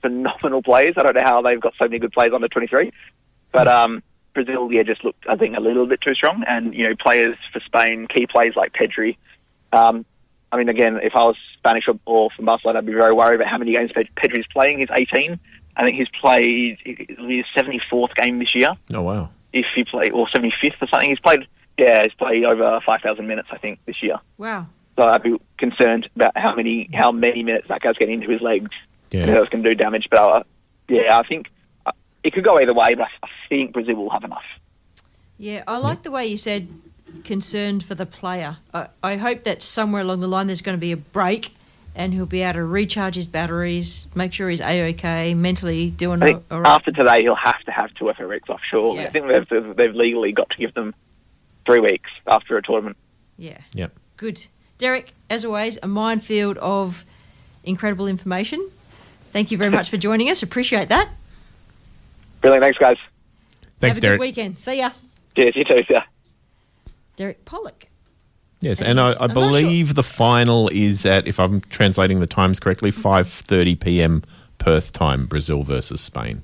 phenomenal 0.03 0.63
players. 0.63 0.95
I 0.99 1.03
don't 1.03 1.15
know 1.15 1.23
how 1.25 1.43
they've 1.43 1.61
got 1.61 1.75
so 1.81 1.85
many 1.87 1.99
good 1.99 2.13
players 2.13 2.33
under 2.35 2.49
twenty 2.49 2.67
three, 2.67 2.93
but 3.53 3.69
um, 3.69 4.03
Brazil, 4.35 4.71
yeah, 4.71 4.83
just 4.83 5.03
looked 5.05 5.25
I 5.29 5.37
think 5.37 5.57
a 5.57 5.61
little 5.61 5.87
bit 5.87 6.01
too 6.03 6.15
strong. 6.15 6.45
And 6.47 6.75
you 6.75 6.89
know, 6.89 6.95
players 6.97 7.37
for 7.53 7.61
Spain, 7.61 8.07
key 8.15 8.27
players 8.27 8.55
like 8.57 8.73
Pedri. 8.75 9.17
Um, 9.73 10.05
I 10.51 10.59
mean, 10.59 10.69
again, 10.69 10.99
if 11.03 11.13
I 11.17 11.25
was 11.25 11.37
Spanish 11.57 11.85
or, 12.05 12.29
from 12.37 12.45
Barcelona, 12.45 12.81
I'd 12.81 12.87
be 12.87 12.93
very 12.93 13.15
worried 13.15 13.37
about 13.37 13.49
how 13.49 13.57
many 13.57 13.73
games 13.73 13.91
Ped- 13.95 14.15
Pedri's 14.15 14.47
playing. 14.53 14.81
He's 14.81 14.89
eighteen. 14.93 15.41
I 15.75 15.85
think 15.85 15.97
he's 15.97 16.09
played 16.21 16.77
his 16.85 17.47
seventy 17.57 17.81
fourth 17.89 18.15
game 18.15 18.39
this 18.41 18.55
year 18.55 18.75
Oh, 18.93 19.01
wow. 19.01 19.31
if 19.55 19.65
he 19.75 19.85
played, 19.85 20.11
or 20.13 20.27
75th 20.27 20.83
or 20.83 20.89
something. 20.89 21.09
He's 21.09 21.19
played, 21.21 21.47
yeah, 21.79 22.03
he's 22.03 22.15
played 22.15 22.45
over 22.45 22.81
5,000 22.85 23.27
minutes, 23.27 23.49
I 23.51 23.59
think, 23.59 23.79
this 23.87 24.03
year. 24.03 24.17
Wow. 24.39 24.67
So 24.97 25.05
I'd 25.05 25.23
be 25.23 25.37
concerned 25.59 26.09
about 26.15 26.37
how 26.37 26.55
many 26.55 26.91
how 26.93 27.13
many 27.13 27.43
minutes 27.43 27.69
that 27.69 27.81
guy's 27.81 27.97
getting 27.97 28.21
into 28.21 28.31
his 28.31 28.43
legs. 28.43 28.71
Yeah. 29.11 29.27
That's 29.27 29.49
going 29.49 29.65
to 29.65 29.71
do 29.71 29.75
damage. 29.75 30.09
But 30.11 30.19
uh, 30.19 30.43
yeah, 30.89 31.19
I 31.19 31.27
think 31.27 31.49
uh, 31.87 31.93
it 32.23 32.35
could 32.35 32.45
go 32.45 32.59
either 32.59 32.75
way, 32.75 32.95
but 32.95 33.09
I 33.23 33.29
think 33.49 33.73
Brazil 33.73 33.97
will 33.97 34.11
have 34.11 34.25
enough. 34.25 34.45
Yeah, 35.39 35.65
I 35.67 35.79
like 35.79 36.03
the 36.03 36.11
way 36.11 36.27
you 36.27 36.37
said 36.37 36.69
concerned 37.25 37.85
for 37.85 37.95
the 37.95 38.07
player. 38.07 38.59
I, 38.73 38.89
I 39.03 39.17
hope 39.17 39.45
that 39.45 39.63
somewhere 39.63 40.03
along 40.03 40.21
the 40.21 40.29
line 40.29 40.47
there's 40.47 40.63
going 40.63 40.77
to 40.77 40.81
be 40.81 40.93
a 40.93 40.97
break 40.97 41.55
and 41.95 42.15
he'll 42.15 42.27
be 42.27 42.43
able 42.43 42.55
to 42.55 42.65
recharge 42.65 43.17
his 43.17 43.27
batteries, 43.27 44.07
make 44.15 44.33
sure 44.33 44.49
he's 44.49 44.61
a 44.61 44.91
okay, 44.91 45.35
mentally 45.35 45.91
doing 45.91 46.23
I 46.23 46.27
think 46.27 46.45
all 46.51 46.61
right. 46.61 46.75
after 46.75 46.91
today, 46.91 47.19
he'll 47.21 47.35
have 47.35 47.61
to 47.65 47.71
have 47.71 47.93
two 47.95 48.11
FA 48.17 48.27
weeks 48.27 48.49
off, 48.49 48.61
surely. 48.71 49.07
I 49.07 49.11
think 49.11 49.27
they've, 49.29 49.49
they've, 49.49 49.77
they've 49.77 49.95
legally 49.95 50.33
got 50.33 50.49
to 50.51 50.57
give 50.57 50.73
them 50.75 50.95
three 51.67 51.81
weeks 51.81 52.11
after 52.27 52.57
a 52.57 52.63
tournament. 52.63 52.97
Yeah. 53.39 53.59
Yep. 53.75 53.93
Good. 54.17 54.47
Derek, 54.79 55.13
as 55.31 55.45
always, 55.45 55.79
a 55.83 55.89
minefield 55.89 56.59
of 56.59 57.05
incredible 57.65 58.07
information. 58.07 58.71
Thank 59.33 59.51
you 59.51 59.59
very 59.59 59.71
much 59.71 59.89
for 59.91 59.97
joining 59.97 60.29
us. 60.29 60.43
Appreciate 60.43 60.89
that. 60.89 61.09
Brilliant. 62.41 62.63
Thanks, 62.63 62.79
guys. 62.79 62.97
Thanks, 63.81 63.99
Have 63.99 63.99
a 63.99 64.01
Derek. 64.01 64.19
good 64.19 64.25
weekend. 64.25 64.59
See 64.59 64.79
ya. 64.79 64.91
Cheers. 65.37 65.57
You 65.57 65.65
too. 65.65 65.77
Yeah. 65.89 66.05
Derek 67.17 67.45
Pollock. 67.45 67.87
Yes, 68.61 68.81
and 68.81 69.01
I, 69.01 69.09
I 69.11 69.13
I'm 69.13 69.19
not 69.19 69.19
sure- 69.19 69.29
believe 69.61 69.95
the 69.97 70.03
final 70.05 70.69
is 70.69 71.05
at, 71.05 71.27
if 71.27 71.41
I'm 71.41 71.61
translating 71.63 72.21
the 72.21 72.27
times 72.29 72.61
correctly, 72.61 72.93
5.30 72.93 73.81
p.m. 73.81 74.23
Perth 74.59 74.93
time, 74.93 75.27
Brazil 75.27 75.65
versus 75.65 76.01
Spain. 76.01 76.43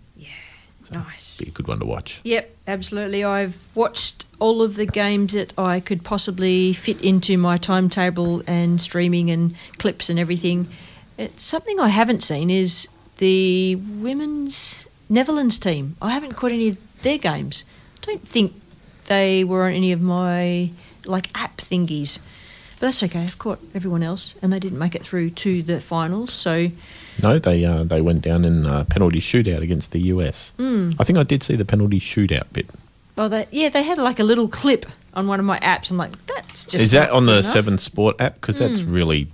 Nice. 0.90 1.38
Be 1.38 1.48
a 1.48 1.50
good 1.50 1.68
one 1.68 1.78
to 1.80 1.86
watch. 1.86 2.20
Yep, 2.24 2.56
absolutely. 2.66 3.24
I've 3.24 3.56
watched 3.74 4.24
all 4.38 4.62
of 4.62 4.76
the 4.76 4.86
games 4.86 5.34
that 5.34 5.52
I 5.58 5.80
could 5.80 6.04
possibly 6.04 6.72
fit 6.72 7.00
into 7.02 7.36
my 7.36 7.56
timetable 7.56 8.42
and 8.46 8.80
streaming 8.80 9.30
and 9.30 9.54
clips 9.78 10.08
and 10.08 10.18
everything. 10.18 10.68
It's 11.16 11.42
something 11.42 11.78
I 11.80 11.88
haven't 11.88 12.22
seen 12.22 12.50
is 12.50 12.88
the 13.18 13.76
women's 13.76 14.88
Netherlands 15.08 15.58
team. 15.58 15.96
I 16.00 16.12
haven't 16.12 16.34
caught 16.34 16.52
any 16.52 16.68
of 16.68 17.02
their 17.02 17.18
games. 17.18 17.64
I 18.02 18.12
don't 18.12 18.28
think 18.28 18.54
they 19.06 19.44
were 19.44 19.66
on 19.66 19.72
any 19.72 19.92
of 19.92 20.00
my 20.00 20.70
like 21.04 21.28
app 21.34 21.58
thingies. 21.58 22.20
But 22.78 22.86
that's 22.86 23.02
okay. 23.02 23.22
I've 23.22 23.38
caught 23.38 23.58
everyone 23.74 24.04
else, 24.04 24.36
and 24.40 24.52
they 24.52 24.60
didn't 24.60 24.78
make 24.78 24.94
it 24.94 25.02
through 25.02 25.30
to 25.30 25.62
the 25.62 25.80
finals. 25.80 26.32
So 26.32 26.70
No, 27.22 27.38
they 27.38 27.64
uh, 27.64 27.84
they 27.84 28.00
went 28.00 28.22
down 28.22 28.44
in 28.44 28.66
uh, 28.66 28.84
penalty 28.84 29.20
shootout 29.20 29.62
against 29.62 29.92
the 29.92 30.00
US. 30.14 30.52
Mm. 30.58 30.94
I 30.98 31.04
think 31.04 31.18
I 31.18 31.22
did 31.24 31.42
see 31.42 31.56
the 31.56 31.64
penalty 31.64 32.00
shootout 32.00 32.44
bit. 32.52 32.66
Well, 33.16 33.28
they, 33.28 33.46
yeah, 33.50 33.68
they 33.68 33.82
had 33.82 33.98
like 33.98 34.20
a 34.20 34.24
little 34.24 34.46
clip 34.48 34.86
on 35.14 35.26
one 35.26 35.40
of 35.40 35.46
my 35.46 35.58
apps. 35.60 35.90
I'm 35.90 35.96
like, 35.96 36.12
that's 36.26 36.64
just 36.64 36.76
is 36.84 36.90
that 36.92 37.10
on 37.10 37.26
the 37.26 37.34
enough. 37.38 37.44
Seven 37.46 37.78
Sport 37.78 38.20
app? 38.20 38.34
Because 38.34 38.58
that's 38.58 38.80
Mm. 38.82 38.94
really 38.94 39.28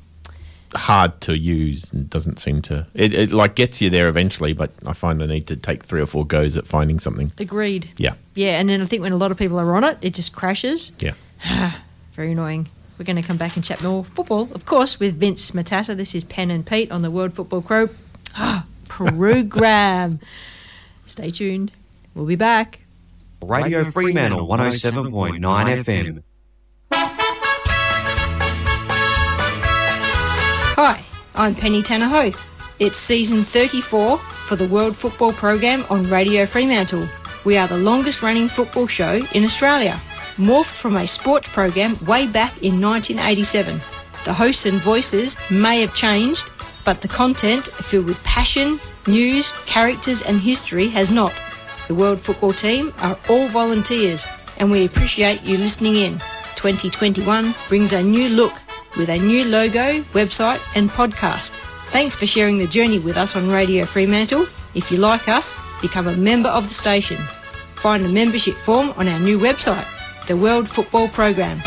hard 0.75 1.21
to 1.21 1.39
use 1.39 1.93
and 1.93 2.09
doesn't 2.11 2.39
seem 2.41 2.61
to. 2.63 2.87
It, 2.95 3.13
it 3.15 3.31
like 3.33 3.55
gets 3.55 3.81
you 3.81 3.91
there 3.91 4.09
eventually, 4.09 4.53
but 4.55 4.71
I 4.87 4.93
find 4.93 5.23
I 5.23 5.27
need 5.27 5.47
to 5.49 5.57
take 5.57 5.85
three 5.85 6.01
or 6.01 6.07
four 6.07 6.27
goes 6.27 6.57
at 6.57 6.67
finding 6.67 6.99
something. 6.99 7.31
Agreed. 7.39 7.91
Yeah, 7.97 8.15
Yeah, 8.35 8.59
and 8.59 8.69
then 8.69 8.81
I 8.83 8.87
think 8.87 9.03
when 9.03 9.13
a 9.13 9.17
lot 9.17 9.31
of 9.31 9.37
people 9.39 9.61
are 9.61 9.77
on 9.77 9.85
it, 9.85 9.99
it 10.03 10.15
just 10.15 10.35
crashes. 10.35 10.93
yeah. 10.99 11.13
Very 12.15 12.33
annoying. 12.33 12.69
We're 12.99 13.05
going 13.05 13.21
to 13.21 13.27
come 13.27 13.37
back 13.37 13.57
and 13.57 13.65
chat 13.65 13.83
more 13.83 14.05
football, 14.05 14.49
of 14.53 14.67
course, 14.67 15.01
with 15.01 15.17
Vince 15.17 15.51
Matassa. 15.51 15.97
This 15.97 16.15
is 16.15 16.23
Pen 16.23 16.51
and 16.51 16.65
Pete 16.65 16.93
on 16.93 17.03
the 17.03 17.11
World 17.11 17.35
Football 17.35 17.63
Crow 17.63 17.89
ah, 18.37 18.67
program. 18.89 20.21
Stay 21.07 21.31
tuned. 21.31 21.73
We'll 22.15 22.27
be 22.27 22.37
back. 22.37 22.81
Radio 23.43 23.85
Fremantle 23.85 24.47
107.9 24.47 25.41
FM. 25.41 26.23
Hi, 30.77 31.05
I'm 31.35 31.55
Penny 31.55 31.83
Tanner 31.83 32.07
Hoth. 32.07 32.77
It's 32.81 32.99
season 32.99 33.43
34 33.43 34.19
for 34.19 34.57
the 34.57 34.69
World 34.69 34.97
Football 34.97 35.33
Program 35.33 35.85
on 35.91 36.09
Radio 36.09 36.47
Fremantle. 36.47 37.07
We 37.45 37.57
are 37.57 37.69
the 37.69 37.77
longest 37.77 38.23
running 38.23 38.49
football 38.49 38.87
show 38.87 39.21
in 39.35 39.45
Australia, 39.45 40.01
morphed 40.37 40.67
from 40.67 40.97
a 40.97 41.07
sports 41.07 41.49
program 41.49 41.99
way 42.05 42.27
back 42.27 42.63
in 42.63 42.81
1987. 42.81 43.81
The 44.25 44.33
hosts 44.33 44.67
and 44.67 44.79
voices 44.81 45.37
may 45.51 45.81
have 45.81 45.95
changed, 45.95 46.45
but 46.85 47.01
the 47.01 47.09
content 47.09 47.67
filled 47.67 48.07
with 48.07 48.23
passion, 48.25 48.81
news, 49.07 49.53
characters 49.67 50.23
and 50.23 50.41
history 50.41 50.89
has 50.89 51.11
not. 51.11 51.35
The 51.89 51.95
World 51.95 52.21
Football 52.21 52.53
team 52.53 52.93
are 53.01 53.19
all 53.29 53.49
volunteers 53.49 54.27
and 54.59 54.71
we 54.71 54.85
appreciate 54.85 55.43
you 55.43 55.59
listening 55.59 55.97
in. 55.97 56.13
2021 56.57 57.55
brings 57.69 57.93
a 57.93 58.03
new 58.03 58.29
look 58.29 58.55
with 58.97 59.09
a 59.11 59.19
new 59.19 59.45
logo, 59.45 60.01
website 60.13 60.61
and 60.77 60.89
podcast. 60.89 61.51
Thanks 61.91 62.15
for 62.15 62.27
sharing 62.27 62.59
the 62.59 62.67
journey 62.67 62.99
with 62.99 63.17
us 63.17 63.37
on 63.37 63.49
Radio 63.49 63.85
Fremantle. 63.85 64.47
If 64.75 64.91
you 64.91 64.99
like 64.99 65.29
us, 65.29 65.55
become 65.81 66.09
a 66.09 66.17
member 66.17 66.49
of 66.49 66.67
the 66.67 66.75
station. 66.75 67.17
Find 67.77 68.05
a 68.05 68.09
membership 68.09 68.55
form 68.55 68.93
on 68.97 69.07
our 69.09 69.21
new 69.21 69.39
website, 69.39 69.85
the 70.27 70.37
World 70.37 70.67
Football 70.67 71.09
Program. 71.09 71.61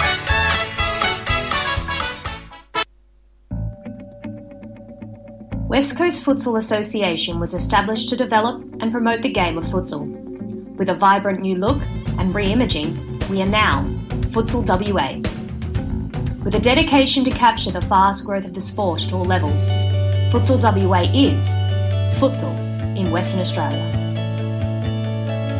West 5.67 5.95
Coast 5.95 6.25
Futsal 6.25 6.57
Association 6.57 7.39
was 7.39 7.53
established 7.53 8.09
to 8.09 8.17
develop 8.17 8.63
and 8.79 8.91
promote 8.91 9.21
the 9.21 9.31
game 9.31 9.59
of 9.59 9.65
futsal. 9.65 10.07
With 10.75 10.89
a 10.89 10.95
vibrant 10.95 11.41
new 11.41 11.55
look 11.55 11.79
and 12.17 12.33
re-imaging, 12.33 13.19
we 13.29 13.43
are 13.43 13.47
now 13.47 13.83
Futsal 14.31 14.65
WA. 14.65 15.21
With 16.43 16.55
a 16.55 16.59
dedication 16.59 17.23
to 17.25 17.31
capture 17.31 17.71
the 17.71 17.81
fast 17.81 18.25
growth 18.25 18.45
of 18.45 18.55
the 18.55 18.61
sport 18.61 19.03
at 19.03 19.13
all 19.13 19.25
levels, 19.25 19.69
Futsal 20.31 20.59
WA 20.59 21.01
is 21.01 21.47
futsal 22.19 22.57
in 22.97 23.11
Western 23.11 23.41
Australia. 23.41 24.06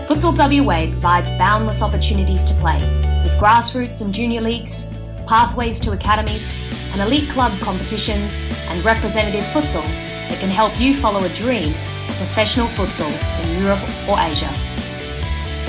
Futsal 0.08 0.38
WA 0.38 0.90
provides 0.90 1.32
boundless 1.32 1.82
opportunities 1.82 2.46
to 2.46 2.54
play, 2.54 2.80
with 3.24 3.34
grassroots 3.34 4.00
and 4.00 4.14
junior 4.14 4.40
leagues, 4.40 4.90
pathways 5.28 5.82
to 5.82 5.92
academies, 5.92 6.58
and 6.94 7.02
elite 7.02 7.30
club 7.32 7.52
competitions 7.60 8.40
and 8.70 8.86
representative 8.86 9.44
futsal 9.48 9.84
that 10.30 10.40
can 10.40 10.50
help 10.50 10.80
you 10.80 10.96
follow 10.96 11.26
a 11.26 11.30
dream 11.36 11.72
of 12.08 12.16
professional 12.16 12.68
futsal 12.68 13.12
in 13.44 13.62
Europe 13.62 13.84
or 14.08 14.18
Asia. 14.18 14.50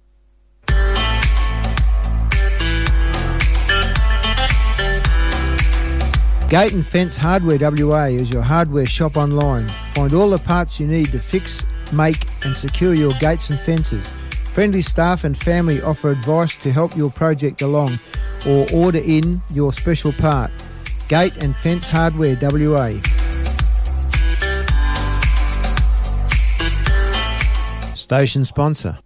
Gate 6.53 6.73
and 6.73 6.85
Fence 6.85 7.17
Hardware 7.17 7.57
WA 7.57 8.03
is 8.03 8.29
your 8.29 8.43
hardware 8.43 8.85
shop 8.85 9.17
online. 9.17 9.67
Find 9.95 10.13
all 10.13 10.29
the 10.29 10.37
parts 10.37 10.79
you 10.79 10.85
need 10.85 11.07
to 11.07 11.17
fix, 11.17 11.65
make, 11.91 12.27
and 12.45 12.55
secure 12.55 12.93
your 12.93 13.11
gates 13.13 13.49
and 13.49 13.59
fences. 13.59 14.07
Friendly 14.51 14.83
staff 14.83 15.23
and 15.23 15.35
family 15.35 15.81
offer 15.81 16.11
advice 16.11 16.55
to 16.57 16.71
help 16.71 16.95
your 16.95 17.09
project 17.09 17.63
along 17.63 17.97
or 18.47 18.67
order 18.71 18.99
in 19.03 19.41
your 19.51 19.73
special 19.73 20.11
part. 20.11 20.51
Gate 21.07 21.35
and 21.37 21.55
Fence 21.55 21.89
Hardware 21.89 22.37
WA. 22.39 23.01
Station 27.95 28.45
sponsor. 28.45 28.99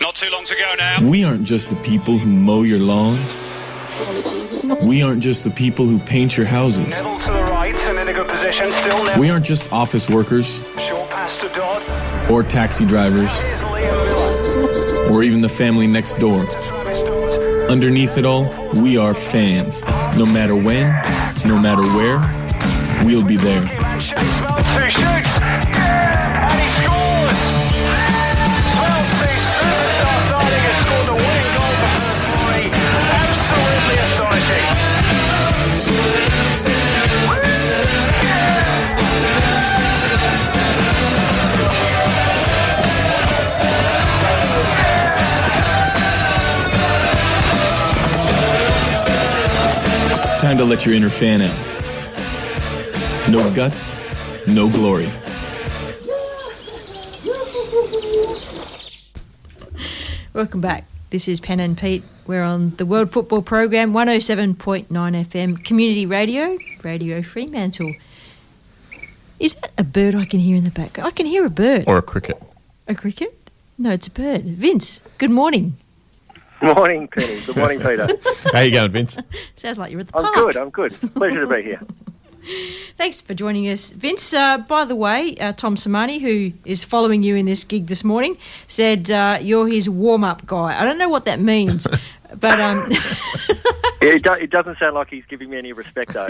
Not 0.00 0.16
too 0.16 0.30
long 0.30 0.44
to 0.46 0.54
go 0.56 0.74
now. 0.76 1.08
We 1.08 1.22
aren't 1.22 1.44
just 1.44 1.68
the 1.68 1.76
people 1.76 2.18
who 2.18 2.28
mow 2.28 2.62
your 2.62 2.80
lawn. 2.80 3.20
We 4.82 5.02
aren't 5.02 5.22
just 5.22 5.44
the 5.44 5.50
people 5.50 5.86
who 5.86 5.98
paint 5.98 6.36
your 6.36 6.46
houses. 6.46 6.88
Neville 6.88 7.18
to 7.20 7.32
the 7.32 7.44
right 7.44 7.74
and 7.88 7.98
in 7.98 8.08
a 8.08 8.12
good 8.12 8.28
position. 8.28 8.70
Still 8.72 9.04
Neville. 9.04 9.20
We 9.20 9.30
aren't 9.30 9.46
just 9.46 9.72
office 9.72 10.08
workers 10.10 10.62
Short 10.76 11.08
pass 11.08 11.38
to 11.38 11.48
Dodd. 11.48 12.30
or 12.30 12.42
taxi 12.42 12.84
drivers 12.84 13.30
or 15.10 15.22
even 15.22 15.40
the 15.40 15.48
family 15.48 15.86
next 15.86 16.18
door. 16.18 16.42
Underneath 17.70 18.18
it 18.18 18.24
all, 18.26 18.52
we 18.74 18.96
are 18.96 19.14
fans. 19.14 19.82
No 20.16 20.26
matter 20.26 20.54
when, 20.54 20.86
no 21.46 21.58
matter 21.58 21.82
where, 21.96 22.18
we'll 23.06 23.24
be 23.24 23.36
there. 23.36 23.64
Time 50.48 50.56
to 50.56 50.64
let 50.64 50.86
your 50.86 50.94
inner 50.94 51.10
fan 51.10 51.42
out. 51.42 51.54
No 53.28 53.52
guts, 53.52 53.92
no 54.46 54.70
glory. 54.70 55.06
Welcome 60.32 60.62
back. 60.62 60.86
This 61.10 61.28
is 61.28 61.38
Pen 61.38 61.60
and 61.60 61.76
Pete. 61.76 62.02
We're 62.26 62.42
on 62.42 62.70
the 62.76 62.86
World 62.86 63.12
Football 63.12 63.42
Program, 63.42 63.92
107.9 63.92 64.86
FM, 64.86 65.62
Community 65.62 66.06
Radio, 66.06 66.56
Radio 66.82 67.20
Fremantle. 67.20 67.94
Is 69.38 69.54
that 69.56 69.72
a 69.76 69.84
bird 69.84 70.14
I 70.14 70.24
can 70.24 70.40
hear 70.40 70.56
in 70.56 70.64
the 70.64 70.70
back? 70.70 70.98
I 70.98 71.10
can 71.10 71.26
hear 71.26 71.44
a 71.44 71.50
bird. 71.50 71.84
Or 71.86 71.98
a 71.98 72.02
cricket. 72.02 72.42
A 72.86 72.94
cricket? 72.94 73.50
No, 73.76 73.90
it's 73.90 74.06
a 74.06 74.10
bird. 74.10 74.44
Vince, 74.44 75.02
good 75.18 75.30
morning. 75.30 75.76
Morning, 76.60 77.06
Penny. 77.08 77.40
Good 77.42 77.56
morning, 77.56 77.78
Peter. 77.80 78.08
How 78.52 78.60
you 78.60 78.72
going, 78.72 78.90
Vince? 78.90 79.16
Sounds 79.54 79.78
like 79.78 79.92
you're 79.92 80.00
at 80.00 80.08
the 80.08 80.16
I'm 80.18 80.24
park. 80.24 80.36
good. 80.36 80.56
I'm 80.56 80.70
good. 80.70 81.14
Pleasure 81.14 81.44
to 81.44 81.54
be 81.54 81.62
here. 81.62 81.80
Thanks 82.96 83.20
for 83.20 83.34
joining 83.34 83.68
us, 83.68 83.90
Vince. 83.90 84.32
Uh, 84.32 84.58
by 84.58 84.84
the 84.84 84.96
way, 84.96 85.36
uh, 85.36 85.52
Tom 85.52 85.76
Sermanni, 85.76 86.20
who 86.20 86.52
is 86.64 86.82
following 86.82 87.22
you 87.22 87.36
in 87.36 87.46
this 87.46 87.62
gig 87.62 87.86
this 87.86 88.02
morning, 88.02 88.36
said 88.66 89.10
uh, 89.10 89.38
you're 89.40 89.68
his 89.68 89.88
warm-up 89.88 90.46
guy. 90.46 90.80
I 90.80 90.84
don't 90.84 90.98
know 90.98 91.08
what 91.08 91.26
that 91.26 91.38
means, 91.40 91.86
but 92.40 92.58
um, 92.60 92.90
Yeah, 94.00 94.14
it, 94.14 94.22
do, 94.22 94.32
it 94.32 94.50
doesn't 94.50 94.78
sound 94.78 94.94
like 94.94 95.10
he's 95.10 95.24
giving 95.26 95.50
me 95.50 95.58
any 95.58 95.72
respect, 95.72 96.12
though. 96.14 96.26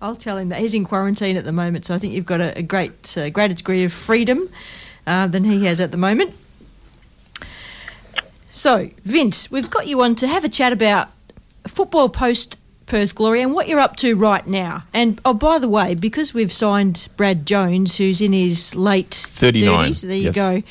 I'll 0.00 0.16
tell 0.16 0.36
him 0.38 0.48
that 0.48 0.60
he's 0.60 0.74
in 0.74 0.84
quarantine 0.84 1.36
at 1.36 1.44
the 1.44 1.52
moment. 1.52 1.84
So 1.86 1.94
I 1.94 1.98
think 1.98 2.12
you've 2.14 2.26
got 2.26 2.40
a, 2.40 2.58
a 2.58 2.62
great, 2.62 3.16
uh, 3.16 3.30
greater 3.30 3.54
degree 3.54 3.84
of 3.84 3.92
freedom 3.92 4.48
uh, 5.06 5.26
than 5.28 5.44
he 5.44 5.64
has 5.66 5.78
at 5.80 5.90
the 5.92 5.96
moment. 5.96 6.34
So, 8.54 8.90
Vince, 9.02 9.50
we've 9.50 9.70
got 9.70 9.86
you 9.86 10.02
on 10.02 10.14
to 10.16 10.28
have 10.28 10.44
a 10.44 10.48
chat 10.48 10.74
about 10.74 11.08
football 11.66 12.10
post 12.10 12.58
Perth 12.84 13.14
Glory 13.14 13.40
and 13.40 13.54
what 13.54 13.66
you're 13.66 13.80
up 13.80 13.96
to 13.96 14.14
right 14.14 14.46
now. 14.46 14.84
And 14.92 15.18
oh, 15.24 15.32
by 15.32 15.58
the 15.58 15.70
way, 15.70 15.94
because 15.94 16.34
we've 16.34 16.52
signed 16.52 17.08
Brad 17.16 17.46
Jones, 17.46 17.96
who's 17.96 18.20
in 18.20 18.34
his 18.34 18.76
late 18.76 19.14
39, 19.14 19.92
30s, 19.92 20.02
there 20.02 20.16
you 20.16 20.32
go. 20.32 20.62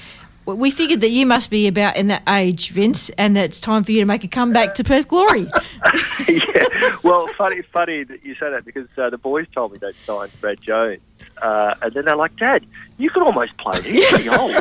we 0.46 0.70
figured 0.70 1.02
that 1.02 1.10
you 1.10 1.26
must 1.26 1.50
be 1.50 1.66
about 1.66 1.98
in 1.98 2.06
that 2.10 2.22
age, 2.30 2.70
Vince, 2.70 3.10
and 3.18 3.36
that 3.36 3.46
it's 3.46 3.60
time 3.60 3.84
for 3.84 3.92
you 3.92 4.00
to 4.00 4.06
make 4.06 4.24
a 4.24 4.28
comeback 4.28 4.76
to 4.76 4.84
Perth 4.84 5.08
Glory. 5.08 5.50
yeah. 6.28 6.98
well, 7.02 7.26
funny, 7.36 7.64
funny 7.64 8.04
that 8.04 8.24
you 8.24 8.36
say 8.36 8.52
that 8.52 8.64
because 8.64 8.88
uh, 9.00 9.10
the 9.10 9.18
boys 9.18 9.48
told 9.56 9.72
me 9.72 9.80
they'd 9.80 9.96
signed 10.06 10.32
Brad 10.40 10.62
Jones, 10.62 11.02
uh, 11.42 11.74
and 11.82 11.92
then 11.96 12.06
they're 12.06 12.16
like, 12.16 12.36
"Dad, 12.38 12.64
you 13.00 13.10
could 13.10 13.24
almost 13.24 13.58
play. 13.58 13.82
He's 13.82 14.06
pretty 14.06 14.30
old." 14.30 14.54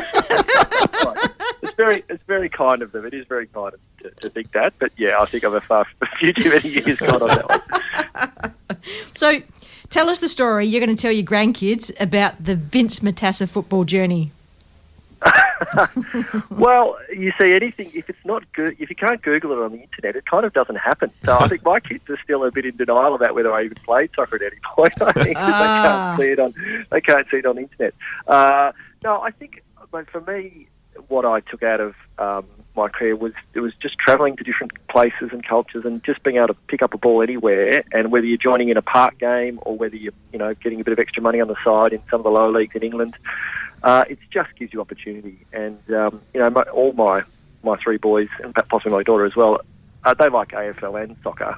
it's 1.62 1.74
very, 1.74 2.04
it's 2.08 2.22
very 2.26 2.48
kind 2.48 2.82
of 2.82 2.92
them. 2.92 3.04
It 3.04 3.14
is 3.14 3.26
very 3.26 3.46
kind 3.46 3.74
of 3.74 3.80
them 4.02 4.12
to, 4.14 4.20
to 4.22 4.30
think 4.30 4.52
that. 4.52 4.74
But 4.78 4.92
yeah, 4.96 5.20
I 5.20 5.26
think 5.26 5.44
I'm 5.44 5.54
a 5.54 5.60
far 5.60 5.86
a 6.02 6.06
few 6.18 6.32
too 6.32 6.50
many 6.50 6.68
years 6.68 6.98
gone 6.98 7.22
on 7.22 7.28
that 7.28 7.48
one. 7.48 8.54
So, 9.12 9.42
tell 9.90 10.08
us 10.08 10.20
the 10.20 10.28
story. 10.28 10.64
You're 10.66 10.84
going 10.84 10.96
to 10.96 11.00
tell 11.00 11.12
your 11.12 11.26
grandkids 11.26 11.92
about 12.00 12.42
the 12.42 12.54
Vince 12.54 13.00
Matassa 13.00 13.46
football 13.48 13.84
journey. 13.84 14.30
well, 16.50 16.98
you 17.14 17.32
see, 17.38 17.52
anything 17.52 17.90
if 17.94 18.08
it's 18.08 18.24
not 18.24 18.50
good, 18.52 18.76
if 18.78 18.88
you 18.88 18.96
can't 18.96 19.20
Google 19.20 19.52
it 19.52 19.58
on 19.58 19.72
the 19.72 19.82
internet, 19.82 20.16
it 20.16 20.24
kind 20.26 20.44
of 20.46 20.52
doesn't 20.54 20.76
happen. 20.76 21.10
So 21.24 21.36
I 21.38 21.48
think 21.48 21.64
my 21.64 21.80
kids 21.80 22.08
are 22.08 22.18
still 22.24 22.44
a 22.44 22.50
bit 22.50 22.64
in 22.64 22.76
denial 22.76 23.14
about 23.14 23.34
whether 23.34 23.52
I 23.52 23.64
even 23.64 23.76
played 23.84 24.10
soccer 24.14 24.36
at 24.36 24.42
any 24.42 24.56
point. 24.74 24.94
I 25.02 25.12
think 25.12 25.36
Ah. 25.38 26.16
they 26.18 26.24
can't 26.24 26.28
see 26.28 26.32
it 26.32 26.38
on 26.38 26.84
they 26.90 27.00
can't 27.00 27.26
see 27.30 27.36
it 27.38 27.46
on 27.46 27.56
the 27.56 27.62
internet. 27.62 27.94
Uh, 28.26 28.72
no, 29.04 29.20
I 29.20 29.30
think, 29.30 29.62
but 29.90 30.08
for 30.10 30.20
me, 30.22 30.68
what 31.08 31.24
I 31.24 31.40
took 31.40 31.62
out 31.62 31.80
of 31.80 31.94
um, 32.18 32.46
my 32.76 32.88
career 32.88 33.16
was 33.16 33.32
it 33.54 33.60
was 33.60 33.72
just 33.74 33.98
travelling 33.98 34.36
to 34.36 34.44
different 34.44 34.72
places 34.88 35.30
and 35.32 35.44
cultures 35.46 35.84
and 35.84 36.02
just 36.04 36.22
being 36.22 36.36
able 36.36 36.48
to 36.48 36.54
pick 36.68 36.82
up 36.82 36.94
a 36.94 36.98
ball 36.98 37.22
anywhere. 37.22 37.82
And 37.92 38.10
whether 38.10 38.26
you're 38.26 38.38
joining 38.38 38.68
in 38.68 38.76
a 38.76 38.82
park 38.82 39.18
game 39.18 39.58
or 39.62 39.76
whether 39.76 39.96
you're 39.96 40.12
you 40.32 40.38
know 40.38 40.54
getting 40.54 40.80
a 40.80 40.84
bit 40.84 40.92
of 40.92 40.98
extra 40.98 41.22
money 41.22 41.40
on 41.40 41.48
the 41.48 41.56
side 41.64 41.92
in 41.92 42.02
some 42.10 42.20
of 42.20 42.24
the 42.24 42.30
lower 42.30 42.50
leagues 42.50 42.74
in 42.74 42.82
England, 42.82 43.16
uh, 43.82 44.04
it 44.08 44.18
just 44.30 44.54
gives 44.56 44.72
you 44.72 44.80
opportunity. 44.80 45.38
And 45.52 45.78
um, 45.92 46.22
you 46.32 46.40
know, 46.40 46.50
my, 46.50 46.62
all 46.62 46.92
my 46.92 47.22
my 47.62 47.76
three 47.76 47.98
boys 47.98 48.28
and 48.42 48.54
possibly 48.54 48.92
my 48.92 49.02
daughter 49.02 49.24
as 49.24 49.36
well, 49.36 49.60
uh, 50.04 50.14
they 50.14 50.28
like 50.28 50.48
AFL 50.48 51.02
and 51.02 51.16
soccer. 51.22 51.56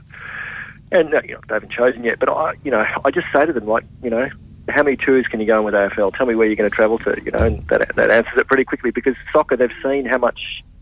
And 0.90 1.14
uh, 1.14 1.20
you 1.24 1.35
know, 1.35 1.40
they 1.48 1.55
haven't 1.55 1.73
chosen 1.73 2.05
yet, 2.05 2.19
but 2.19 2.28
I, 2.28 2.55
you 2.64 2.70
know, 2.70 2.85
I 3.05 3.10
just 3.10 3.27
say 3.32 3.47
to 3.47 3.52
them 3.52 3.66
like, 3.66 3.85
you 4.02 4.10
know, 4.10 4.28
how 4.68 4.82
many 4.82 4.97
tours 4.97 5.26
can 5.26 5.40
you 5.40 5.47
go 5.47 5.59
on 5.59 5.64
with 5.64 5.74
AFL? 5.74 6.14
Tell 6.16 6.26
me 6.26 6.34
where 6.34 6.47
you're 6.47 6.56
going 6.56 6.70
to 6.70 6.74
travel 6.74 6.98
to. 7.01 7.20
You 7.24 7.30
know, 7.32 7.39
and 7.44 7.66
that 7.68 7.94
that 7.97 8.10
answers 8.10 8.34
it 8.36 8.47
pretty 8.47 8.64
quickly 8.64 8.90
because 8.90 9.14
soccer 9.32 9.56
they've 9.56 9.70
seen 9.82 10.05
how 10.06 10.18
much. 10.18 10.40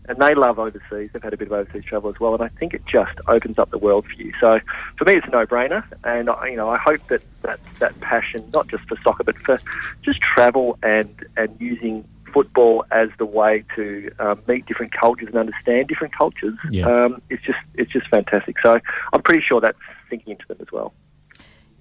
And 0.09 0.19
they 0.19 0.33
love 0.33 0.57
overseas. 0.57 1.11
They've 1.13 1.21
had 1.23 1.31
a 1.33 1.37
bit 1.37 1.47
of 1.47 1.53
overseas 1.53 1.85
travel 1.85 2.09
as 2.09 2.19
well, 2.19 2.33
and 2.33 2.43
I 2.43 2.47
think 2.49 2.73
it 2.73 2.81
just 2.85 3.13
opens 3.27 3.59
up 3.59 3.69
the 3.69 3.77
world 3.77 4.05
for 4.07 4.13
you. 4.21 4.33
So, 4.41 4.59
for 4.97 5.05
me, 5.05 5.13
it's 5.13 5.27
a 5.27 5.29
no-brainer, 5.29 5.85
and 6.03 6.27
you 6.49 6.55
know, 6.57 6.69
I 6.69 6.77
hope 6.77 7.07
that 7.07 7.21
that, 7.43 7.59
that 7.79 7.97
passion, 8.01 8.49
not 8.51 8.67
just 8.67 8.83
for 8.89 8.97
soccer, 9.03 9.23
but 9.23 9.37
for 9.37 9.59
just 10.01 10.19
travel 10.19 10.77
and 10.81 11.23
and 11.37 11.55
using 11.59 12.03
football 12.33 12.83
as 12.91 13.09
the 13.19 13.25
way 13.25 13.63
to 13.75 14.11
um, 14.19 14.41
meet 14.47 14.65
different 14.65 14.91
cultures 14.91 15.27
and 15.27 15.37
understand 15.37 15.87
different 15.87 16.17
cultures, 16.17 16.55
Yeah. 16.71 16.87
um, 16.87 17.21
it's 17.29 17.43
just 17.43 17.59
it's 17.75 17.91
just 17.91 18.07
fantastic. 18.09 18.55
So, 18.63 18.79
I'm 19.13 19.21
pretty 19.21 19.41
sure 19.47 19.61
that's 19.61 19.77
thinking 20.09 20.31
into 20.33 20.47
them 20.47 20.57
as 20.61 20.71
well. 20.73 20.93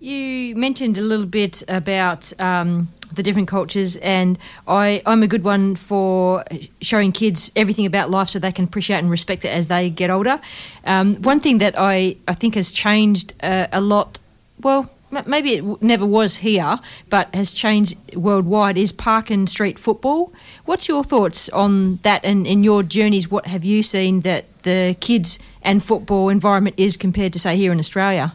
You 0.02 0.56
mentioned 0.56 0.96
a 0.96 1.02
little 1.02 1.26
bit 1.26 1.62
about 1.68 2.32
um, 2.40 2.88
the 3.12 3.22
different 3.22 3.48
cultures, 3.48 3.96
and 3.96 4.38
I, 4.66 5.02
I'm 5.04 5.22
a 5.22 5.26
good 5.26 5.44
one 5.44 5.76
for 5.76 6.42
showing 6.80 7.12
kids 7.12 7.52
everything 7.54 7.84
about 7.84 8.10
life 8.10 8.30
so 8.30 8.38
they 8.38 8.50
can 8.50 8.64
appreciate 8.64 8.96
and 8.96 9.10
respect 9.10 9.44
it 9.44 9.48
as 9.48 9.68
they 9.68 9.90
get 9.90 10.08
older. 10.08 10.40
Um, 10.86 11.16
one 11.16 11.38
thing 11.40 11.58
that 11.58 11.74
I, 11.76 12.16
I 12.26 12.32
think 12.32 12.54
has 12.54 12.72
changed 12.72 13.34
uh, 13.42 13.66
a 13.72 13.82
lot, 13.82 14.18
well, 14.62 14.90
maybe 15.26 15.56
it 15.56 15.82
never 15.82 16.06
was 16.06 16.38
here, 16.38 16.78
but 17.10 17.34
has 17.34 17.52
changed 17.52 17.98
worldwide 18.14 18.78
is 18.78 18.92
park 18.92 19.28
and 19.28 19.50
street 19.50 19.78
football. 19.78 20.32
What's 20.64 20.88
your 20.88 21.04
thoughts 21.04 21.50
on 21.50 21.96
that 22.04 22.24
and 22.24 22.46
in 22.46 22.64
your 22.64 22.82
journeys? 22.82 23.30
What 23.30 23.48
have 23.48 23.66
you 23.66 23.82
seen 23.82 24.20
that 24.20 24.46
the 24.62 24.96
kids 25.00 25.38
and 25.60 25.84
football 25.84 26.30
environment 26.30 26.76
is 26.78 26.96
compared 26.96 27.34
to, 27.34 27.38
say, 27.38 27.54
here 27.58 27.70
in 27.70 27.78
Australia? 27.78 28.32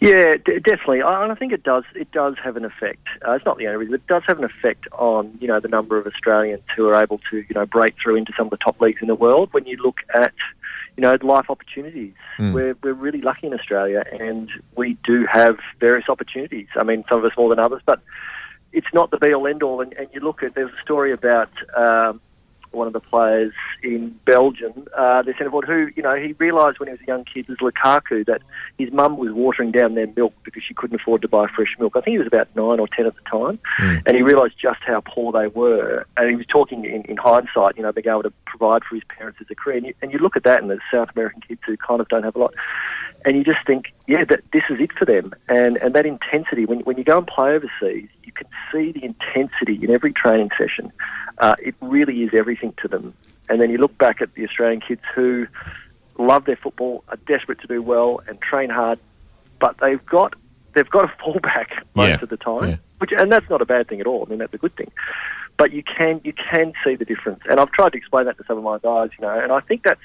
Yeah, 0.00 0.36
d- 0.36 0.60
definitely. 0.60 1.02
I, 1.02 1.24
and 1.24 1.32
I 1.32 1.34
think 1.34 1.52
it 1.52 1.64
does. 1.64 1.82
It 1.94 2.12
does 2.12 2.36
have 2.42 2.56
an 2.56 2.64
effect. 2.64 3.04
Uh, 3.26 3.32
it's 3.32 3.44
not 3.44 3.58
the 3.58 3.66
only 3.66 3.78
reason. 3.78 3.94
It 3.94 4.06
does 4.06 4.22
have 4.28 4.38
an 4.38 4.44
effect 4.44 4.86
on 4.92 5.36
you 5.40 5.48
know 5.48 5.58
the 5.58 5.68
number 5.68 5.98
of 5.98 6.06
Australians 6.06 6.62
who 6.76 6.88
are 6.88 7.02
able 7.02 7.18
to 7.30 7.38
you 7.38 7.54
know 7.54 7.66
break 7.66 7.94
through 8.02 8.16
into 8.16 8.32
some 8.36 8.46
of 8.46 8.50
the 8.50 8.58
top 8.58 8.80
leagues 8.80 9.00
in 9.02 9.08
the 9.08 9.14
world. 9.16 9.48
When 9.52 9.66
you 9.66 9.76
look 9.78 9.98
at 10.14 10.32
you 10.96 11.02
know 11.02 11.16
life 11.22 11.50
opportunities, 11.50 12.14
Mm. 12.38 12.52
we're 12.52 12.76
we're 12.84 12.92
really 12.92 13.20
lucky 13.20 13.48
in 13.48 13.54
Australia, 13.54 14.04
and 14.20 14.48
we 14.76 14.96
do 15.02 15.26
have 15.28 15.58
various 15.80 16.08
opportunities. 16.08 16.68
I 16.76 16.84
mean, 16.84 17.04
some 17.08 17.18
of 17.18 17.24
us 17.24 17.36
more 17.36 17.48
than 17.50 17.58
others, 17.58 17.82
but 17.84 18.00
it's 18.72 18.86
not 18.94 19.10
the 19.10 19.16
be 19.18 19.34
all 19.34 19.48
end 19.48 19.64
all. 19.64 19.80
And, 19.80 19.92
and 19.94 20.06
you 20.12 20.20
look 20.20 20.44
at 20.44 20.54
there's 20.54 20.70
a 20.72 20.82
story 20.82 21.10
about. 21.10 21.50
Um, 21.76 22.20
one 22.72 22.86
of 22.86 22.92
the 22.92 23.00
players 23.00 23.52
in 23.82 24.10
Belgium, 24.24 24.86
uh, 24.96 25.22
their 25.22 25.34
centre 25.34 25.50
forward, 25.50 25.66
who, 25.66 25.90
you 25.96 26.02
know, 26.02 26.14
he 26.14 26.32
realised 26.38 26.78
when 26.78 26.88
he 26.88 26.92
was 26.92 27.00
a 27.00 27.06
young 27.06 27.24
kid, 27.24 27.48
was 27.48 27.58
Lukaku, 27.58 28.24
that 28.26 28.42
his 28.78 28.92
mum 28.92 29.16
was 29.16 29.32
watering 29.32 29.72
down 29.72 29.94
their 29.94 30.06
milk 30.06 30.34
because 30.44 30.62
she 30.62 30.74
couldn't 30.74 31.00
afford 31.00 31.22
to 31.22 31.28
buy 31.28 31.46
fresh 31.54 31.74
milk. 31.78 31.96
I 31.96 32.00
think 32.00 32.14
he 32.14 32.18
was 32.18 32.26
about 32.26 32.48
nine 32.54 32.80
or 32.80 32.88
ten 32.88 33.06
at 33.06 33.14
the 33.14 33.30
time. 33.30 33.58
And 34.06 34.16
he 34.16 34.22
realised 34.22 34.54
just 34.60 34.80
how 34.86 35.00
poor 35.00 35.32
they 35.32 35.48
were. 35.48 36.06
And 36.16 36.30
he 36.30 36.36
was 36.36 36.46
talking 36.46 36.84
in, 36.84 37.02
in 37.02 37.16
hindsight, 37.16 37.76
you 37.76 37.82
know, 37.82 37.92
being 37.92 38.08
able 38.08 38.22
to 38.22 38.32
provide 38.46 38.82
for 38.84 38.94
his 38.94 39.04
parents 39.04 39.38
as 39.40 39.46
a 39.50 39.54
career. 39.54 39.78
And 39.78 39.86
you, 39.86 39.94
and 40.02 40.12
you 40.12 40.18
look 40.18 40.36
at 40.36 40.44
that 40.44 40.62
and 40.62 40.70
the 40.70 40.78
South 40.92 41.10
American 41.14 41.40
kids 41.40 41.60
who 41.66 41.76
kind 41.76 42.00
of 42.00 42.08
don't 42.08 42.24
have 42.24 42.36
a 42.36 42.38
lot. 42.38 42.54
And 43.24 43.36
you 43.36 43.44
just 43.44 43.66
think, 43.66 43.86
yeah, 44.06 44.24
that 44.24 44.40
this 44.52 44.62
is 44.70 44.80
it 44.80 44.92
for 44.92 45.04
them. 45.04 45.34
And, 45.48 45.76
and 45.78 45.94
that 45.94 46.06
intensity, 46.06 46.64
when, 46.64 46.80
when 46.80 46.96
you 46.98 47.04
go 47.04 47.18
and 47.18 47.26
play 47.26 47.50
overseas, 47.50 48.08
you 48.22 48.32
can 48.32 48.46
see 48.72 48.92
the 48.92 49.04
intensity 49.04 49.82
in 49.82 49.90
every 49.90 50.12
training 50.12 50.50
session. 50.58 50.92
Uh, 51.38 51.56
it 51.58 51.74
really 51.80 52.22
is 52.22 52.30
everything 52.32 52.74
to 52.82 52.88
them. 52.88 53.12
And 53.48 53.60
then 53.60 53.70
you 53.70 53.78
look 53.78 53.96
back 53.98 54.22
at 54.22 54.34
the 54.34 54.44
Australian 54.44 54.80
kids 54.80 55.02
who 55.14 55.46
love 56.18 56.44
their 56.44 56.56
football, 56.56 57.04
are 57.08 57.16
desperate 57.26 57.60
to 57.60 57.66
do 57.66 57.82
well, 57.82 58.20
and 58.26 58.40
train 58.40 58.70
hard, 58.70 58.98
but 59.60 59.76
they've 59.80 60.04
got 60.06 60.34
they've 60.74 60.88
got 60.90 61.04
a 61.04 61.08
fallback 61.22 61.68
most 61.94 62.08
Yeah, 62.08 62.18
of 62.22 62.28
the 62.28 62.36
time, 62.36 62.70
yeah. 62.70 62.76
which 62.98 63.12
and 63.16 63.32
that's 63.32 63.48
not 63.48 63.62
a 63.62 63.66
bad 63.66 63.88
thing 63.88 64.00
at 64.00 64.06
all. 64.06 64.24
I 64.26 64.30
mean, 64.30 64.38
that's 64.38 64.54
a 64.54 64.58
good 64.58 64.74
thing. 64.76 64.90
But 65.56 65.72
you 65.72 65.82
can 65.82 66.20
you 66.24 66.32
can 66.32 66.72
see 66.84 66.94
the 66.96 67.04
difference, 67.04 67.40
and 67.48 67.58
I've 67.58 67.70
tried 67.72 67.92
to 67.92 67.98
explain 67.98 68.26
that 68.26 68.36
to 68.38 68.44
some 68.46 68.58
of 68.58 68.64
my 68.64 68.78
guys, 68.78 69.10
you 69.18 69.26
know, 69.26 69.34
and 69.34 69.50
I 69.52 69.60
think 69.60 69.82
that's 69.82 70.00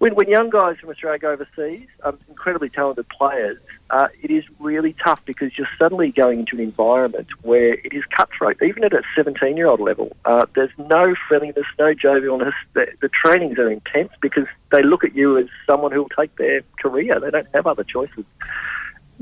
when 0.00 0.14
when 0.14 0.28
young 0.28 0.48
guys 0.48 0.78
from 0.78 0.88
Australia 0.88 1.18
go 1.18 1.30
overseas, 1.32 1.86
um, 2.04 2.18
incredibly 2.26 2.70
talented 2.70 3.06
players, 3.10 3.58
uh, 3.90 4.08
it 4.22 4.30
is 4.30 4.44
really 4.58 4.94
tough 4.94 5.20
because 5.26 5.56
you're 5.58 5.68
suddenly 5.78 6.10
going 6.10 6.40
into 6.40 6.56
an 6.56 6.62
environment 6.62 7.28
where 7.42 7.74
it 7.74 7.92
is 7.92 8.02
cutthroat, 8.06 8.56
even 8.62 8.82
at 8.82 8.94
a 8.94 9.02
17 9.14 9.58
year 9.58 9.66
old 9.66 9.78
level. 9.78 10.16
Uh, 10.24 10.46
there's 10.54 10.70
no 10.78 11.14
friendliness, 11.28 11.66
no 11.78 11.92
jovialness. 11.94 12.54
The, 12.72 12.86
the 13.02 13.10
trainings 13.10 13.58
are 13.58 13.70
intense 13.70 14.10
because 14.22 14.46
they 14.72 14.82
look 14.82 15.04
at 15.04 15.14
you 15.14 15.36
as 15.36 15.48
someone 15.66 15.92
who 15.92 16.00
will 16.00 16.08
take 16.08 16.34
their 16.36 16.62
career. 16.80 17.20
They 17.20 17.30
don't 17.30 17.48
have 17.52 17.66
other 17.66 17.84
choices. 17.84 18.24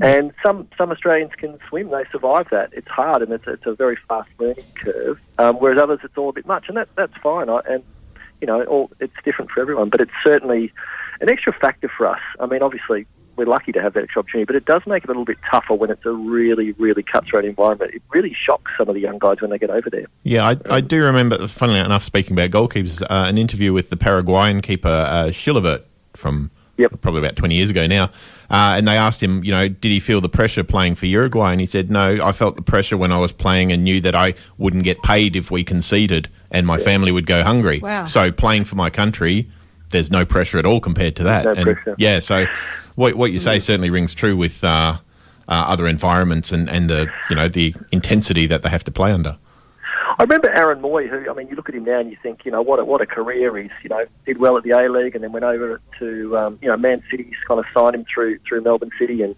And 0.01 0.31
some, 0.41 0.69
some 0.77 0.91
Australians 0.91 1.33
can 1.35 1.59
swim; 1.67 1.89
they 1.89 2.05
survive 2.09 2.47
that. 2.51 2.69
It's 2.71 2.87
hard, 2.87 3.21
and 3.21 3.33
it's, 3.33 3.43
it's 3.47 3.65
a 3.65 3.73
very 3.73 3.97
fast 4.07 4.29
learning 4.39 4.63
curve. 4.75 5.19
Um, 5.37 5.57
whereas 5.57 5.77
others, 5.77 5.99
it's 6.05 6.17
all 6.17 6.29
a 6.29 6.33
bit 6.33 6.45
much, 6.45 6.69
and 6.69 6.77
that, 6.77 6.87
that's 6.95 7.17
fine. 7.21 7.49
I, 7.49 7.59
and 7.67 7.83
you 8.41 8.47
know, 8.47 8.63
all, 8.63 8.91
it's 8.99 9.13
different 9.23 9.51
for 9.51 9.61
everyone, 9.61 9.89
but 9.89 10.01
it's 10.01 10.11
certainly 10.23 10.71
an 11.21 11.29
extra 11.29 11.53
factor 11.53 11.89
for 11.95 12.07
us. 12.07 12.19
I 12.39 12.45
mean, 12.45 12.61
obviously, 12.61 13.05
we're 13.35 13.45
lucky 13.45 13.71
to 13.71 13.81
have 13.81 13.93
that 13.93 14.03
extra 14.03 14.19
opportunity, 14.19 14.45
but 14.45 14.55
it 14.55 14.65
does 14.65 14.81
make 14.85 15.03
it 15.03 15.07
a 15.07 15.11
little 15.11 15.25
bit 15.25 15.37
tougher 15.49 15.73
when 15.73 15.89
it's 15.89 16.05
a 16.05 16.11
really, 16.11 16.73
really 16.73 17.03
cutthroat 17.03 17.45
environment. 17.45 17.93
It 17.93 18.01
really 18.13 18.35
shocks 18.45 18.71
some 18.77 18.89
of 18.89 18.95
the 18.95 19.01
young 19.01 19.17
guys 19.17 19.41
when 19.41 19.49
they 19.49 19.57
get 19.57 19.69
over 19.69 19.89
there. 19.89 20.07
Yeah, 20.23 20.45
I, 20.45 20.57
I 20.69 20.81
do 20.81 21.03
remember, 21.03 21.47
funnily 21.47 21.79
enough, 21.79 22.03
speaking 22.03 22.33
about 22.33 22.51
goalkeepers, 22.51 23.01
uh, 23.01 23.25
an 23.27 23.37
interview 23.37 23.71
with 23.71 23.89
the 23.89 23.97
Paraguayan 23.97 24.61
keeper, 24.61 24.89
uh, 24.89 25.31
from 26.15 26.51
probably 26.87 27.19
about 27.19 27.35
20 27.35 27.55
years 27.55 27.69
ago 27.69 27.87
now. 27.87 28.05
Uh, 28.49 28.75
and 28.77 28.87
they 28.87 28.97
asked 28.97 29.21
him, 29.21 29.43
you 29.43 29.51
know, 29.51 29.67
did 29.67 29.91
he 29.91 29.99
feel 29.99 30.21
the 30.21 30.29
pressure 30.29 30.63
playing 30.63 30.95
for 30.95 31.05
Uruguay? 31.05 31.51
And 31.51 31.59
he 31.59 31.67
said, 31.67 31.91
no, 31.91 32.17
I 32.23 32.31
felt 32.31 32.55
the 32.55 32.61
pressure 32.61 32.97
when 32.97 33.11
I 33.11 33.17
was 33.17 33.31
playing 33.31 33.71
and 33.71 33.83
knew 33.83 34.01
that 34.01 34.15
I 34.15 34.33
wouldn't 34.57 34.83
get 34.83 35.01
paid 35.03 35.35
if 35.35 35.51
we 35.51 35.63
conceded 35.63 36.29
and 36.51 36.65
my 36.65 36.77
family 36.77 37.11
would 37.11 37.27
go 37.27 37.43
hungry. 37.43 37.79
Wow. 37.79 38.05
So 38.05 38.31
playing 38.31 38.65
for 38.65 38.75
my 38.75 38.89
country, 38.89 39.49
there's 39.89 40.09
no 40.09 40.25
pressure 40.25 40.57
at 40.57 40.65
all 40.65 40.79
compared 40.79 41.15
to 41.17 41.23
that. 41.23 41.45
No 41.45 41.51
and 41.51 41.63
pressure. 41.63 41.95
Yeah, 41.97 42.19
so 42.19 42.45
what, 42.95 43.15
what 43.15 43.31
you 43.31 43.39
say 43.39 43.59
certainly 43.59 43.89
rings 43.89 44.13
true 44.13 44.35
with 44.35 44.63
uh, 44.63 44.97
uh, 44.97 44.97
other 45.47 45.87
environments 45.87 46.51
and, 46.51 46.69
and 46.69 46.89
the, 46.89 47.11
you 47.29 47.35
know, 47.35 47.47
the 47.47 47.75
intensity 47.91 48.47
that 48.47 48.63
they 48.63 48.69
have 48.69 48.83
to 48.85 48.91
play 48.91 49.11
under. 49.11 49.37
I 50.19 50.23
remember 50.23 50.49
Aaron 50.53 50.81
Mooy, 50.81 51.07
who 51.07 51.31
I 51.31 51.33
mean, 51.33 51.47
you 51.47 51.55
look 51.55 51.69
at 51.69 51.75
him 51.75 51.85
now 51.85 52.01
and 52.01 52.11
you 52.11 52.17
think, 52.21 52.43
you 52.43 52.51
know, 52.51 52.61
what 52.61 52.77
a, 52.77 52.83
what 52.83 52.99
a 52.99 53.05
career 53.05 53.57
he's, 53.57 53.71
you 53.81 53.89
know, 53.89 54.05
did 54.25 54.37
well 54.37 54.57
at 54.57 54.63
the 54.63 54.71
A 54.71 54.89
League 54.89 55.15
and 55.15 55.23
then 55.23 55.31
went 55.31 55.45
over 55.45 55.79
to, 55.97 56.37
um, 56.37 56.59
you 56.61 56.67
know, 56.67 56.75
Man 56.75 57.01
City's 57.09 57.37
kind 57.47 57.57
of 57.57 57.65
signed 57.73 57.95
him 57.95 58.05
through 58.13 58.39
through 58.39 58.59
Melbourne 58.61 58.91
City 58.99 59.21
and 59.21 59.33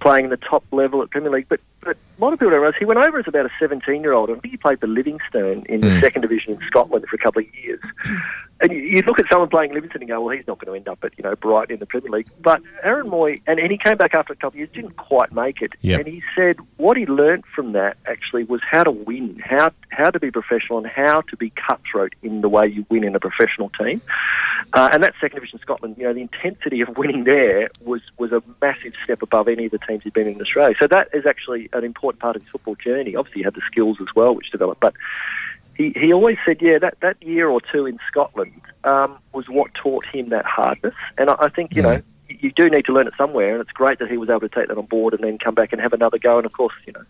playing 0.00 0.24
in 0.24 0.30
the 0.30 0.36
top 0.36 0.64
level 0.72 1.02
at 1.02 1.10
Premier 1.10 1.30
League. 1.30 1.46
But 1.48 1.60
but 1.80 1.96
a 2.18 2.24
lot 2.24 2.32
of 2.32 2.38
people 2.38 2.50
don't 2.50 2.60
realise 2.60 2.76
he 2.78 2.84
went 2.84 2.98
over 2.98 3.18
as 3.20 3.28
about 3.28 3.46
a 3.46 3.50
17 3.60 4.02
year 4.02 4.12
old. 4.12 4.30
I 4.30 4.34
think 4.34 4.50
he 4.50 4.56
played 4.56 4.80
for 4.80 4.86
Livingston 4.88 5.64
in 5.68 5.80
the 5.80 5.86
Mm. 5.88 6.00
second 6.00 6.22
division 6.22 6.54
in 6.54 6.60
Scotland 6.66 7.04
for 7.08 7.16
a 7.16 7.18
couple 7.18 7.42
of 7.42 7.46
years. 7.54 7.80
And 8.60 8.72
you, 8.72 8.78
you 8.78 9.02
look 9.02 9.20
at 9.20 9.26
someone 9.30 9.48
playing 9.48 9.72
Livingston 9.72 10.02
and 10.02 10.08
go, 10.08 10.20
well, 10.20 10.36
he's 10.36 10.46
not 10.48 10.58
going 10.58 10.66
to 10.72 10.76
end 10.76 10.88
up 10.88 11.04
at 11.04 11.12
you 11.16 11.22
know 11.22 11.36
Brighton 11.36 11.74
in 11.74 11.78
the 11.78 11.86
Premier 11.86 12.10
League. 12.10 12.28
But 12.42 12.60
Aaron 12.82 13.08
Mooy, 13.08 13.40
and, 13.46 13.60
and 13.60 13.70
he 13.70 13.78
came 13.78 13.96
back 13.96 14.14
after 14.14 14.32
a 14.32 14.36
couple 14.36 14.48
of 14.48 14.56
years, 14.56 14.70
didn't 14.74 14.96
quite 14.96 15.32
make 15.32 15.62
it. 15.62 15.74
Yep. 15.82 16.00
And 16.00 16.08
he 16.08 16.22
said 16.34 16.56
what 16.76 16.96
he 16.96 17.06
learnt 17.06 17.44
from 17.54 17.72
that 17.72 17.98
actually 18.06 18.42
was 18.44 18.60
how 18.68 18.82
to 18.82 18.90
win, 18.90 19.40
how 19.44 19.70
how 19.90 20.10
to 20.10 20.18
be 20.18 20.30
professional, 20.32 20.78
and 20.78 20.88
how 20.88 21.20
to 21.22 21.36
be 21.36 21.50
cutthroat 21.50 22.14
in 22.24 22.40
the 22.40 22.48
way 22.48 22.66
you 22.66 22.84
win 22.88 23.04
in 23.04 23.14
a 23.14 23.20
professional 23.20 23.70
team. 23.70 24.02
Uh, 24.72 24.88
and 24.92 25.02
that 25.04 25.14
second 25.20 25.36
division 25.36 25.60
Scotland, 25.60 25.94
you 25.96 26.04
know, 26.04 26.12
the 26.12 26.20
intensity 26.20 26.80
of 26.80 26.88
winning 26.98 27.24
there 27.24 27.68
was 27.84 28.00
was 28.18 28.32
a 28.32 28.42
massive 28.60 28.92
step 29.04 29.22
above 29.22 29.46
any 29.46 29.66
of 29.66 29.70
the 29.70 29.78
teams 29.78 30.02
he'd 30.02 30.12
been 30.12 30.26
in 30.26 30.40
Australia. 30.40 30.74
So 30.80 30.88
that 30.88 31.08
is 31.14 31.26
actually 31.26 31.68
an 31.72 31.84
important 31.84 32.07
part 32.16 32.36
of 32.36 32.42
his 32.42 32.50
football 32.50 32.74
journey. 32.76 33.16
Obviously, 33.16 33.40
he 33.40 33.44
had 33.44 33.54
the 33.54 33.62
skills 33.70 33.98
as 34.00 34.08
well, 34.14 34.34
which 34.34 34.50
developed, 34.50 34.80
but 34.80 34.94
he, 35.76 35.92
he 35.96 36.12
always 36.12 36.36
said, 36.44 36.58
yeah, 36.60 36.78
that, 36.78 36.98
that 37.00 37.22
year 37.22 37.48
or 37.48 37.60
two 37.60 37.86
in 37.86 37.98
Scotland 38.08 38.60
um, 38.84 39.18
was 39.32 39.48
what 39.48 39.72
taught 39.74 40.04
him 40.04 40.30
that 40.30 40.44
hardness. 40.44 40.94
And 41.16 41.30
I, 41.30 41.36
I 41.38 41.48
think, 41.48 41.74
you 41.74 41.82
know, 41.82 42.02
you, 42.28 42.38
you 42.40 42.52
do 42.52 42.68
need 42.68 42.84
to 42.86 42.92
learn 42.92 43.06
it 43.06 43.14
somewhere, 43.16 43.52
and 43.52 43.60
it's 43.60 43.70
great 43.70 43.98
that 44.00 44.10
he 44.10 44.16
was 44.16 44.28
able 44.28 44.40
to 44.40 44.48
take 44.48 44.68
that 44.68 44.78
on 44.78 44.86
board 44.86 45.14
and 45.14 45.22
then 45.22 45.38
come 45.38 45.54
back 45.54 45.72
and 45.72 45.80
have 45.80 45.92
another 45.92 46.18
go. 46.18 46.36
And 46.36 46.46
of 46.46 46.52
course, 46.52 46.74
you 46.86 46.92
know, 46.92 47.04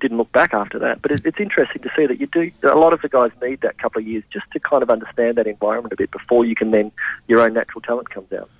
didn't 0.00 0.16
look 0.16 0.30
back 0.32 0.52
after 0.52 0.78
that. 0.80 1.00
But 1.02 1.12
it, 1.12 1.22
it's 1.24 1.40
interesting 1.40 1.82
to 1.82 1.90
see 1.96 2.06
that 2.06 2.20
you 2.20 2.26
do. 2.26 2.50
A 2.64 2.76
lot 2.76 2.92
of 2.92 3.00
the 3.02 3.08
guys 3.08 3.30
need 3.40 3.60
that 3.60 3.78
couple 3.78 4.00
of 4.00 4.06
years 4.06 4.24
just 4.32 4.50
to 4.52 4.60
kind 4.60 4.82
of 4.82 4.90
understand 4.90 5.36
that 5.36 5.46
environment 5.46 5.92
a 5.92 5.96
bit 5.96 6.10
before 6.10 6.44
you 6.44 6.54
can 6.54 6.70
then 6.70 6.92
your 7.28 7.40
own 7.40 7.54
natural 7.54 7.80
talent 7.80 8.10
comes 8.10 8.32
out. 8.32 8.50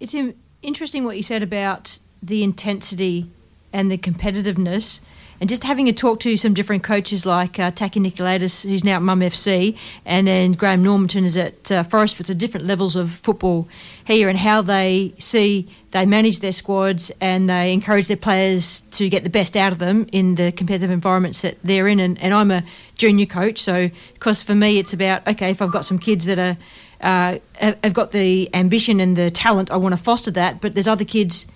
It's 0.00 0.14
interesting 0.62 1.04
what 1.04 1.16
you 1.16 1.22
said 1.22 1.42
about 1.42 1.98
the 2.22 2.42
intensity 2.42 3.30
and 3.72 3.90
the 3.90 3.98
competitiveness. 3.98 5.00
And 5.40 5.50
just 5.50 5.64
having 5.64 5.88
a 5.88 5.92
talk 5.92 6.20
to 6.20 6.36
some 6.36 6.54
different 6.54 6.82
coaches 6.82 7.26
like 7.26 7.58
uh, 7.58 7.70
Taki 7.70 8.00
Nicholaidis, 8.00 8.66
who's 8.66 8.84
now 8.84 8.96
at 8.96 9.02
Mum 9.02 9.20
FC, 9.20 9.76
and 10.04 10.26
then 10.26 10.52
Graham 10.52 10.82
Normanton 10.82 11.24
is 11.24 11.36
at 11.36 11.70
uh, 11.70 11.82
Forest 11.82 12.16
for 12.16 12.22
the 12.22 12.34
different 12.34 12.66
levels 12.66 12.96
of 12.96 13.10
football 13.10 13.68
here, 14.04 14.28
and 14.28 14.38
how 14.38 14.62
they 14.62 15.12
see 15.18 15.68
they 15.90 16.06
manage 16.06 16.40
their 16.40 16.52
squads 16.52 17.10
and 17.20 17.48
they 17.48 17.72
encourage 17.72 18.06
their 18.08 18.16
players 18.16 18.80
to 18.92 19.08
get 19.08 19.24
the 19.24 19.30
best 19.30 19.56
out 19.56 19.72
of 19.72 19.78
them 19.78 20.06
in 20.12 20.34
the 20.34 20.52
competitive 20.52 20.90
environments 20.90 21.42
that 21.42 21.56
they're 21.62 21.88
in. 21.88 22.00
And, 22.00 22.20
and 22.20 22.34
I'm 22.34 22.50
a 22.50 22.62
junior 22.96 23.26
coach, 23.26 23.58
so 23.58 23.90
because 24.14 24.42
for 24.42 24.54
me 24.54 24.78
it's 24.78 24.92
about 24.92 25.26
okay, 25.28 25.50
if 25.50 25.60
I've 25.60 25.70
got 25.70 25.84
some 25.84 25.98
kids 25.98 26.26
that 26.26 26.38
are 26.38 26.56
uh, 27.00 27.38
have 27.54 27.78
have 27.84 27.92
got 27.92 28.10
the 28.12 28.48
ambition 28.54 29.00
and 29.00 29.16
the 29.16 29.30
talent, 29.30 29.70
I 29.70 29.76
want 29.76 29.94
to 29.94 30.02
foster 30.02 30.30
that. 30.30 30.62
But 30.62 30.72
there's 30.72 30.88
other 30.88 31.04
kids 31.04 31.46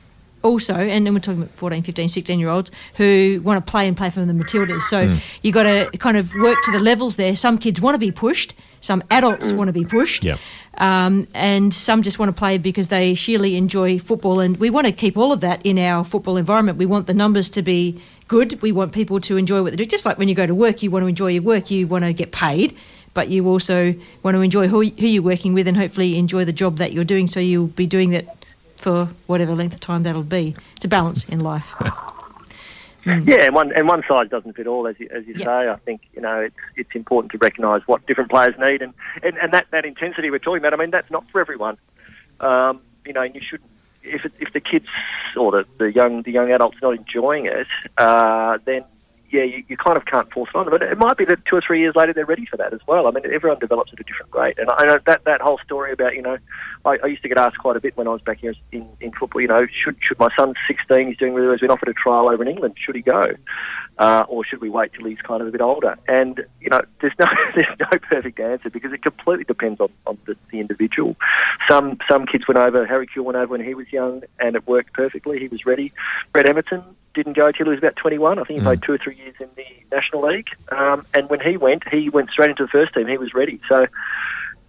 also, 0.43 0.75
and 0.75 1.07
then 1.07 1.12
we're 1.15 1.21
talking 1.21 1.43
about 1.43 1.55
14, 1.55 1.83
15, 1.83 2.09
16 2.09 2.39
year 2.41 2.49
olds 2.49 2.71
who 2.97 3.41
want 3.45 3.65
to 3.65 3.71
play 3.71 3.87
and 3.87 3.97
play 3.97 4.11
for 4.11 4.25
the 4.25 4.33
Matildas. 4.33 4.83
So 4.83 5.09
Mm. 5.09 5.21
you 5.43 5.53
got 5.53 5.65
to 5.65 5.91
kind 5.99 6.17
of 6.17 6.33
work 6.35 6.59
to 6.65 6.73
the 6.73 6.81
levels 6.81 7.17
there. 7.17 7.37
Some 7.37 7.59
kids 7.59 7.81
want 7.81 7.95
to 7.95 7.99
be 7.99 8.11
pushed, 8.11 8.55
some 8.81 9.03
adults 9.11 9.53
want 9.53 9.69
to 9.69 9.73
be 9.73 9.85
pushed. 9.85 10.25
Yeah. 10.25 10.37
Um, 10.79 11.27
and 11.35 11.75
some 11.75 12.03
just 12.03 12.19
want 12.19 12.29
to 12.35 12.39
play 12.39 12.57
because 12.57 12.89
they 12.89 13.15
sheerly 13.15 13.57
enjoy 13.57 13.99
football. 13.99 14.41
And 14.41 14.57
we 14.57 14.71
want 14.71 14.87
to 14.87 14.93
keep 14.93 15.17
all 15.19 15.33
of 15.33 15.41
that 15.41 15.65
in 15.67 15.79
our 15.79 16.05
football 16.05 16.37
environment. 16.39 16.79
We 16.79 16.87
want 16.87 17.07
the 17.07 17.12
numbers 17.15 17.51
to 17.51 17.62
be 17.62 18.01
good. 18.29 18.61
We 18.62 18.73
want 18.73 18.93
people 18.93 19.21
to 19.21 19.37
enjoy 19.37 19.62
what 19.62 19.71
they 19.73 19.77
do. 19.77 19.85
Just 19.85 20.07
like 20.07 20.17
when 20.17 20.29
you 20.29 20.35
go 20.35 20.47
to 20.47 20.55
work, 20.55 20.83
you 20.83 20.91
want 20.91 21.03
to 21.03 21.09
enjoy 21.09 21.29
your 21.33 21.43
work, 21.43 21.71
you 21.71 21.87
want 21.87 22.05
to 22.05 22.12
get 22.15 22.33
paid, 22.33 22.75
but 23.12 23.29
you 23.29 23.47
also 23.47 23.95
want 24.23 24.37
to 24.37 24.41
enjoy 24.41 24.69
who, 24.69 24.81
who 24.85 25.07
you're 25.07 25.23
working 25.23 25.53
with 25.53 25.67
and 25.69 25.77
hopefully 25.77 26.17
enjoy 26.17 26.45
the 26.47 26.53
job 26.53 26.79
that 26.79 26.93
you're 26.95 27.05
doing. 27.05 27.27
So 27.27 27.41
you'll 27.41 27.67
be 27.67 27.87
doing 27.87 28.11
that 28.11 28.40
for 28.81 29.07
whatever 29.27 29.55
length 29.55 29.74
of 29.74 29.81
time 29.81 30.02
that'll 30.02 30.23
be. 30.23 30.57
It's 30.77 30.85
a 30.85 30.89
balance 30.89 31.24
in 31.24 31.40
life. 31.40 31.74
Yeah, 33.07 33.44
and 33.44 33.55
one 33.55 33.73
and 33.73 33.89
one 33.89 34.02
size 34.07 34.28
doesn't 34.28 34.57
fit 34.57 34.66
all, 34.66 34.86
as 34.86 35.01
you, 35.01 35.09
as 35.11 35.27
you 35.27 35.35
say. 35.35 35.47
I 35.47 35.77
think 35.86 36.02
you 36.12 36.20
know 36.20 36.39
it's 36.39 36.55
it's 36.77 36.90
important 36.94 37.32
to 37.32 37.39
recognise 37.39 37.81
what 37.86 38.07
different 38.07 38.28
players 38.28 38.55
need, 38.59 38.82
and, 38.82 38.93
and, 39.23 39.39
and 39.39 39.55
that, 39.55 39.69
that 39.70 39.86
intensity 39.86 40.31
we're 40.31 40.39
talking 40.39 40.59
about. 40.59 40.74
I 40.74 40.77
mean, 40.77 40.90
that's 40.90 41.11
not 41.11 41.24
for 41.31 41.40
everyone. 41.40 41.78
Um, 42.40 42.82
you 43.07 43.15
know, 43.15 43.23
and 43.23 43.35
you 43.35 43.40
should 43.40 43.62
if 44.02 44.27
it, 44.27 44.32
if 44.39 44.52
the 44.52 44.61
kids 44.61 44.86
or 45.35 45.51
the, 45.51 45.66
the 45.78 45.93
young 45.93 46.23
the 46.23 46.31
young 46.31 46.52
adults 46.52 46.77
not 46.82 46.94
enjoying 46.94 47.47
it, 47.47 47.66
uh, 47.97 48.59
then 48.66 48.85
yeah, 49.31 49.44
you, 49.44 49.62
you 49.69 49.77
kind 49.77 49.97
of 49.97 50.05
can't 50.07 50.31
force 50.32 50.51
it 50.52 50.59
on 50.59 50.66
them. 50.66 50.73
But 50.73 50.82
it 50.82 50.98
might 50.98 51.16
be 51.16 51.24
that 51.27 51.44
two 51.44 51.57
or 51.57 51.62
three 51.65 51.81
years 51.81 51.94
later 51.94 52.12
they're 52.12 52.27
ready 52.27 52.47
for 52.47 52.57
that 52.57 52.73
as 52.73 52.81
well. 52.86 53.07
I 53.07 53.11
mean, 53.11 53.24
everyone 53.32 53.59
develops 53.59 53.93
at 53.93 54.01
a 54.01 54.02
different 54.02 54.35
rate, 54.35 54.59
and 54.59 54.69
I 54.70 54.85
know 54.85 54.98
that 55.07 55.24
that 55.24 55.40
whole 55.40 55.59
story 55.65 55.93
about 55.93 56.15
you 56.15 56.23
know, 56.23 56.39
I, 56.85 56.98
I 57.02 57.07
used 57.07 57.23
to 57.23 57.28
get 57.28 57.39
asked 57.39 57.59
quite 57.59 57.77
a 57.77 57.81
bit 57.81 57.97
when 57.97 58.09
I 58.09 58.11
was 58.11 58.23
back 58.23 58.40
here 58.40 58.55
in, 58.73 58.89
in 59.01 59.12
football. 59.12 59.40
You 59.40 59.48
know, 59.48 59.66
should 59.66 59.97
should 60.01 60.19
my 60.19 60.28
son's 60.36 60.57
16, 60.66 61.09
he's 61.09 61.16
doing 61.16 61.35
really 61.35 61.47
well, 61.47 61.55
he's 61.57 61.61
been 61.61 61.70
offered 61.70 61.89
a 61.89 61.94
trial 61.94 62.28
over 62.28 62.43
in 62.43 62.48
England, 62.48 62.74
should 62.78 62.97
he 62.97 63.02
go, 63.02 63.32
uh, 63.98 64.24
or 64.28 64.44
should 64.44 64.61
we 64.61 64.69
wait 64.69 64.93
till 64.93 65.07
he's 65.07 65.20
kind 65.20 65.43
of 65.43 65.48
a 65.48 65.51
bit 65.51 65.61
older? 65.61 65.97
And 66.09 66.44
you 66.61 66.70
know, 66.70 66.82
there's 67.01 67.15
no 67.19 67.27
there's 67.55 67.78
no 67.78 67.98
perfect 67.98 68.40
answer 68.40 68.70
because 68.70 68.93
it 68.93 69.02
completely 69.02 69.44
depends 69.44 69.81
on, 69.81 69.90
on 70.07 70.19
the, 70.27 70.36
the 70.51 70.61
individual. 70.61 71.16
Some 71.69 71.98
some 72.09 72.27
kids 72.27 72.48
went 72.48 72.59
over. 72.59 72.86
Harry 72.86 73.07
Kewell 73.07 73.24
went 73.24 73.36
over 73.36 73.52
when 73.52 73.65
he 73.65 73.74
was 73.74 73.93
young, 73.93 74.23
and 74.40 74.57
it 74.57 74.66
worked 74.66 74.93
perfectly. 74.93 75.39
He 75.39 75.48
was 75.48 75.65
ready. 75.65 75.93
Brett 76.32 76.47
Emerton 76.47 76.82
didn't 77.15 77.35
go 77.35 77.51
till 77.51 77.66
he 77.66 77.70
was 77.70 77.78
about 77.78 77.97
21. 77.97 78.39
I 78.39 78.45
think 78.45 78.61
he 78.61 78.65
played 78.65 78.82
two 78.82 78.93
or 78.93 78.99
three 78.99 79.16
years 79.16 79.35
in 79.41 79.49
the 79.57 79.65
National 79.91 80.23
League. 80.23 80.49
Um, 80.70 81.07
and 81.12 81.28
when 81.28 81.41
he 81.41 81.57
went, 81.57 81.89
he 81.89 82.09
went 82.09 82.31
straight 82.31 82.51
into 82.51 82.65
the 82.65 82.69
first 82.69 82.95
team. 82.95 83.07
He 83.09 83.19
was 83.19 83.35
ready. 83.35 83.61
So 83.69 83.87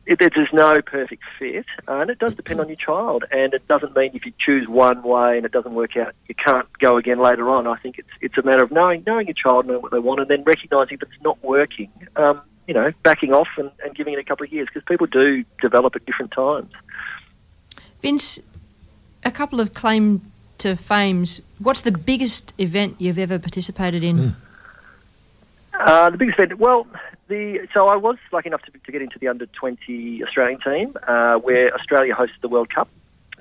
it, 0.05 0.19
there's 0.19 0.51
no 0.51 0.81
perfect 0.81 1.23
fit, 1.37 1.65
uh, 1.87 1.99
and 1.99 2.09
it 2.09 2.19
does 2.19 2.33
depend 2.33 2.59
on 2.59 2.67
your 2.67 2.77
child. 2.77 3.23
And 3.31 3.53
it 3.53 3.67
doesn't 3.67 3.95
mean 3.95 4.11
if 4.13 4.25
you 4.25 4.33
choose 4.39 4.67
one 4.67 5.03
way 5.03 5.37
and 5.37 5.45
it 5.45 5.51
doesn't 5.51 5.73
work 5.73 5.95
out, 5.95 6.13
you 6.27 6.35
can't 6.35 6.67
go 6.79 6.97
again 6.97 7.19
later 7.19 7.49
on. 7.49 7.67
I 7.67 7.77
think 7.77 7.99
it's 7.99 8.09
it's 8.19 8.37
a 8.37 8.41
matter 8.41 8.63
of 8.63 8.71
knowing 8.71 9.03
knowing 9.05 9.27
your 9.27 9.35
child, 9.35 9.67
knowing 9.67 9.81
what 9.81 9.91
they 9.91 9.99
want, 9.99 10.19
and 10.19 10.29
then 10.29 10.43
recognising 10.43 10.95
if 10.95 11.03
it's 11.03 11.21
not 11.23 11.41
working. 11.43 11.91
Um, 12.15 12.41
you 12.67 12.73
know, 12.73 12.91
backing 13.03 13.33
off 13.33 13.47
and, 13.57 13.71
and 13.83 13.95
giving 13.95 14.13
it 14.13 14.19
a 14.19 14.23
couple 14.23 14.45
of 14.45 14.51
years 14.51 14.67
because 14.67 14.83
people 14.87 15.07
do 15.07 15.43
develop 15.61 15.95
at 15.95 16.05
different 16.05 16.31
times. 16.31 16.71
Vince, 18.01 18.39
a 19.23 19.31
couple 19.31 19.59
of 19.59 19.73
claim 19.73 20.30
to 20.61 20.75
fames. 20.75 21.41
What's 21.59 21.81
the 21.81 21.91
biggest 21.91 22.53
event 22.57 22.95
you've 22.99 23.19
ever 23.19 23.39
participated 23.39 24.03
in? 24.03 24.35
Uh, 25.73 26.09
the 26.09 26.17
biggest 26.17 26.39
event, 26.39 26.59
well, 26.59 26.87
the 27.27 27.67
so 27.73 27.87
I 27.87 27.95
was 27.95 28.17
lucky 28.31 28.47
enough 28.47 28.61
to, 28.63 28.71
to 28.71 28.91
get 28.91 29.01
into 29.01 29.17
the 29.17 29.27
under 29.27 29.45
twenty 29.47 30.23
Australian 30.23 30.59
team 30.61 30.95
uh, 31.07 31.37
where 31.37 31.73
Australia 31.73 32.13
hosted 32.13 32.41
the 32.41 32.49
World 32.49 32.69
Cup. 32.73 32.89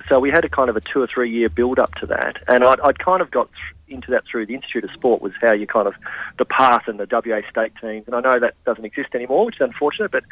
So 0.09 0.19
we 0.19 0.31
had 0.31 0.43
a 0.43 0.49
kind 0.49 0.69
of 0.69 0.75
a 0.75 0.81
two 0.81 1.01
or 1.01 1.07
three 1.07 1.29
year 1.29 1.49
build 1.49 1.77
up 1.77 1.93
to 1.95 2.07
that, 2.07 2.37
and 2.47 2.63
I'd, 2.63 2.79
I'd 2.79 2.99
kind 2.99 3.21
of 3.21 3.29
got 3.29 3.49
th- 3.51 3.95
into 3.95 4.09
that 4.11 4.23
through 4.25 4.47
the 4.47 4.55
Institute 4.55 4.83
of 4.83 4.91
Sport 4.91 5.21
was 5.21 5.33
how 5.41 5.51
you 5.51 5.67
kind 5.67 5.87
of 5.87 5.93
the 6.39 6.45
path 6.45 6.87
and 6.87 6.99
the 6.99 7.07
WA 7.11 7.41
state 7.49 7.73
teams, 7.79 8.07
and 8.07 8.15
I 8.15 8.21
know 8.21 8.39
that 8.39 8.55
doesn't 8.65 8.85
exist 8.85 9.09
anymore, 9.13 9.45
which 9.45 9.55
is 9.55 9.61
unfortunate, 9.61 10.09
but 10.11 10.23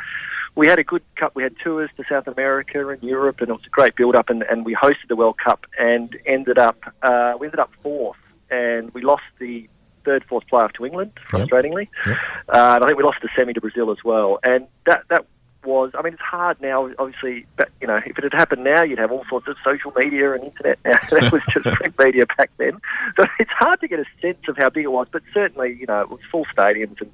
we 0.56 0.68
had 0.68 0.80
a 0.80 0.84
good 0.84 1.04
cup. 1.16 1.34
We 1.36 1.44
had 1.44 1.56
tours 1.64 1.90
to 1.98 2.04
South 2.10 2.28
America 2.28 2.90
and 2.90 3.02
Europe, 3.04 3.42
and 3.42 3.50
it 3.50 3.54
was 3.54 3.66
a 3.66 3.70
great 3.70 3.96
build 3.96 4.16
up, 4.16 4.30
and, 4.30 4.44
and 4.44 4.66
we 4.66 4.76
hosted 4.76 5.08
the 5.08 5.16
World 5.16 5.38
Cup 5.44 5.66
and 5.78 6.18
ended 6.26 6.58
up 6.58 6.78
uh, 7.02 7.34
we 7.40 7.48
ended 7.48 7.60
up 7.60 7.72
fourth, 7.82 8.18
and 8.50 8.94
we 8.94 9.02
lost 9.02 9.24
the 9.40 9.70
third, 10.06 10.24
fourth 10.28 10.46
playoff 10.52 10.74
to 10.74 10.86
England, 10.86 11.12
frustratingly. 11.30 11.88
Uh, 12.08 12.12
and 12.48 12.84
I 12.84 12.88
think 12.88 12.98
we 12.98 13.04
lost 13.04 13.20
the 13.22 13.30
semi 13.36 13.54
to 13.54 13.62
Brazil 13.62 13.92
as 13.92 14.04
well. 14.04 14.40
And 14.44 14.68
that 14.86 15.04
that 15.10 15.26
was, 15.64 15.92
I 15.94 16.02
mean, 16.02 16.14
it's 16.14 16.22
hard 16.22 16.62
now, 16.62 16.90
obviously, 16.98 17.46
but, 17.58 17.70
you 17.82 17.88
know, 17.88 18.00
if 18.06 18.18
it 18.18 18.24
had 18.24 18.34
happened 18.34 18.64
now, 18.64 18.84
you'd 18.84 19.00
have 19.00 19.12
all 19.12 19.26
sorts 19.30 19.48
of 19.48 19.58
social 19.64 19.92
media 19.96 20.34
and 20.34 20.46
internet 20.46 20.80
now. 20.86 20.98
that 21.12 21.32
was 21.32 21.42
just 21.52 21.66
print 21.76 21.96
media 22.00 22.26
back 22.38 22.50
then. 22.58 22.80
So 23.18 23.26
it's 23.40 23.52
hard 23.52 23.82
to 23.82 23.88
get 23.88 24.00
a 24.00 24.06
sense 24.22 24.40
of 24.48 24.58
how 24.58 24.70
big 24.70 24.86
it 24.86 24.92
was, 24.92 25.08
but 25.12 25.22
certainly, 25.34 25.78
you 25.80 25.86
know, 25.86 26.02
it 26.02 26.10
was 26.10 26.20
full 26.32 26.46
stadiums 26.46 27.02
and 27.02 27.12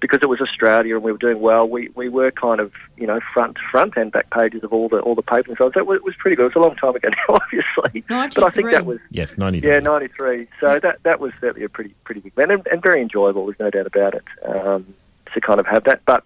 because 0.00 0.20
it 0.22 0.28
was 0.28 0.40
Australia 0.40 0.94
and 0.94 1.04
we 1.04 1.12
were 1.12 1.18
doing 1.18 1.40
well, 1.40 1.68
we, 1.68 1.88
we 1.94 2.08
were 2.08 2.30
kind 2.30 2.60
of, 2.60 2.72
you 2.96 3.06
know, 3.06 3.20
front 3.32 3.58
front 3.70 3.96
and 3.96 4.12
back 4.12 4.30
pages 4.30 4.62
of 4.62 4.72
all 4.72 4.88
the 4.88 5.00
all 5.00 5.14
the 5.14 5.22
papers 5.22 5.48
and 5.48 5.58
so 5.58 5.66
on. 5.66 5.72
So 5.72 5.80
it 5.80 5.86
was, 5.86 5.96
it 5.96 6.04
was 6.04 6.14
pretty 6.16 6.36
good. 6.36 6.44
It 6.44 6.54
was 6.54 6.64
a 6.64 6.66
long 6.66 6.76
time 6.76 6.94
ago 6.94 7.08
now, 7.08 7.34
obviously. 7.42 8.04
But 8.08 8.42
I 8.42 8.50
think 8.50 8.70
that 8.70 8.86
was 8.86 9.00
Yes, 9.10 9.38
90 9.38 9.60
yeah, 9.60 9.78
ninety 9.78 10.08
three. 10.08 10.46
So 10.60 10.78
that 10.80 11.02
that 11.02 11.20
was 11.20 11.32
certainly 11.40 11.64
a 11.64 11.68
pretty 11.68 11.94
pretty 12.04 12.20
big 12.20 12.32
event 12.32 12.52
and, 12.52 12.66
and 12.68 12.82
very 12.82 13.00
enjoyable. 13.00 13.46
There's 13.46 13.60
no 13.60 13.70
doubt 13.70 13.86
about 13.86 14.14
it. 14.14 14.24
Um, 14.44 14.94
to 15.34 15.40
kind 15.40 15.60
of 15.60 15.66
have 15.66 15.84
that, 15.84 16.00
but 16.06 16.24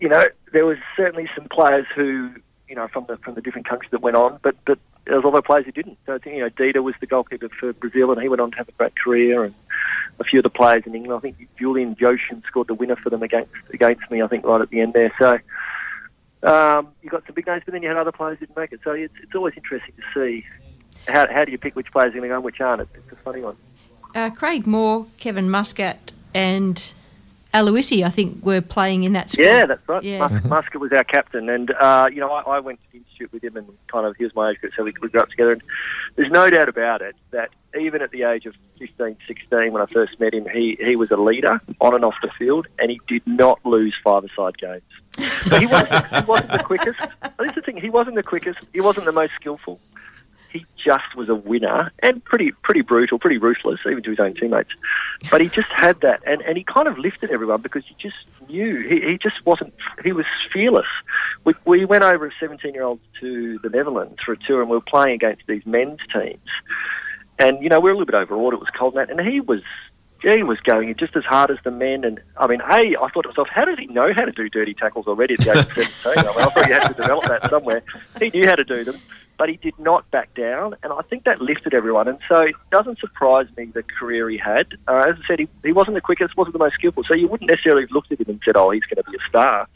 you 0.00 0.08
know, 0.08 0.24
there 0.52 0.66
was 0.66 0.78
certainly 0.96 1.28
some 1.34 1.46
players 1.48 1.86
who 1.94 2.30
you 2.68 2.74
know 2.74 2.88
from 2.88 3.06
the 3.06 3.16
from 3.18 3.34
the 3.34 3.40
different 3.40 3.68
countries 3.68 3.90
that 3.90 4.00
went 4.00 4.16
on, 4.16 4.38
but 4.42 4.56
but 4.64 4.78
there 5.04 5.16
was 5.16 5.24
other 5.24 5.42
players 5.42 5.64
who 5.64 5.72
didn't. 5.72 5.98
So 6.06 6.18
you 6.26 6.40
know, 6.40 6.50
Dida 6.50 6.82
was 6.82 6.94
the 7.00 7.06
goalkeeper 7.06 7.48
for 7.48 7.72
Brazil, 7.72 8.12
and 8.12 8.20
he 8.20 8.28
went 8.28 8.40
on 8.40 8.50
to 8.52 8.56
have 8.56 8.68
a 8.68 8.72
great 8.72 8.96
career. 8.96 9.44
And 9.44 9.54
a 10.18 10.24
few 10.24 10.38
of 10.38 10.44
the 10.44 10.50
players 10.50 10.84
in 10.86 10.94
England, 10.94 11.18
I 11.18 11.20
think 11.20 11.48
Julian 11.58 11.96
Joachim 11.98 12.42
scored 12.46 12.68
the 12.68 12.74
winner 12.74 12.96
for 12.96 13.10
them 13.10 13.22
against 13.22 13.52
against 13.70 14.10
me. 14.10 14.22
I 14.22 14.26
think 14.26 14.44
right 14.44 14.60
at 14.60 14.70
the 14.70 14.80
end 14.80 14.94
there. 14.94 15.12
So. 15.18 15.38
Um, 16.42 16.88
you 17.02 17.10
got 17.10 17.26
some 17.26 17.34
big 17.34 17.46
names, 17.46 17.62
but 17.64 17.72
then 17.72 17.82
you 17.82 17.88
had 17.88 17.96
other 17.96 18.12
players 18.12 18.38
who 18.38 18.46
didn't 18.46 18.58
make 18.58 18.70
it. 18.70 18.78
So 18.84 18.92
it's, 18.92 19.12
it's 19.20 19.34
always 19.34 19.54
interesting 19.56 19.94
to 19.96 20.02
see 20.14 20.44
how, 21.08 21.26
how 21.32 21.44
do 21.44 21.50
you 21.50 21.58
pick 21.58 21.74
which 21.74 21.90
players 21.90 22.10
are 22.10 22.12
going 22.12 22.22
to 22.22 22.28
go 22.28 22.34
and 22.36 22.44
which 22.44 22.60
aren't. 22.60 22.82
It's, 22.82 22.90
it's 22.94 23.12
a 23.12 23.16
funny 23.16 23.40
one. 23.40 23.56
Uh, 24.14 24.30
Craig 24.30 24.66
Moore, 24.66 25.06
Kevin 25.18 25.50
Muscat, 25.50 26.12
and 26.34 26.94
Aloisi, 27.56 28.04
I 28.04 28.10
think, 28.10 28.44
were 28.44 28.60
playing 28.60 29.04
in 29.04 29.12
that 29.14 29.30
squad. 29.30 29.44
Yeah, 29.44 29.66
that's 29.66 29.88
right. 29.88 30.02
Yeah. 30.02 30.28
Mus- 30.28 30.44
Muscat 30.44 30.80
was 30.80 30.92
our 30.92 31.04
captain, 31.04 31.48
and 31.48 31.70
uh, 31.72 32.08
you 32.12 32.20
know 32.20 32.30
I, 32.32 32.56
I 32.56 32.60
went 32.60 32.78
to 32.82 32.92
the 32.92 32.98
institute 32.98 33.32
with 33.32 33.42
him, 33.42 33.56
and 33.56 33.66
kind 33.90 34.06
of 34.06 34.16
he 34.16 34.24
was 34.24 34.34
my 34.34 34.50
age 34.50 34.60
group, 34.60 34.72
so 34.76 34.84
we, 34.84 34.92
we 35.00 35.08
grew 35.08 35.20
up 35.20 35.30
together. 35.30 35.52
And 35.52 35.62
there's 36.16 36.30
no 36.30 36.50
doubt 36.50 36.68
about 36.68 37.02
it 37.02 37.14
that 37.30 37.50
even 37.78 38.02
at 38.02 38.10
the 38.10 38.22
age 38.22 38.46
of 38.46 38.54
15, 38.78 39.16
16, 39.26 39.72
when 39.72 39.82
I 39.82 39.86
first 39.86 40.18
met 40.18 40.32
him, 40.32 40.46
he, 40.48 40.76
he 40.80 40.96
was 40.96 41.10
a 41.10 41.16
leader 41.16 41.60
on 41.80 41.94
and 41.94 42.04
off 42.04 42.14
the 42.22 42.30
field, 42.38 42.66
and 42.78 42.90
he 42.90 43.00
did 43.06 43.26
not 43.26 43.58
lose 43.66 43.94
five-a-side 44.02 44.56
games. 44.58 44.82
But 45.48 45.60
he 45.60 45.66
wasn't, 45.66 46.06
he 46.06 46.24
wasn't 46.24 46.52
the 46.52 46.62
quickest. 46.64 46.98
This 47.38 47.48
is 47.48 47.54
the 47.54 47.62
thing, 47.62 47.76
he 47.76 47.90
wasn't 47.90 48.16
the 48.16 48.22
quickest. 48.22 48.58
He 48.72 48.80
wasn't 48.80 49.06
the 49.06 49.12
most 49.12 49.32
skillful. 49.38 49.78
He 50.56 50.66
just 50.82 51.14
was 51.16 51.28
a 51.28 51.34
winner 51.34 51.92
and 52.02 52.24
pretty 52.24 52.52
pretty 52.62 52.80
brutal, 52.80 53.18
pretty 53.18 53.36
ruthless, 53.36 53.80
even 53.86 54.02
to 54.04 54.10
his 54.10 54.20
own 54.20 54.34
teammates. 54.34 54.70
But 55.30 55.42
he 55.42 55.48
just 55.48 55.68
had 55.68 56.00
that, 56.00 56.22
and, 56.26 56.40
and 56.42 56.56
he 56.56 56.64
kind 56.64 56.88
of 56.88 56.96
lifted 56.96 57.30
everyone 57.30 57.60
because 57.60 57.82
you 57.88 57.96
just 57.98 58.16
knew 58.48 58.80
he, 58.80 59.00
he 59.00 59.18
just 59.18 59.44
wasn't. 59.44 59.74
He 60.02 60.12
was 60.12 60.24
fearless. 60.52 60.86
We, 61.44 61.54
we 61.66 61.84
went 61.84 62.04
over 62.04 62.26
as 62.26 62.32
seventeen 62.40 62.72
year 62.72 62.84
olds 62.84 63.02
to 63.20 63.58
the 63.58 63.68
Netherlands 63.68 64.18
for 64.24 64.32
a 64.32 64.38
tour, 64.38 64.62
and 64.62 64.70
we 64.70 64.76
were 64.76 64.80
playing 64.80 65.16
against 65.16 65.42
these 65.46 65.66
men's 65.66 66.00
teams. 66.12 66.48
And 67.38 67.62
you 67.62 67.68
know 67.68 67.78
we 67.78 67.90
were 67.90 67.94
a 67.94 67.98
little 67.98 68.06
bit 68.06 68.14
overawed. 68.14 68.54
It 68.54 68.60
was 68.60 68.70
cold 68.78 68.96
and 68.96 69.08
that, 69.08 69.14
and 69.14 69.28
he 69.28 69.40
was 69.40 69.60
he 70.22 70.42
was 70.42 70.58
going 70.60 70.94
just 70.96 71.16
as 71.16 71.24
hard 71.24 71.50
as 71.50 71.58
the 71.64 71.70
men. 71.70 72.04
And 72.04 72.20
I 72.38 72.46
mean, 72.46 72.62
a 72.62 72.64
I 72.64 73.10
thought 73.12 73.22
to 73.22 73.28
myself, 73.28 73.48
how 73.50 73.66
does 73.66 73.78
he 73.78 73.86
know 73.86 74.12
how 74.16 74.24
to 74.24 74.32
do 74.32 74.48
dirty 74.48 74.72
tackles 74.72 75.06
already 75.06 75.34
at 75.34 75.40
the 75.40 75.50
age 75.50 75.58
of 75.58 75.72
seventeen? 75.72 75.92
I, 76.04 76.22
mean, 76.22 76.26
I 76.28 76.44
thought 76.46 76.66
he 76.66 76.72
had 76.72 76.86
to 76.88 76.94
develop 76.94 77.24
that 77.26 77.50
somewhere. 77.50 77.82
He 78.18 78.30
knew 78.30 78.46
how 78.46 78.54
to 78.54 78.64
do 78.64 78.84
them 78.84 79.00
but 79.38 79.48
he 79.48 79.56
did 79.56 79.78
not 79.78 80.10
back 80.10 80.34
down, 80.34 80.76
and 80.82 80.92
I 80.92 81.02
think 81.02 81.24
that 81.24 81.40
lifted 81.40 81.74
everyone. 81.74 82.08
And 82.08 82.18
so 82.28 82.42
it 82.42 82.54
doesn't 82.70 82.98
surprise 82.98 83.46
me 83.56 83.66
the 83.66 83.82
career 83.82 84.28
he 84.30 84.38
had. 84.38 84.66
Uh, 84.88 85.06
as 85.08 85.16
I 85.16 85.26
said, 85.26 85.38
he, 85.40 85.48
he 85.62 85.72
wasn't 85.72 85.94
the 85.94 86.00
quickest, 86.00 86.36
wasn't 86.36 86.54
the 86.54 86.58
most 86.58 86.74
skillful, 86.74 87.04
so 87.04 87.14
you 87.14 87.28
wouldn't 87.28 87.50
necessarily 87.50 87.82
have 87.82 87.90
looked 87.90 88.12
at 88.12 88.20
him 88.20 88.28
and 88.28 88.40
said, 88.44 88.56
"Oh, 88.56 88.70
he's 88.70 88.84
going 88.84 89.02
to 89.02 89.10
be 89.10 89.16
a 89.16 89.28
star." 89.28 89.68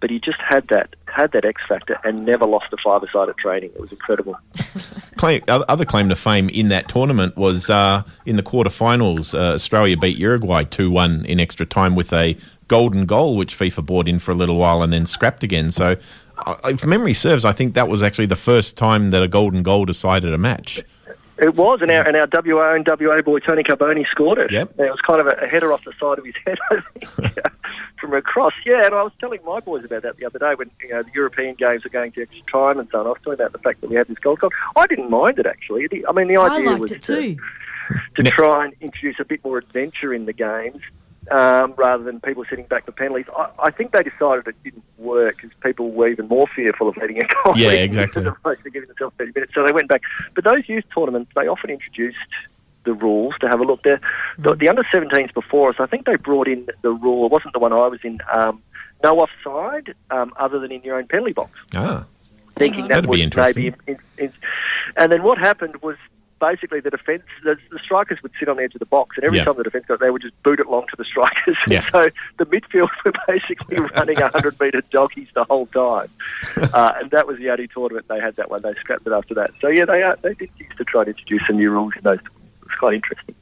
But 0.00 0.10
he 0.10 0.20
just 0.20 0.38
had 0.46 0.68
that 0.68 0.94
had 1.06 1.32
that 1.32 1.44
X 1.44 1.60
factor 1.68 1.98
and 2.04 2.24
never 2.24 2.46
lost 2.46 2.66
a 2.72 2.76
five-a-side 2.76 3.28
at 3.28 3.36
training. 3.36 3.70
It 3.74 3.80
was 3.80 3.90
incredible. 3.90 4.38
Claim, 5.16 5.42
other 5.48 5.84
claim 5.84 6.08
to 6.10 6.14
fame 6.14 6.48
in 6.50 6.68
that 6.68 6.88
tournament 6.88 7.36
was 7.36 7.68
uh, 7.68 8.04
in 8.24 8.36
the 8.36 8.42
quarterfinals. 8.44 9.34
Uh, 9.34 9.54
Australia 9.54 9.96
beat 9.96 10.16
Uruguay 10.16 10.62
two 10.62 10.92
one 10.92 11.24
in 11.24 11.40
extra 11.40 11.66
time 11.66 11.96
with 11.96 12.12
a 12.12 12.36
golden 12.68 13.06
goal, 13.06 13.36
which 13.36 13.58
FIFA 13.58 13.84
brought 13.84 14.06
in 14.06 14.20
for 14.20 14.30
a 14.30 14.34
little 14.34 14.56
while 14.56 14.82
and 14.82 14.92
then 14.92 15.06
scrapped 15.06 15.42
again. 15.42 15.72
So, 15.72 15.96
if 16.64 16.84
memory 16.84 17.12
serves, 17.12 17.44
I 17.44 17.52
think 17.52 17.74
that 17.74 17.88
was 17.88 18.02
actually 18.02 18.26
the 18.26 18.36
first 18.36 18.76
time 18.76 19.10
that 19.10 19.22
a 19.22 19.28
golden 19.28 19.62
goal 19.62 19.84
decided 19.84 20.32
a 20.32 20.38
match. 20.38 20.82
It 21.40 21.54
was, 21.54 21.80
and 21.82 21.90
our, 21.90 22.02
and 22.02 22.16
our 22.16 22.26
WA 22.32 22.74
and 22.74 22.86
WA 22.86 23.22
boy 23.22 23.38
Tony 23.38 23.62
Carboni 23.62 24.04
scored 24.10 24.38
it. 24.38 24.50
Yep. 24.50 24.72
And 24.76 24.86
it 24.88 24.90
was 24.90 25.00
kind 25.00 25.20
of 25.20 25.28
a, 25.28 25.44
a 25.44 25.46
header 25.46 25.72
off 25.72 25.84
the 25.84 25.92
side 26.00 26.18
of 26.18 26.24
his 26.24 26.34
head, 26.44 26.58
I 26.70 26.80
think, 26.80 27.38
from 28.00 28.14
across. 28.14 28.54
Yeah, 28.66 28.86
and 28.86 28.94
I 28.94 29.04
was 29.04 29.12
telling 29.20 29.38
my 29.44 29.60
boys 29.60 29.84
about 29.84 30.02
that 30.02 30.16
the 30.16 30.26
other 30.26 30.40
day 30.40 30.54
when 30.56 30.70
you 30.80 30.88
know 30.88 31.04
the 31.04 31.10
European 31.14 31.54
games 31.54 31.86
are 31.86 31.90
going 31.90 32.10
to 32.12 32.22
extra 32.22 32.42
time 32.50 32.80
and 32.80 32.88
so 32.90 33.00
on. 33.00 33.06
I 33.06 33.10
was 33.10 33.18
talking 33.18 33.34
about 33.34 33.52
the 33.52 33.58
fact 33.58 33.80
that 33.82 33.90
we 33.90 33.94
had 33.94 34.08
this 34.08 34.18
gold 34.18 34.40
goal. 34.40 34.50
I 34.74 34.86
didn't 34.88 35.10
mind 35.10 35.38
it 35.38 35.46
actually. 35.46 35.88
I 36.08 36.12
mean, 36.12 36.26
the 36.26 36.38
I 36.38 36.56
idea 36.56 36.70
liked 36.70 36.80
was 36.80 36.90
it 36.90 37.02
to, 37.02 37.20
too. 37.20 37.36
to 38.16 38.22
try 38.24 38.64
and 38.64 38.74
introduce 38.80 39.20
a 39.20 39.24
bit 39.24 39.44
more 39.44 39.58
adventure 39.58 40.12
in 40.12 40.26
the 40.26 40.32
games. 40.32 40.82
Um, 41.30 41.74
rather 41.76 42.02
than 42.04 42.20
people 42.20 42.44
sitting 42.48 42.64
back 42.66 42.86
for 42.86 42.92
penalties, 42.92 43.26
I, 43.36 43.50
I 43.64 43.70
think 43.70 43.92
they 43.92 44.02
decided 44.02 44.46
it 44.46 44.56
didn't 44.64 44.84
work 44.96 45.36
because 45.36 45.50
people 45.62 45.90
were 45.90 46.08
even 46.08 46.26
more 46.28 46.46
fearful 46.46 46.88
of 46.88 46.96
letting 46.96 47.18
a 47.22 47.26
goal 47.44 47.56
Yeah, 47.56 47.70
exactly. 47.70 48.24
to 48.44 48.70
giving 48.70 48.88
themselves 48.88 49.14
30 49.18 49.32
minutes. 49.34 49.52
So 49.54 49.64
they 49.64 49.72
went 49.72 49.88
back. 49.88 50.02
But 50.34 50.44
those 50.44 50.68
youth 50.68 50.84
tournaments, 50.94 51.30
they 51.34 51.46
often 51.46 51.70
introduced 51.70 52.16
the 52.84 52.94
rules 52.94 53.34
to 53.40 53.48
have 53.48 53.60
a 53.60 53.64
look 53.64 53.82
there. 53.82 54.00
The, 54.38 54.54
the 54.54 54.68
under 54.68 54.82
17s 54.84 55.34
before 55.34 55.70
us, 55.70 55.76
I 55.78 55.86
think 55.86 56.06
they 56.06 56.16
brought 56.16 56.48
in 56.48 56.66
the 56.82 56.90
rule, 56.90 57.26
it 57.26 57.32
wasn't 57.32 57.52
the 57.52 57.58
one 57.58 57.72
I 57.72 57.86
was 57.88 58.00
in, 58.02 58.18
um, 58.32 58.62
no 59.04 59.20
offside 59.20 59.94
um, 60.10 60.32
other 60.36 60.58
than 60.58 60.72
in 60.72 60.82
your 60.82 60.96
own 60.96 61.06
penalty 61.06 61.32
box. 61.32 61.50
Ah, 61.76 62.06
Thinking 62.56 62.88
that 62.88 63.04
interesting. 63.12 63.62
maybe. 63.62 63.76
In, 63.86 63.98
in, 64.16 64.32
and 64.96 65.12
then 65.12 65.22
what 65.22 65.38
happened 65.38 65.76
was 65.82 65.96
basically 66.40 66.80
the 66.80 66.90
defence, 66.90 67.22
the, 67.44 67.56
the 67.70 67.78
strikers 67.78 68.22
would 68.22 68.32
sit 68.38 68.48
on 68.48 68.56
the 68.56 68.62
edge 68.62 68.74
of 68.74 68.78
the 68.78 68.86
box, 68.86 69.16
and 69.16 69.24
every 69.24 69.38
Yeah. 69.38 69.44
time 69.44 69.56
the 69.56 69.62
defence 69.64 69.86
got, 69.86 69.94
it, 69.94 70.00
they 70.00 70.10
would 70.10 70.22
just 70.22 70.40
boot 70.42 70.60
it 70.60 70.68
long 70.68 70.86
to 70.88 70.96
the 70.96 71.04
strikers. 71.04 71.56
Yeah. 71.68 71.88
so 71.92 72.10
the 72.38 72.46
midfield 72.46 72.88
were 73.04 73.12
basically 73.26 73.78
running 73.80 74.16
100 74.20 74.60
metre 74.60 74.82
doggies 74.90 75.28
the 75.34 75.44
whole 75.44 75.66
time. 75.66 76.08
uh, 76.72 76.92
and 77.00 77.10
that 77.10 77.26
was 77.26 77.38
the 77.38 77.50
only 77.50 77.68
tournament 77.68 78.06
they 78.08 78.20
had 78.20 78.36
that 78.36 78.50
one. 78.50 78.62
They 78.62 78.74
scrapped 78.74 79.06
it 79.06 79.12
after 79.12 79.34
that. 79.34 79.50
So 79.60 79.68
yeah, 79.68 79.84
they 79.84 80.02
are, 80.02 80.16
they 80.22 80.34
did 80.34 80.50
used 80.58 80.76
to 80.78 80.84
try 80.84 81.04
to 81.04 81.10
introduce 81.10 81.42
some 81.46 81.56
new 81.56 81.70
rules 81.70 81.92
in 81.96 82.02
those. 82.02 82.18
It's 82.66 82.74
quite 82.78 82.94
interesting. 82.94 83.34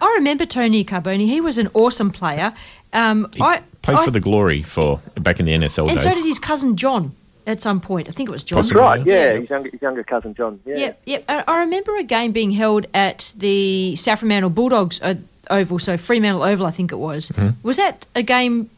I 0.00 0.14
remember 0.18 0.46
Tony 0.46 0.84
Carboni. 0.84 1.26
He 1.26 1.40
was 1.40 1.58
an 1.58 1.68
awesome 1.74 2.10
player. 2.10 2.54
Um, 2.94 3.30
I 3.40 3.62
Played 3.82 3.98
I- 3.98 4.04
for 4.06 4.10
the 4.10 4.20
Glory 4.20 4.62
for 4.62 5.00
back 5.16 5.38
in 5.38 5.46
the 5.46 5.52
NSL 5.52 5.88
and 5.88 5.96
days. 5.98 6.02
so 6.04 6.10
did 6.14 6.24
his 6.24 6.38
cousin 6.38 6.76
John 6.76 7.14
at 7.50 7.60
some 7.60 7.80
point. 7.80 8.08
I 8.08 8.12
think 8.12 8.28
it 8.28 8.32
was 8.32 8.42
John. 8.42 8.62
That's 8.62 8.72
right. 8.72 9.04
Yeah, 9.04 9.32
his 9.32 9.50
younger, 9.50 9.70
his 9.70 9.82
younger 9.82 10.04
cousin 10.04 10.34
John. 10.34 10.60
Yeah. 10.64 10.76
Yep, 10.76 11.02
yep. 11.04 11.24
I, 11.28 11.44
I 11.46 11.58
remember 11.60 11.96
a 11.96 12.02
game 12.02 12.32
being 12.32 12.52
held 12.52 12.86
at 12.94 13.32
the 13.36 13.96
South 13.96 14.20
Fremantle 14.20 14.50
Bulldogs 14.50 15.00
uh, 15.02 15.14
Oval, 15.50 15.78
so 15.78 15.96
Fremantle 15.96 16.42
Oval, 16.42 16.66
I 16.66 16.70
think 16.70 16.92
it 16.92 16.96
was. 16.96 17.32
Was 17.62 17.76
that 17.76 18.06
a 18.14 18.22
game 18.22 18.70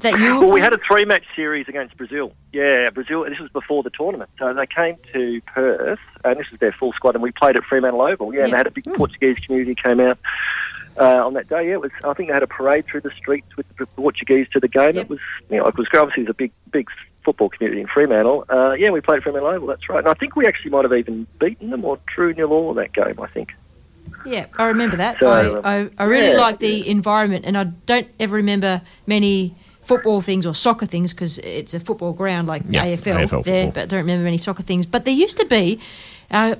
that 0.00 0.18
you 0.18 0.34
were 0.34 0.40
Well, 0.40 0.52
we 0.52 0.60
had 0.60 0.72
a 0.72 0.78
three-match 0.78 1.24
series 1.34 1.68
against 1.68 1.96
Brazil. 1.96 2.32
Yeah, 2.52 2.90
Brazil. 2.90 3.24
This 3.24 3.38
was 3.38 3.50
before 3.50 3.82
the 3.82 3.90
tournament, 3.90 4.30
so 4.38 4.52
they 4.54 4.66
came 4.66 4.96
to 5.12 5.40
Perth, 5.42 5.98
and 6.24 6.38
this 6.38 6.50
was 6.50 6.60
their 6.60 6.72
full 6.72 6.92
squad, 6.92 7.14
and 7.14 7.22
we 7.22 7.32
played 7.32 7.56
at 7.56 7.64
Fremantle 7.64 8.02
Oval. 8.02 8.34
Yeah, 8.34 8.44
and 8.44 8.52
they 8.52 8.56
had 8.56 8.66
a 8.66 8.70
big 8.70 8.84
Portuguese 8.94 9.38
community 9.44 9.74
came 9.74 10.00
out 10.00 10.18
uh, 10.98 11.26
on 11.26 11.34
that 11.34 11.48
day. 11.48 11.68
Yeah, 11.68 11.74
it 11.74 11.80
was. 11.80 11.90
I 12.04 12.12
think 12.14 12.28
they 12.28 12.34
had 12.34 12.42
a 12.42 12.48
parade 12.48 12.86
through 12.86 13.02
the 13.02 13.10
streets 13.10 13.56
with 13.56 13.66
the 13.76 13.86
Portuguese 13.86 14.48
to 14.52 14.60
the 14.60 14.68
game. 14.68 14.96
It 14.96 15.08
was, 15.08 15.20
you 15.50 15.58
know, 15.58 15.66
it 15.66 15.76
was 15.76 15.88
obviously 15.94 16.22
it's 16.24 16.30
a 16.30 16.34
big, 16.34 16.52
big 16.70 16.88
football 17.28 17.50
community 17.50 17.82
in 17.82 17.86
Fremantle. 17.86 18.46
Uh, 18.48 18.72
yeah, 18.72 18.88
we 18.88 19.02
played 19.02 19.22
Fremantle 19.22 19.50
Oval. 19.50 19.68
That's 19.68 19.86
right, 19.90 19.98
and 19.98 20.08
I 20.08 20.14
think 20.14 20.34
we 20.34 20.46
actually 20.46 20.70
might 20.70 20.84
have 20.84 20.94
even 20.94 21.26
beaten 21.38 21.68
them 21.68 21.84
or 21.84 21.98
drew 22.06 22.32
nil 22.32 22.50
all 22.54 22.70
in 22.70 22.76
that 22.76 22.94
game. 22.94 23.20
I 23.20 23.26
think. 23.26 23.50
Yeah, 24.24 24.46
I 24.56 24.64
remember 24.68 24.96
that. 24.96 25.18
So, 25.20 25.28
I, 25.28 25.80
I, 25.80 25.90
I 25.98 26.04
really 26.04 26.32
yeah, 26.32 26.38
like 26.38 26.58
the 26.58 26.88
environment, 26.88 27.44
and 27.44 27.58
I 27.58 27.64
don't 27.64 28.08
ever 28.18 28.36
remember 28.36 28.80
many 29.06 29.54
football 29.82 30.22
things 30.22 30.46
or 30.46 30.54
soccer 30.54 30.86
things 30.86 31.12
because 31.12 31.36
it's 31.38 31.74
a 31.74 31.80
football 31.80 32.14
ground 32.14 32.48
like 32.48 32.62
Yeah, 32.66 32.86
AFL, 32.86 33.26
AFL 33.26 33.44
there, 33.44 33.66
football. 33.66 33.70
but 33.72 33.82
I 33.82 33.86
don't 33.86 34.00
remember 34.00 34.24
many 34.24 34.38
soccer 34.38 34.62
things. 34.62 34.86
But 34.86 35.04
there 35.04 35.14
used 35.14 35.36
to 35.38 35.46
be 35.46 35.78
uh, 36.30 36.54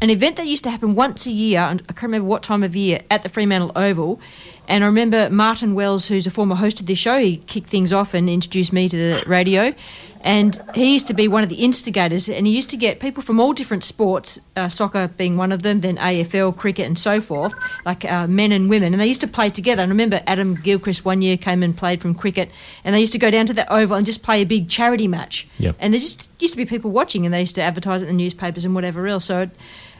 an 0.00 0.10
event 0.10 0.36
that 0.36 0.46
used 0.46 0.62
to 0.64 0.70
happen 0.70 0.94
once 0.94 1.26
a 1.26 1.30
year, 1.32 1.60
and 1.60 1.82
I 1.88 1.92
can't 1.92 2.04
remember 2.04 2.28
what 2.28 2.44
time 2.44 2.62
of 2.62 2.76
year, 2.76 3.00
at 3.10 3.22
the 3.24 3.28
Fremantle 3.28 3.72
Oval. 3.74 4.20
And 4.68 4.84
I 4.84 4.86
remember 4.86 5.30
Martin 5.30 5.74
Wells, 5.74 6.06
who's 6.08 6.26
a 6.26 6.30
former 6.30 6.54
host 6.54 6.78
of 6.78 6.86
this 6.86 6.98
show, 6.98 7.18
he 7.18 7.38
kicked 7.38 7.70
things 7.70 7.92
off 7.92 8.12
and 8.12 8.28
introduced 8.28 8.72
me 8.72 8.88
to 8.88 8.96
the 8.96 9.24
radio. 9.26 9.74
And 10.20 10.60
he 10.74 10.92
used 10.92 11.06
to 11.08 11.14
be 11.14 11.28
one 11.28 11.42
of 11.42 11.48
the 11.48 11.64
instigators, 11.64 12.28
and 12.28 12.46
he 12.46 12.54
used 12.54 12.70
to 12.70 12.76
get 12.76 12.98
people 12.98 13.22
from 13.22 13.38
all 13.38 13.52
different 13.52 13.84
sports, 13.84 14.38
uh, 14.56 14.68
soccer 14.68 15.08
being 15.08 15.36
one 15.36 15.52
of 15.52 15.62
them, 15.62 15.80
then 15.80 15.96
AFL, 15.96 16.56
cricket, 16.56 16.86
and 16.86 16.98
so 16.98 17.20
forth, 17.20 17.54
like 17.86 18.04
uh, 18.04 18.26
men 18.26 18.50
and 18.50 18.68
women. 18.68 18.92
And 18.92 19.00
they 19.00 19.06
used 19.06 19.20
to 19.20 19.28
play 19.28 19.48
together. 19.48 19.82
And 19.82 19.90
I 19.90 19.94
remember 19.94 20.20
Adam 20.26 20.56
Gilchrist 20.56 21.04
one 21.04 21.22
year 21.22 21.36
came 21.36 21.62
and 21.62 21.76
played 21.76 22.02
from 22.02 22.14
cricket, 22.14 22.50
and 22.84 22.94
they 22.94 23.00
used 23.00 23.12
to 23.12 23.18
go 23.18 23.30
down 23.30 23.46
to 23.46 23.54
the 23.54 23.72
Oval 23.72 23.96
and 23.96 24.04
just 24.04 24.24
play 24.24 24.42
a 24.42 24.44
big 24.44 24.68
charity 24.68 25.06
match. 25.06 25.46
Yep. 25.58 25.76
And 25.78 25.94
there 25.94 26.00
just 26.00 26.28
used 26.40 26.52
to 26.54 26.58
be 26.58 26.66
people 26.66 26.90
watching, 26.90 27.24
and 27.24 27.32
they 27.32 27.40
used 27.40 27.54
to 27.54 27.62
advertise 27.62 28.02
it 28.02 28.08
in 28.08 28.16
the 28.16 28.22
newspapers 28.22 28.64
and 28.64 28.74
whatever 28.74 29.06
else. 29.06 29.26
So 29.26 29.42
it, 29.42 29.50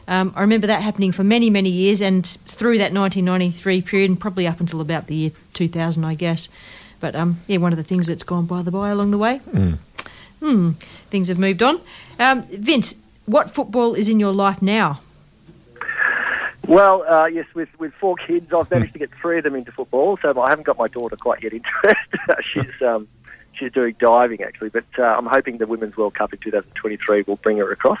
um, 0.09 0.33
I 0.35 0.41
remember 0.41 0.65
that 0.65 0.81
happening 0.81 1.11
for 1.11 1.23
many, 1.23 1.51
many 1.51 1.69
years, 1.69 2.01
and 2.01 2.25
through 2.25 2.79
that 2.79 2.91
1993 2.91 3.81
period, 3.83 4.09
and 4.09 4.19
probably 4.19 4.47
up 4.47 4.59
until 4.59 4.81
about 4.81 5.05
the 5.05 5.13
year 5.13 5.31
2000, 5.53 6.03
I 6.03 6.15
guess. 6.15 6.49
But 6.99 7.15
um, 7.15 7.39
yeah, 7.45 7.57
one 7.57 7.71
of 7.71 7.77
the 7.77 7.83
things 7.83 8.07
that's 8.07 8.23
gone 8.23 8.47
by 8.47 8.63
the 8.63 8.71
by 8.71 8.89
along 8.89 9.11
the 9.11 9.19
way. 9.19 9.39
Mm. 9.51 9.77
Hmm, 10.39 10.71
things 11.11 11.27
have 11.27 11.37
moved 11.37 11.61
on. 11.61 11.79
Um, 12.17 12.41
Vince, 12.41 12.95
what 13.25 13.51
football 13.51 13.93
is 13.93 14.09
in 14.09 14.19
your 14.19 14.33
life 14.33 14.63
now? 14.63 15.01
Well, 16.67 17.03
uh, 17.07 17.25
yes, 17.25 17.45
with, 17.53 17.69
with 17.79 17.93
four 17.93 18.15
kids, 18.15 18.51
I've 18.51 18.69
managed 18.71 18.93
to 18.93 18.99
get 18.99 19.11
three 19.21 19.37
of 19.37 19.43
them 19.43 19.55
into 19.55 19.71
football. 19.71 20.17
So 20.21 20.39
I 20.41 20.49
haven't 20.49 20.65
got 20.65 20.77
my 20.77 20.87
daughter 20.87 21.15
quite 21.17 21.43
yet 21.43 21.53
into 21.53 21.69
it. 21.83 21.97
she's 22.43 22.81
um, 22.81 23.07
she's 23.59 23.71
doing 23.71 23.95
diving 23.99 24.41
actually, 24.41 24.69
but 24.69 24.85
uh, 24.97 25.03
I'm 25.03 25.25
hoping 25.25 25.57
the 25.57 25.67
Women's 25.67 25.97
World 25.97 26.15
Cup 26.15 26.33
in 26.33 26.39
2023 26.39 27.23
will 27.27 27.35
bring 27.37 27.57
her 27.57 27.71
across. 27.71 27.99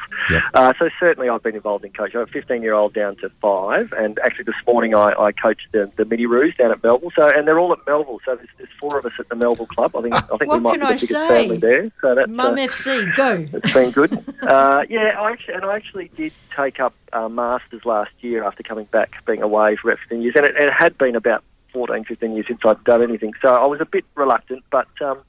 Uh, 0.53 0.73
so 0.79 0.89
certainly, 0.99 1.29
I've 1.29 1.43
been 1.43 1.55
involved 1.55 1.85
in 1.85 1.91
coaching. 1.91 2.17
I'm 2.17 2.23
a 2.23 2.27
15 2.27 2.61
year 2.61 2.73
old 2.73 2.93
down 2.93 3.15
to 3.17 3.29
five, 3.41 3.93
and 3.93 4.17
actually 4.19 4.45
this 4.45 4.55
morning 4.65 4.95
I, 4.95 5.13
I 5.19 5.31
coached 5.31 5.67
the, 5.71 5.91
the 5.97 6.05
mini 6.05 6.25
roos 6.25 6.55
down 6.55 6.71
at 6.71 6.83
Melville. 6.83 7.11
So 7.15 7.27
and 7.29 7.47
they're 7.47 7.59
all 7.59 7.73
at 7.73 7.79
Melville. 7.85 8.19
So 8.25 8.35
there's, 8.35 8.49
there's 8.57 8.69
four 8.79 8.97
of 8.97 9.05
us 9.05 9.13
at 9.19 9.29
the 9.29 9.35
Melville 9.35 9.67
club. 9.67 9.95
I 9.95 10.01
think 10.01 10.15
I 10.15 10.37
think 10.37 10.51
we 10.51 10.59
might 10.59 10.79
can 10.79 10.79
be 10.79 10.79
the 10.79 10.85
I 10.85 10.89
biggest 10.89 11.11
say? 11.11 11.27
family 11.27 11.57
there. 11.57 11.91
So 12.01 12.15
that's 12.15 12.29
Mum 12.29 12.53
uh, 12.53 12.57
FC, 12.57 13.15
go. 13.15 13.47
it's 13.53 13.73
been 13.73 13.91
good. 13.91 14.13
uh, 14.43 14.85
yeah, 14.89 15.19
I 15.19 15.31
actually, 15.31 15.53
and 15.55 15.65
I 15.65 15.75
actually 15.75 16.09
did 16.15 16.33
take 16.55 16.79
up 16.79 16.93
uh, 17.13 17.29
masters 17.29 17.85
last 17.85 18.11
year 18.21 18.43
after 18.43 18.63
coming 18.63 18.85
back, 18.85 19.25
being 19.25 19.41
away 19.41 19.75
for 19.75 19.89
about 19.91 19.99
15 19.99 20.21
years, 20.21 20.35
and 20.35 20.45
it, 20.45 20.55
it 20.55 20.71
had 20.71 20.97
been 20.97 21.15
about 21.15 21.43
14, 21.73 22.03
15 22.03 22.33
years 22.33 22.47
since 22.47 22.59
I'd 22.65 22.83
done 22.83 23.01
anything. 23.01 23.33
So 23.41 23.49
I 23.49 23.65
was 23.65 23.81
a 23.81 23.85
bit 23.85 24.05
reluctant, 24.15 24.63
but 24.71 24.87
um, 25.01 25.19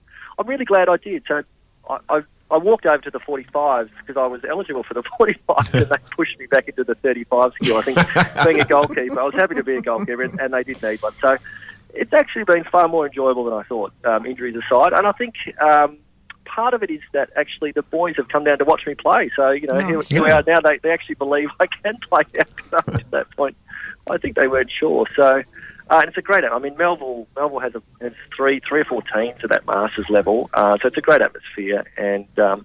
I'm 0.40 0.46
really 0.46 0.64
glad 0.64 0.88
I 0.88 0.96
did. 0.96 1.22
So 1.28 1.42
I, 1.88 1.98
I, 2.08 2.22
I 2.50 2.56
walked 2.56 2.86
over 2.86 2.98
to 2.98 3.10
the 3.10 3.20
45s 3.20 3.90
because 4.00 4.16
I 4.16 4.26
was 4.26 4.40
eligible 4.48 4.82
for 4.82 4.94
the 4.94 5.02
45s, 5.20 5.74
and 5.74 5.86
they 5.86 5.96
pushed 6.16 6.38
me 6.38 6.46
back 6.46 6.66
into 6.66 6.82
the 6.82 6.94
35 6.94 7.52
skill. 7.60 7.76
I 7.76 7.82
think 7.82 7.98
being 8.44 8.60
a 8.60 8.64
goalkeeper, 8.64 9.20
I 9.20 9.24
was 9.24 9.34
happy 9.34 9.54
to 9.56 9.62
be 9.62 9.76
a 9.76 9.82
goalkeeper, 9.82 10.22
and, 10.22 10.40
and 10.40 10.54
they 10.54 10.64
did 10.64 10.82
need 10.82 11.02
one. 11.02 11.12
So 11.20 11.36
it's 11.92 12.12
actually 12.14 12.44
been 12.44 12.64
far 12.64 12.88
more 12.88 13.06
enjoyable 13.06 13.44
than 13.44 13.52
I 13.52 13.62
thought, 13.64 13.92
um, 14.04 14.24
injuries 14.24 14.56
aside. 14.56 14.94
And 14.94 15.06
I 15.06 15.12
think 15.12 15.34
um, 15.60 15.98
part 16.46 16.72
of 16.72 16.82
it 16.82 16.90
is 16.90 17.02
that 17.12 17.28
actually 17.36 17.72
the 17.72 17.82
boys 17.82 18.16
have 18.16 18.28
come 18.28 18.44
down 18.44 18.58
to 18.58 18.64
watch 18.64 18.86
me 18.86 18.94
play. 18.94 19.30
So 19.36 19.50
you 19.50 19.66
know, 19.66 19.74
Nice. 19.74 20.08
here, 20.08 20.22
here 20.22 20.24
we 20.24 20.30
are 20.30 20.42
now. 20.46 20.60
They, 20.62 20.78
they 20.78 20.90
actually 20.90 21.16
believe 21.16 21.50
I 21.60 21.66
can 21.66 21.98
play 22.08 22.22
now. 22.72 22.78
to 22.80 23.04
that 23.10 23.30
point, 23.36 23.56
I 24.08 24.16
think 24.16 24.36
they 24.36 24.48
weren't 24.48 24.70
sure. 24.70 25.06
So. 25.14 25.42
Uh, 25.90 25.98
and 25.98 26.08
it's 26.08 26.16
a 26.16 26.22
great. 26.22 26.44
I 26.44 26.58
mean, 26.60 26.76
Melville 26.76 27.26
Melville 27.34 27.58
has, 27.58 27.74
a, 27.74 27.82
has 28.00 28.12
three 28.34 28.60
three 28.60 28.80
or 28.80 28.84
four 28.84 29.02
teams 29.02 29.42
at 29.42 29.50
that 29.50 29.66
masters 29.66 30.06
level, 30.08 30.48
uh, 30.54 30.78
so 30.80 30.86
it's 30.86 30.96
a 30.96 31.00
great 31.00 31.20
atmosphere. 31.20 31.84
And 31.96 32.26
um, 32.38 32.64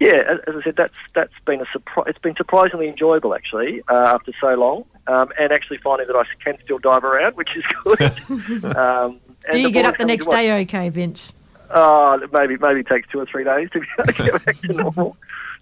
yeah, 0.00 0.22
as, 0.26 0.38
as 0.46 0.54
I 0.56 0.62
said, 0.64 0.76
that's 0.76 0.96
that's 1.14 1.34
been 1.44 1.60
a 1.60 1.66
surprise. 1.72 2.06
It's 2.08 2.18
been 2.18 2.34
surprisingly 2.36 2.88
enjoyable 2.88 3.34
actually 3.34 3.82
uh, 3.88 4.14
after 4.14 4.32
so 4.40 4.54
long, 4.54 4.86
um, 5.06 5.30
and 5.38 5.52
actually 5.52 5.76
finding 5.78 6.06
that 6.06 6.16
I 6.16 6.24
can 6.42 6.56
still 6.64 6.78
dive 6.78 7.04
around, 7.04 7.36
which 7.36 7.50
is 7.54 7.64
good. 7.84 8.64
um, 8.76 9.20
and 9.44 9.52
Do 9.52 9.60
you 9.60 9.70
get 9.70 9.84
up 9.84 9.98
the 9.98 10.06
next 10.06 10.26
day 10.30 10.60
okay, 10.62 10.88
Vince? 10.88 11.34
Oh, 11.68 12.18
maybe 12.32 12.56
maybe 12.56 12.80
it 12.80 12.86
takes 12.86 13.08
two 13.08 13.20
or 13.20 13.26
three 13.26 13.44
days 13.44 13.68
to 13.72 13.80
be 13.80 13.86
able 13.98 14.12
to 14.12 14.22
get 14.24 14.44
back 14.44 14.56
to 14.56 14.72
normal. 14.72 15.18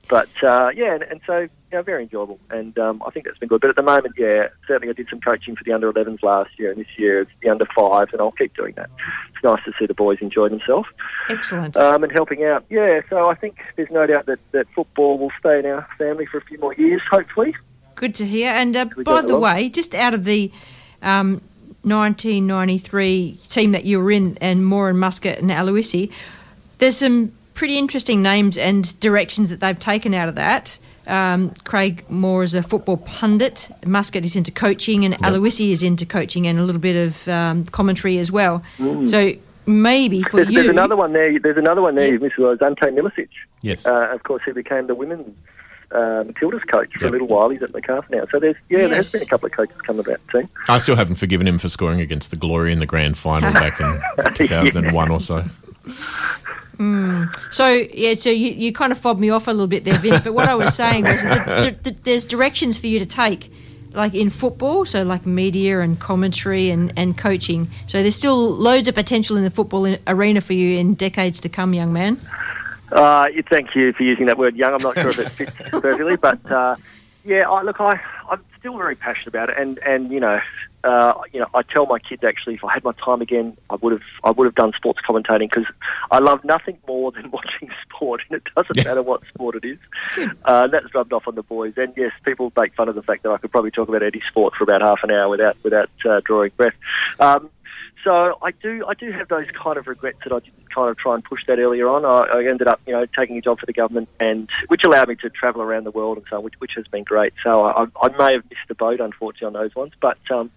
But 0.09 0.29
uh, 0.43 0.71
yeah, 0.75 0.95
and, 0.95 1.03
and 1.03 1.21
so 1.27 1.49
yeah, 1.73 1.81
very 1.81 2.03
enjoyable, 2.03 2.39
and 2.51 2.79
um, 2.79 3.03
I 3.07 3.11
think 3.11 3.25
that's 3.25 3.39
been 3.39 3.49
good. 3.49 3.61
But 3.63 3.71
at 3.71 3.77
the 3.77 3.83
moment, 3.83 4.15
yeah, 4.19 4.49
certainly 4.67 4.91
I 4.91 4.93
did 4.93 5.09
some 5.09 5.21
coaching 5.21 5.57
for 5.57 5.65
the 5.65 5.73
under 5.73 5.91
11s 5.91 6.23
last 6.23 6.51
year, 6.59 6.71
and 6.71 6.79
this 6.79 6.99
year 6.99 7.23
it's 7.23 7.31
the 7.41 7.49
under 7.49 7.65
fives, 7.75 8.13
and 8.13 8.21
I'll 8.21 8.33
keep 8.33 8.55
doing 8.55 8.75
that. 8.77 8.91
It's 9.35 9.43
nice 9.43 9.65
to 9.65 9.73
see 9.79 9.87
the 9.87 9.95
boys 9.95 10.19
enjoy 10.21 10.51
themselves 10.51 10.89
Excellent. 11.31 11.77
um, 11.77 12.05
and 12.05 12.13
helping 12.13 12.45
out. 12.45 12.65
Yeah, 12.69 13.01
so 13.09 13.31
I 13.31 13.35
think 13.35 13.59
there's 13.77 13.91
no 13.91 14.07
doubt 14.07 14.27
that, 14.27 14.39
that 14.53 14.67
football 14.75 15.19
will 15.19 15.33
stay 15.41 15.59
in 15.59 15.67
our 15.67 15.89
family 15.97 16.27
for 16.27 16.39
a 16.39 16.45
few 16.45 16.59
more 16.59 16.75
years, 16.75 17.01
hopefully. 17.11 17.57
Good 17.95 18.15
to 18.17 18.27
hear. 18.27 18.51
And 18.51 18.77
uh, 18.77 18.85
by 18.85 19.23
the 19.23 19.35
along. 19.35 19.41
way, 19.41 19.69
just 19.71 19.95
out 19.95 20.13
of 20.13 20.25
the 20.25 20.53
um, 21.01 21.41
1993 21.85 23.39
team 23.49 23.73
that 23.73 23.85
you 23.85 23.99
were 23.99 24.11
in, 24.11 24.37
and 24.41 24.67
Moore 24.67 24.91
and 24.91 25.01
Muscat 25.01 25.39
and 25.39 25.51
Aloisi, 25.51 26.13
there's 26.79 26.99
some 26.99 27.33
pretty 27.55 27.79
interesting 27.79 28.23
names 28.23 28.59
and 28.59 28.99
directions 29.01 29.51
that 29.51 29.61
they've 29.61 29.79
taken 29.79 30.15
out 30.15 30.29
of 30.29 30.35
that. 30.35 30.79
Um, 31.07 31.51
Craig 31.65 32.05
Moore 32.09 32.43
is 32.43 32.55
a 32.55 32.63
football 32.63 32.99
pundit. 32.99 33.71
Muscat 33.85 34.25
is 34.25 34.37
into 34.37 34.53
coaching, 34.53 35.05
and 35.05 35.15
Aloisi 35.19 35.71
is 35.71 35.83
into 35.83 36.07
coaching 36.07 36.47
and 36.47 36.59
a 36.59 36.63
little 36.63 36.81
bit 36.81 37.07
of 37.07 37.29
um, 37.29 37.65
commentary 37.65 38.19
as 38.19 38.31
well. 38.31 38.63
Mm. 38.79 39.09
So 39.09 39.33
maybe 39.67 40.23
for 40.23 40.37
There's, 40.37 40.49
you, 40.49 40.55
there's 40.55 40.69
another 40.69 40.97
one 40.97 41.13
there. 41.13 41.39
There's 41.39 41.57
another 41.57 41.83
one 41.83 41.95
there. 41.95 42.13
You 42.13 42.19
missed 42.19 42.39
was 42.39 42.61
Ante 42.63 42.87
Milicic. 42.87 43.29
Yes. 43.63 43.87
Uh, 43.87 44.09
of 44.13 44.23
course, 44.23 44.43
he 44.45 44.53
became 44.53 44.87
the 44.87 44.95
women's 44.95 45.35
uh, 45.93 46.25
Matilda's 46.25 46.63
coach 46.65 46.91
for 46.97 47.07
a 47.07 47.11
little 47.11 47.27
while. 47.27 47.51
He's 47.51 47.63
at 47.63 47.73
Macarthur 47.73 48.17
now. 48.17 48.25
So 48.31 48.39
there's 48.39 48.57
yeah, 48.69 48.87
there 48.87 48.97
has 48.97 49.13
been 49.13 49.23
a 49.23 49.27
couple 49.27 49.47
of 49.47 49.53
coaches 49.53 49.77
come 49.83 49.99
about 50.01 50.21
the 50.27 50.41
team. 50.41 50.49
I 50.69 50.79
still 50.79 50.97
haven't 50.97 51.17
forgiven 51.17 51.47
him 51.47 51.59
for 51.59 51.69
scoring 51.69 52.01
against 52.01 52.31
the 52.31 52.37
Glory 52.37 52.73
in 52.73 52.79
the 52.79 52.87
grand 52.87 53.19
final 53.19 53.53
back 53.53 53.81
in 53.81 54.01
2001 54.35 55.11
or 55.11 55.21
so. 55.21 55.45
Mm. 56.83 57.33
So 57.53 57.69
yeah, 57.69 58.15
so 58.15 58.29
you, 58.31 58.51
you 58.51 58.73
kind 58.73 58.91
of 58.91 58.99
fobbed 58.99 59.21
me 59.21 59.31
off 59.31 59.47
a 59.47 59.53
little 59.53 59.69
bit 59.69 59.85
there, 59.85 59.99
Vince. 59.99 60.21
But 60.21 60.35
what 60.35 60.49
I 60.49 60.57
was 60.57 60.75
saying 60.75 61.05
was 61.05 61.23
that 61.23 61.47
th- 61.47 61.83
th- 61.85 61.97
there's 62.03 62.25
directions 62.25 62.77
for 62.77 62.89
you 62.89 62.99
to 62.99 63.07
take, 63.07 63.53
like 63.93 64.15
in 64.15 64.31
football, 64.31 64.85
so 64.85 65.05
like 65.05 65.25
media 65.25 65.79
and 65.79 66.01
commentary 66.01 66.71
and, 66.71 66.93
and 66.97 67.17
coaching. 67.17 67.69
So 67.87 68.03
there's 68.03 68.17
still 68.17 68.51
loads 68.51 68.89
of 68.89 68.97
potential 68.97 69.37
in 69.37 69.45
the 69.45 69.51
football 69.51 69.85
in- 69.85 70.01
arena 70.09 70.41
for 70.41 70.55
you 70.55 70.77
in 70.77 70.95
decades 70.95 71.39
to 71.41 71.49
come, 71.49 71.73
young 71.73 71.93
man. 71.93 72.19
Uh, 72.91 73.29
thank 73.49 73.77
you 73.77 73.93
for 73.93 74.03
using 74.03 74.27
that 74.27 74.37
word 74.37 74.57
young. 74.57 74.75
I'm 74.75 74.83
not 74.83 74.99
sure 74.99 75.11
if 75.11 75.19
it 75.21 75.29
fits 75.29 75.53
perfectly, 75.71 76.17
but 76.17 76.45
uh, 76.51 76.75
yeah, 77.25 77.49
I, 77.49 77.63
look, 77.63 77.81
I, 77.81 78.01
I'm 78.29 78.45
still 78.59 78.77
very 78.77 78.97
passionate 78.97 79.29
about 79.29 79.51
it, 79.51 79.57
and, 79.57 79.79
and 79.79 80.11
you 80.11 80.19
know, 80.19 80.41
uh, 80.85 81.15
you 81.33 81.41
know, 81.41 81.47
I 81.55 81.63
tell 81.63 81.87
my 81.87 81.99
kids 81.99 82.25
actually, 82.25 82.55
if 82.55 82.65
I 82.65 82.73
had 82.73 82.85
my 82.85 82.93
time 82.93 83.21
again, 83.21 83.57
I 83.71 83.77
would 83.77 83.93
have 83.93 84.03
I 84.25 84.31
would 84.31 84.47
have 84.47 84.55
done 84.55 84.73
sports 84.77 85.01
commentating 85.09 85.51
because 85.51 85.67
I 86.11 86.19
love 86.19 86.45
nothing 86.45 86.79
more 86.87 87.13
than 87.13 87.31
watching 87.33 87.71
sport, 87.83 88.23
and 88.29 88.37
it 88.39 88.49
doesn't 88.55 88.85
matter 88.85 89.03
what 89.03 89.25
sport 89.27 89.57
it 89.63 89.65
is. 89.65 89.79
Uh, 90.45 90.67
that's 90.67 90.95
rubbed 90.95 91.13
off 91.13 91.29
on 91.29 91.35
the 91.35 91.43
boys, 91.43 91.75
and 91.77 91.93
yes, 91.97 92.13
people 92.25 92.53
make 92.57 92.75
fun 92.75 92.89
of 92.89 92.95
the 92.95 93.03
fact 93.03 93.23
that 93.23 93.31
I 93.31 93.39
could 93.39 93.53
probably 93.53 93.71
talk 93.71 93.89
about 93.89 94.03
any 94.03 94.23
sport 94.29 94.55
for 94.55 94.65
about 94.65 94.83
half 94.83 95.01
an 95.03 95.11
hour 95.11 95.29
without 95.29 95.57
without 95.63 95.91
uh, 96.05 96.21
drawing 96.25 96.51
breath. 96.57 96.75
Um, 97.21 97.51
so 98.05 98.39
I 98.43 98.51
do, 98.51 98.85
I 98.89 98.95
do 98.95 99.13
have 99.13 99.29
those 99.29 99.47
kind 99.51 99.79
of 99.79 99.87
regrets 99.87 100.19
that 100.25 100.33
I 100.33 100.41
didn't 100.41 100.62
kind 100.75 100.91
of 100.91 100.97
try 100.97 101.15
and 101.15 101.25
push 101.25 101.41
that 101.47 101.59
earlier 101.59 101.89
on. 101.89 102.05
I, 102.05 102.39
I 102.39 102.45
ended 102.45 102.67
up, 102.67 102.81
you 102.87 102.93
know, 102.93 103.07
taking 103.07 103.37
a 103.37 103.41
job 103.41 103.61
for 103.61 103.67
the 103.67 103.73
government, 103.73 104.09
and 104.21 104.49
which 104.69 104.85
allowed 104.85 105.09
me 105.09 105.17
to 105.17 105.31
travel 105.31 105.63
around 105.63 105.85
the 105.85 105.91
world 105.91 106.19
and 106.19 106.27
so 106.29 106.37
on, 106.37 106.45
which, 106.45 106.55
which 106.59 106.73
has 106.77 106.87
been 106.89 107.05
great. 107.05 107.33
So 107.43 107.65
I, 107.65 107.87
I 108.01 108.09
may 108.17 108.35
have 108.35 108.45
missed 108.51 108.69
the 108.69 108.75
boat, 108.75 109.01
unfortunately, 109.01 109.47
on 109.47 109.53
those 109.53 109.75
ones. 109.75 109.93
But 110.01 110.19
um, 110.31 110.51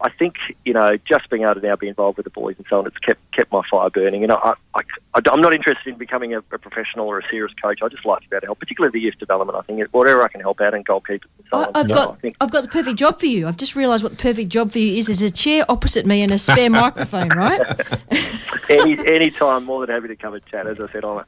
I 0.00 0.10
think, 0.10 0.34
you 0.64 0.72
know, 0.72 0.96
just 0.96 1.30
being 1.30 1.42
able 1.44 1.54
to 1.54 1.60
now 1.60 1.76
be 1.76 1.88
involved 1.88 2.16
with 2.16 2.24
the 2.24 2.30
boys 2.30 2.56
and 2.58 2.66
so 2.68 2.78
on, 2.78 2.86
it's 2.86 2.98
kept 2.98 3.20
kept 3.32 3.52
my 3.52 3.62
fire 3.70 3.88
burning. 3.88 4.22
And 4.24 4.32
I, 4.32 4.54
I, 4.74 4.82
I, 5.14 5.20
I'm 5.30 5.40
not 5.40 5.54
interested 5.54 5.88
in 5.88 5.98
becoming 5.98 6.34
a, 6.34 6.38
a 6.38 6.58
professional 6.58 7.06
or 7.06 7.18
a 7.18 7.22
serious 7.30 7.54
coach. 7.62 7.80
I 7.82 7.88
just 7.88 8.04
like 8.04 8.22
to 8.22 8.28
be 8.28 8.36
able 8.36 8.40
to 8.40 8.46
help, 8.48 8.58
particularly 8.58 8.92
the 8.92 9.04
youth 9.04 9.18
development. 9.18 9.58
I 9.58 9.62
think 9.62 9.82
whatever 9.92 10.22
I 10.22 10.28
can 10.28 10.40
help 10.40 10.60
out 10.60 10.74
and 10.74 10.84
goalkeepers 10.84 11.22
and 11.38 11.46
so 11.50 11.58
I, 11.58 11.64
on. 11.64 11.70
I've 11.74 11.86
So 11.86 11.94
got 11.94 12.12
I 12.12 12.16
think 12.16 12.36
I've 12.40 12.50
got 12.50 12.62
the 12.62 12.68
perfect 12.68 12.98
job 12.98 13.20
for 13.20 13.26
you. 13.26 13.46
I've 13.46 13.56
just 13.56 13.76
realised 13.76 14.02
what 14.02 14.12
the 14.12 14.22
perfect 14.22 14.48
job 14.48 14.72
for 14.72 14.78
you 14.78 14.96
is. 14.96 15.06
There's 15.06 15.22
a 15.22 15.30
chair 15.30 15.64
opposite 15.68 16.04
me 16.06 16.22
and 16.22 16.32
a 16.32 16.38
spare 16.38 16.70
microphone, 16.82 17.28
right? 17.30 17.60
any 18.68 18.98
any 19.06 19.30
time, 19.62 19.66
more 19.66 19.86
than 19.86 19.94
happy 19.94 20.08
to 20.08 20.16
come 20.16 20.34
and 20.34 20.44
chat. 20.46 20.66
As 20.66 20.80
I 20.80 20.90
said, 20.92 21.04
I'm 21.04 21.18
I, 21.18 21.24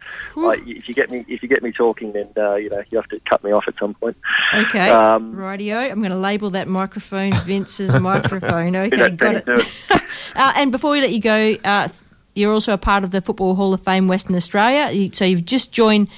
if 0.66 0.88
you 0.88 0.94
get 0.94 1.10
me 1.10 1.24
if 1.28 1.42
you 1.42 1.48
get 1.48 1.62
me 1.62 1.72
talking, 1.72 2.12
then 2.12 2.28
uh, 2.36 2.54
you 2.56 2.70
know 2.70 2.82
you 2.90 2.98
have 2.98 3.08
to 3.08 3.20
cut 3.20 3.42
me 3.44 3.52
off 3.52 3.64
at 3.68 3.74
some 3.78 3.94
point. 3.94 4.16
Okay, 4.52 4.90
Um, 4.90 5.34
rightio. 5.34 5.90
I'm 5.90 5.98
going 6.00 6.10
to 6.10 6.16
label 6.16 6.50
that 6.50 6.68
microphone 6.68 7.32
Vince's 7.44 7.98
microphone. 8.00 8.76
Okay, 8.76 9.10
got 9.10 9.36
it. 9.36 9.46
to 9.46 9.66
Uh, 10.36 10.52
and 10.56 10.72
before 10.72 10.92
we 10.92 11.00
let 11.00 11.12
you 11.12 11.20
go, 11.20 11.56
uh, 11.64 11.88
you're 12.34 12.52
also 12.52 12.72
a 12.72 12.78
part 12.78 13.04
of 13.04 13.10
the 13.10 13.20
Football 13.20 13.54
Hall 13.54 13.74
of 13.74 13.82
Fame 13.82 14.08
Western 14.08 14.34
Australia. 14.36 14.90
You, 14.90 15.10
so 15.12 15.24
you've 15.24 15.44
just 15.44 15.72
joined 15.72 16.08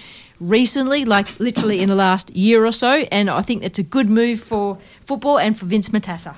recently, 0.41 1.05
like 1.05 1.39
literally 1.41 1.81
in 1.81 1.89
the 1.89 1.95
last 1.95 2.31
year 2.31 2.65
or 2.65 2.73
so, 2.73 3.05
and 3.11 3.29
I 3.31 3.43
think 3.43 3.63
that's 3.63 3.79
a 3.79 3.83
good 3.83 4.09
move 4.09 4.41
for 4.41 4.79
football 5.05 5.39
and 5.39 5.59
for 5.59 5.67
Vince 5.67 5.89
Matassa. 5.91 6.37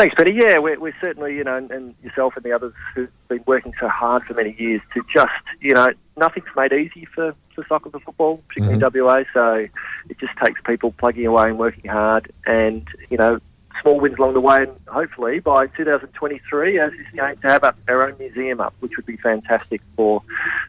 Thanks, 0.00 0.14
Peter. 0.16 0.32
Yeah, 0.32 0.56
we're, 0.56 0.80
we're 0.80 0.96
certainly, 1.04 1.36
you 1.36 1.44
know, 1.44 1.56
and, 1.56 1.70
and 1.70 1.94
yourself 2.02 2.34
and 2.34 2.42
the 2.42 2.52
others 2.52 2.72
who've 2.94 3.10
been 3.28 3.44
working 3.44 3.74
so 3.78 3.86
hard 3.86 4.22
for 4.22 4.32
many 4.32 4.56
years 4.58 4.80
to 4.94 5.02
just, 5.12 5.30
you 5.60 5.74
know, 5.74 5.92
nothing's 6.16 6.46
made 6.56 6.72
easy 6.72 7.04
for, 7.14 7.34
for 7.54 7.66
soccer 7.66 7.90
for 7.90 8.00
football, 8.00 8.38
particularly 8.48 8.80
mm-hmm. 8.80 8.96
in 8.96 9.04
WA. 9.04 9.24
So 9.34 9.68
it 10.08 10.18
just 10.18 10.32
takes 10.42 10.58
people 10.62 10.92
plugging 10.92 11.26
away 11.26 11.50
and 11.50 11.58
working 11.58 11.90
hard 11.90 12.32
and, 12.46 12.88
you 13.10 13.18
know, 13.18 13.40
small 13.82 14.00
wins 14.00 14.16
along 14.18 14.32
the 14.32 14.40
way. 14.40 14.62
And 14.62 14.72
hopefully 14.88 15.38
by 15.38 15.66
2023, 15.66 16.78
as 16.78 16.94
is 16.94 16.98
going 17.14 17.36
to 17.36 17.48
have 17.48 17.62
up 17.62 17.76
our 17.86 18.08
own 18.08 18.16
museum 18.18 18.58
up, 18.58 18.72
which 18.80 18.96
would 18.96 19.04
be 19.04 19.18
fantastic 19.18 19.82
for, 19.96 20.22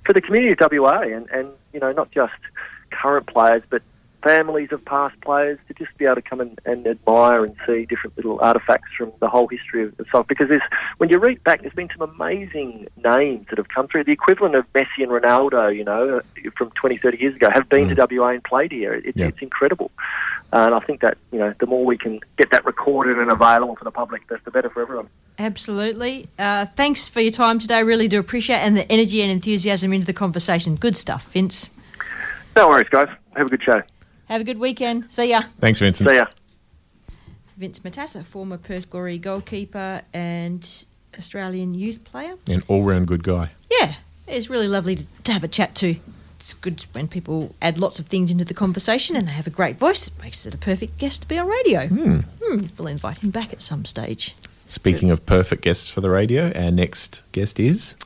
for 0.05 0.11
the 0.11 0.19
community 0.19 0.61
of 0.61 0.69
WA 0.69 1.03
and, 1.03 1.29
and, 1.29 1.47
you 1.71 1.79
know, 1.79 1.93
not 1.93 2.11
just 2.11 2.33
current 2.91 3.27
players, 3.27 3.63
but 3.69 3.81
families 4.21 4.71
of 4.71 4.83
past 4.85 5.19
players 5.21 5.59
to 5.67 5.73
just 5.73 5.95
be 5.97 6.05
able 6.05 6.15
to 6.15 6.21
come 6.21 6.39
and, 6.41 6.59
and 6.65 6.85
admire 6.87 7.43
and 7.45 7.55
see 7.65 7.85
different 7.85 8.15
little 8.17 8.39
artifacts 8.39 8.89
from 8.97 9.11
the 9.19 9.27
whole 9.29 9.47
history 9.47 9.83
of 9.83 9.95
the 9.97 10.05
soccer. 10.11 10.25
Because 10.29 10.49
there's, 10.49 10.61
when 10.97 11.09
you 11.09 11.17
read 11.19 11.43
back, 11.43 11.61
there's 11.61 11.73
been 11.73 11.89
some 11.97 12.09
amazing 12.09 12.87
names 13.03 13.47
that 13.49 13.57
have 13.57 13.69
come 13.69 13.87
through. 13.87 14.03
The 14.05 14.11
equivalent 14.11 14.55
of 14.55 14.71
Messi 14.73 14.99
and 14.99 15.09
Ronaldo, 15.09 15.75
you 15.75 15.83
know, 15.83 16.17
uh, 16.19 16.49
from 16.57 16.71
20, 16.71 16.97
30 16.97 17.17
years 17.19 17.35
ago, 17.35 17.49
have 17.51 17.67
been 17.69 17.93
to 17.93 18.07
WA 18.09 18.29
and 18.29 18.43
played 18.43 18.71
here. 18.71 18.93
It's, 18.93 19.17
Yeah. 19.17 19.27
it's 19.27 19.41
incredible. 19.41 19.91
And 20.53 20.75
I 20.75 20.79
think 20.79 21.01
that, 21.01 21.17
you 21.31 21.39
know, 21.39 21.53
the 21.59 21.65
more 21.65 21.85
we 21.85 21.97
can 21.97 22.19
get 22.37 22.51
that 22.51 22.65
recorded 22.65 23.17
and 23.17 23.31
available 23.31 23.75
for 23.75 23.85
the 23.85 23.91
public, 23.91 24.27
that's 24.27 24.43
the 24.43 24.51
better 24.51 24.69
for 24.69 24.81
everyone. 24.81 25.07
Absolutely. 25.39 26.27
Uh, 26.37 26.65
thanks 26.65 27.07
for 27.07 27.21
your 27.21 27.31
time 27.31 27.57
today. 27.57 27.81
Really 27.83 28.07
do 28.07 28.19
appreciate 28.19 28.57
it, 28.57 28.61
and 28.67 28.75
the 28.77 28.91
energy 28.91 29.21
and 29.21 29.31
enthusiasm 29.31 29.93
into 29.93 30.05
the 30.05 30.13
conversation. 30.13 30.75
Good 30.75 30.97
stuff, 30.97 31.31
Vince. 31.31 31.71
No 32.55 32.67
worries, 32.67 32.89
guys. 32.89 33.07
Have 33.37 33.47
a 33.47 33.49
good 33.49 33.63
show. 33.63 33.81
Have 34.31 34.39
a 34.39 34.45
good 34.45 34.59
weekend. 34.59 35.13
See 35.13 35.29
ya. 35.29 35.41
Thanks, 35.59 35.79
Vincent. 35.79 36.09
See 36.09 36.15
ya. 36.15 36.25
Vince 37.57 37.79
Matassa, 37.79 38.23
former 38.23 38.57
Perth 38.57 38.89
Glory 38.89 39.17
goalkeeper 39.17 40.03
and 40.13 40.85
Australian 41.17 41.73
youth 41.73 42.01
player. 42.05 42.35
An 42.49 42.63
all 42.69 42.83
round 42.83 43.09
good 43.09 43.25
guy. 43.25 43.49
Yeah, 43.69 43.95
it's 44.27 44.49
really 44.49 44.69
lovely 44.69 44.95
to, 44.95 45.05
to 45.25 45.33
have 45.33 45.43
a 45.43 45.49
chat 45.49 45.75
to. 45.75 45.97
It's 46.39 46.53
good 46.53 46.85
when 46.93 47.09
people 47.09 47.53
add 47.61 47.77
lots 47.77 47.99
of 47.99 48.05
things 48.05 48.31
into 48.31 48.45
the 48.45 48.53
conversation 48.53 49.17
and 49.17 49.27
they 49.27 49.33
have 49.33 49.47
a 49.47 49.51
great 49.51 49.75
voice. 49.77 50.07
It 50.07 50.13
makes 50.21 50.45
it 50.45 50.53
a 50.53 50.57
perfect 50.57 50.97
guest 50.97 51.23
to 51.23 51.27
be 51.27 51.37
on 51.37 51.49
radio. 51.49 51.87
Hmm. 51.87 52.19
Hmm, 52.41 52.67
we'll 52.77 52.87
invite 52.87 53.21
him 53.21 53.31
back 53.31 53.51
at 53.51 53.61
some 53.61 53.83
stage. 53.83 54.33
Speaking 54.65 55.11
of 55.11 55.25
perfect 55.25 55.61
guests 55.61 55.89
for 55.89 55.99
the 55.99 56.09
radio, 56.09 56.53
our 56.55 56.71
next 56.71 57.21
guest 57.33 57.59
is. 57.59 57.97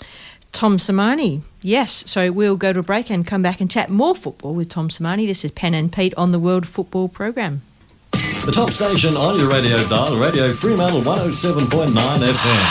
Tom 0.52 0.78
Sermanni. 0.78 1.44
Yes, 1.66 2.04
so 2.06 2.32
we'll 2.32 2.58
go 2.58 2.74
to 2.74 2.82
a 2.82 2.84
break 2.84 3.10
and 3.10 3.26
come 3.26 3.42
back 3.42 3.60
and 3.60 3.72
chat 3.72 3.90
more 3.90 4.14
football 4.14 4.54
with 4.54 4.70
Tom 4.70 4.88
Sermanni. 4.88 5.26
This 5.26 5.44
is 5.44 5.50
Pen 5.50 5.74
and 5.74 5.92
Pete 5.92 6.14
on 6.14 6.32
the 6.32 6.38
World 6.38 6.68
Football 6.68 7.10
Program. 7.10 7.64
The 8.12 8.52
top 8.54 8.70
station 8.70 9.18
on 9.18 9.40
your 9.40 9.50
radio 9.50 9.84
dial, 9.90 10.16
Radio 10.16 10.52
Fremantle 10.52 11.02
107.9 11.02 11.88
FM. 12.28 12.66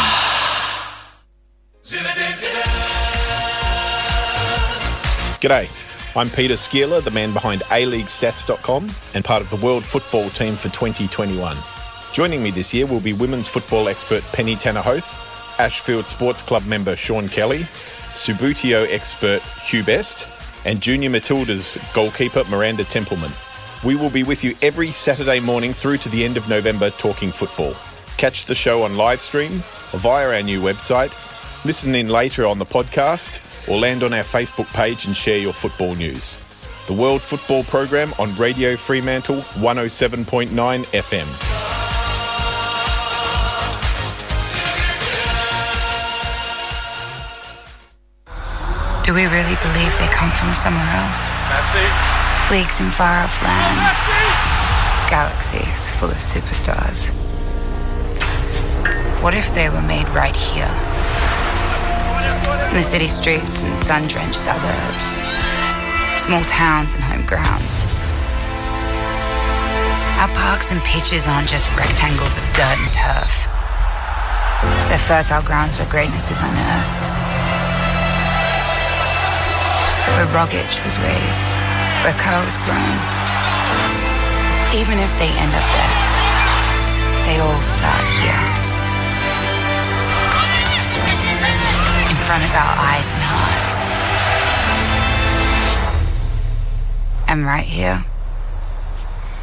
G'day, 5.40 6.16
I'm 6.16 6.30
Peter 6.30 6.54
Szkiela, 6.54 7.02
the 7.02 7.10
man 7.10 7.32
behind 7.32 7.62
ALeagueStats.com 7.62 8.90
and 9.14 9.24
part 9.24 9.42
of 9.42 9.50
the 9.50 9.56
World 9.56 9.84
Football 9.84 10.28
team 10.28 10.54
for 10.54 10.68
2021. 10.68 11.56
Joining 12.12 12.44
me 12.44 12.52
this 12.52 12.72
year 12.72 12.86
will 12.86 13.00
be 13.00 13.12
women's 13.12 13.48
football 13.48 13.88
expert 13.88 14.22
Penny 14.32 14.54
Tanner 14.54 14.82
Hoth, 14.82 15.58
Ashfield 15.58 16.04
Sports 16.04 16.42
Club 16.42 16.64
member 16.66 16.94
Sean 16.94 17.26
Kelly, 17.26 17.66
Subbuteo 18.14 18.86
expert 18.90 19.42
Hugh 19.42 19.84
Best, 19.84 20.28
and 20.64 20.80
Junior 20.80 21.10
Matilda's 21.10 21.76
goalkeeper 21.92 22.44
Miranda 22.48 22.84
Templeman. 22.84 23.30
We 23.84 23.96
will 23.96 24.10
be 24.10 24.22
with 24.22 24.42
you 24.42 24.54
every 24.62 24.92
Saturday 24.92 25.40
morning 25.40 25.72
through 25.72 25.98
to 25.98 26.08
the 26.08 26.24
end 26.24 26.36
of 26.36 26.48
November 26.48 26.90
talking 26.90 27.30
football. 27.30 27.74
Catch 28.16 28.46
the 28.46 28.54
show 28.54 28.82
on 28.84 28.96
live 28.96 29.20
stream 29.20 29.62
via 29.90 30.34
our 30.34 30.42
new 30.42 30.60
website, 30.60 31.12
listen 31.64 31.94
in 31.94 32.08
later 32.08 32.46
on 32.46 32.58
the 32.58 32.64
podcast, 32.64 33.68
or 33.68 33.78
land 33.78 34.02
on 34.02 34.12
our 34.12 34.24
Facebook 34.24 34.72
page 34.72 35.06
and 35.06 35.16
share 35.16 35.38
your 35.38 35.52
football 35.52 35.94
news. 35.94 36.36
The 36.86 36.94
World 36.94 37.22
Football 37.22 37.64
Program 37.64 38.12
on 38.18 38.34
Radio 38.36 38.76
Fremantle 38.76 39.40
107.9 39.60 40.48
FM. 40.84 41.73
Do 49.04 49.12
we 49.12 49.26
really 49.26 49.56
believe 49.60 49.92
they 49.98 50.08
come 50.08 50.30
from 50.30 50.54
somewhere 50.54 50.88
else? 50.96 51.30
Leagues 52.50 52.80
in 52.80 52.90
far 52.90 53.22
off 53.24 53.42
lands, 53.42 54.08
galaxies 55.10 55.94
full 55.96 56.08
of 56.08 56.16
superstars. 56.16 57.12
What 59.22 59.34
if 59.34 59.54
they 59.54 59.68
were 59.68 59.82
made 59.82 60.08
right 60.08 60.34
here? 60.34 60.72
In 62.70 62.76
the 62.76 62.82
city 62.82 63.06
streets 63.06 63.62
and 63.62 63.76
sun 63.78 64.08
drenched 64.08 64.40
suburbs, 64.40 65.20
small 66.16 66.42
towns 66.44 66.94
and 66.94 67.04
home 67.04 67.26
grounds. 67.26 67.86
Our 70.16 70.32
parks 70.34 70.72
and 70.72 70.80
pitches 70.80 71.26
aren't 71.26 71.50
just 71.50 71.68
rectangles 71.76 72.38
of 72.38 72.44
dirt 72.56 72.78
and 72.80 72.88
turf. 72.88 73.48
They're 74.88 74.96
fertile 74.96 75.42
grounds 75.42 75.78
where 75.78 75.90
greatness 75.90 76.30
is 76.30 76.40
unearthed 76.40 77.33
where 80.14 80.26
Rogic 80.30 80.70
was 80.84 80.98
raised, 81.02 81.52
where 82.06 82.14
was 82.46 82.56
grown. 82.62 82.96
Even 84.74 84.98
if 84.98 85.10
they 85.18 85.30
end 85.42 85.52
up 85.54 85.66
there, 85.74 85.96
they 87.26 87.38
all 87.40 87.60
start 87.60 88.06
here. 88.22 88.44
In 92.10 92.16
front 92.26 92.42
of 92.44 92.52
our 92.54 92.74
eyes 92.90 93.12
and 93.12 93.22
hearts. 93.22 93.76
And 97.28 97.44
right 97.44 97.66
here 97.66 98.04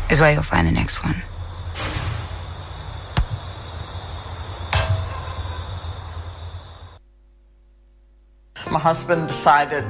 is 0.10 0.22
where 0.22 0.34
you'll 0.34 0.43
find 0.43 0.68
the 0.68 0.72
next 0.72 1.03
one. 1.03 1.15
My 8.72 8.80
husband 8.80 9.27
decided, 9.27 9.84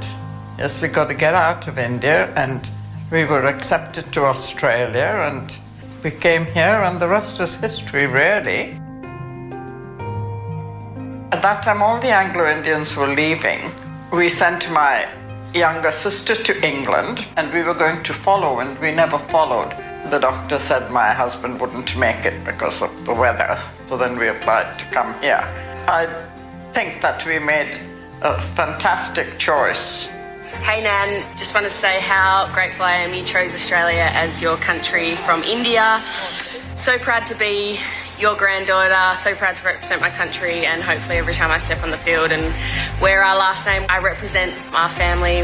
yes, 0.57 0.82
we 0.82 0.88
got 0.88 1.07
to 1.07 1.14
get 1.14 1.36
out 1.36 1.68
of 1.68 1.78
India, 1.78 2.34
and 2.36 2.69
we 3.11 3.26
were 3.26 3.45
accepted 3.45 4.11
to 4.14 4.26
Australia, 4.26 5.28
and 5.30 5.57
we 6.03 6.11
came 6.11 6.45
here, 6.45 6.84
and 6.84 6.99
the 6.99 7.07
rest 7.07 7.40
is 7.40 7.60
history, 7.60 8.07
really. 8.07 8.78
At 11.32 11.41
that 11.41 11.64
time, 11.64 11.82
all 11.82 11.99
the 11.99 12.10
Anglo 12.10 12.45
Indians 12.49 12.95
were 12.95 13.07
leaving. 13.07 13.72
We 14.11 14.30
sent 14.30 14.69
my 14.72 15.07
younger 15.53 15.91
sister 15.91 16.36
to 16.36 16.65
England, 16.65 17.26
and 17.38 17.52
we 17.53 17.64
were 17.64 17.73
going 17.73 18.03
to 18.03 18.14
follow, 18.14 18.60
and 18.60 18.78
we 18.80 18.91
never 18.91 19.18
followed. 19.18 19.76
The 20.10 20.19
doctor 20.19 20.60
said 20.60 20.91
my 20.91 21.11
husband 21.11 21.60
wouldn't 21.61 21.95
make 21.98 22.26
it 22.26 22.44
because 22.44 22.82
of 22.82 23.06
the 23.06 23.14
weather, 23.14 23.60
so 23.88 23.98
then 23.98 24.18
we 24.18 24.28
applied 24.30 24.80
to 24.80 24.86
come 24.86 25.14
here. 25.22 25.48
I 25.88 26.07
think 26.73 27.02
that 27.02 27.26
we 27.26 27.40
made 27.40 27.80
a 28.22 28.41
fantastic 28.41 29.38
choice. 29.38 30.10
Hey 30.63 30.83
Nan, 30.83 31.25
just 31.38 31.55
want 31.55 31.65
to 31.65 31.73
say 31.73 31.99
how 31.99 32.47
grateful 32.53 32.85
I 32.85 32.97
am 32.97 33.15
you 33.15 33.25
chose 33.25 33.51
Australia 33.51 34.07
as 34.13 34.39
your 34.39 34.57
country 34.57 35.15
from 35.15 35.41
India. 35.43 35.99
So 36.77 36.99
proud 36.99 37.25
to 37.27 37.35
be 37.35 37.79
your 38.19 38.35
granddaughter, 38.35 39.19
so 39.21 39.33
proud 39.33 39.57
to 39.57 39.63
represent 39.63 40.01
my 40.01 40.11
country, 40.11 40.67
and 40.67 40.83
hopefully 40.83 41.17
every 41.17 41.33
time 41.33 41.49
I 41.49 41.57
step 41.57 41.81
on 41.81 41.89
the 41.89 41.97
field 41.97 42.31
and 42.31 42.53
wear 43.01 43.23
our 43.23 43.35
last 43.35 43.65
name, 43.65 43.88
I 43.89 43.97
represent 43.97 44.71
my 44.71 44.93
family 44.95 45.41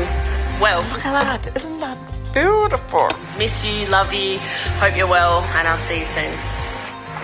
well. 0.62 0.82
Look 0.94 1.04
at 1.04 1.44
that, 1.44 1.56
isn't 1.58 1.80
that 1.80 1.98
beautiful? 2.32 3.10
Miss 3.40 3.66
you, 3.66 3.88
love 3.88 4.14
you, 4.14 4.38
hope 4.78 4.96
you're 4.96 5.08
well, 5.08 5.42
and 5.42 5.68
I'll 5.68 5.80
see 5.80 6.00
you 6.00 6.06
soon. 6.06 6.38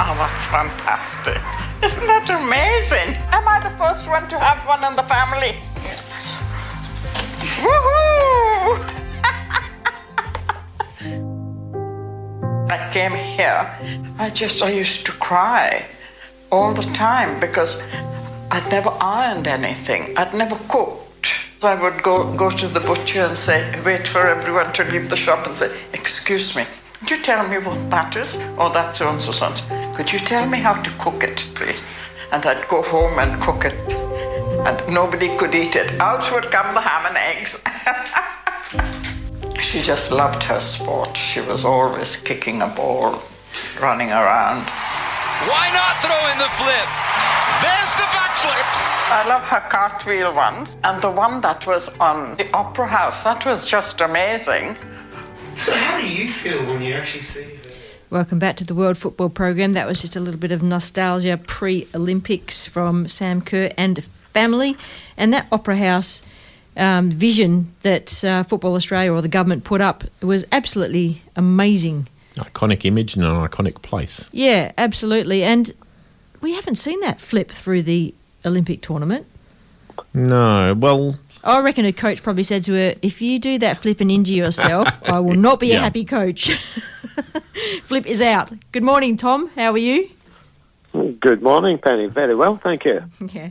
Oh, 0.01 0.15
that's 0.17 0.43
fantastic. 0.45 1.41
Isn't 1.83 2.07
that 2.07 2.27
amazing? 2.27 3.15
Am 3.31 3.47
I 3.47 3.59
the 3.59 3.77
first 3.77 4.09
one 4.09 4.27
to 4.29 4.39
have 4.39 4.65
one 4.65 4.83
in 4.83 4.95
the 4.95 5.03
family? 5.03 5.55
I 12.69 12.89
came 12.91 13.13
here, 13.13 13.69
I 14.17 14.29
just, 14.29 14.63
I 14.63 14.71
used 14.71 15.05
to 15.05 15.11
cry 15.13 15.85
all 16.51 16.73
the 16.73 16.83
time 16.93 17.39
because 17.39 17.81
I'd 18.49 18.69
never 18.71 18.89
ironed 19.01 19.47
anything, 19.47 20.17
I'd 20.17 20.33
never 20.33 20.55
cooked. 20.67 20.99
So 21.59 21.69
I 21.69 21.81
would 21.81 22.03
go, 22.03 22.33
go 22.35 22.49
to 22.49 22.67
the 22.67 22.79
butcher 22.79 23.21
and 23.21 23.37
say, 23.37 23.81
wait 23.85 24.07
for 24.07 24.27
everyone 24.27 24.73
to 24.73 24.83
leave 24.83 25.09
the 25.09 25.15
shop 25.15 25.45
and 25.47 25.55
say, 25.55 25.75
excuse 25.93 26.55
me, 26.55 26.65
could 26.99 27.11
you 27.11 27.17
tell 27.17 27.47
me 27.47 27.57
what 27.57 28.15
is? 28.15 28.37
Oh, 28.57 28.71
that's 28.73 28.97
so 28.97 29.09
and 29.09 29.21
so 29.21 29.31
so 29.31 29.47
and 29.47 29.57
so. 29.57 29.91
Could 29.93 30.11
you 30.11 30.19
tell 30.19 30.47
me 30.47 30.59
how 30.59 30.81
to 30.81 30.89
cook 30.99 31.23
it, 31.23 31.45
please? 31.53 31.81
And 32.31 32.45
I'd 32.45 32.67
go 32.67 32.81
home 32.81 33.19
and 33.19 33.41
cook 33.41 33.65
it, 33.65 33.73
and 34.65 34.93
nobody 34.93 35.35
could 35.37 35.53
eat 35.53 35.75
it. 35.75 35.91
Out 35.99 36.31
would 36.31 36.49
come 36.51 36.73
the 36.73 36.81
ham 36.81 37.05
and 37.05 37.17
eggs. 37.17 37.61
she 39.61 39.81
just 39.81 40.11
loved 40.11 40.43
her 40.43 40.59
sport. 40.59 41.17
She 41.17 41.41
was 41.41 41.65
always 41.65 42.15
kicking 42.17 42.61
a 42.61 42.67
ball, 42.67 43.21
running 43.81 44.09
around. 44.09 44.69
Why 45.49 45.69
not 45.73 45.99
throw 45.99 46.21
in 46.31 46.37
the 46.39 46.51
flip? 46.55 46.89
There's 47.61 47.93
the 47.99 48.07
backflip. 48.15 48.71
I 49.11 49.25
love 49.27 49.43
her 49.43 49.59
cartwheel 49.69 50.33
ones, 50.33 50.77
and 50.83 51.01
the 51.01 51.11
one 51.11 51.41
that 51.41 51.67
was 51.67 51.89
on 51.99 52.37
the 52.37 52.49
Opera 52.53 52.87
House. 52.87 53.23
That 53.23 53.45
was 53.45 53.69
just 53.69 53.99
amazing. 53.99 54.77
So, 55.55 55.73
how 55.75 55.99
do 55.99 56.07
you 56.09 56.31
feel 56.31 56.63
when 56.65 56.81
you 56.81 56.93
actually 56.93 57.21
see 57.21 57.43
her? 57.43 57.63
Welcome 58.09 58.37
back 58.37 58.57
to 58.57 58.63
the 58.63 58.75
World 58.75 58.99
Football 58.99 59.29
Program. 59.29 59.73
That 59.73 59.87
was 59.87 59.99
just 59.99 60.15
a 60.15 60.19
little 60.19 60.39
bit 60.39 60.51
of 60.51 60.61
nostalgia 60.61 61.35
pre 61.35 61.87
Olympics 61.95 62.65
from 62.65 63.07
Sam 63.07 63.41
Kerr 63.41 63.71
and 63.75 64.05
family. 64.33 64.75
And 65.17 65.31
that 65.33 65.47
Opera 65.51 65.77
House 65.77 66.23
um, 66.75 67.09
vision 67.11 67.73
that 67.83 68.23
uh, 68.23 68.43
Football 68.43 68.75
Australia 68.75 69.13
or 69.13 69.21
the 69.21 69.27
government 69.27 69.63
put 69.63 69.81
up 69.81 70.03
was 70.21 70.45
absolutely 70.51 71.21
amazing. 71.35 72.07
Iconic 72.35 72.83
image 72.85 73.15
and 73.15 73.23
an 73.23 73.47
iconic 73.47 73.81
place. 73.81 74.27
Yeah, 74.31 74.71
absolutely. 74.77 75.43
And 75.43 75.71
we 76.41 76.53
haven't 76.53 76.75
seen 76.75 76.99
that 77.01 77.19
flip 77.19 77.51
through 77.51 77.83
the 77.83 78.13
Olympic 78.43 78.81
tournament. 78.81 79.27
No, 80.13 80.73
well, 80.73 81.17
I 81.43 81.59
reckon 81.61 81.85
a 81.85 81.93
coach 81.93 82.23
probably 82.23 82.43
said 82.43 82.63
to 82.65 82.73
her, 82.73 82.95
"If 83.01 83.21
you 83.21 83.37
do 83.37 83.59
that 83.59 83.79
flip 83.79 84.01
and 84.01 84.09
injure 84.09 84.33
yourself, 84.33 84.87
I 85.09 85.19
will 85.19 85.35
not 85.35 85.59
be 85.59 85.73
a 85.73 85.79
happy 85.79 86.05
coach." 86.05 86.51
flip 87.85 88.05
is 88.07 88.21
out. 88.21 88.51
Good 88.71 88.83
morning, 88.83 89.17
Tom. 89.17 89.49
How 89.55 89.71
are 89.71 89.77
you? 89.77 90.09
Good 91.19 91.41
morning, 91.41 91.77
Penny. 91.79 92.07
Very 92.07 92.35
well, 92.35 92.59
thank 92.63 92.85
you. 92.85 93.03
Yeah. 93.33 93.49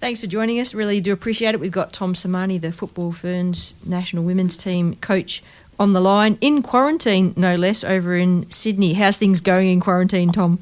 Thanks 0.00 0.18
for 0.18 0.26
joining 0.26 0.58
us. 0.58 0.74
Really 0.74 1.00
do 1.00 1.12
appreciate 1.12 1.54
it. 1.54 1.60
We've 1.60 1.70
got 1.70 1.92
Tom 1.92 2.14
Sermanni, 2.14 2.58
the 2.58 2.72
Football 2.72 3.12
Ferns 3.12 3.74
national 3.84 4.24
women's 4.24 4.56
team 4.56 4.96
coach, 4.96 5.42
on 5.78 5.92
the 5.92 6.00
line 6.00 6.38
in 6.40 6.62
quarantine, 6.62 7.34
no 7.36 7.54
less, 7.54 7.84
over 7.84 8.14
in 8.16 8.50
Sydney. 8.50 8.94
How's 8.94 9.18
things 9.18 9.40
going 9.42 9.68
in 9.68 9.78
quarantine, 9.80 10.32
Tom? 10.32 10.58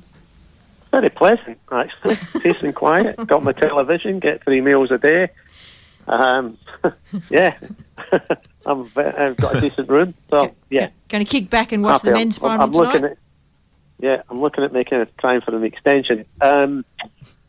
Very 0.91 1.09
pleasant, 1.11 1.59
actually. 1.71 2.17
Peace 2.41 2.63
and 2.63 2.75
quiet. 2.75 3.17
Got 3.29 3.45
my 3.45 3.53
television, 3.53 4.19
get 4.19 4.43
three 4.43 4.61
meals 4.61 4.91
a 4.91 4.99
day. 4.99 5.29
Um, 6.09 6.59
yeah, 7.31 7.57
I'm, 8.67 8.91
I've 8.97 9.37
got 9.37 9.57
a 9.57 9.61
decent 9.61 9.89
room. 9.89 10.15
So, 10.31 10.53
yeah. 10.69 10.91
Going 11.09 11.25
to 11.25 11.31
kick 11.31 11.49
back 11.49 11.71
and 11.71 11.83
watch 11.83 12.03
the 12.03 12.09
Happy. 12.11 12.21
men's 12.21 12.39
I'm- 12.43 12.59
final 12.59 12.65
I'm, 12.65 12.73
tonight? 12.73 12.93
looking 12.93 13.05
at, 13.05 13.19
yeah, 14.01 14.23
I'm 14.29 14.41
looking 14.41 14.65
at 14.65 14.73
making 14.73 14.99
a 15.01 15.07
time 15.21 15.43
for 15.43 15.55
an 15.55 15.63
extension. 15.65 16.25
Um, 16.41 16.85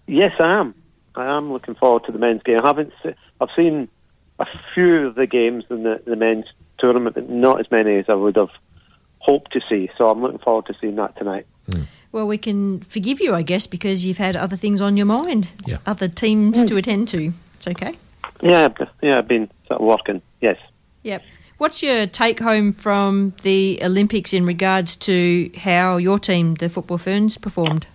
yes, 0.05 0.33
I 0.39 0.59
am. 0.59 0.75
I 1.19 1.35
am 1.35 1.51
looking 1.51 1.75
forward 1.75 2.05
to 2.05 2.11
the 2.11 2.19
men's 2.19 2.43
game. 2.43 2.59
I 2.63 2.67
haven't. 2.67 2.93
Se- 3.03 3.15
I've 3.41 3.49
seen 3.55 3.89
a 4.39 4.45
few 4.73 5.07
of 5.07 5.15
the 5.15 5.27
games 5.27 5.65
in 5.69 5.83
the, 5.83 6.01
the 6.05 6.15
men's 6.15 6.45
tournament, 6.77 7.15
but 7.15 7.29
not 7.29 7.59
as 7.59 7.69
many 7.69 7.97
as 7.97 8.05
I 8.07 8.13
would 8.13 8.35
have 8.37 8.51
hoped 9.19 9.51
to 9.53 9.61
see. 9.69 9.89
So 9.97 10.09
I'm 10.09 10.21
looking 10.21 10.39
forward 10.39 10.65
to 10.67 10.75
seeing 10.79 10.95
that 10.95 11.17
tonight. 11.17 11.45
Hmm. 11.71 11.83
Well, 12.11 12.25
we 12.25 12.37
can 12.37 12.79
forgive 12.81 13.19
you, 13.19 13.35
I 13.35 13.41
guess, 13.41 13.67
because 13.67 14.05
you've 14.05 14.17
had 14.17 14.35
other 14.35 14.55
things 14.55 14.81
on 14.81 14.97
your 14.97 15.05
mind, 15.05 15.51
Yeah. 15.67 15.77
other 15.85 16.07
teams 16.07 16.63
to 16.63 16.73
hmm. 16.73 16.77
attend 16.77 17.07
to. 17.09 17.33
It's 17.55 17.67
okay. 17.67 17.95
Yeah, 18.41 18.65
I've- 18.65 18.85
yeah, 19.01 19.17
I've 19.17 19.27
been 19.27 19.49
sort 19.67 19.81
of 19.81 19.85
working. 19.85 20.21
Yes. 20.41 20.57
Yep. 21.03 21.21
What's 21.57 21.83
your 21.83 22.07
take 22.07 22.39
home 22.39 22.71
from 22.71 23.33
the 23.43 23.79
Olympics 23.83 24.33
in 24.33 24.45
regards 24.45 24.95
to 24.97 25.51
how 25.57 25.97
your 25.97 26.17
team, 26.17 26.55
the 26.55 26.69
Football 26.69 26.97
Ferns, 26.97 27.37
performed? 27.37 27.85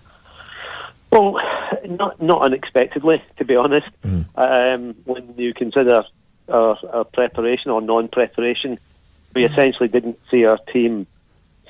Well, 1.14 1.40
not 1.86 2.20
not 2.20 2.42
unexpectedly, 2.42 3.22
to 3.38 3.44
be 3.44 3.54
honest. 3.54 3.86
Um, 4.34 4.96
when 5.04 5.34
you 5.36 5.54
consider 5.54 6.02
our, 6.48 6.78
our 6.92 7.04
preparation 7.04 7.70
or 7.70 7.80
non-preparation, 7.80 8.78
we 9.32 9.44
essentially 9.44 9.88
didn't 9.88 10.18
see 10.28 10.44
our 10.44 10.58
team 10.72 11.06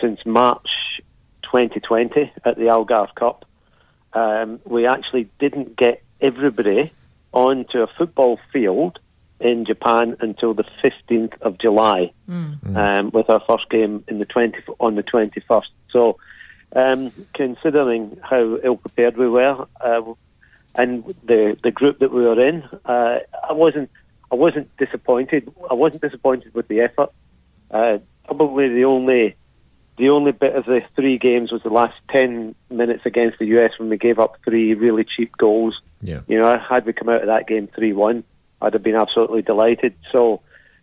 since 0.01 0.25
March 0.25 0.69
2020 1.43 2.33
at 2.45 2.57
the 2.57 2.63
Algarve 2.63 3.15
Cup. 3.15 3.45
Um, 4.15 4.61
we 4.65 4.87
actually 4.87 5.29
didn't 5.39 5.77
get 5.77 6.03
everybody 6.23 6.91
onto 7.33 7.81
a 7.81 7.87
football 7.87 8.41
field 8.51 8.99
in 9.41 9.67
Japan 9.67 10.17
until 10.21 10.55
the 10.55 10.65
15th 10.83 11.35
of 11.43 11.59
July 11.59 12.13
um, 12.77 13.11
with 13.11 13.29
our 13.29 13.43
first 13.47 13.69
game 13.69 14.05
in 14.09 14.19
the 14.21 14.25
20, 14.25 14.57
on 14.81 14.95
the 14.95 15.03
21st. 15.03 15.67
So, 15.91 16.17
um, 16.75 17.13
considering 17.35 18.19
how 18.23 18.59
ill 18.63 18.77
prepared 18.77 19.17
we 19.17 19.29
were 19.29 19.67
uh, 19.81 20.03
and 20.75 21.05
the 21.25 21.57
the 21.63 21.71
group 21.71 22.01
that 22.01 22.13
we 22.13 22.23
were 22.23 22.41
in, 22.41 22.63
uh, 22.85 23.21
I 23.49 23.53
wasn't 23.53 23.91
I 24.31 24.35
wasn't 24.35 24.77
disappointed. 24.77 25.53
I 25.71 25.75
wasn't 25.75 26.03
disappointed 26.03 26.55
with 26.55 26.69
the 26.69 26.81
effort. 26.81 27.11
Uh, 27.71 27.99
probably 28.27 28.69
the 28.69 28.85
only 28.85 29.37
the 29.97 30.11
only 30.11 30.33
bit 30.33 30.57
of 30.57 30.65
the 30.65 30.83
three 30.97 31.19
games 31.19 31.53
was 31.53 31.63
the 31.63 31.71
last 31.71 31.95
10 32.11 32.55
minutes 32.69 33.07
against 33.07 33.39
the 33.39 33.47
US 33.59 33.79
when 33.79 33.89
we 33.89 33.97
gave 33.97 34.19
up 34.19 34.39
three 34.45 34.75
really 34.75 35.05
cheap 35.05 35.37
goals. 35.37 35.81
Yeah. 36.03 36.21
You 36.27 36.39
know, 36.39 36.59
had 36.59 36.85
we 36.85 36.93
come 36.93 37.09
out 37.09 37.21
of 37.21 37.29
that 37.29 37.47
game 37.47 37.69
3 37.69 37.93
1, 37.93 38.25
I'd 38.61 38.73
have 38.73 38.83
been 38.83 38.97
absolutely 38.97 39.43
delighted. 39.43 39.95
So, 40.11 40.41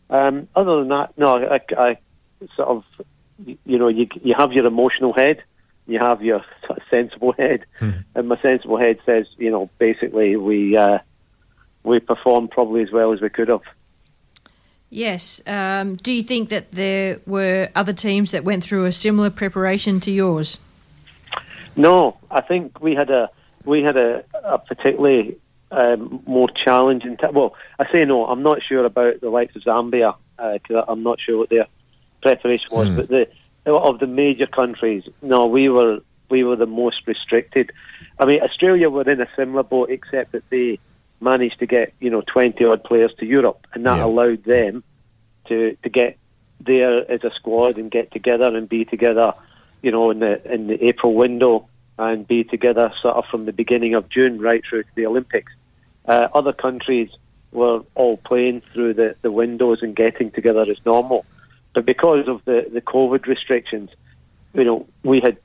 um, 0.10 0.48
other 0.56 0.80
than 0.80 0.88
that, 0.90 1.18
no, 1.18 1.36
I, 1.46 1.60
I 1.78 1.98
sort 2.56 2.70
of, 2.70 2.84
you 3.46 3.78
know, 3.78 3.90
you, 3.90 4.08
you 4.24 4.34
have 4.38 4.54
your 4.54 4.66
emotional 4.66 5.12
head, 5.12 5.44
you 5.88 5.99
have 5.99 6.22
your 6.22 6.44
sort 6.66 6.80
of 6.80 6.84
sensible 6.90 7.34
head, 7.34 7.66
and 7.80 8.28
my 8.28 8.40
sensible 8.41 8.78
head 8.78 8.99
says, 9.06 9.28
you 9.38 9.52
know, 9.52 9.70
basically 9.78 10.36
we, 10.36 10.78
uh, 10.78 10.99
we 11.84 11.99
performed 11.99 12.52
probably 12.52 12.82
as 12.84 12.91
well 12.91 13.14
as 13.14 13.22
we 13.22 13.30
could 13.30 13.48
have. 13.49 13.62
Yes. 14.90 15.40
Um, 15.48 15.95
do 15.95 16.12
you 16.12 16.22
think 16.22 16.49
that 16.49 16.74
there 16.74 17.20
were 17.26 17.70
other 17.76 17.94
teams 17.94 18.32
that 18.32 18.44
went 18.44 18.62
through 18.62 18.86
a 18.86 18.91
similar 18.91 19.30
preparation 19.30 20.02
to 20.02 20.12
yours? 20.12 20.60
No, 21.78 22.18
I 22.30 22.41
think 22.41 22.82
we 22.82 22.94
had 22.94 23.10
a 23.10 23.30
we 23.64 23.84
had 23.84 23.95
a, 23.95 24.26
a 24.44 24.60
particularly 24.60 25.38
um, 25.72 26.22
more 26.26 26.49
challenging. 26.66 27.16
T- 27.16 27.28
well, 27.32 27.56
I 27.80 27.90
say 27.91 28.03
no. 28.03 28.26
I'm 28.26 28.44
not 28.44 28.62
sure 28.62 28.84
about 28.84 29.22
the 29.22 29.30
likes 29.30 29.56
of 29.56 29.64
Zambia 29.64 30.16
because 30.38 30.84
I'm 30.88 31.03
not 31.03 31.20
sure 31.22 31.38
what 31.38 31.49
their 31.49 31.68
preparation 32.22 32.68
was. 32.72 32.90
Hmm. 32.90 32.95
But 32.98 33.08
the 33.08 33.28
of 33.66 34.00
the 34.00 34.08
major 34.08 34.48
countries, 34.48 35.04
no, 35.22 35.46
we 35.46 35.70
were 35.70 36.00
we 36.30 36.44
were 36.44 36.56
the 36.56 36.66
most 36.66 37.06
restricted. 37.08 37.72
I 38.20 38.26
mean, 38.26 38.42
Australia 38.42 38.90
were 38.90 39.10
in 39.10 39.22
a 39.22 39.28
similar 39.36 39.64
boat, 39.64 39.90
except 39.90 40.32
that 40.32 40.44
they 40.50 40.80
managed 41.20 41.60
to 41.60 41.68
get 41.68 41.94
you 42.00 42.10
know 42.10 42.22
20 42.22 42.64
odd 42.66 42.84
players 42.84 43.14
to 43.20 43.26
Europe, 43.26 43.68
and 43.74 43.86
that 43.86 43.98
Yeah. 43.98 44.06
allowed 44.06 44.44
them 44.44 44.84
to 45.48 45.76
to 45.84 45.90
get 45.90 46.18
there 46.60 47.10
as 47.12 47.24
a 47.24 47.32
squad 47.36 47.78
and 47.78 47.90
get 47.92 48.12
together 48.12 48.56
and 48.56 48.70
be 48.70 48.86
together, 48.86 49.34
you 49.82 49.92
know, 49.92 50.12
in 50.12 50.20
the 50.20 50.54
in 50.54 50.68
the 50.68 50.84
April 50.86 51.14
window 51.14 51.68
and 51.98 52.28
be 52.28 52.44
together 52.44 52.92
sort 53.02 53.16
of 53.16 53.26
from 53.30 53.46
the 53.46 53.54
beginning 53.54 53.94
of 53.94 54.10
June 54.10 54.40
right 54.40 54.64
through 54.68 54.84
to 54.84 54.90
the 54.96 55.06
Olympics. 55.06 55.52
Uh, 56.08 56.28
other 56.34 56.54
countries 56.54 57.10
were 57.52 57.82
all 57.96 58.18
playing 58.18 58.62
through 58.74 58.94
the, 58.94 59.16
the 59.22 59.32
windows 59.32 59.80
and 59.84 59.96
getting 59.96 60.32
together 60.32 60.62
as 60.62 60.78
normal, 60.86 61.26
but 61.73 61.85
because 61.85 62.27
of 62.27 62.43
the 62.45 62.68
the 62.72 62.81
COVID 62.81 63.26
restrictions, 63.26 63.89
you 64.53 64.64
know, 64.64 64.88
we 65.03 65.19
had 65.22 65.38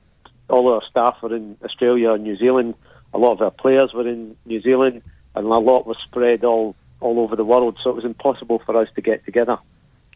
all 0.49 0.73
our 0.73 0.81
staff 0.89 1.21
were 1.21 1.35
in 1.35 1.57
Australia 1.63 2.11
and 2.11 2.23
New 2.23 2.37
Zealand. 2.37 2.75
A 3.13 3.17
lot 3.17 3.33
of 3.33 3.41
our 3.41 3.51
players 3.51 3.93
were 3.93 4.07
in 4.07 4.35
New 4.45 4.61
Zealand, 4.61 5.01
and 5.35 5.45
a 5.45 5.49
lot 5.49 5.87
was 5.87 5.97
spread 6.03 6.43
all 6.43 6.75
all 6.99 7.19
over 7.19 7.35
the 7.35 7.45
world. 7.45 7.77
So 7.83 7.89
it 7.91 7.95
was 7.95 8.05
impossible 8.05 8.59
for 8.65 8.75
us 8.75 8.89
to 8.95 9.01
get 9.01 9.25
together. 9.25 9.57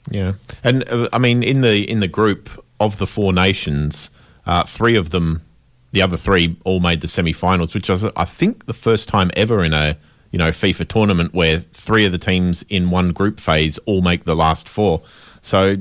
Yeah, 0.10 0.34
and 0.64 0.88
uh, 0.90 1.10
I 1.14 1.20
mean, 1.20 1.44
in 1.44 1.62
the 1.62 1.90
in 1.90 2.00
the 2.00 2.08
group 2.08 2.50
of 2.80 2.98
the 2.98 3.08
four 3.08 3.34
nations, 3.34 4.10
uh, 4.46 4.64
three 4.64 4.96
of 4.96 5.12
them, 5.12 5.44
the 5.92 6.02
other 6.02 6.18
three, 6.18 6.58
all 6.64 6.80
made 6.80 7.02
the 7.02 7.08
semi-finals, 7.08 7.74
which 7.74 7.90
was, 7.90 8.04
I 8.16 8.26
think, 8.26 8.66
the 8.66 8.74
first 8.74 9.08
time 9.08 9.30
ever 9.36 9.64
in 9.64 9.74
a 9.74 9.98
you 10.32 10.40
know 10.40 10.50
FIFA 10.50 10.88
tournament 10.88 11.34
where 11.34 11.60
three 11.60 12.06
of 12.06 12.12
the 12.12 12.18
teams 12.18 12.64
in 12.70 12.90
one 12.90 13.12
group 13.12 13.40
phase 13.40 13.78
all 13.80 14.02
make 14.02 14.24
the 14.24 14.36
last 14.36 14.68
four. 14.68 15.02
So. 15.42 15.78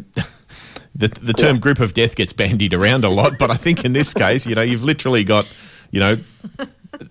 The, 0.93 1.07
the 1.09 1.33
term 1.33 1.61
group 1.61 1.79
of 1.79 1.95
death 1.95 2.15
gets 2.17 2.33
bandied 2.33 2.75
around 2.75 3.05
a 3.05 3.09
lot, 3.09 3.39
but 3.39 3.51
I 3.51 3.55
think 3.55 3.85
in 3.85 3.95
this 3.95 4.13
case, 4.13 4.45
you 4.45 4.55
know, 4.55 4.61
you've 4.61 4.83
literally 4.83 5.25
got, 5.25 5.47
you 5.93 6.01
know, 6.01 6.19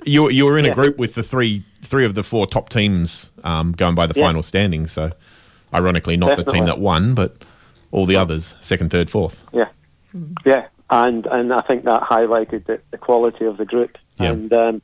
you 0.05 0.29
you 0.29 0.45
were 0.45 0.59
in 0.59 0.65
a 0.65 0.73
group 0.75 0.97
with 0.97 1.15
the 1.15 1.23
three 1.23 1.63
three 1.81 2.05
of 2.05 2.13
the 2.13 2.21
four 2.21 2.45
top 2.45 2.69
teams 2.69 3.31
um, 3.43 3.71
going 3.71 3.95
by 3.95 4.05
the 4.05 4.13
Yeah. 4.15 4.25
final 4.25 4.43
standings. 4.43 4.91
So, 4.91 5.11
ironically, 5.73 6.17
not 6.17 6.35
the 6.35 6.43
team 6.43 6.65
that 6.65 6.79
won, 6.79 7.15
but 7.15 7.37
all 7.91 8.05
the 8.05 8.17
others, 8.17 8.53
second, 8.61 8.91
third, 8.91 9.09
fourth. 9.09 9.43
Yeah, 9.53 9.69
yeah, 10.45 10.67
and 10.89 11.25
and 11.25 11.51
I 11.53 11.61
think 11.61 11.85
that 11.85 12.03
highlighted 12.03 12.65
the, 12.65 12.81
the 12.91 12.97
quality 12.97 13.45
of 13.45 13.57
the 13.57 13.65
group. 13.65 13.97
Yeah. 14.19 14.33
And 14.33 14.53
um, 14.53 14.81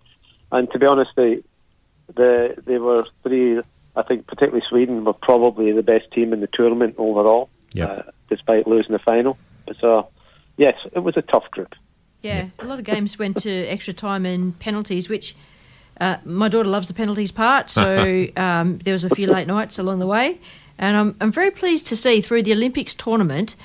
and 0.51 0.71
to 0.71 0.79
be 0.79 0.87
honest, 0.87 1.11
the 1.15 1.43
the 2.15 2.55
they 2.65 2.77
were 2.79 3.05
three. 3.23 3.61
I 3.97 4.03
think 4.03 4.25
particularly 4.25 4.65
Sweden 4.67 5.03
were 5.05 5.13
probably 5.13 5.71
the 5.73 5.83
best 5.83 6.11
team 6.11 6.33
in 6.33 6.39
the 6.39 6.49
tournament 6.51 6.95
overall, 6.97 7.49
Yeah. 7.75 7.85
uh, 7.85 8.03
despite 8.29 8.67
losing 8.67 8.93
the 8.93 8.99
final. 8.99 9.37
So 9.79 10.09
yes, 10.57 10.75
it 10.93 10.99
was 10.99 11.17
a 11.17 11.21
tough 11.21 11.49
group. 11.51 11.75
Yeah, 12.21 12.47
a 12.59 12.65
lot 12.65 12.79
of 12.79 12.85
games 12.85 13.19
went 13.19 13.37
to 13.43 13.49
extra 13.67 13.93
time 13.93 14.25
and 14.25 14.57
penalties, 14.59 15.09
which 15.09 15.35
uh, 16.01 16.17
my 16.25 16.49
daughter 16.49 16.69
loves 16.69 16.87
the 16.87 16.93
penalties 16.93 17.31
part. 17.31 17.69
So 17.69 18.27
um, 18.37 18.79
there 18.79 18.93
was 18.93 19.03
a 19.03 19.09
few 19.09 19.27
late 19.27 19.47
nights 19.47 19.77
along 19.77 19.99
the 19.99 20.07
way, 20.07 20.39
and 20.77 20.97
I'm 20.97 21.15
I'm 21.21 21.31
very 21.31 21.51
pleased 21.51 21.87
to 21.87 21.95
see 21.95 22.21
through 22.21 22.43
the 22.43 22.53
Olympics 22.53 22.93
tournament. 22.93 23.55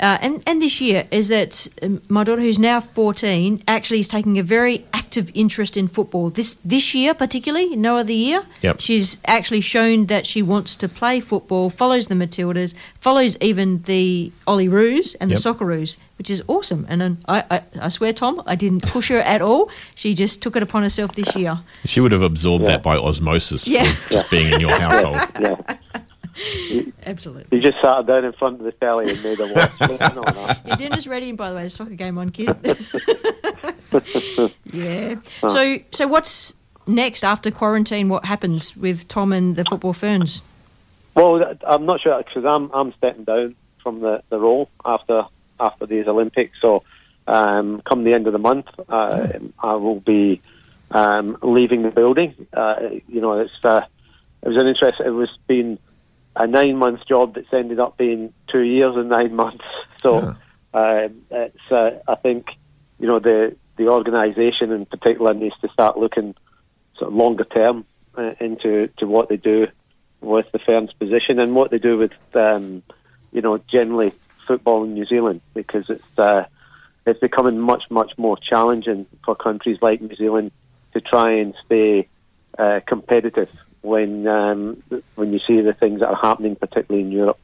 Uh, 0.00 0.16
and, 0.22 0.42
and 0.46 0.62
this 0.62 0.80
year 0.80 1.04
is 1.10 1.28
that 1.28 1.68
um, 1.82 2.00
my 2.08 2.24
daughter, 2.24 2.40
who's 2.40 2.58
now 2.58 2.80
14, 2.80 3.62
actually 3.68 4.00
is 4.00 4.08
taking 4.08 4.38
a 4.38 4.42
very 4.42 4.86
active 4.94 5.30
interest 5.34 5.76
in 5.76 5.88
football. 5.88 6.30
This 6.30 6.54
this 6.64 6.94
year, 6.94 7.12
particularly, 7.12 7.76
no 7.76 7.98
other 7.98 8.12
year, 8.12 8.42
Yep. 8.62 8.80
she's 8.80 9.18
actually 9.26 9.60
shown 9.60 10.06
that 10.06 10.26
she 10.26 10.40
wants 10.40 10.74
to 10.76 10.88
play 10.88 11.20
football, 11.20 11.68
follows 11.68 12.06
the 12.06 12.14
Matildas, 12.14 12.74
follows 12.98 13.36
even 13.42 13.82
the 13.82 14.32
Olyroos 14.46 15.14
and 15.20 15.30
the 15.30 15.34
Yep. 15.34 15.42
Socceroos, 15.44 15.98
which 16.16 16.30
is 16.30 16.42
awesome. 16.48 16.86
And 16.88 17.00
then 17.02 17.18
I, 17.28 17.44
I, 17.50 17.62
I 17.82 17.88
swear, 17.90 18.14
Tom, 18.14 18.42
I 18.46 18.54
didn't 18.56 18.84
push 18.84 19.10
her 19.10 19.18
at 19.18 19.42
all. 19.42 19.70
She 19.94 20.14
just 20.14 20.40
took 20.40 20.56
it 20.56 20.62
upon 20.62 20.82
herself 20.82 21.14
this 21.14 21.36
year. 21.36 21.60
She 21.84 22.00
would 22.00 22.12
have 22.12 22.22
absorbed 22.22 22.64
that 22.66 22.82
by 22.82 22.96
osmosis 22.96 23.68
Yeah. 23.68 23.84
just 24.08 24.30
being 24.30 24.50
in 24.52 24.60
your 24.60 24.70
household. 24.80 25.20
Yeah, 25.38 25.56
Absolutely. 27.06 27.58
you 27.58 27.62
just 27.62 27.82
sat 27.82 28.06
down 28.06 28.24
in 28.24 28.32
front 28.32 28.58
of 28.58 28.64
the 28.64 28.72
telly 28.72 29.10
and 29.10 29.22
made 29.22 29.40
a 29.40 29.52
watch. 29.52 29.72
Your 30.66 30.76
dinner's 30.76 31.06
ready, 31.06 31.32
by 31.32 31.50
the 31.50 31.56
way. 31.56 31.64
The 31.64 31.70
soccer 31.70 31.94
game 31.94 32.18
on, 32.18 32.30
kid. 32.30 32.56
yeah. 34.72 35.16
So, 35.48 35.78
so 35.90 36.08
what's 36.08 36.54
next 36.86 37.24
after 37.24 37.50
quarantine? 37.50 38.08
What 38.08 38.24
happens 38.24 38.76
with 38.76 39.08
Tom 39.08 39.32
and 39.32 39.56
the 39.56 39.64
football 39.64 39.92
ferns? 39.92 40.42
Well, 41.14 41.56
I'm 41.66 41.86
not 41.86 42.00
sure 42.00 42.22
because 42.22 42.44
I'm 42.44 42.70
I'm 42.72 42.92
stepping 42.94 43.24
down 43.24 43.56
from 43.82 44.00
the, 44.00 44.22
the 44.28 44.38
role 44.38 44.70
after 44.84 45.26
after 45.58 45.86
these 45.86 46.06
Olympics. 46.06 46.56
So, 46.60 46.84
um, 47.26 47.82
come 47.82 48.04
the 48.04 48.14
end 48.14 48.26
of 48.26 48.32
the 48.32 48.38
month, 48.38 48.66
uh, 48.88 49.28
I 49.58 49.74
will 49.74 50.00
be 50.00 50.40
um, 50.90 51.36
leaving 51.42 51.82
the 51.82 51.90
building. 51.90 52.46
Uh, 52.52 52.90
you 53.08 53.20
know, 53.20 53.40
it's 53.40 53.52
uh, 53.64 53.84
it 54.42 54.48
was 54.48 54.56
an 54.56 54.68
interest. 54.68 55.00
It 55.00 55.10
was 55.10 55.28
been 55.46 55.78
a 56.36 56.46
nine 56.46 56.76
month 56.76 57.06
job 57.06 57.34
that's 57.34 57.52
ended 57.52 57.80
up 57.80 57.96
being 57.96 58.32
two 58.50 58.62
years 58.62 58.96
and 58.96 59.08
nine 59.08 59.34
months. 59.34 59.64
So, 60.02 60.34
uh, 60.72 61.08
it's 61.30 61.70
uh, 61.70 61.98
I 62.08 62.14
think 62.14 62.46
you 62.98 63.06
know 63.06 63.18
the 63.18 63.54
the 63.76 63.88
organisation 63.88 64.72
in 64.72 64.86
particular 64.86 65.34
needs 65.34 65.54
to 65.60 65.68
start 65.68 65.98
looking 65.98 66.34
sort 66.96 67.10
of 67.10 67.14
longer 67.14 67.44
term 67.44 67.84
uh, 68.16 68.32
into 68.40 68.86
to 68.96 69.06
what 69.06 69.28
they 69.28 69.36
do 69.36 69.66
with 70.22 70.50
the 70.52 70.58
Ferns' 70.58 70.94
position 70.94 71.38
and 71.38 71.54
what 71.54 71.70
they 71.70 71.78
do 71.78 71.98
with 71.98 72.12
um, 72.34 72.82
you 73.30 73.42
know 73.42 73.58
generally 73.70 74.12
football 74.46 74.84
in 74.84 74.94
New 74.94 75.04
Zealand 75.04 75.42
because 75.52 75.90
it's 75.90 76.18
uh, 76.18 76.46
it's 77.06 77.20
becoming 77.20 77.58
much 77.58 77.84
much 77.90 78.16
more 78.16 78.38
challenging 78.38 79.04
for 79.24 79.34
countries 79.34 79.76
like 79.82 80.00
New 80.00 80.16
Zealand 80.16 80.50
to 80.94 81.00
try 81.00 81.32
and 81.32 81.54
stay 81.66 82.08
uh, 82.58 82.80
competitive 82.86 83.50
when 83.82 84.26
um, 84.26 84.82
when 85.14 85.32
you 85.32 85.40
see 85.46 85.60
the 85.60 85.72
things 85.72 86.00
that 86.00 86.08
are 86.08 86.16
happening 86.16 86.56
particularly 86.56 87.04
in 87.04 87.12
Europe. 87.12 87.38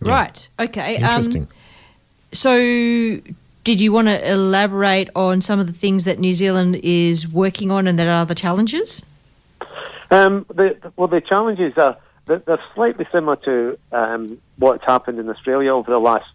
Right. 0.00 0.48
Okay. 0.58 0.96
Interesting. 0.96 1.42
Um, 1.42 1.48
so, 2.32 2.56
did 3.64 3.80
you 3.80 3.92
want 3.92 4.08
to 4.08 4.30
elaborate 4.30 5.08
on 5.14 5.40
some 5.40 5.58
of 5.58 5.66
the 5.66 5.72
things 5.72 6.04
that 6.04 6.18
New 6.18 6.34
Zealand 6.34 6.76
is 6.82 7.26
working 7.28 7.70
on 7.70 7.86
and 7.86 7.98
that 7.98 8.08
are 8.08 8.26
the 8.26 8.34
challenges? 8.34 9.04
Um, 10.10 10.44
the, 10.48 10.76
well, 10.96 11.08
the 11.08 11.20
challenges 11.20 11.76
are 11.78 11.96
they're, 12.26 12.38
they're 12.40 12.62
slightly 12.74 13.06
similar 13.10 13.36
to 13.36 13.78
um, 13.92 14.38
what's 14.56 14.84
happened 14.84 15.18
in 15.18 15.28
Australia 15.28 15.74
over 15.74 15.90
the 15.90 15.98
last 15.98 16.30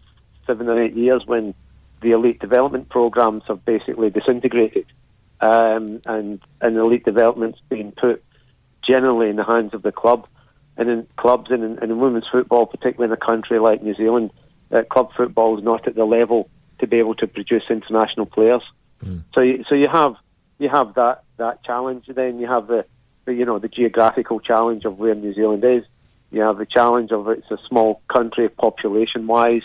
seven 0.46 0.68
or 0.68 0.82
eight 0.82 0.94
years 0.94 1.24
when 1.26 1.54
the 2.00 2.10
elite 2.10 2.40
development 2.40 2.88
programs 2.88 3.44
have 3.46 3.64
basically 3.64 4.10
disintegrated. 4.10 4.86
um, 5.42 6.00
and 6.06 6.40
and 6.60 6.76
elite 6.76 7.04
development's 7.04 7.60
being 7.68 7.92
put 7.92 8.22
generally 8.86 9.28
in 9.28 9.36
the 9.36 9.44
hands 9.44 9.74
of 9.74 9.82
the 9.82 9.92
club 9.92 10.26
and 10.76 10.88
in 10.88 11.06
clubs 11.16 11.50
and 11.50 11.62
in, 11.62 11.78
and 11.78 11.90
in 11.90 11.98
women's 11.98 12.26
football, 12.30 12.66
particularly 12.66 13.12
in 13.12 13.12
a 13.12 13.24
country 13.24 13.58
like 13.58 13.82
New 13.82 13.94
Zealand, 13.94 14.30
uh, 14.70 14.82
club 14.82 15.10
football 15.16 15.58
is 15.58 15.64
not 15.64 15.86
at 15.86 15.94
the 15.94 16.04
level 16.04 16.48
to 16.78 16.86
be 16.86 16.98
able 16.98 17.14
to 17.16 17.26
produce 17.26 17.64
international 17.70 18.26
players. 18.26 18.62
So 19.34 19.42
you, 19.42 19.64
so 19.68 19.74
you 19.74 19.88
have 19.88 20.16
you 20.58 20.68
have 20.68 20.94
that 20.94 21.24
that 21.36 21.64
challenge. 21.64 22.06
Then 22.08 22.38
you 22.38 22.46
have 22.46 22.66
the, 22.68 22.86
the 23.24 23.34
you 23.34 23.44
know 23.44 23.58
the 23.58 23.68
geographical 23.68 24.40
challenge 24.40 24.84
of 24.84 24.98
where 24.98 25.14
New 25.14 25.34
Zealand 25.34 25.64
is. 25.64 25.84
You 26.30 26.42
have 26.42 26.58
the 26.58 26.66
challenge 26.66 27.10
of 27.12 27.28
it's 27.28 27.50
a 27.50 27.58
small 27.68 28.00
country 28.08 28.48
population 28.48 29.26
wise, 29.26 29.62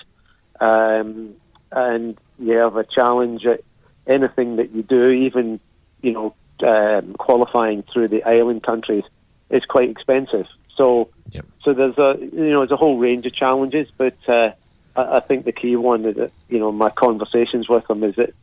um, 0.59 1.35
and 1.71 2.17
you 2.39 2.57
have 2.57 2.75
a 2.75 2.83
challenge 2.83 3.45
at 3.45 3.61
anything 4.05 4.57
that 4.57 4.71
you 4.71 4.83
do, 4.83 5.09
even 5.09 5.59
you 6.01 6.11
know 6.11 6.35
um, 6.63 7.13
qualifying 7.13 7.83
through 7.91 8.09
the 8.09 8.23
island 8.23 8.63
countries, 8.63 9.03
is 9.49 9.63
quite 9.65 9.89
expensive. 9.89 10.45
So 10.75 11.09
so 11.63 11.73
there's 11.73 11.97
a 11.97 12.17
you 12.19 12.51
know 12.51 12.59
there's 12.59 12.71
a 12.71 12.77
whole 12.77 12.97
range 12.97 13.25
of 13.25 13.33
challenges, 13.33 13.89
but 13.97 14.15
uh, 14.27 14.51
I, 14.95 15.17
I 15.17 15.19
think 15.19 15.43
the 15.43 15.51
key 15.51 15.75
one 15.75 16.05
is 16.05 16.15
that 16.15 16.31
you 16.47 16.59
know 16.59 16.71
my 16.71 16.89
conversations 16.89 17.67
with 17.67 17.85
them 17.87 18.03
is 18.03 18.15
that 18.15 18.33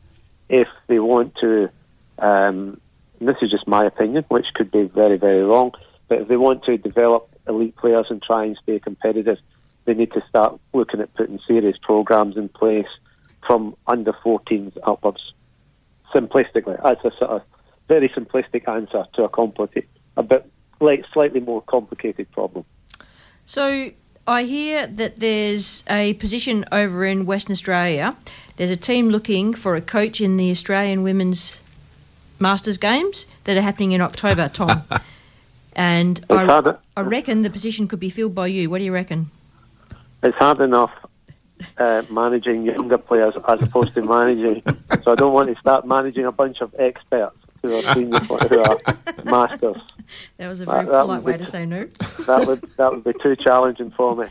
if 0.49 0.69
they 0.89 0.99
want 0.99 1.35
to, 1.41 1.71
um, 2.19 2.81
and 3.19 3.29
this 3.29 3.37
is 3.41 3.51
just 3.51 3.67
my 3.67 3.87
opinion, 3.87 4.25
which 4.29 4.47
could 4.55 4.71
be 4.71 4.83
very, 4.83 5.17
very 5.17 5.43
wrong, 5.43 5.73
but 6.09 6.21
if 6.21 6.29
they 6.29 6.37
want 6.37 6.65
to 6.65 6.77
develop 6.77 7.31
elite 7.49 7.77
players 7.77 8.07
and 8.11 8.23
try 8.23 8.45
and 8.45 8.59
stay 8.63 8.79
competitive, 8.79 9.39
they 9.87 9.95
need 9.95 10.13
to 10.13 10.23
start 10.29 10.61
looking 10.75 11.01
at 11.01 11.15
putting 11.15 11.39
serious 11.47 11.77
programs 11.81 12.37
in 12.37 12.49
place 12.49 12.89
from 13.47 13.75
under 13.87 14.13
14s 14.13 14.77
upwards. 14.83 15.33
Simplistically, 16.15 16.81
that's 16.83 17.05
a 17.05 17.17
sort 17.19 17.31
of 17.31 17.43
very 17.89 18.09
simplistic 18.09 18.69
answer 18.69 19.07
to 19.15 19.25
a 19.25 19.29
complicated, 19.29 19.89
a 20.17 20.23
bit 20.23 20.51
like 20.81 21.05
slightly 21.13 21.41
more 21.41 21.63
complicated 21.63 22.31
problem. 22.33 22.65
So 23.47 23.91
I 24.27 24.45
hear 24.45 24.87
that 24.87 25.17
there's 25.17 25.85
a 25.89 26.15
position 26.15 26.65
over 26.73 27.05
in 27.05 27.27
Western 27.27 27.53
Australia. 27.53 28.17
There's 28.57 28.71
a 28.71 28.77
team 28.77 29.11
looking 29.11 29.55
for 29.55 29.77
a 29.77 29.81
coach 29.81 30.21
in 30.21 30.37
the 30.37 30.51
Australian 30.51 31.03
Women's 31.03 31.61
Masters 32.39 32.79
Games 32.79 33.27
that 33.45 33.57
are 33.57 33.63
happening 33.63 33.93
in 33.93 34.01
October, 34.01 34.49
Tom. 34.49 34.83
and 35.77 36.25
I, 36.31 36.75
I 36.97 37.01
reckon 37.03 37.43
the 37.43 37.51
position 37.51 37.87
could 37.87 38.01
be 38.01 38.11
filled 38.11 38.35
by 38.35 38.47
you. 38.47 38.71
What 38.71 38.79
do 38.79 38.85
you 38.85 38.95
reckon? 38.95 39.31
It's 40.23 40.37
hard 40.39 40.61
enough 40.61 40.93
uh, 41.77 42.03
managing 42.11 42.65
younger 42.65 42.99
players 42.99 43.35
as 43.47 43.63
opposed 43.63 43.95
to 43.95 44.03
managing. 44.03 44.63
So 45.03 45.13
I 45.13 45.15
don't 45.15 45.35
want 45.35 45.55
to 45.55 45.61
start 45.61 45.87
managing 45.87 46.25
a 46.25 46.33
bunch 46.33 46.61
of 46.61 46.75
experts 46.79 47.37
who 47.65 47.77
are 47.77 47.95
senior, 47.95 48.19
who 48.19 48.61
are 48.61 48.79
masters. 49.25 49.77
That 50.37 50.49
was 50.49 50.61
a 50.61 50.67
very 50.67 50.85
that 50.85 50.91
polite 50.91 51.23
way 51.23 51.33
be 51.33 51.39
to 51.39 51.47
say 51.47 51.65
no. 51.65 51.89
That 52.27 52.47
would 52.47 52.63
that 52.77 52.91
would 52.91 53.05
be 53.05 53.15
too 53.23 53.37
challenging 53.37 53.91
for 53.91 54.15
me. 54.15 54.27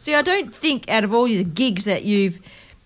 See, 0.00 0.14
I 0.14 0.22
don't 0.22 0.54
think 0.54 0.88
out 0.88 1.04
of 1.04 1.12
all 1.12 1.24
the 1.24 1.44
gigs 1.44 1.84
that 1.84 2.04
you've 2.04 2.40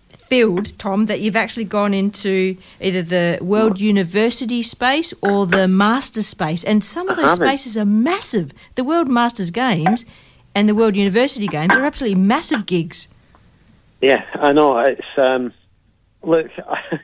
filled, 0.09 0.77
Tom, 0.77 1.05
that 1.05 1.21
you've 1.21 1.35
actually 1.35 1.63
gone 1.63 1.93
into 1.93 2.57
either 2.81 3.01
the 3.01 3.37
World 3.41 3.79
University 3.79 4.61
space 4.61 5.13
or 5.21 5.45
the 5.45 5.67
Masters 5.67 6.27
space. 6.27 6.63
And 6.63 6.83
some 6.83 7.07
of 7.07 7.17
those 7.17 7.35
spaces 7.35 7.77
are 7.77 7.85
massive. 7.85 8.51
The 8.75 8.83
World 8.83 9.07
Masters 9.07 9.51
Games 9.51 10.05
and 10.55 10.67
the 10.67 10.75
World 10.75 10.95
University 10.95 11.47
Games 11.47 11.73
are 11.73 11.85
absolutely 11.85 12.19
massive 12.19 12.65
gigs. 12.65 13.07
Yeah, 14.01 14.25
I 14.33 14.51
know. 14.53 14.79
It's 14.79 15.01
um, 15.17 15.53
look, 16.23 16.49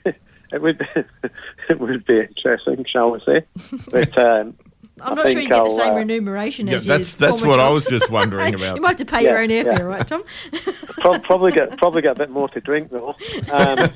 it 0.51 0.61
would 0.61 0.80
it 1.69 1.80
would 1.80 2.05
be 2.05 2.19
interesting, 2.21 2.85
shall 2.91 3.11
we 3.11 3.19
say? 3.26 3.45
But 3.91 4.17
um, 4.17 4.55
I'm 5.01 5.15
not 5.15 5.30
sure 5.31 5.39
you 5.41 5.47
get 5.47 5.55
the 5.55 5.61
I'll, 5.61 5.69
same 5.69 5.93
uh, 5.93 5.97
remuneration 5.97 6.67
Yeah, 6.67 6.76
as 6.76 6.85
that's- 6.85 7.17
your 7.19 7.30
that's 7.30 7.39
former 7.41 7.51
what 7.57 7.59
I 7.61 7.69
was 7.69 7.85
just 7.85 8.09
wondering 8.11 8.53
about. 8.53 8.76
you 8.76 8.81
might 8.81 8.97
have 8.97 8.97
to 8.97 9.05
pay 9.05 9.23
your 9.23 9.38
own 9.38 9.47
airfare, 9.49 9.77
yeah. 9.80 9.84
right, 9.84 10.05
Tom? 10.07 10.23
prob- 10.99 11.23
probably 11.23 11.51
get 11.51 11.77
probably 11.77 12.01
get 12.01 12.11
a 12.11 12.15
bit 12.15 12.30
more 12.30 12.49
to 12.49 12.59
drink 12.61 12.89
though. 12.91 13.15
Um, 13.51 13.88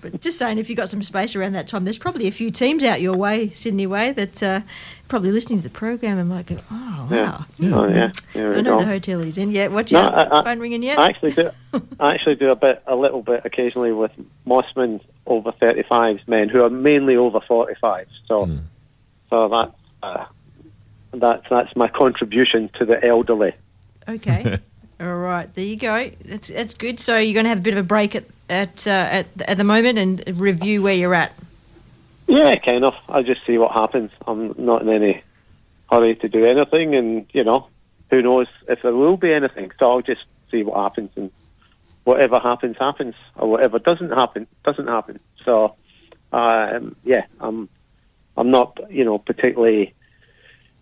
But 0.00 0.20
just 0.20 0.38
saying, 0.38 0.58
if 0.58 0.68
you've 0.68 0.76
got 0.76 0.88
some 0.88 1.02
space 1.04 1.36
around 1.36 1.52
that 1.52 1.68
time, 1.68 1.84
there's 1.84 1.98
probably 1.98 2.26
a 2.26 2.32
few 2.32 2.50
teams 2.50 2.82
out 2.82 3.00
your 3.00 3.16
way, 3.16 3.48
Sydney 3.50 3.86
way, 3.86 4.10
that 4.10 4.42
uh, 4.42 4.60
probably 5.08 5.30
listening 5.32 5.58
to 5.58 5.62
the 5.64 5.70
program 5.70 6.18
and 6.18 6.28
might 6.28 6.46
go, 6.46 6.58
oh, 6.70 7.08
wow. 7.10 7.44
yeah. 7.58 7.74
Oh 7.76 7.86
yeah. 7.88 8.10
There 8.32 8.54
I 8.56 8.60
know 8.62 8.72
go. 8.76 8.78
the 8.80 8.86
hotel 8.86 9.22
he's 9.22 9.38
in. 9.38 9.50
Yeah, 9.50 9.68
watch 9.68 9.92
No, 9.92 10.00
out. 10.00 10.32
I- 10.32 10.38
I- 10.40 10.44
Phone 10.44 10.58
ringing 10.60 10.82
yet? 10.82 10.98
I 10.98 11.06
actually 11.08 11.32
do. 11.32 11.50
I 12.00 12.14
actually 12.14 12.36
do 12.36 12.50
a 12.50 12.56
bit, 12.56 12.82
a 12.86 12.96
little 12.96 13.22
bit 13.22 13.42
occasionally 13.44 13.92
with 13.92 14.12
Mosman 14.46 15.00
over 15.26 15.52
35s 15.52 16.26
men 16.28 16.48
who 16.48 16.62
are 16.62 16.70
mainly 16.70 17.16
over 17.16 17.40
45s. 17.40 18.06
So, 18.26 18.48
so 19.30 19.48
that's 19.48 19.72
uh, 20.02 20.24
that's 21.12 21.44
that's 21.48 21.74
my 21.76 21.88
contribution 21.88 22.70
to 22.78 22.84
the 22.84 23.04
elderly. 23.04 23.52
Okay. 24.08 24.58
All 25.00 25.16
right, 25.16 25.52
there 25.54 25.64
you 25.64 25.76
go. 25.76 26.10
That's 26.24 26.48
that's 26.48 26.74
good. 26.74 27.00
So 27.00 27.18
you're 27.18 27.34
going 27.34 27.44
to 27.44 27.48
have 27.50 27.58
a 27.58 27.62
bit 27.62 27.74
of 27.74 27.80
a 27.80 27.82
break 27.86 28.14
at 28.14 28.24
at 28.48 28.86
uh, 28.86 28.90
at, 28.90 29.26
at 29.48 29.56
the 29.56 29.64
moment 29.64 29.98
and 29.98 30.40
review 30.40 30.82
where 30.82 30.94
you're 30.94 31.14
at. 31.14 31.32
Yeah, 32.26 32.54
kind 32.56 32.84
of. 32.84 32.94
I'll 33.08 33.22
just 33.22 33.46
see 33.46 33.58
what 33.58 33.72
happens. 33.72 34.10
I'm 34.26 34.54
not 34.58 34.82
in 34.82 34.88
any 34.88 35.22
hurry 35.90 36.16
to 36.16 36.28
do 36.28 36.44
anything, 36.44 36.94
and 36.94 37.26
you 37.32 37.44
know, 37.44 37.68
who 38.10 38.22
knows 38.22 38.46
if 38.68 38.82
there 38.82 38.94
will 38.94 39.16
be 39.16 39.32
anything. 39.32 39.70
So 39.78 39.90
I'll 39.90 40.02
just 40.02 40.24
see 40.50 40.62
what 40.62 40.82
happens, 40.82 41.10
and 41.16 41.30
whatever 42.04 42.38
happens, 42.38 42.76
happens, 42.78 43.14
or 43.36 43.50
whatever 43.50 43.78
doesn't 43.78 44.10
happen, 44.10 44.46
doesn't 44.64 44.86
happen. 44.86 45.18
So, 45.42 45.74
um, 46.32 46.96
yeah, 47.04 47.24
I'm, 47.40 47.68
I'm 48.36 48.50
not, 48.50 48.78
you 48.90 49.04
know, 49.04 49.18
particularly 49.18 49.94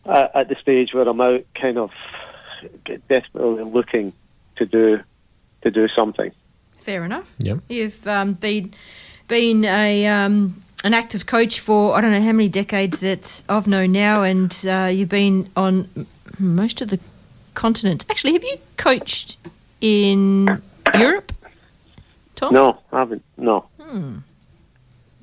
uh, 0.05 0.28
at 0.35 0.48
the 0.48 0.56
stage 0.56 0.93
where 0.93 1.09
I'm 1.09 1.20
out, 1.20 1.44
kind 1.60 1.78
of 1.78 1.90
desperately 3.09 3.64
looking 3.64 4.12
to 4.56 4.66
do, 4.66 5.01
to 5.62 5.70
do 5.70 5.89
something. 5.89 6.32
Fair 6.77 7.05
enough. 7.05 7.32
Yep. 7.39 7.60
You've 7.69 8.06
um, 8.06 8.35
been 8.35 8.74
been 9.28 9.64
a 9.64 10.06
um, 10.09 10.62
an 10.85 10.95
active 10.95 11.27
coach 11.27 11.61
for 11.61 11.95
I 11.97 12.01
don't 12.01 12.11
know 12.11 12.21
how 12.21 12.33
many 12.33 12.49
decades 12.49 13.01
that 13.01 13.43
I've 13.49 13.67
known 13.67 13.93
now, 13.93 14.23
and 14.23 14.65
uh, 14.67 14.89
you've 14.93 15.09
been 15.09 15.49
on 15.57 16.07
most 16.39 16.81
of 16.81 16.89
the 16.89 16.99
continents. 17.55 18.05
Actually, 18.11 18.33
have 18.35 18.45
you 18.45 18.57
coached 18.77 19.37
in 19.81 20.61
Europe? 20.97 21.33
Tom? 22.37 22.55
No, 22.55 22.79
I 22.93 22.99
haven't. 23.01 23.23
No. 23.37 23.67
Hmm. 23.81 24.19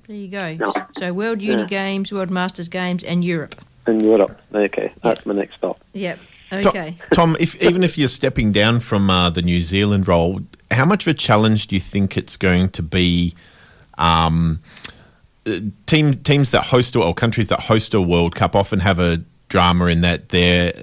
There 0.07 0.15
you 0.15 0.27
go. 0.27 0.56
No. 0.56 0.73
So 0.98 1.14
World 1.14 1.41
Uni 1.41 1.61
Yeah. 1.64 1.68
Games, 1.68 2.11
World 2.11 2.31
Masters 2.31 2.69
Games, 2.69 3.03
and 3.03 3.23
Europe. 3.23 3.56
In 3.88 3.99
Europe. 4.02 4.40
Okay, 4.53 4.91
that's 5.03 5.26
my 5.26 5.34
next 5.34 5.56
stop. 5.56 5.80
Yep. 5.94 6.19
Okay. 6.52 6.95
Tom, 7.14 7.38
if 7.40 7.56
even 7.61 7.84
if 7.84 7.98
you're 7.98 8.07
stepping 8.07 8.52
down 8.52 8.80
from 8.80 9.10
uh, 9.10 9.30
the 9.30 9.41
New 9.41 9.61
Zealand 9.61 10.07
role, 10.07 10.41
how 10.72 10.86
much 10.86 11.06
of 11.06 11.11
a 11.11 11.14
challenge 11.14 11.68
do 11.68 11.76
you 11.76 11.81
think 11.81 12.18
it's 12.18 12.38
going 12.38 12.69
to 12.69 12.81
be? 12.81 13.36
Um, 13.98 14.61
uh, 14.88 14.98
team 15.86 16.14
teams 16.16 16.52
that 16.52 16.66
host 16.66 16.95
or 16.95 17.14
countries 17.14 17.48
that 17.48 17.61
host 17.61 17.94
a 17.94 18.02
World 18.02 18.36
Cup 18.36 18.56
often 18.56 18.80
have 18.80 18.99
a 18.99 19.22
drama 19.48 19.86
in 19.88 20.02
that 20.02 20.30
they're 20.30 20.74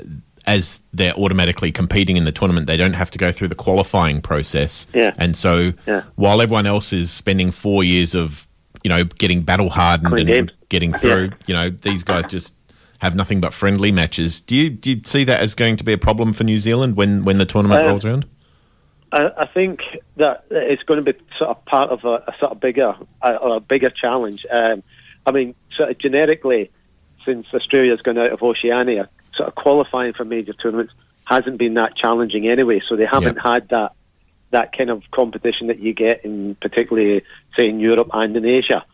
as 0.47 0.81
they're 0.93 1.15
automatically 1.15 1.73
competing 1.73 2.17
in 2.17 2.25
the 2.25 2.31
tournament, 2.31 2.69
they 2.69 2.77
don't 2.77 2.93
have 2.93 3.11
to 3.11 3.19
go 3.19 3.33
through 3.33 3.49
the 3.49 3.55
qualifying 3.57 4.21
process. 4.21 4.87
Yeah. 4.95 5.13
And 5.19 5.37
so 5.37 5.73
Yeah. 5.87 6.03
while 6.15 6.41
everyone 6.41 6.67
else 6.67 6.93
is 6.93 7.11
spending 7.11 7.51
four 7.51 7.83
years 7.83 8.15
of 8.15 8.47
you 8.85 8.89
know 8.89 9.05
getting 9.05 9.43
battle 9.43 9.71
hardened 9.71 10.17
and 10.17 10.27
games. 10.29 10.51
getting 10.69 10.93
through, 10.93 11.31
you 11.47 11.55
know 11.55 11.71
these 11.71 12.03
guys 12.05 12.27
just 12.27 12.55
have 13.01 13.15
nothing 13.15 13.41
but 13.41 13.53
friendly 13.53 13.91
matches. 13.93 14.41
Do 14.41 14.55
you 14.55 14.71
do 14.71 14.91
you 14.91 15.01
see 15.05 15.25
that 15.25 15.41
as 15.41 15.55
going 15.55 15.77
to 15.77 15.85
be 15.85 15.93
a 15.93 15.99
problem 15.99 16.33
for 16.33 16.45
New 16.45 16.59
Zealand 16.59 16.97
when 16.97 17.25
when 17.25 17.39
the 17.39 17.45
tournament 17.47 17.85
Uh, 17.85 17.89
rolls 17.89 18.05
around? 18.05 18.25
I, 19.17 19.43
I 19.43 19.47
think 19.47 19.81
that 20.17 20.45
it's 20.51 20.83
going 20.83 21.03
to 21.03 21.13
be 21.13 21.19
sort 21.39 21.51
of 21.51 21.65
part 21.65 21.91
of 21.91 22.05
a, 22.05 22.25
a 22.29 22.35
sort 22.39 22.53
of 22.53 22.61
bigger 22.61 22.95
or 23.23 23.57
a 23.57 23.61
bigger 23.61 23.89
challenge. 23.89 24.45
Um, 24.51 24.83
I 25.25 25.31
mean, 25.31 25.55
sort 25.75 25.91
of 25.91 25.99
generically, 25.99 26.71
since 27.25 27.47
Australia's 27.55 28.03
gone 28.03 28.19
out 28.19 28.33
of 28.33 28.43
Oceania, 28.43 29.09
sort 29.35 29.49
of 29.49 29.55
qualifying 29.55 30.13
for 30.13 30.25
major 30.25 30.53
tournaments 30.53 30.93
hasn't 31.25 31.57
been 31.57 31.75
that 31.75 31.97
challenging 31.97 32.47
anyway. 32.47 32.83
So 32.87 32.95
they 32.97 33.07
haven't 33.07 33.37
had 33.37 33.71
that 33.71 33.93
that 34.51 34.77
kind 34.77 34.91
of 34.91 35.03
competition 35.11 35.69
that 35.69 35.81
you 35.81 35.93
get 35.93 36.25
in 36.25 36.55
particularly 36.55 37.23
say 37.57 37.69
in 37.69 37.81
Europe 37.81 38.11
and 38.13 38.37
in 38.37 38.45
Asia. 38.45 38.85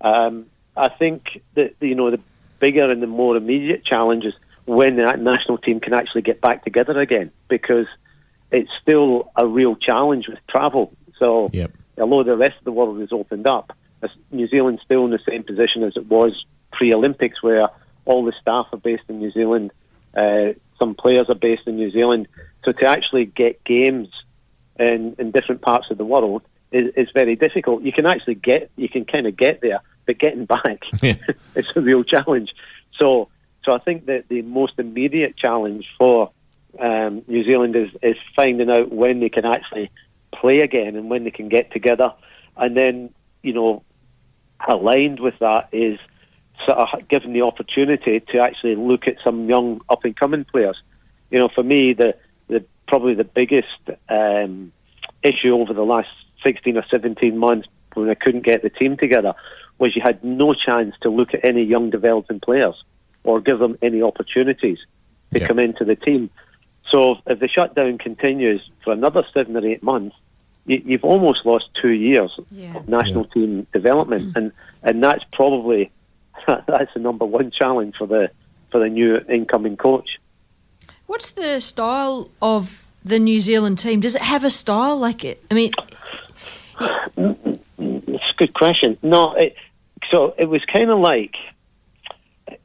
Um, 0.00 0.46
I 0.76 0.88
think 0.88 1.40
that 1.54 1.76
you 1.80 1.94
know 1.94 2.10
the 2.10 2.20
bigger 2.58 2.90
and 2.90 3.00
the 3.00 3.06
more 3.06 3.36
immediate 3.36 3.84
challenge 3.84 4.24
is 4.24 4.34
when 4.66 4.96
that 4.96 5.20
national 5.20 5.58
team 5.58 5.78
can 5.78 5.94
actually 5.94 6.22
get 6.22 6.40
back 6.40 6.64
together 6.64 6.98
again 7.00 7.30
because 7.48 7.86
it's 8.50 8.70
still 8.82 9.30
a 9.36 9.46
real 9.46 9.76
challenge 9.76 10.28
with 10.28 10.38
travel. 10.48 10.92
So 11.18 11.48
although 11.98 12.22
the 12.22 12.36
rest 12.36 12.58
of 12.58 12.64
the 12.64 12.72
world 12.72 13.00
is 13.00 13.12
opened 13.12 13.46
up, 13.46 13.76
New 14.30 14.46
Zealand's 14.48 14.82
still 14.82 15.04
in 15.04 15.10
the 15.10 15.18
same 15.28 15.42
position 15.42 15.82
as 15.82 15.96
it 15.96 16.06
was 16.06 16.44
pre-Olympics, 16.72 17.42
where 17.42 17.68
all 18.04 18.24
the 18.24 18.32
staff 18.40 18.66
are 18.72 18.78
based 18.78 19.04
in 19.08 19.18
New 19.18 19.30
Zealand, 19.32 19.72
uh, 20.16 20.52
some 20.78 20.94
players 20.94 21.28
are 21.28 21.34
based 21.34 21.66
in 21.66 21.76
New 21.76 21.90
Zealand. 21.90 22.28
So 22.64 22.72
to 22.72 22.86
actually 22.86 23.26
get 23.26 23.64
games 23.64 24.08
in, 24.78 25.16
in 25.18 25.30
different 25.30 25.62
parts 25.62 25.90
of 25.90 25.98
the 25.98 26.04
world 26.04 26.42
is, 26.70 26.92
is 26.96 27.08
very 27.12 27.36
difficult. 27.36 27.82
You 27.82 27.92
can 27.92 28.06
actually 28.06 28.36
get, 28.36 28.70
you 28.76 28.88
can 28.88 29.04
kind 29.04 29.26
of 29.26 29.36
get 29.36 29.60
there, 29.60 29.80
but 30.06 30.18
getting 30.18 30.44
back 30.44 30.82
is 31.02 31.72
a 31.74 31.80
real 31.80 32.04
challenge. 32.04 32.54
So, 32.98 33.28
so 33.64 33.74
I 33.74 33.78
think 33.78 34.06
that 34.06 34.28
the 34.28 34.42
most 34.42 34.74
immediate 34.78 35.36
challenge 35.36 35.86
for 35.98 36.30
um, 36.78 37.22
New 37.26 37.44
Zealand 37.44 37.76
is, 37.76 37.90
is 38.02 38.16
finding 38.36 38.70
out 38.70 38.92
when 38.92 39.20
they 39.20 39.28
can 39.28 39.44
actually 39.44 39.90
play 40.32 40.60
again 40.60 40.96
and 40.96 41.08
when 41.08 41.24
they 41.24 41.30
can 41.30 41.48
get 41.48 41.72
together, 41.72 42.12
and 42.56 42.76
then 42.76 43.10
you 43.42 43.52
know, 43.52 43.82
aligned 44.66 45.20
with 45.20 45.38
that 45.40 45.68
is 45.72 45.98
sort 46.66 46.78
of 46.78 47.08
given 47.08 47.32
the 47.32 47.42
opportunity 47.42 48.20
to 48.20 48.38
actually 48.38 48.74
look 48.74 49.06
at 49.06 49.16
some 49.22 49.48
young 49.48 49.80
up 49.88 50.04
and 50.04 50.16
coming 50.16 50.44
players. 50.44 50.76
You 51.30 51.38
know, 51.38 51.48
for 51.48 51.62
me, 51.62 51.92
the 51.92 52.16
the 52.48 52.64
probably 52.86 53.14
the 53.14 53.24
biggest 53.24 53.68
um, 54.08 54.72
issue 55.22 55.54
over 55.54 55.72
the 55.72 55.84
last 55.84 56.08
sixteen 56.42 56.76
or 56.76 56.84
seventeen 56.90 57.38
months 57.38 57.68
when 57.94 58.10
I 58.10 58.14
couldn't 58.14 58.44
get 58.44 58.62
the 58.62 58.70
team 58.70 58.96
together 58.96 59.34
was 59.78 59.94
you 59.94 60.02
had 60.02 60.22
no 60.24 60.54
chance 60.54 60.94
to 61.02 61.08
look 61.08 61.34
at 61.34 61.44
any 61.44 61.62
young 61.62 61.90
developing 61.90 62.40
players 62.40 62.74
or 63.24 63.40
give 63.40 63.58
them 63.58 63.78
any 63.82 64.02
opportunities 64.02 64.78
to 65.32 65.46
come 65.46 65.58
into 65.58 65.84
the 65.84 65.96
team. 65.96 66.30
So 66.90 67.16
if 67.26 67.38
the 67.38 67.48
shutdown 67.48 67.98
continues 67.98 68.68
for 68.82 68.92
another 68.92 69.24
seven 69.34 69.56
or 69.56 69.66
eight 69.66 69.82
months, 69.82 70.16
you, 70.66 70.82
you've 70.84 71.04
almost 71.04 71.44
lost 71.44 71.66
two 71.80 71.90
years 71.90 72.32
of 72.38 72.88
national 72.88 73.24
team 73.26 73.66
development, 73.72 74.22
mm. 74.22 74.36
and 74.36 74.52
and 74.82 75.02
that's 75.02 75.24
probably 75.32 75.90
that's 76.46 76.92
the 76.94 77.00
number 77.00 77.24
one 77.24 77.50
challenge 77.50 77.96
for 77.96 78.06
the 78.06 78.30
for 78.70 78.80
the 78.80 78.88
new 78.88 79.18
incoming 79.28 79.76
coach. 79.76 80.18
What's 81.06 81.30
the 81.30 81.60
style 81.60 82.30
of 82.42 82.84
the 83.02 83.18
New 83.18 83.40
Zealand 83.40 83.78
team? 83.78 84.00
Does 84.00 84.14
it 84.14 84.22
have 84.22 84.44
a 84.44 84.50
style? 84.50 84.98
Like, 84.98 85.24
it, 85.24 85.42
I 85.50 85.54
mean, 85.54 85.72
It's 87.78 88.30
a 88.30 88.34
good 88.36 88.54
question. 88.54 88.98
No, 89.02 89.34
it, 89.34 89.54
so 90.10 90.34
it 90.38 90.46
was 90.46 90.64
kind 90.64 90.90
of 90.90 90.98
like 90.98 91.34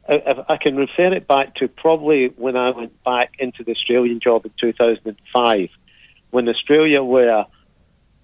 I, 0.07 0.43
I- 0.49 0.57
can 0.57 0.75
refer 0.75 1.13
it 1.13 1.27
back 1.27 1.55
to 1.55 1.67
probably 1.67 2.27
when 2.27 2.55
I 2.55 2.71
went 2.71 3.03
back 3.03 3.33
into 3.39 3.63
the 3.63 3.71
Australian 3.71 4.19
job 4.19 4.45
in 4.45 4.51
2005, 4.59 5.69
when 6.31 6.49
Australia 6.49 7.03
were 7.03 7.45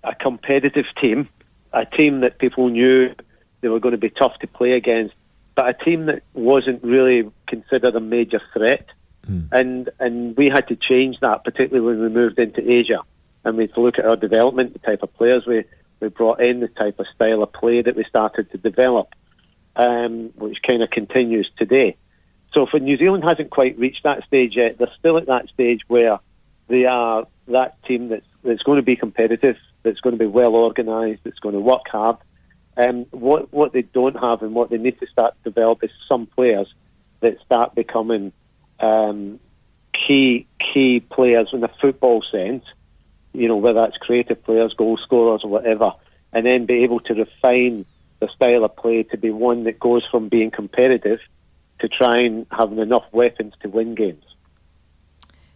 a 0.04 0.16
competitive 0.16 0.86
team, 1.02 1.30
a 1.74 1.86
team 1.86 2.22
that 2.22 2.40
people 2.40 2.70
knew 2.70 3.14
they 3.62 3.68
were 3.68 3.80
going 3.80 3.92
to 3.94 3.98
be 4.00 4.10
tough 4.10 4.38
to 4.40 4.48
play 4.48 4.74
against, 4.74 5.14
but 5.56 5.70
a 5.70 5.74
team 5.86 6.06
that 6.06 6.24
wasn't 6.34 6.84
really 6.84 7.30
considered 7.48 7.96
a 7.96 8.00
major 8.00 8.42
threat. 8.54 8.86
Hmm. 9.26 9.42
And 9.52 9.90
and 10.00 10.38
we 10.38 10.50
had 10.50 10.68
to 10.70 10.76
change 10.76 11.20
that, 11.20 11.44
particularly 11.44 11.86
when 11.86 12.02
we 12.02 12.10
moved 12.10 12.40
into 12.40 12.62
Asia, 12.70 13.02
and 13.44 13.58
we 13.58 13.64
had 13.64 13.74
to 13.74 13.82
look 13.82 14.00
at 14.00 14.06
our 14.06 14.16
development, 14.16 14.74
the 14.74 14.80
type 14.80 15.04
of 15.04 15.14
players 15.16 15.46
we 15.46 15.66
we 16.00 16.08
brought 16.08 16.42
in, 16.42 16.62
the 16.62 16.70
type 16.70 17.00
of 17.00 17.06
style 17.14 17.44
of 17.44 17.52
play 17.52 17.82
that 17.82 17.96
we 17.96 18.06
started 18.06 18.50
to 18.52 18.58
develop, 18.58 19.14
um, 19.80 20.32
which 20.36 20.58
kind 20.68 20.84
of 20.84 20.90
continues 20.90 21.50
today. 21.58 21.96
So, 22.54 22.66
for 22.70 22.80
New 22.80 22.98
Zealand 22.98 23.24
hasn't 23.24 23.50
quite 23.50 23.80
reached 23.80 24.04
that 24.04 24.26
stage 24.26 24.56
yet. 24.56 24.78
They're 24.78 24.92
still 25.00 25.18
at 25.18 25.28
that 25.28 25.48
stage 25.50 25.82
where 25.88 26.20
they 26.68 26.86
are 26.86 27.26
that 27.48 27.82
team 27.84 28.10
that's 28.10 28.26
that's 28.44 28.62
going 28.64 28.76
to 28.76 28.84
be 28.84 28.98
competitive, 28.98 29.56
that's 29.84 30.02
going 30.02 30.18
to 30.18 30.20
be 30.20 30.28
well 30.28 30.56
organised, 30.56 31.24
that's 31.24 31.40
going 31.40 31.56
to 31.56 31.62
work 31.62 31.88
hard. 31.90 32.18
Um, 32.76 33.06
what 33.12 33.54
what 33.54 33.72
they 33.72 33.84
don't 33.84 34.20
have 34.20 34.42
and 34.42 34.54
what 34.54 34.70
they 34.70 34.78
need 34.78 35.00
to 35.00 35.08
start 35.08 35.36
to 35.38 35.50
develop 35.50 35.82
is 35.84 35.92
some 36.10 36.26
players 36.26 36.68
that 37.22 37.38
start 37.46 37.74
becoming 37.74 38.34
um, 38.82 39.40
key 39.94 40.46
key 40.74 41.00
players 41.00 41.50
in 41.54 41.62
the 41.62 41.70
football 41.82 42.22
sense. 42.30 42.66
You 43.32 43.48
know, 43.48 43.58
whether 43.58 43.80
that's 43.82 43.98
creative 43.98 44.44
players, 44.44 44.74
goal 44.74 44.98
scorers, 44.98 45.42
or 45.46 45.50
whatever, 45.50 45.94
and 46.34 46.46
then 46.46 46.66
be 46.66 46.84
able 46.84 47.00
to 47.02 47.14
refine 47.14 47.86
the 48.20 48.28
style 48.30 48.64
of 48.66 48.76
play 48.76 49.04
to 49.04 49.18
be 49.18 49.30
one 49.30 49.64
that 49.64 49.80
goes 49.80 50.06
from 50.10 50.28
being 50.30 50.52
competitive 50.52 51.20
to 51.80 51.88
try 51.88 52.18
and 52.20 52.46
having 52.52 52.80
enough 52.80 53.06
weapons 53.12 53.54
to 53.62 53.70
win 53.70 53.96
games. 53.96 54.24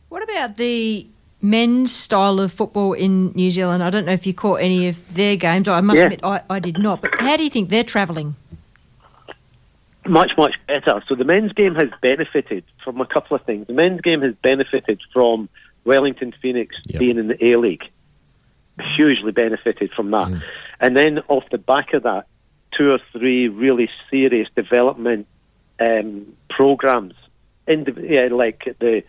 what 0.10 0.23
about 0.23 0.57
the 0.57 1.06
men's 1.41 1.91
style 1.94 2.40
of 2.40 2.53
football 2.53 2.94
in 2.94 3.31
New 3.31 3.52
Zealand? 3.52 3.84
I 3.84 3.90
don't 3.90 4.06
know 4.06 4.14
if 4.14 4.26
you 4.26 4.34
caught 4.34 4.61
any 4.61 4.88
of 4.88 5.14
their 5.15 5.35
games. 5.35 5.68
I 5.68 5.81
must 5.81 5.98
Yeah. 5.98 6.06
admit, 6.06 6.22
I, 6.23 6.41
I 6.49 6.60
did 6.60 6.77
not. 6.80 7.02
But 7.02 7.19
how 7.19 7.35
do 7.35 7.44
you 7.44 7.49
think 7.49 7.69
they're 7.69 7.84
travelling? 7.84 8.35
much, 10.06 10.31
much 10.38 10.56
better. 10.68 11.02
So 11.07 11.15
the 11.15 11.23
men's 11.23 11.53
game 11.53 11.76
has 11.76 11.90
benefited 12.02 12.64
from 12.84 12.99
a 12.99 13.06
couple 13.06 13.35
of 13.35 13.41
things. 13.44 13.68
The 13.68 13.73
men's 13.73 14.02
game 14.02 14.22
has 14.22 14.35
benefited 14.35 14.99
from 15.14 15.48
Wellington 15.85 16.34
Phoenix 16.41 16.76
being 16.98 17.18
in 17.18 17.27
the 17.30 17.45
A 17.45 17.56
League. 17.57 17.90
Hugely 18.98 19.31
benefited 19.31 19.91
from 19.94 20.11
that. 20.11 20.27
Mm. 20.27 20.41
And 20.81 20.98
then 20.98 21.19
off 21.30 21.45
the 21.52 21.57
back 21.57 21.94
of 21.94 22.03
that, 22.03 22.26
two 22.78 22.91
or 22.91 23.00
three 23.12 23.48
really 23.48 23.90
serious 24.10 24.48
development 24.56 25.28
um, 25.80 26.36
programs, 26.50 27.14
yeah, 27.68 28.28
like 28.32 28.64
the 28.80 29.04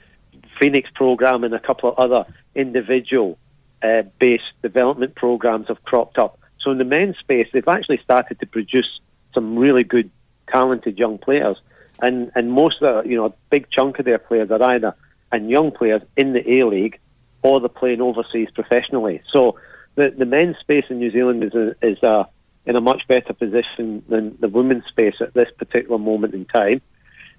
Phoenix 0.61 0.89
program 0.95 1.45
and 1.45 1.55
a 1.55 1.61
couple 1.61 1.91
of 1.91 1.99
other 1.99 2.27
individual 2.55 3.39
uh, 3.83 4.03
based 4.19 4.45
development 4.63 5.15
programs 5.15 5.69
have 5.69 5.83
cropped 5.85 6.19
up. 6.19 6.39
So 6.61 6.71
in 6.71 6.79
the 6.79 6.85
men's 6.85 7.19
space, 7.19 7.49
they've 7.53 7.67
actually 7.69 8.01
started 8.03 8.41
to 8.41 8.47
produce 8.47 9.01
some 9.35 9.59
really 9.59 9.85
good, 9.85 10.11
talented 10.51 10.99
young 10.99 11.19
players, 11.19 11.57
and 12.01 12.31
and 12.35 12.51
most 12.51 12.81
of 12.83 13.05
the, 13.05 13.11
you 13.11 13.17
know 13.17 13.27
a 13.27 13.35
big 13.51 13.67
chunk 13.71 13.99
of 13.99 14.05
their 14.05 14.19
players 14.19 14.51
are 14.51 14.63
either 14.63 14.95
and 15.33 15.51
young 15.51 15.73
players 15.73 16.03
in 16.17 16.33
the 16.33 16.61
A 16.61 16.65
League 16.65 16.99
or 17.43 17.61
they're 17.61 17.69
playing 17.69 18.01
overseas 18.01 18.49
professionally. 18.55 19.21
So 19.33 19.59
the 19.97 20.11
the 20.17 20.25
men's 20.25 20.57
space 20.59 20.85
in 20.89 20.99
New 20.99 21.11
Zealand 21.11 21.45
is 21.45 21.55
a, 21.55 21.75
is 21.83 22.03
a, 22.03 22.27
in 22.67 22.77
a 22.77 22.81
much 22.81 23.07
better 23.07 23.33
position 23.33 24.03
than 24.09 24.37
the 24.41 24.49
women's 24.49 24.87
space 24.87 25.17
at 25.21 25.35
this 25.35 25.51
particular 25.57 25.99
moment 25.99 26.35
in 26.35 26.45
time. 26.47 26.81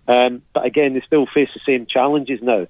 Um, 0.08 0.44
but 0.54 0.66
again, 0.66 0.94
they 0.94 1.02
still 1.02 1.26
face 1.26 1.50
the 1.54 1.62
same 1.66 1.86
challenges 1.88 2.42
now 2.42 2.68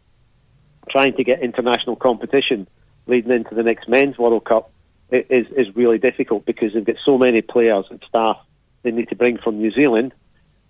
trying 0.89 1.13
to 1.15 1.23
get 1.23 1.41
international 1.41 1.95
competition 1.95 2.67
leading 3.07 3.31
into 3.31 3.55
the 3.55 3.63
next 3.63 3.87
men's 3.87 4.17
World 4.17 4.45
Cup 4.45 4.71
i- 5.11 5.25
is 5.29 5.47
is 5.51 5.75
really 5.75 5.97
difficult 5.97 6.45
because 6.45 6.73
they've 6.73 6.85
got 6.85 6.95
so 7.03 7.17
many 7.17 7.41
players 7.41 7.85
and 7.89 8.01
staff 8.07 8.37
they 8.83 8.91
need 8.91 9.09
to 9.09 9.15
bring 9.15 9.37
from 9.37 9.57
New 9.57 9.71
Zealand 9.71 10.13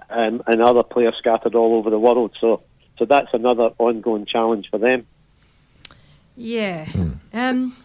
um, 0.10 0.42
and 0.48 0.62
other 0.62 0.84
players 0.84 1.16
scattered 1.18 1.54
all 1.56 1.76
over 1.76 1.90
the 1.90 2.00
world. 2.00 2.36
So 2.40 2.64
so 2.98 3.06
that's 3.06 3.34
another 3.34 3.72
ongoing 3.78 4.26
challenge 4.26 4.70
for 4.70 4.78
them. 4.78 5.06
Yeah. 6.38 6.88
Um, 7.34 7.76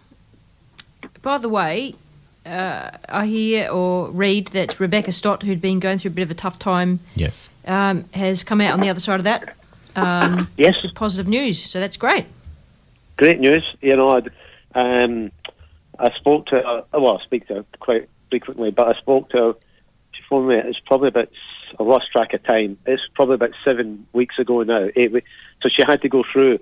by 1.22 1.38
the 1.38 1.48
way, 1.48 1.94
uh, 2.50 2.90
I 3.08 3.26
hear 3.26 3.70
or 3.70 4.10
read 4.10 4.48
that 4.48 4.78
Rebecca 4.80 5.12
Stott, 5.12 5.42
who'd 5.42 5.60
been 5.60 5.80
going 5.80 5.98
through 5.98 6.10
a 6.10 6.14
bit 6.14 6.22
of 6.22 6.30
a 6.30 6.34
tough 6.34 6.58
time, 6.58 7.00
Yes. 7.14 7.48
um, 7.66 8.04
has 8.14 8.42
come 8.44 8.60
out 8.60 8.72
on 8.72 8.80
the 8.80 8.88
other 8.88 9.00
side 9.00 9.20
of 9.20 9.24
that. 9.24 9.56
Um, 9.96 10.48
yes. 10.56 10.76
With 10.82 10.94
positive 10.94 11.28
news. 11.28 11.62
So 11.70 11.80
that's 11.80 11.96
great. 11.96 12.26
Great 13.16 13.40
news. 13.40 13.64
You 13.80 13.96
know, 13.96 14.10
I'd, 14.10 14.30
um, 14.74 15.30
I 15.98 16.10
spoke 16.12 16.46
to 16.46 16.56
her, 16.56 16.84
well, 16.98 17.18
I 17.18 17.24
speak 17.24 17.46
to 17.48 17.54
her 17.54 17.64
quite 17.78 18.08
frequently, 18.30 18.70
but 18.70 18.94
I 18.94 18.98
spoke 19.00 19.30
to 19.30 19.36
her, 19.36 19.54
she 20.12 20.22
phoned 20.28 20.48
me, 20.48 20.56
it's 20.56 20.80
probably 20.80 21.08
about, 21.08 21.28
I 21.78 21.82
lost 21.82 22.10
track 22.12 22.32
of 22.34 22.42
time, 22.44 22.78
it's 22.86 23.02
probably 23.14 23.34
about 23.34 23.50
seven 23.64 24.06
weeks 24.12 24.38
ago 24.38 24.62
now, 24.62 24.88
eight 24.96 25.12
weeks. 25.12 25.28
So 25.62 25.68
she 25.68 25.82
had 25.82 26.02
to 26.02 26.08
go 26.08 26.24
through 26.32 26.58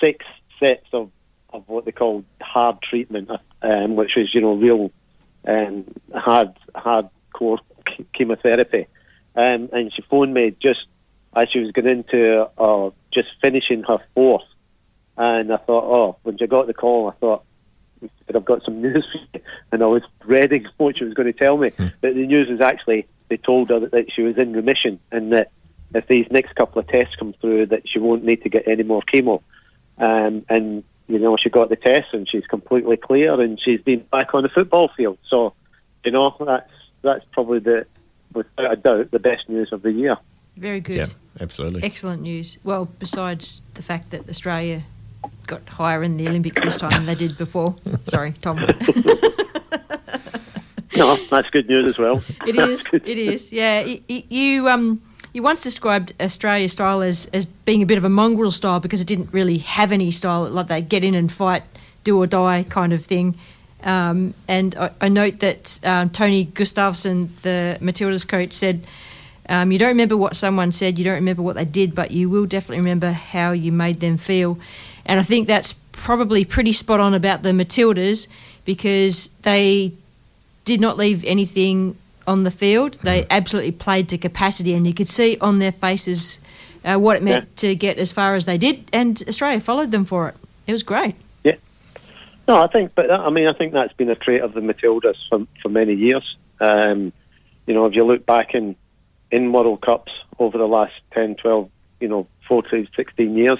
six 0.00 0.24
sets 0.60 0.86
of, 0.92 1.10
of 1.50 1.68
what 1.68 1.84
they 1.84 1.92
call 1.92 2.24
hard 2.42 2.82
treatment, 2.82 3.30
um, 3.62 3.96
which 3.96 4.12
was, 4.16 4.34
you 4.34 4.40
know, 4.40 4.54
real 4.54 4.90
um, 5.46 5.84
had 6.14 6.56
hardcore 6.74 7.58
ch- 7.88 8.02
chemotherapy. 8.14 8.86
Um, 9.34 9.68
and 9.72 9.92
she 9.94 10.02
phoned 10.02 10.34
me 10.34 10.56
just 10.60 10.86
as 11.34 11.48
she 11.50 11.60
was 11.60 11.70
going 11.72 11.86
into, 11.86 12.48
uh, 12.58 12.90
just 13.12 13.28
finishing 13.42 13.82
her 13.84 13.98
fourth. 14.14 14.44
And 15.18 15.52
I 15.52 15.56
thought, 15.58 15.84
oh, 15.84 16.16
when 16.22 16.38
she 16.38 16.46
got 16.46 16.66
the 16.66 16.74
call, 16.74 17.10
I 17.10 17.12
thought, 17.14 17.44
I've 18.34 18.44
got 18.44 18.62
some 18.64 18.80
news 18.82 19.06
for 19.12 19.38
you. 19.38 19.44
And 19.72 19.82
I 19.82 19.86
was 19.86 20.02
dreading 20.20 20.66
what 20.78 20.98
she 20.98 21.04
was 21.04 21.14
going 21.14 21.32
to 21.32 21.38
tell 21.38 21.56
me. 21.56 21.70
But 21.76 22.14
the 22.14 22.26
news 22.26 22.48
is 22.48 22.60
actually, 22.60 23.06
they 23.28 23.36
told 23.36 23.68
her 23.70 23.80
that, 23.80 23.92
that 23.92 24.12
she 24.12 24.22
was 24.22 24.38
in 24.38 24.52
remission 24.52 24.98
and 25.10 25.32
that 25.32 25.50
if 25.94 26.06
these 26.08 26.26
next 26.30 26.54
couple 26.56 26.80
of 26.80 26.88
tests 26.88 27.14
come 27.16 27.34
through, 27.40 27.66
that 27.66 27.88
she 27.88 27.98
won't 27.98 28.24
need 28.24 28.42
to 28.42 28.48
get 28.48 28.66
any 28.66 28.82
more 28.82 29.02
chemo. 29.02 29.42
Um, 29.98 30.44
and, 30.48 30.84
you 31.08 31.18
know, 31.18 31.36
she 31.36 31.50
got 31.50 31.68
the 31.68 31.76
test 31.76 32.12
and 32.12 32.28
she's 32.28 32.46
completely 32.46 32.96
clear 32.96 33.40
and 33.40 33.60
she's 33.60 33.80
been 33.80 34.00
back 34.10 34.34
on 34.34 34.42
the 34.42 34.48
football 34.48 34.88
field. 34.96 35.18
So, 35.28 35.54
you 36.04 36.10
know, 36.10 36.34
that's, 36.38 36.70
that's 37.02 37.24
probably 37.32 37.60
the, 37.60 37.86
without 38.32 38.72
a 38.72 38.76
doubt, 38.76 39.10
the 39.10 39.18
best 39.18 39.48
news 39.48 39.72
of 39.72 39.82
the 39.82 39.92
year. 39.92 40.16
Very 40.56 40.80
good. 40.80 40.96
Yeah, 40.96 41.06
absolutely. 41.40 41.82
Excellent 41.84 42.22
news. 42.22 42.58
Well, 42.64 42.86
besides 42.98 43.60
the 43.74 43.82
fact 43.82 44.10
that 44.10 44.28
Australia 44.28 44.82
got 45.46 45.68
higher 45.68 46.02
in 46.02 46.16
the 46.16 46.26
Olympics 46.28 46.60
this 46.62 46.76
time 46.76 46.90
than 46.90 47.06
they 47.06 47.14
did 47.14 47.36
before. 47.38 47.76
Sorry, 48.08 48.32
Tom. 48.42 48.58
No, 50.96 51.16
that's 51.30 51.50
good 51.50 51.68
news 51.68 51.86
as 51.86 51.98
well. 51.98 52.22
It 52.46 52.56
is. 52.56 52.86
It 52.92 53.18
is. 53.18 53.52
Yeah. 53.52 53.82
Y- 53.84 54.00
y- 54.08 54.24
You 54.30 54.68
um 54.68 55.02
you 55.36 55.42
once 55.42 55.62
described 55.62 56.14
Australia's 56.18 56.72
style 56.72 57.02
as 57.02 57.26
as 57.26 57.44
being 57.44 57.82
a 57.82 57.86
bit 57.86 57.98
of 57.98 58.04
a 58.04 58.08
mongrel 58.08 58.50
style 58.50 58.80
because 58.80 59.02
it 59.02 59.06
didn't 59.06 59.30
really 59.34 59.58
have 59.58 59.92
any 59.92 60.10
style 60.10 60.48
like 60.48 60.68
that 60.68 60.88
get 60.88 61.04
in 61.04 61.14
and 61.14 61.30
fight, 61.30 61.62
do 62.04 62.16
or 62.16 62.26
die 62.26 62.62
kind 62.62 62.90
of 62.94 63.04
thing. 63.04 63.36
Um, 63.84 64.32
and 64.48 64.74
I, 64.76 64.90
I 64.98 65.08
note 65.08 65.40
that 65.40 65.78
um, 65.84 66.08
Tony 66.08 66.46
Gustavsson, 66.46 67.28
the 67.42 67.76
Matildas 67.82 68.26
coach, 68.26 68.54
said, 68.54 68.86
um, 69.50 69.70
You 69.70 69.78
don't 69.78 69.90
remember 69.90 70.16
what 70.16 70.36
someone 70.36 70.72
said, 70.72 70.98
you 70.98 71.04
don't 71.04 71.16
remember 71.16 71.42
what 71.42 71.56
they 71.56 71.66
did, 71.66 71.94
but 71.94 72.12
you 72.12 72.30
will 72.30 72.46
definitely 72.46 72.78
remember 72.78 73.10
how 73.10 73.52
you 73.52 73.72
made 73.72 74.00
them 74.00 74.16
feel. 74.16 74.58
And 75.04 75.20
I 75.20 75.22
think 75.22 75.46
that's 75.46 75.74
probably 75.92 76.46
pretty 76.46 76.72
spot 76.72 76.98
on 76.98 77.12
about 77.12 77.42
the 77.42 77.50
Matildas 77.50 78.26
because 78.64 79.28
they 79.42 79.92
did 80.64 80.80
not 80.80 80.96
leave 80.96 81.22
anything 81.24 81.98
on 82.26 82.44
the 82.44 82.50
field. 82.50 82.94
They 83.02 83.26
absolutely 83.30 83.72
played 83.72 84.08
to 84.10 84.18
capacity, 84.18 84.74
and 84.74 84.86
you 84.86 84.94
could 84.94 85.08
see 85.08 85.38
on 85.40 85.58
their 85.58 85.72
faces 85.72 86.38
uh, 86.84 86.98
what 86.98 87.16
it 87.16 87.22
meant 87.22 87.56
to 87.58 87.74
get 87.74 87.98
as 87.98 88.12
far 88.12 88.34
as 88.34 88.44
they 88.44 88.58
did, 88.58 88.88
and 88.92 89.22
Australia 89.28 89.60
followed 89.60 89.90
them 89.90 90.04
for 90.04 90.28
it. 90.28 90.36
It 90.66 90.72
was 90.72 90.82
great. 90.82 91.14
Yeah. 91.44 91.56
No, 92.46 92.62
I 92.62 92.68
think, 92.68 92.92
but 92.94 93.08
that, 93.08 93.20
I 93.20 93.30
mean, 93.30 93.48
I 93.48 93.52
think 93.52 93.72
that's 93.72 93.92
been 93.94 94.10
a 94.10 94.14
trait 94.14 94.42
of 94.42 94.54
the 94.54 94.60
Matildas 94.60 95.16
for 95.28 95.46
for 95.62 95.68
many 95.68 95.94
years. 95.94 96.36
Um, 96.60 97.12
you 97.66 97.74
know, 97.74 97.86
if 97.86 97.94
you 97.94 98.04
look 98.04 98.24
back 98.24 98.54
in 98.54 98.76
in 99.30 99.52
World 99.52 99.80
Cups 99.80 100.12
over 100.38 100.56
the 100.56 100.68
last 100.68 100.94
10, 101.12 101.36
12, 101.36 101.68
you 102.00 102.08
know, 102.08 102.26
14, 102.46 102.86
16 102.94 103.36
years, 103.36 103.58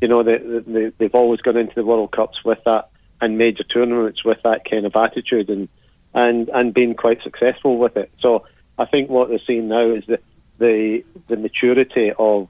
you 0.00 0.08
know, 0.08 0.22
they, 0.22 0.38
they, 0.38 0.92
they've 0.98 1.14
always 1.14 1.40
gone 1.40 1.56
into 1.56 1.74
the 1.74 1.84
World 1.84 2.12
Cups 2.12 2.44
with 2.44 2.58
that 2.64 2.90
and 3.20 3.36
major 3.36 3.64
tournaments 3.64 4.24
with 4.24 4.38
that 4.44 4.68
kind 4.68 4.86
of 4.86 4.96
attitude 4.96 5.50
and 5.50 5.68
and 6.14 6.48
and 6.50 6.74
been 6.74 6.94
quite 6.94 7.22
successful 7.22 7.78
with 7.78 7.96
it. 7.96 8.10
So 8.20 8.44
I 8.78 8.86
think 8.86 9.10
what 9.10 9.28
they're 9.28 9.40
seeing 9.46 9.68
now 9.68 9.90
is 9.90 10.04
the 10.06 10.20
the 10.58 11.04
the 11.28 11.36
maturity 11.36 12.12
of 12.18 12.48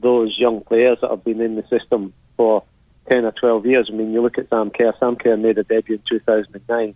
those 0.00 0.36
young 0.38 0.60
players 0.60 0.98
that 1.00 1.10
have 1.10 1.24
been 1.24 1.40
in 1.40 1.56
the 1.56 1.66
system 1.68 2.12
for 2.36 2.62
10 3.10 3.24
or 3.24 3.32
12 3.32 3.66
years. 3.66 3.88
I 3.90 3.96
mean, 3.96 4.12
you 4.12 4.20
look 4.20 4.38
at 4.38 4.48
Sam 4.50 4.70
Kerr. 4.70 4.92
Sam 5.00 5.16
Kerr 5.16 5.36
made 5.36 5.58
a 5.58 5.64
debut 5.64 5.96
in 5.96 6.02
2009. 6.08 6.94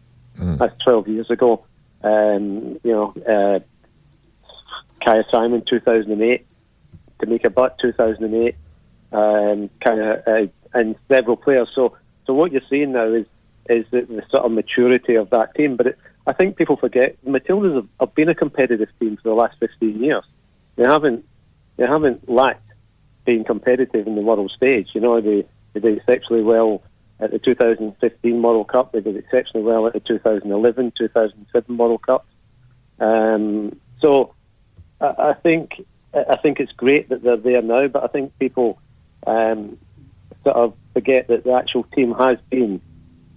That's 0.58 0.76
12 0.84 1.08
years 1.08 1.30
ago. 1.30 1.64
Um, 2.02 2.78
you 2.82 2.92
know, 2.92 3.14
uh, 3.26 3.60
Kyah 5.04 5.24
Simon, 5.30 5.62
2008. 5.64 6.46
Tameka 7.18 7.52
Butt, 7.52 7.78
2008. 7.78 8.56
Um, 9.12 9.70
kind 9.80 10.00
of, 10.00 10.22
uh, 10.26 10.46
and 10.74 10.96
several 11.08 11.36
players. 11.36 11.68
So, 11.74 11.96
so 12.26 12.34
what 12.34 12.52
you're 12.52 12.62
seeing 12.68 12.92
now 12.92 13.06
is 13.06 13.26
is 13.68 13.86
the, 13.90 14.02
the 14.02 14.22
sort 14.30 14.44
of 14.44 14.52
maturity 14.52 15.14
of 15.14 15.30
that 15.30 15.54
team. 15.54 15.76
But 15.76 15.88
it, 15.88 15.98
I 16.26 16.32
think 16.32 16.56
people 16.56 16.76
forget 16.76 17.16
Matildas 17.24 17.74
have, 17.74 17.88
have 18.00 18.14
been 18.14 18.28
a 18.28 18.34
competitive 18.34 18.88
team 18.98 19.16
for 19.16 19.28
the 19.28 19.34
last 19.34 19.58
15 19.58 20.02
years. 20.02 20.24
They 20.76 20.84
haven't 20.84 21.24
they 21.76 21.86
haven't 21.86 22.28
lacked 22.28 22.68
being 23.24 23.44
competitive 23.44 24.06
in 24.06 24.14
the 24.14 24.20
world 24.20 24.52
stage. 24.54 24.88
You 24.94 25.00
know, 25.00 25.20
they, 25.20 25.46
they 25.72 25.80
did 25.80 25.98
exceptionally 25.98 26.42
well 26.42 26.82
at 27.20 27.30
the 27.30 27.38
2015 27.38 28.42
World 28.42 28.68
Cup. 28.68 28.92
They 28.92 29.00
did 29.00 29.16
exceptionally 29.16 29.64
well 29.64 29.86
at 29.86 29.92
the 29.92 30.00
2011, 30.00 30.92
2007 30.98 31.76
World 31.76 32.02
Cup. 32.02 32.26
Um, 32.98 33.80
so 34.00 34.34
I, 35.00 35.30
I 35.30 35.34
think 35.34 35.84
I 36.14 36.36
think 36.36 36.60
it's 36.60 36.72
great 36.72 37.08
that 37.08 37.22
they're 37.22 37.36
there 37.36 37.62
now, 37.62 37.88
but 37.88 38.04
I 38.04 38.08
think 38.08 38.38
people 38.38 38.78
um, 39.26 39.78
sort 40.44 40.56
of 40.56 40.74
forget 40.92 41.28
that 41.28 41.44
the 41.44 41.52
actual 41.52 41.84
team 41.84 42.12
has 42.12 42.38
been, 42.50 42.82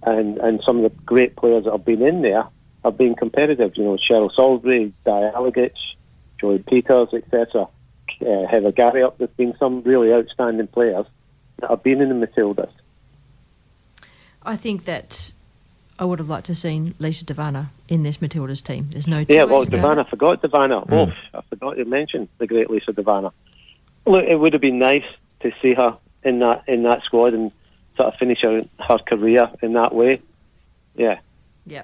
and, 0.06 0.38
and 0.38 0.62
some 0.64 0.78
of 0.78 0.82
the 0.84 1.02
great 1.02 1.36
players 1.36 1.64
that 1.64 1.72
have 1.72 1.84
been 1.84 2.00
in 2.00 2.22
there 2.22 2.44
have 2.84 2.96
been 2.96 3.14
competitive. 3.14 3.72
You 3.76 3.84
know, 3.84 3.96
Cheryl 3.96 4.30
Salisbury, 4.34 4.92
Di 5.04 5.30
Alagich, 5.34 5.76
Joy 6.40 6.58
Peters, 6.58 7.08
etc. 7.12 7.66
Uh, 8.20 8.46
Heather 8.46 8.72
Garriock. 8.72 9.18
There's 9.18 9.30
been 9.30 9.54
some 9.58 9.82
really 9.82 10.12
outstanding 10.12 10.68
players 10.68 11.06
that 11.58 11.70
have 11.70 11.82
been 11.82 12.00
in 12.00 12.08
the 12.08 12.26
Matildas. 12.26 12.70
I 14.42 14.56
think 14.56 14.84
that 14.84 15.32
I 15.98 16.04
would 16.04 16.20
have 16.20 16.28
liked 16.28 16.46
to 16.46 16.52
have 16.52 16.58
seen 16.58 16.94
Lisa 17.00 17.24
De 17.24 17.34
Vanna 17.34 17.70
in 17.88 18.04
this 18.04 18.18
Matildas 18.18 18.62
team. 18.62 18.86
There's 18.90 19.08
no 19.08 19.24
two 19.24 19.34
Yeah, 19.34 19.44
well, 19.44 19.58
ways 19.58 19.68
about 19.68 19.76
De 19.76 19.82
Vanna, 19.82 20.00
it. 20.02 20.06
I 20.06 20.10
forgot 20.10 20.42
De 20.42 20.48
Vanna. 20.48 20.84
Oh, 20.88 21.12
I 21.34 21.40
forgot 21.50 21.74
to 21.74 21.84
mention 21.84 22.28
the 22.38 22.46
great 22.46 22.70
Lisa 22.70 22.92
De 22.92 23.02
Vanna. 23.02 23.32
Look, 24.06 24.24
it 24.24 24.36
would 24.36 24.52
have 24.52 24.62
been 24.62 24.78
nice 24.78 25.04
to 25.40 25.50
see 25.60 25.74
her 25.74 25.98
in 26.22 26.38
that 26.40 26.62
in 26.68 26.84
that 26.84 27.02
squad 27.02 27.34
and 27.34 27.50
sort 27.96 28.12
of 28.12 28.18
finish 28.18 28.42
her, 28.42 28.64
her 28.80 28.98
career 28.98 29.50
in 29.62 29.72
that 29.74 29.94
way. 29.94 30.20
Yeah. 30.94 31.18
Yeah. 31.66 31.82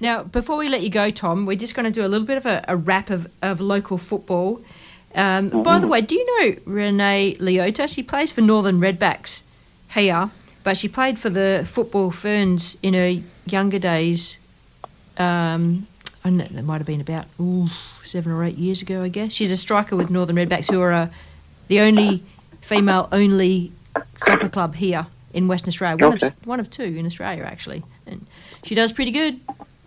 Now, 0.00 0.22
before 0.22 0.56
we 0.56 0.68
let 0.68 0.82
you 0.82 0.90
go, 0.90 1.10
Tom, 1.10 1.46
we're 1.46 1.56
just 1.56 1.74
going 1.74 1.84
to 1.84 1.92
do 1.92 2.06
a 2.06 2.08
little 2.08 2.26
bit 2.26 2.36
of 2.36 2.46
a, 2.46 2.64
a 2.68 2.76
wrap 2.76 3.10
of, 3.10 3.30
of 3.42 3.60
local 3.60 3.98
football. 3.98 4.60
Um, 5.14 5.62
By 5.62 5.78
the 5.78 5.86
way, 5.86 6.02
do 6.02 6.14
you 6.14 6.40
know 6.40 6.56
Renee 6.66 7.36
Leota? 7.40 7.92
She 7.92 8.02
plays 8.02 8.30
for 8.30 8.42
Northern 8.42 8.80
Redbacks 8.80 9.42
here, 9.94 10.30
but 10.62 10.76
she 10.76 10.88
played 10.88 11.18
for 11.18 11.30
the 11.30 11.66
Football 11.66 12.10
Ferns 12.10 12.76
in 12.82 12.94
her 12.94 13.22
younger 13.46 13.78
days. 13.78 14.38
Um, 15.16 15.86
I 16.24 16.30
know, 16.30 16.44
that 16.44 16.64
might 16.64 16.78
have 16.78 16.86
been 16.86 17.00
about 17.00 17.26
ooh, 17.40 17.68
seven 18.04 18.30
or 18.30 18.44
eight 18.44 18.58
years 18.58 18.82
ago, 18.82 19.02
I 19.02 19.08
guess. 19.08 19.32
She's 19.32 19.50
a 19.50 19.56
striker 19.56 19.96
with 19.96 20.10
Northern 20.10 20.36
Redbacks, 20.36 20.70
who 20.70 20.80
are 20.80 20.92
uh, 20.92 21.08
the 21.68 21.80
only 21.80 22.22
female-only 22.60 23.72
soccer 24.16 24.48
club 24.48 24.74
here 24.74 25.06
in 25.36 25.46
Western 25.48 25.68
Australia. 25.68 26.04
One, 26.04 26.14
Okay. 26.14 26.28
of, 26.28 26.46
one 26.46 26.60
of 26.60 26.70
two 26.70 26.82
in 26.82 27.04
Australia, 27.06 27.44
actually. 27.44 27.82
And 28.06 28.26
she 28.64 28.74
does 28.74 28.90
pretty 28.92 29.10
good. 29.10 29.38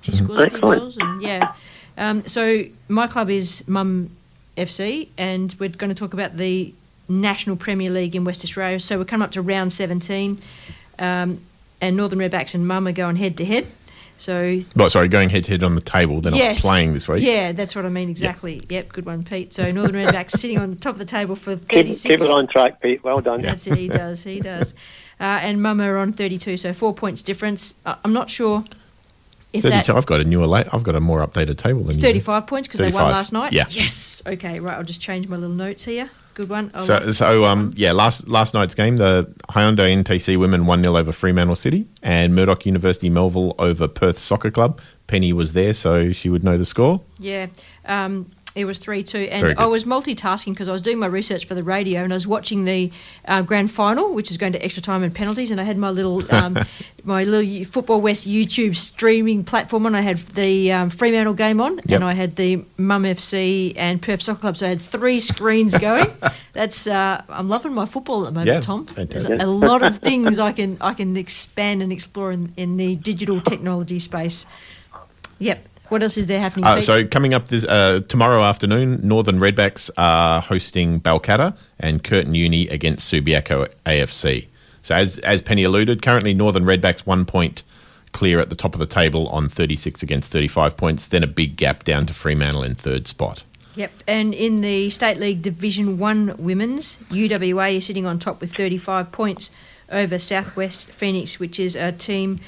She 0.02 0.12
scores 0.12 0.40
a 0.40 0.50
few 0.52 0.62
goals, 0.62 0.98
and 0.98 1.22
yeah. 1.22 1.54
Um, 1.98 2.26
so 2.28 2.64
my 2.88 3.08
club 3.08 3.30
is 3.30 3.68
Mum 3.68 4.12
FC, 4.56 5.10
and 5.18 5.54
we're 5.60 5.70
going 5.70 5.90
to 5.90 5.96
talk 5.96 6.14
about 6.14 6.38
the 6.38 6.74
National 7.10 7.56
Premier 7.58 7.90
League 7.90 8.16
in 8.16 8.24
West 8.24 8.44
Australia. 8.44 8.80
So 8.80 9.00
we're 9.00 9.06
coming 9.06 9.26
up 9.26 9.32
to 9.32 9.42
round 9.42 9.74
17, 9.74 10.40
um, 11.00 11.42
and 11.82 11.98
Northern 11.98 12.20
Redbacks 12.20 12.54
and 12.54 12.68
Mum 12.68 12.88
are 12.88 12.92
going 12.94 13.16
head 13.18 13.36
to 13.38 13.46
head. 13.46 13.66
So 14.20 14.60
Well, 14.76 14.90
sorry, 14.90 15.08
going 15.08 15.30
head 15.30 15.46
to 15.46 15.52
head 15.52 15.64
on 15.64 15.76
the 15.76 15.82
table. 15.82 16.20
They're 16.22 16.36
yes, 16.36 16.64
not 16.64 16.70
playing 16.70 16.94
this 16.94 17.08
week. 17.08 17.24
Yeah, 17.24 17.54
that's 17.54 17.74
what 17.74 17.86
I 17.86 17.90
mean 17.90 18.10
exactly. 18.10 18.62
Yep, 18.70 18.90
good 18.90 19.06
one, 19.06 19.24
Pete. 19.24 19.54
So 19.54 19.72
Northern 19.72 19.96
Redbacks 19.96 20.32
sitting 20.44 20.60
on 20.60 20.70
the 20.72 20.76
top 20.76 20.94
of 20.94 21.00
the 21.00 21.06
table 21.06 21.36
for 21.36 21.56
Keep, 21.56 21.88
36. 21.88 22.04
keep 22.04 22.22
it 22.22 22.30
on 22.30 22.48
track, 22.48 22.82
Pete. 22.82 23.02
Well 23.04 23.22
done. 23.22 23.42
That's 23.42 23.66
it. 23.66 23.78
He 23.78 23.88
does. 23.88 24.24
He 24.24 24.40
does. 24.40 24.76
Uh, 25.20 25.40
and 25.42 25.62
Mum 25.62 25.82
are 25.82 25.98
on 25.98 26.14
32, 26.14 26.58
so 26.58 26.74
four 26.74 26.94
points 26.94 27.22
difference. 27.22 27.76
Uh, 27.86 27.96
I'm 28.06 28.14
not 28.14 28.30
sure 28.30 28.64
if 29.52 29.64
that 29.64 29.86
32, 29.86 29.98
I've 29.98 30.06
got 30.06 30.22
a 30.22 30.24
newer. 30.24 30.64
I've 30.72 30.84
got 30.84 30.96
a 30.96 31.00
more 31.00 31.26
updated 31.26 31.58
table 31.58 31.82
than 31.82 31.90
It's 31.90 31.98
you. 31.98 32.04
35 32.04 32.48
points 32.48 32.68
because 32.68 32.80
they 32.80 32.92
won 32.92 33.12
last 33.12 33.34
night. 33.34 33.52
yeah. 33.52 33.66
Yes. 33.70 34.22
Okay. 34.26 34.60
Right. 34.60 34.78
I'll 34.78 34.84
just 34.84 35.02
change 35.02 35.28
my 35.28 35.36
little 35.38 35.56
notes 35.56 35.86
here. 35.86 36.10
Good 36.36 36.48
one. 36.50 36.72
I'll 36.74 36.82
So, 36.82 37.12
so 37.12 37.44
um, 37.46 37.74
yeah, 37.76 37.92
last 37.92 38.30
last 38.30 38.54
night's 38.54 38.74
game, 38.76 38.96
the 38.98 39.26
Hyundai 39.50 39.94
NTC 40.04 40.40
women 40.40 40.66
1 40.66 40.84
0 40.84 40.96
over 40.96 41.12
Fremantle 41.12 41.58
City 41.58 41.86
and 42.02 42.34
Murdoch 42.34 42.66
University 42.66 43.10
Melville 43.10 43.56
over 43.60 43.88
Perth 43.90 44.20
Soccer 44.20 44.52
Club. 44.52 44.80
Penny 45.08 45.34
was 45.34 45.52
there, 45.54 45.74
so 45.74 46.14
she 46.14 46.30
would 46.30 46.44
know 46.44 46.58
the 46.58 46.64
score. 46.66 47.02
Yeah. 47.18 47.48
Um, 47.86 48.32
it 48.56 48.66
was 48.66 48.78
3 48.78 49.04
2. 49.04 49.18
And. 49.32 49.60
I 49.60 49.66
was 49.68 49.86
multitasking 49.86 50.54
because 50.54 50.68
I 50.68 50.72
was 50.72 50.82
doing 50.82 51.00
my 51.00 51.06
research 51.06 51.46
for 51.46 51.54
the 51.56 51.64
radio 51.64 52.04
and 52.04 52.12
I 52.12 52.16
was 52.16 52.28
watching 52.28 52.66
the 52.66 52.92
uh, 53.26 53.42
grand 53.42 53.72
final, 53.72 54.14
which 54.14 54.32
is 54.32 54.38
going 54.38 54.54
to 54.54 54.64
extra 54.64 54.82
time 54.82 55.04
and 55.04 55.14
penalties. 55.14 55.52
And 55.52 55.62
I 55.62 55.64
had 55.64 55.78
my 55.78 55.90
little 55.92 56.24
um, 56.34 56.58
my 57.04 57.24
little 57.24 57.64
Football 57.66 58.02
West 58.02 58.28
YouTube 58.28 58.76
streaming 58.76 59.44
platform 59.44 59.86
on. 59.86 59.96
I 59.96 60.02
had 60.02 60.18
the 60.18 60.72
um, 60.72 60.90
Fremantle 60.90 61.34
game 61.36 61.62
on 61.62 61.78
Yep. 61.78 61.92
and 61.92 62.04
I 62.04 62.14
had 62.14 62.36
the 62.36 62.66
Mum 62.78 63.04
FC 63.04 63.74
and 63.78 64.02
Perth 64.02 64.22
Soccer 64.22 64.40
Club. 64.42 64.58
So 64.58 64.66
I 64.66 64.70
had 64.70 64.82
three 64.82 65.20
screens 65.20 65.78
going. 65.78 66.08
That's 66.54 66.88
uh, 66.88 67.24
I'm 67.30 67.48
loving 67.48 67.74
my 67.74 67.86
football 67.86 68.22
at 68.26 68.34
the 68.34 68.40
moment, 68.40 68.48
Yeah, 68.48 68.62
Tom. 68.62 68.88
There's 68.96 69.30
a 69.30 69.46
lot 69.46 69.84
of 69.84 70.00
things 70.00 70.40
I 70.40 70.52
can 70.52 70.78
I 70.82 70.94
can 70.94 71.16
expand 71.16 71.82
and 71.84 71.92
explore 71.94 72.32
in, 72.32 72.52
in 72.58 72.78
the 72.78 72.96
digital 72.96 73.40
technology 73.42 74.00
space. 74.00 74.46
Yep. 75.42 75.69
What 75.90 76.04
else 76.04 76.18
is 76.18 76.28
there 76.28 76.40
happening? 76.40 76.66
Uh, 76.66 76.82
so 76.82 77.06
coming 77.06 77.34
up 77.34 77.48
this 77.48 77.66
uh, 77.66 78.02
tomorrow 78.08 78.44
afternoon, 78.44 79.00
Northern 79.04 79.40
Redbacks 79.40 79.90
are 79.98 80.42
hosting 80.42 81.02
Balcatta 81.02 81.58
and 81.80 82.04
Curtin 82.04 82.36
Uni 82.36 82.68
against 82.68 83.12
Subiaco 83.12 83.68
AFC. 83.86 84.48
So 84.84 84.96
as 84.96 85.18
as 85.20 85.42
Penny 85.42 85.64
alluded, 85.64 86.02
currently 86.02 86.34
Northern 86.34 86.64
Redbacks 86.64 87.02
one 87.02 87.26
point 87.26 87.64
clear 88.12 88.40
at 88.40 88.50
the 88.50 88.56
top 88.56 88.74
of 88.74 88.80
the 88.80 88.88
table 88.88 89.28
on 89.28 89.50
36 89.50 90.02
against 90.02 90.32
35 90.32 90.78
points. 90.78 91.08
Then 91.08 91.24
a 91.24 91.28
big 91.28 91.58
gap 91.58 91.84
down 91.84 92.06
to 92.08 92.14
Fremantle 92.14 92.64
in 92.64 92.76
third 92.76 93.08
spot. 93.08 93.44
Yep, 93.76 93.92
and 94.08 94.34
in 94.34 94.62
the 94.62 94.90
State 94.90 95.18
League 95.18 95.42
Division 95.42 95.98
1 95.98 96.36
Women's, 96.38 96.98
UWA 97.12 97.78
is 97.78 97.86
sitting 97.86 98.06
on 98.06 98.20
top 98.20 98.42
with 98.42 98.54
35 98.54 99.12
points 99.12 99.52
over 99.92 100.20
Southwest 100.20 100.88
Phoenix, 100.88 101.40
which 101.40 101.60
is 101.60 101.76
a 101.76 101.92
team 101.92 102.40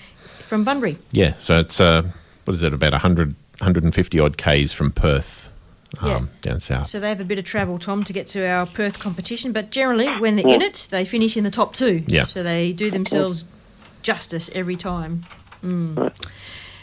from 0.41 0.63
Bunbury. 0.63 0.97
Yeah, 1.11 1.35
so 1.39 1.59
it's 1.59 1.80
uh, 1.80 2.03
what 2.52 2.56
is 2.56 2.64
it 2.64 2.73
about 2.73 2.91
100 2.91 3.34
150 3.60 4.19
odd 4.19 4.38
k's 4.38 4.73
from 4.73 4.91
Perth 4.91 5.49
um, 6.02 6.10
Yeah. 6.10 6.26
down 6.41 6.60
south. 6.60 6.90
So 6.90 6.99
they 6.99 7.07
have 7.07 7.22
a 7.22 7.23
bit 7.23 7.40
of 7.40 7.45
travel, 7.45 7.80
Tom, 7.80 8.03
to 8.03 8.11
get 8.11 8.28
to 8.28 8.45
our 8.45 8.65
Perth 8.65 8.99
competition, 8.99 9.53
but 9.53 9.69
generally, 9.69 10.07
when 10.19 10.36
they're 10.36 10.48
in 10.48 10.61
it, 10.61 10.90
they 10.91 11.06
finish 11.06 11.38
in 11.38 11.45
the 11.45 11.52
top 11.52 11.73
two. 11.73 12.03
Yeah. 12.07 12.26
So 12.26 12.44
they 12.44 12.73
do 12.73 12.91
themselves 12.91 13.45
justice 14.02 14.49
every 14.53 14.76
time. 14.76 15.23
Mm. 15.64 16.11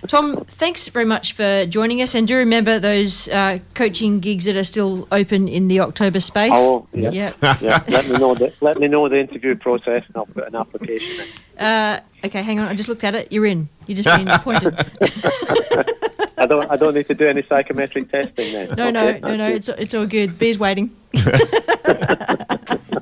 Tom, 0.07 0.45
thanks 0.45 0.89
very 0.89 1.05
much 1.05 1.33
for 1.33 1.66
joining 1.66 2.01
us. 2.01 2.15
And 2.15 2.27
do 2.29 2.37
remember 2.37 2.79
those 2.79 3.29
uh, 3.29 3.59
coaching 3.75 4.20
gigs 4.20 4.45
that 4.45 4.57
are 4.57 4.65
still 4.65 5.09
open 5.11 5.49
in 5.49 5.69
the 5.69 5.81
October 5.81 6.20
space. 6.20 6.53
Oh, 6.55 6.87
yeah. 6.93 7.11
Yep. 7.11 7.37
yeah. 7.61 7.83
Let 7.89 8.07
me 8.09 8.16
know 8.16 8.35
the 8.35 8.53
let 8.61 8.79
me 8.79 8.89
know 8.89 9.09
the 9.09 9.19
interview 9.19 9.57
process, 9.57 10.05
and 10.07 10.16
I'll 10.16 10.27
put 10.27 10.47
an 10.47 10.55
application 10.55 11.25
in. 11.59 11.65
Uh, 11.65 12.01
okay, 12.25 12.43
hang 12.43 12.61
on. 12.61 12.69
I 12.69 12.75
just 12.75 12.89
looked 12.89 13.05
at 13.05 13.15
it. 13.15 13.33
You're 13.33 13.47
in. 13.47 13.69
You 13.87 13.97
just 13.97 14.07
been 14.07 14.29
appointed. 14.29 14.75
I 16.39 16.47
don't 16.47 16.70
I 16.70 16.77
don't 16.77 16.95
need 16.95 17.09
to 17.09 17.15
do 17.15 17.27
any 17.27 17.43
psychometric 17.43 18.11
testing 18.12 18.53
then. 18.53 18.69
No, 18.77 18.91
no, 18.91 19.09
Okay, 19.09 19.19
no, 19.20 19.37
no. 19.37 19.53
that's 19.53 19.69
It's 19.69 19.81
it's 19.81 19.95
all 19.95 20.07
good. 20.07 20.39
Beer's 20.39 20.59
waiting. 20.59 20.95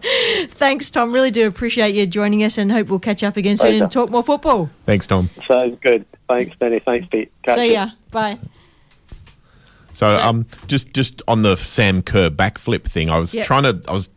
Thanks, 0.51 0.91
Tom. 0.91 1.13
Really 1.13 1.31
do 1.31 1.47
appreciate 1.47 1.95
you 1.95 2.07
joining 2.07 2.43
us, 2.45 2.59
and 2.59 2.71
hope 2.71 2.89
we'll 2.89 2.99
catch 2.99 3.23
up 3.23 3.37
again 3.37 3.57
soon 3.57 3.81
and 3.83 3.91
talk 3.91 4.11
more 4.11 4.23
football. 4.23 4.71
Thanks, 4.85 5.07
Tom. 5.07 5.31
Sounds 5.47 5.79
good. 5.81 6.05
Thanks, 6.29 6.57
Denny. 6.59 6.81
Thanks, 6.81 7.07
Pete. 7.09 7.31
Catch 7.47 7.55
See 7.57 7.67
you. 7.69 7.73
ya. 7.75 7.89
Bye. 8.11 8.39
So, 9.93 10.07
um, 10.09 10.47
just 10.67 10.93
just 10.93 11.23
on 11.27 11.43
the 11.43 11.57
Sam 11.57 12.03
Kerr 12.03 12.29
backflip 12.31 12.85
thing, 12.85 13.09
I 13.09 13.19
was 13.19 13.35
Yep. 13.35 13.47
trying 13.47 13.63
to 13.63 13.81
I 13.89 13.93
was 13.93 14.09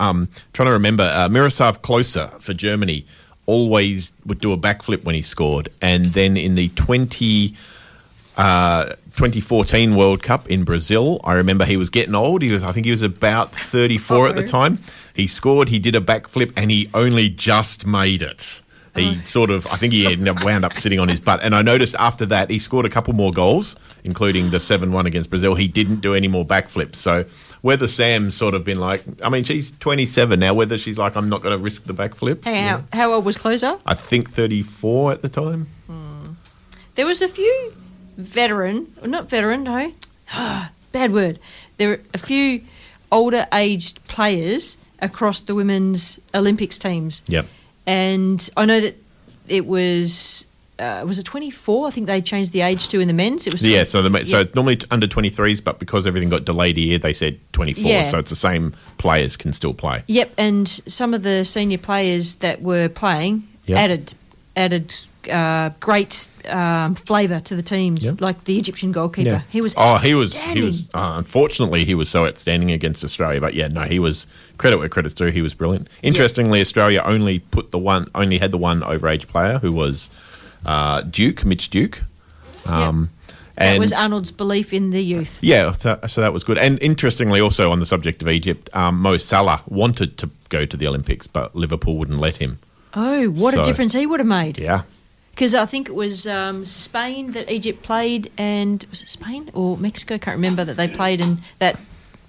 um 0.00 0.28
trying 0.52 0.66
to 0.66 0.72
remember 0.72 1.04
uh, 1.04 1.28
Miroslav 1.28 1.82
Klose 1.82 2.40
for 2.42 2.52
Germany 2.54 3.06
always 3.46 4.12
would 4.24 4.40
do 4.40 4.52
a 4.52 4.58
backflip 4.58 5.04
when 5.04 5.14
he 5.14 5.22
scored, 5.22 5.68
and 5.80 6.06
then 6.06 6.36
in 6.36 6.54
the 6.56 6.68
twenty. 6.70 7.54
Uh, 8.38 8.90
2014 9.16 9.96
World 9.96 10.22
Cup 10.22 10.50
in 10.50 10.62
Brazil. 10.64 11.22
I 11.24 11.32
remember 11.32 11.64
he 11.64 11.78
was 11.78 11.88
getting 11.88 12.14
old. 12.14 12.42
He 12.42 12.52
was, 12.52 12.62
I 12.62 12.70
think 12.72 12.84
he 12.84 12.90
was 12.90 13.00
about 13.00 13.50
34 13.50 14.28
at 14.28 14.36
the 14.36 14.42
time. 14.42 14.76
He 15.16 15.26
scored. 15.26 15.70
He 15.70 15.78
did 15.78 15.96
a 15.96 16.00
backflip, 16.00 16.52
and 16.58 16.70
he 16.70 16.90
only 16.92 17.30
just 17.30 17.86
made 17.86 18.20
it. 18.20 18.60
He 18.94 19.18
oh. 19.18 19.24
sort 19.24 19.50
of, 19.50 19.66
I 19.66 19.76
think 19.76 19.94
he 19.94 20.06
ended 20.06 20.28
up 20.28 20.44
wound 20.44 20.62
up 20.62 20.74
sitting 20.76 20.98
on 20.98 21.08
his 21.08 21.20
butt. 21.20 21.40
And 21.42 21.54
I 21.54 21.62
noticed 21.62 21.94
after 21.98 22.26
that, 22.26 22.50
he 22.50 22.58
scored 22.58 22.84
a 22.84 22.90
couple 22.90 23.14
more 23.14 23.32
goals, 23.32 23.76
including 24.04 24.50
the 24.50 24.60
7 24.60 24.92
1 24.92 25.06
against 25.06 25.30
Brazil. 25.30 25.54
He 25.54 25.68
didn't 25.68 26.00
do 26.02 26.14
any 26.14 26.28
more 26.28 26.44
backflips. 26.44 26.96
So 26.96 27.24
whether 27.62 27.88
Sam's 27.88 28.34
sort 28.34 28.54
of 28.54 28.62
been 28.62 28.78
like, 28.78 29.04
I 29.22 29.30
mean, 29.30 29.44
she's 29.44 29.70
27 29.78 30.38
now, 30.38 30.52
whether 30.52 30.76
she's 30.76 30.98
like, 30.98 31.16
I'm 31.16 31.30
not 31.30 31.42
going 31.42 31.56
to 31.56 31.62
risk 31.62 31.84
the 31.84 31.94
backflips. 31.94 32.44
Hey, 32.44 32.60
how, 32.60 32.84
how 32.92 33.12
old 33.14 33.24
was 33.24 33.38
Klose? 33.38 33.80
I 33.86 33.94
think 33.94 34.32
34 34.32 35.12
at 35.12 35.22
the 35.22 35.30
time. 35.30 35.66
Hmm. 35.86 36.32
There 36.94 37.06
was 37.06 37.22
a 37.22 37.28
few 37.28 37.74
veteran, 38.18 38.92
not 39.02 39.30
veteran, 39.30 39.64
no, 39.64 39.92
bad 40.92 41.12
word. 41.12 41.38
There 41.78 41.88
were 41.88 42.00
a 42.12 42.18
few 42.18 42.62
older 43.10 43.46
aged 43.52 44.06
players 44.08 44.78
across 45.00 45.40
the 45.40 45.54
women's 45.54 46.20
Olympics 46.34 46.78
teams. 46.78 47.22
Yep. 47.28 47.46
And 47.86 48.48
I 48.56 48.64
know 48.64 48.80
that 48.80 48.96
it 49.48 49.66
was, 49.66 50.46
uh, 50.78 51.04
was 51.06 51.18
it 51.18 51.24
24? 51.24 51.86
I 51.86 51.90
think 51.90 52.06
they 52.06 52.20
changed 52.20 52.52
the 52.52 52.62
age 52.62 52.88
to 52.88 53.00
in 53.00 53.06
the 53.08 53.14
men's. 53.14 53.46
It 53.46 53.52
was 53.52 53.62
Yeah, 53.62 53.84
so 53.84 54.02
the, 54.02 54.24
so 54.26 54.36
yeah. 54.36 54.42
it's 54.42 54.54
normally 54.54 54.80
under 54.90 55.06
23s, 55.06 55.62
but 55.62 55.78
because 55.78 56.06
everything 56.06 56.28
got 56.28 56.44
delayed 56.44 56.76
a 56.78 56.80
year, 56.80 56.98
they 56.98 57.12
said 57.12 57.38
24. 57.52 57.82
Yeah. 57.90 58.02
So 58.02 58.18
it's 58.18 58.30
the 58.30 58.36
same 58.36 58.74
players 58.98 59.36
can 59.36 59.52
still 59.52 59.74
play. 59.74 60.02
Yep, 60.08 60.32
and 60.36 60.68
some 60.68 61.14
of 61.14 61.22
the 61.22 61.44
senior 61.44 61.78
players 61.78 62.36
that 62.36 62.62
were 62.62 62.88
playing 62.88 63.46
Yep. 63.66 63.78
added 63.78 64.14
added 64.56 64.94
uh, 65.28 65.70
great 65.80 66.28
um, 66.48 66.94
flavour 66.94 67.40
to 67.40 67.56
the 67.56 67.62
teams, 67.62 68.04
Yep. 68.04 68.20
like 68.20 68.44
the 68.44 68.56
Egyptian 68.58 68.92
goalkeeper. 68.92 69.44
He 69.50 69.60
was 69.60 69.74
oh 69.76 69.96
he 69.98 70.14
was 70.14 70.34
he 70.34 70.62
was 70.62 70.84
uh, 70.94 71.14
unfortunately 71.18 71.84
he 71.84 71.94
was 71.94 72.08
so 72.08 72.26
outstanding 72.26 72.70
against 72.70 73.04
Australia 73.04 73.40
but 73.40 73.54
yeah 73.54 73.68
no 73.68 73.82
he 73.82 73.98
was 73.98 74.26
credit 74.58 74.78
where 74.78 74.88
credit's 74.88 75.14
due 75.14 75.26
he 75.26 75.42
was 75.42 75.54
brilliant. 75.54 75.88
Interestingly 76.02 76.60
Australia 76.60 77.02
only 77.04 77.38
put 77.40 77.70
the 77.70 77.78
one 77.78 78.08
only 78.14 78.38
had 78.38 78.50
the 78.50 78.58
one 78.58 78.80
overage 78.82 79.26
player 79.28 79.58
who 79.58 79.72
was 79.72 80.08
uh, 80.64 81.00
Duke 81.02 81.44
Mitch 81.44 81.70
Duke. 81.70 82.02
Um, 82.64 83.10
That 83.56 83.78
was 83.78 83.92
Arnold's 83.92 84.32
belief 84.32 84.72
in 84.74 84.90
the 84.90 85.00
youth. 85.02 85.38
yeah 85.40 85.72
th- 85.72 85.98
so 86.08 86.20
that 86.20 86.32
was 86.32 86.44
good. 86.44 86.58
And 86.58 86.78
interestingly 86.82 87.40
also 87.40 87.70
on 87.72 87.80
the 87.80 87.86
subject 87.86 88.20
of 88.22 88.28
Egypt 88.28 88.68
um, 88.74 89.00
Mo 89.00 89.16
Salah 89.16 89.62
wanted 89.66 90.18
to 90.18 90.28
go 90.50 90.66
to 90.66 90.76
the 90.76 90.86
Olympics 90.86 91.26
but 91.26 91.54
Liverpool 91.56 91.96
wouldn't 91.96 92.18
let 92.20 92.36
him. 92.36 92.58
Oh, 92.94 93.28
what 93.30 93.52
a 93.58 93.62
difference 93.62 93.92
he 93.92 94.06
would 94.06 94.20
have 94.20 94.26
made. 94.26 94.58
yeah 94.58 94.82
Because 95.36 95.54
I 95.54 95.66
think 95.66 95.88
it 95.90 95.94
was 95.94 96.26
um, 96.26 96.64
Spain 96.64 97.32
that 97.32 97.50
Egypt 97.50 97.82
played, 97.82 98.32
and 98.38 98.82
was 98.90 99.02
it 99.02 99.10
Spain 99.10 99.50
or 99.52 99.76
Mexico? 99.76 100.14
I 100.14 100.18
can't 100.18 100.34
remember 100.36 100.64
that 100.64 100.78
they 100.78 100.88
played 100.88 101.20
and 101.20 101.42
that 101.58 101.78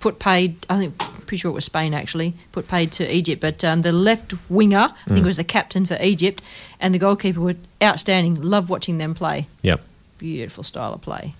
put 0.01 0.19
paid. 0.19 0.65
I 0.69 0.77
think 0.77 0.97
pretty 0.97 1.37
sure 1.37 1.51
it 1.51 1.53
was 1.53 1.63
Spain 1.65 1.93
actually 1.93 2.33
put 2.51 2.67
paid 2.67 2.91
to 2.93 3.09
Egypt. 3.15 3.41
But 3.41 3.63
um, 3.63 3.81
the 3.81 3.93
left 3.93 4.33
winger, 4.49 4.93
I 5.05 5.09
think 5.13 5.23
Mm. 5.23 5.27
was 5.27 5.37
the 5.37 5.45
captain 5.45 5.85
for 5.85 5.97
Egypt, 6.01 6.41
and 6.81 6.93
the 6.93 6.99
goalkeeper 6.99 7.39
were 7.39 7.55
outstanding. 7.81 8.41
Love 8.41 8.69
watching 8.69 8.97
them 8.97 9.13
play. 9.15 9.47
yep 9.61 9.79
Beautiful 10.17 10.63
style 10.65 10.93
of 10.93 11.01
play. 11.01 11.33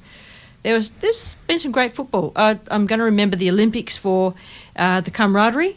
There 0.63 0.73
was 0.73 0.89
there's 1.01 1.35
been 1.47 1.59
some 1.59 1.73
great 1.73 1.95
football. 1.95 2.31
Uh, 2.35 2.55
I'm 2.71 2.85
going 2.87 2.99
to 2.99 3.05
remember 3.05 3.35
the 3.35 3.49
Olympics 3.49 3.97
for 3.97 4.35
uh, 4.77 5.01
the 5.01 5.11
camaraderie 5.11 5.75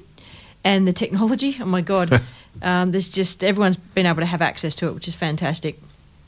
and 0.62 0.86
the 0.86 0.92
technology. 0.92 1.56
Oh 1.60 1.64
my 1.66 1.80
god, 1.80 2.20
um, 2.62 2.92
there's 2.92 3.08
just 3.08 3.42
everyone's 3.44 3.76
been 3.76 4.06
able 4.06 4.20
to 4.20 4.26
have 4.26 4.42
access 4.42 4.74
to 4.76 4.88
it, 4.88 4.94
which 4.94 5.08
is 5.08 5.14
fantastic. 5.14 5.78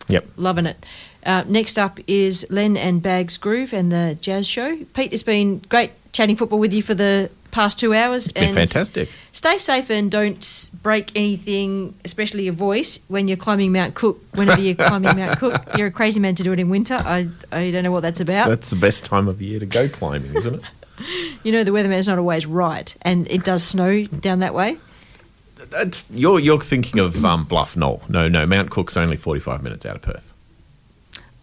Yep. 0.08 0.26
Loving 0.36 0.66
it. 0.66 0.84
Uh, 1.24 1.44
next 1.46 1.78
up 1.78 2.00
is 2.06 2.44
Len 2.50 2.76
and 2.76 3.02
Bags 3.02 3.38
Groove 3.38 3.72
and 3.72 3.92
the 3.92 4.18
Jazz 4.20 4.48
Show. 4.48 4.78
Pete, 4.94 5.12
it's 5.12 5.22
been 5.22 5.58
great 5.68 5.92
chatting 6.12 6.36
football 6.36 6.58
with 6.58 6.72
you 6.72 6.82
for 6.82 6.94
the 6.94 7.30
past 7.52 7.78
two 7.78 7.94
hours. 7.94 8.26
it's 8.26 8.32
been 8.32 8.54
fantastic 8.54 9.10
Stay 9.30 9.58
safe 9.58 9.90
and 9.90 10.10
don't 10.10 10.70
break 10.82 11.12
anything, 11.14 11.94
especially 12.04 12.44
your 12.44 12.54
voice, 12.54 13.00
when 13.08 13.28
you're 13.28 13.36
climbing 13.36 13.72
Mount 13.72 13.94
Cook. 13.94 14.20
Whenever 14.34 14.60
you're 14.60 14.74
climbing 14.74 15.16
Mount 15.16 15.38
Cook, 15.38 15.62
you're 15.76 15.86
a 15.86 15.92
crazy 15.92 16.18
man 16.18 16.34
to 16.34 16.42
do 16.42 16.52
it 16.52 16.58
in 16.58 16.68
winter. 16.70 16.96
I, 16.98 17.28
I 17.52 17.70
don't 17.70 17.84
know 17.84 17.92
what 17.92 18.02
that's 18.02 18.20
about. 18.20 18.48
that's 18.48 18.70
the 18.70 18.76
best 18.76 19.04
time 19.04 19.28
of 19.28 19.40
year 19.40 19.60
to 19.60 19.66
go 19.66 19.88
climbing 19.88 20.34
isn't 20.34 20.54
it 20.56 20.62
You 21.42 21.52
know, 21.52 21.64
the 21.64 21.72
weatherman's 21.72 22.06
not 22.06 22.18
always 22.18 22.46
right, 22.46 22.94
and 23.02 23.26
it 23.28 23.44
does 23.44 23.64
snow 23.64 24.04
down 24.04 24.40
that 24.40 24.54
way. 24.54 24.76
That's 25.72 26.08
you're 26.10 26.38
you're 26.40 26.60
thinking 26.60 27.00
of 27.00 27.24
um, 27.24 27.44
Bluff 27.44 27.76
Knoll. 27.76 28.02
No, 28.08 28.28
no, 28.28 28.46
Mount 28.46 28.70
Cook's 28.70 28.96
only 28.96 29.16
forty 29.16 29.40
five 29.40 29.62
minutes 29.62 29.84
out 29.86 29.96
of 29.96 30.02
Perth. 30.02 30.32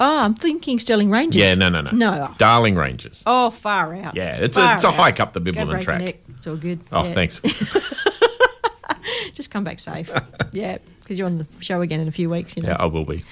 Oh, 0.01 0.19
I'm 0.21 0.33
thinking 0.33 0.79
Stirling 0.79 1.11
Ranges. 1.11 1.41
Yeah, 1.41 1.55
no, 1.55 1.67
no, 1.67 1.81
no. 1.81 1.91
No. 1.91 2.33
Darling 2.37 2.75
Ranges. 2.75 3.21
Oh, 3.27 3.49
far 3.49 3.93
out. 3.95 4.15
Yeah, 4.15 4.35
it's 4.37 4.55
a 4.57 4.73
it's 4.73 4.85
a 4.85 4.87
out. 4.87 4.95
hike 4.95 5.19
up 5.19 5.33
the 5.33 5.41
Bibbulmun 5.41 5.81
track. 5.81 6.01
neck. 6.01 6.17
It's 6.37 6.47
all 6.47 6.55
good. 6.55 6.79
Oh, 6.91 7.03
Yeah. 7.03 7.13
thanks. 7.13 7.41
Just 9.33 9.51
come 9.51 9.63
back 9.63 9.79
safe. 9.79 10.09
yeah, 10.51 10.77
because 11.01 11.17
you're 11.17 11.27
on 11.27 11.37
the 11.37 11.47
show 11.59 11.81
again 11.81 11.99
in 11.99 12.07
a 12.07 12.11
few 12.11 12.29
weeks. 12.29 12.55
You 12.55 12.63
know. 12.63 12.69
Yeah, 12.69 12.77
I 12.79 12.85
will 12.85 13.05
be. 13.05 13.23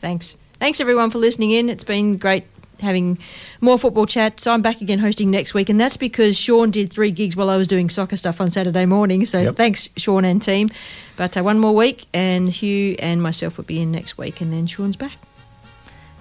Thanks. 0.00 0.36
Thanks 0.58 0.80
everyone 0.80 1.10
for 1.10 1.18
listening 1.18 1.50
in. 1.52 1.68
It's 1.68 1.84
been 1.84 2.16
great 2.16 2.44
having 2.80 3.18
more 3.60 3.78
football 3.78 4.06
chat. 4.06 4.40
So 4.40 4.52
I'm 4.52 4.62
back 4.62 4.80
again 4.80 4.98
hosting 4.98 5.30
next 5.30 5.54
week, 5.54 5.68
and 5.68 5.78
that's 5.80 5.96
because 5.96 6.36
Sean 6.36 6.70
did 6.70 6.92
three 6.92 7.10
gigs 7.10 7.36
while 7.36 7.50
I 7.50 7.56
was 7.56 7.66
doing 7.68 7.90
soccer 7.90 8.16
stuff 8.16 8.40
on 8.40 8.50
Saturday 8.50 8.86
morning. 8.86 9.24
So 9.24 9.40
Yep. 9.42 9.56
thanks, 9.56 9.88
Sean 9.96 10.24
and 10.24 10.40
team. 10.42 10.68
But 11.16 11.36
uh, 11.36 11.42
one 11.42 11.58
more 11.58 11.74
week, 11.74 12.06
and 12.12 12.48
Hugh 12.50 12.96
and 12.98 13.22
myself 13.22 13.56
will 13.56 13.64
be 13.64 13.80
in 13.80 13.90
next 13.92 14.18
week, 14.18 14.40
and 14.40 14.52
then 14.52 14.66
Sean's 14.66 14.96
back. 14.96 15.12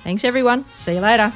Thanks 0.04 0.24
everyone. 0.24 0.66
See 0.78 0.94
you 0.94 1.00
later. 1.02 1.34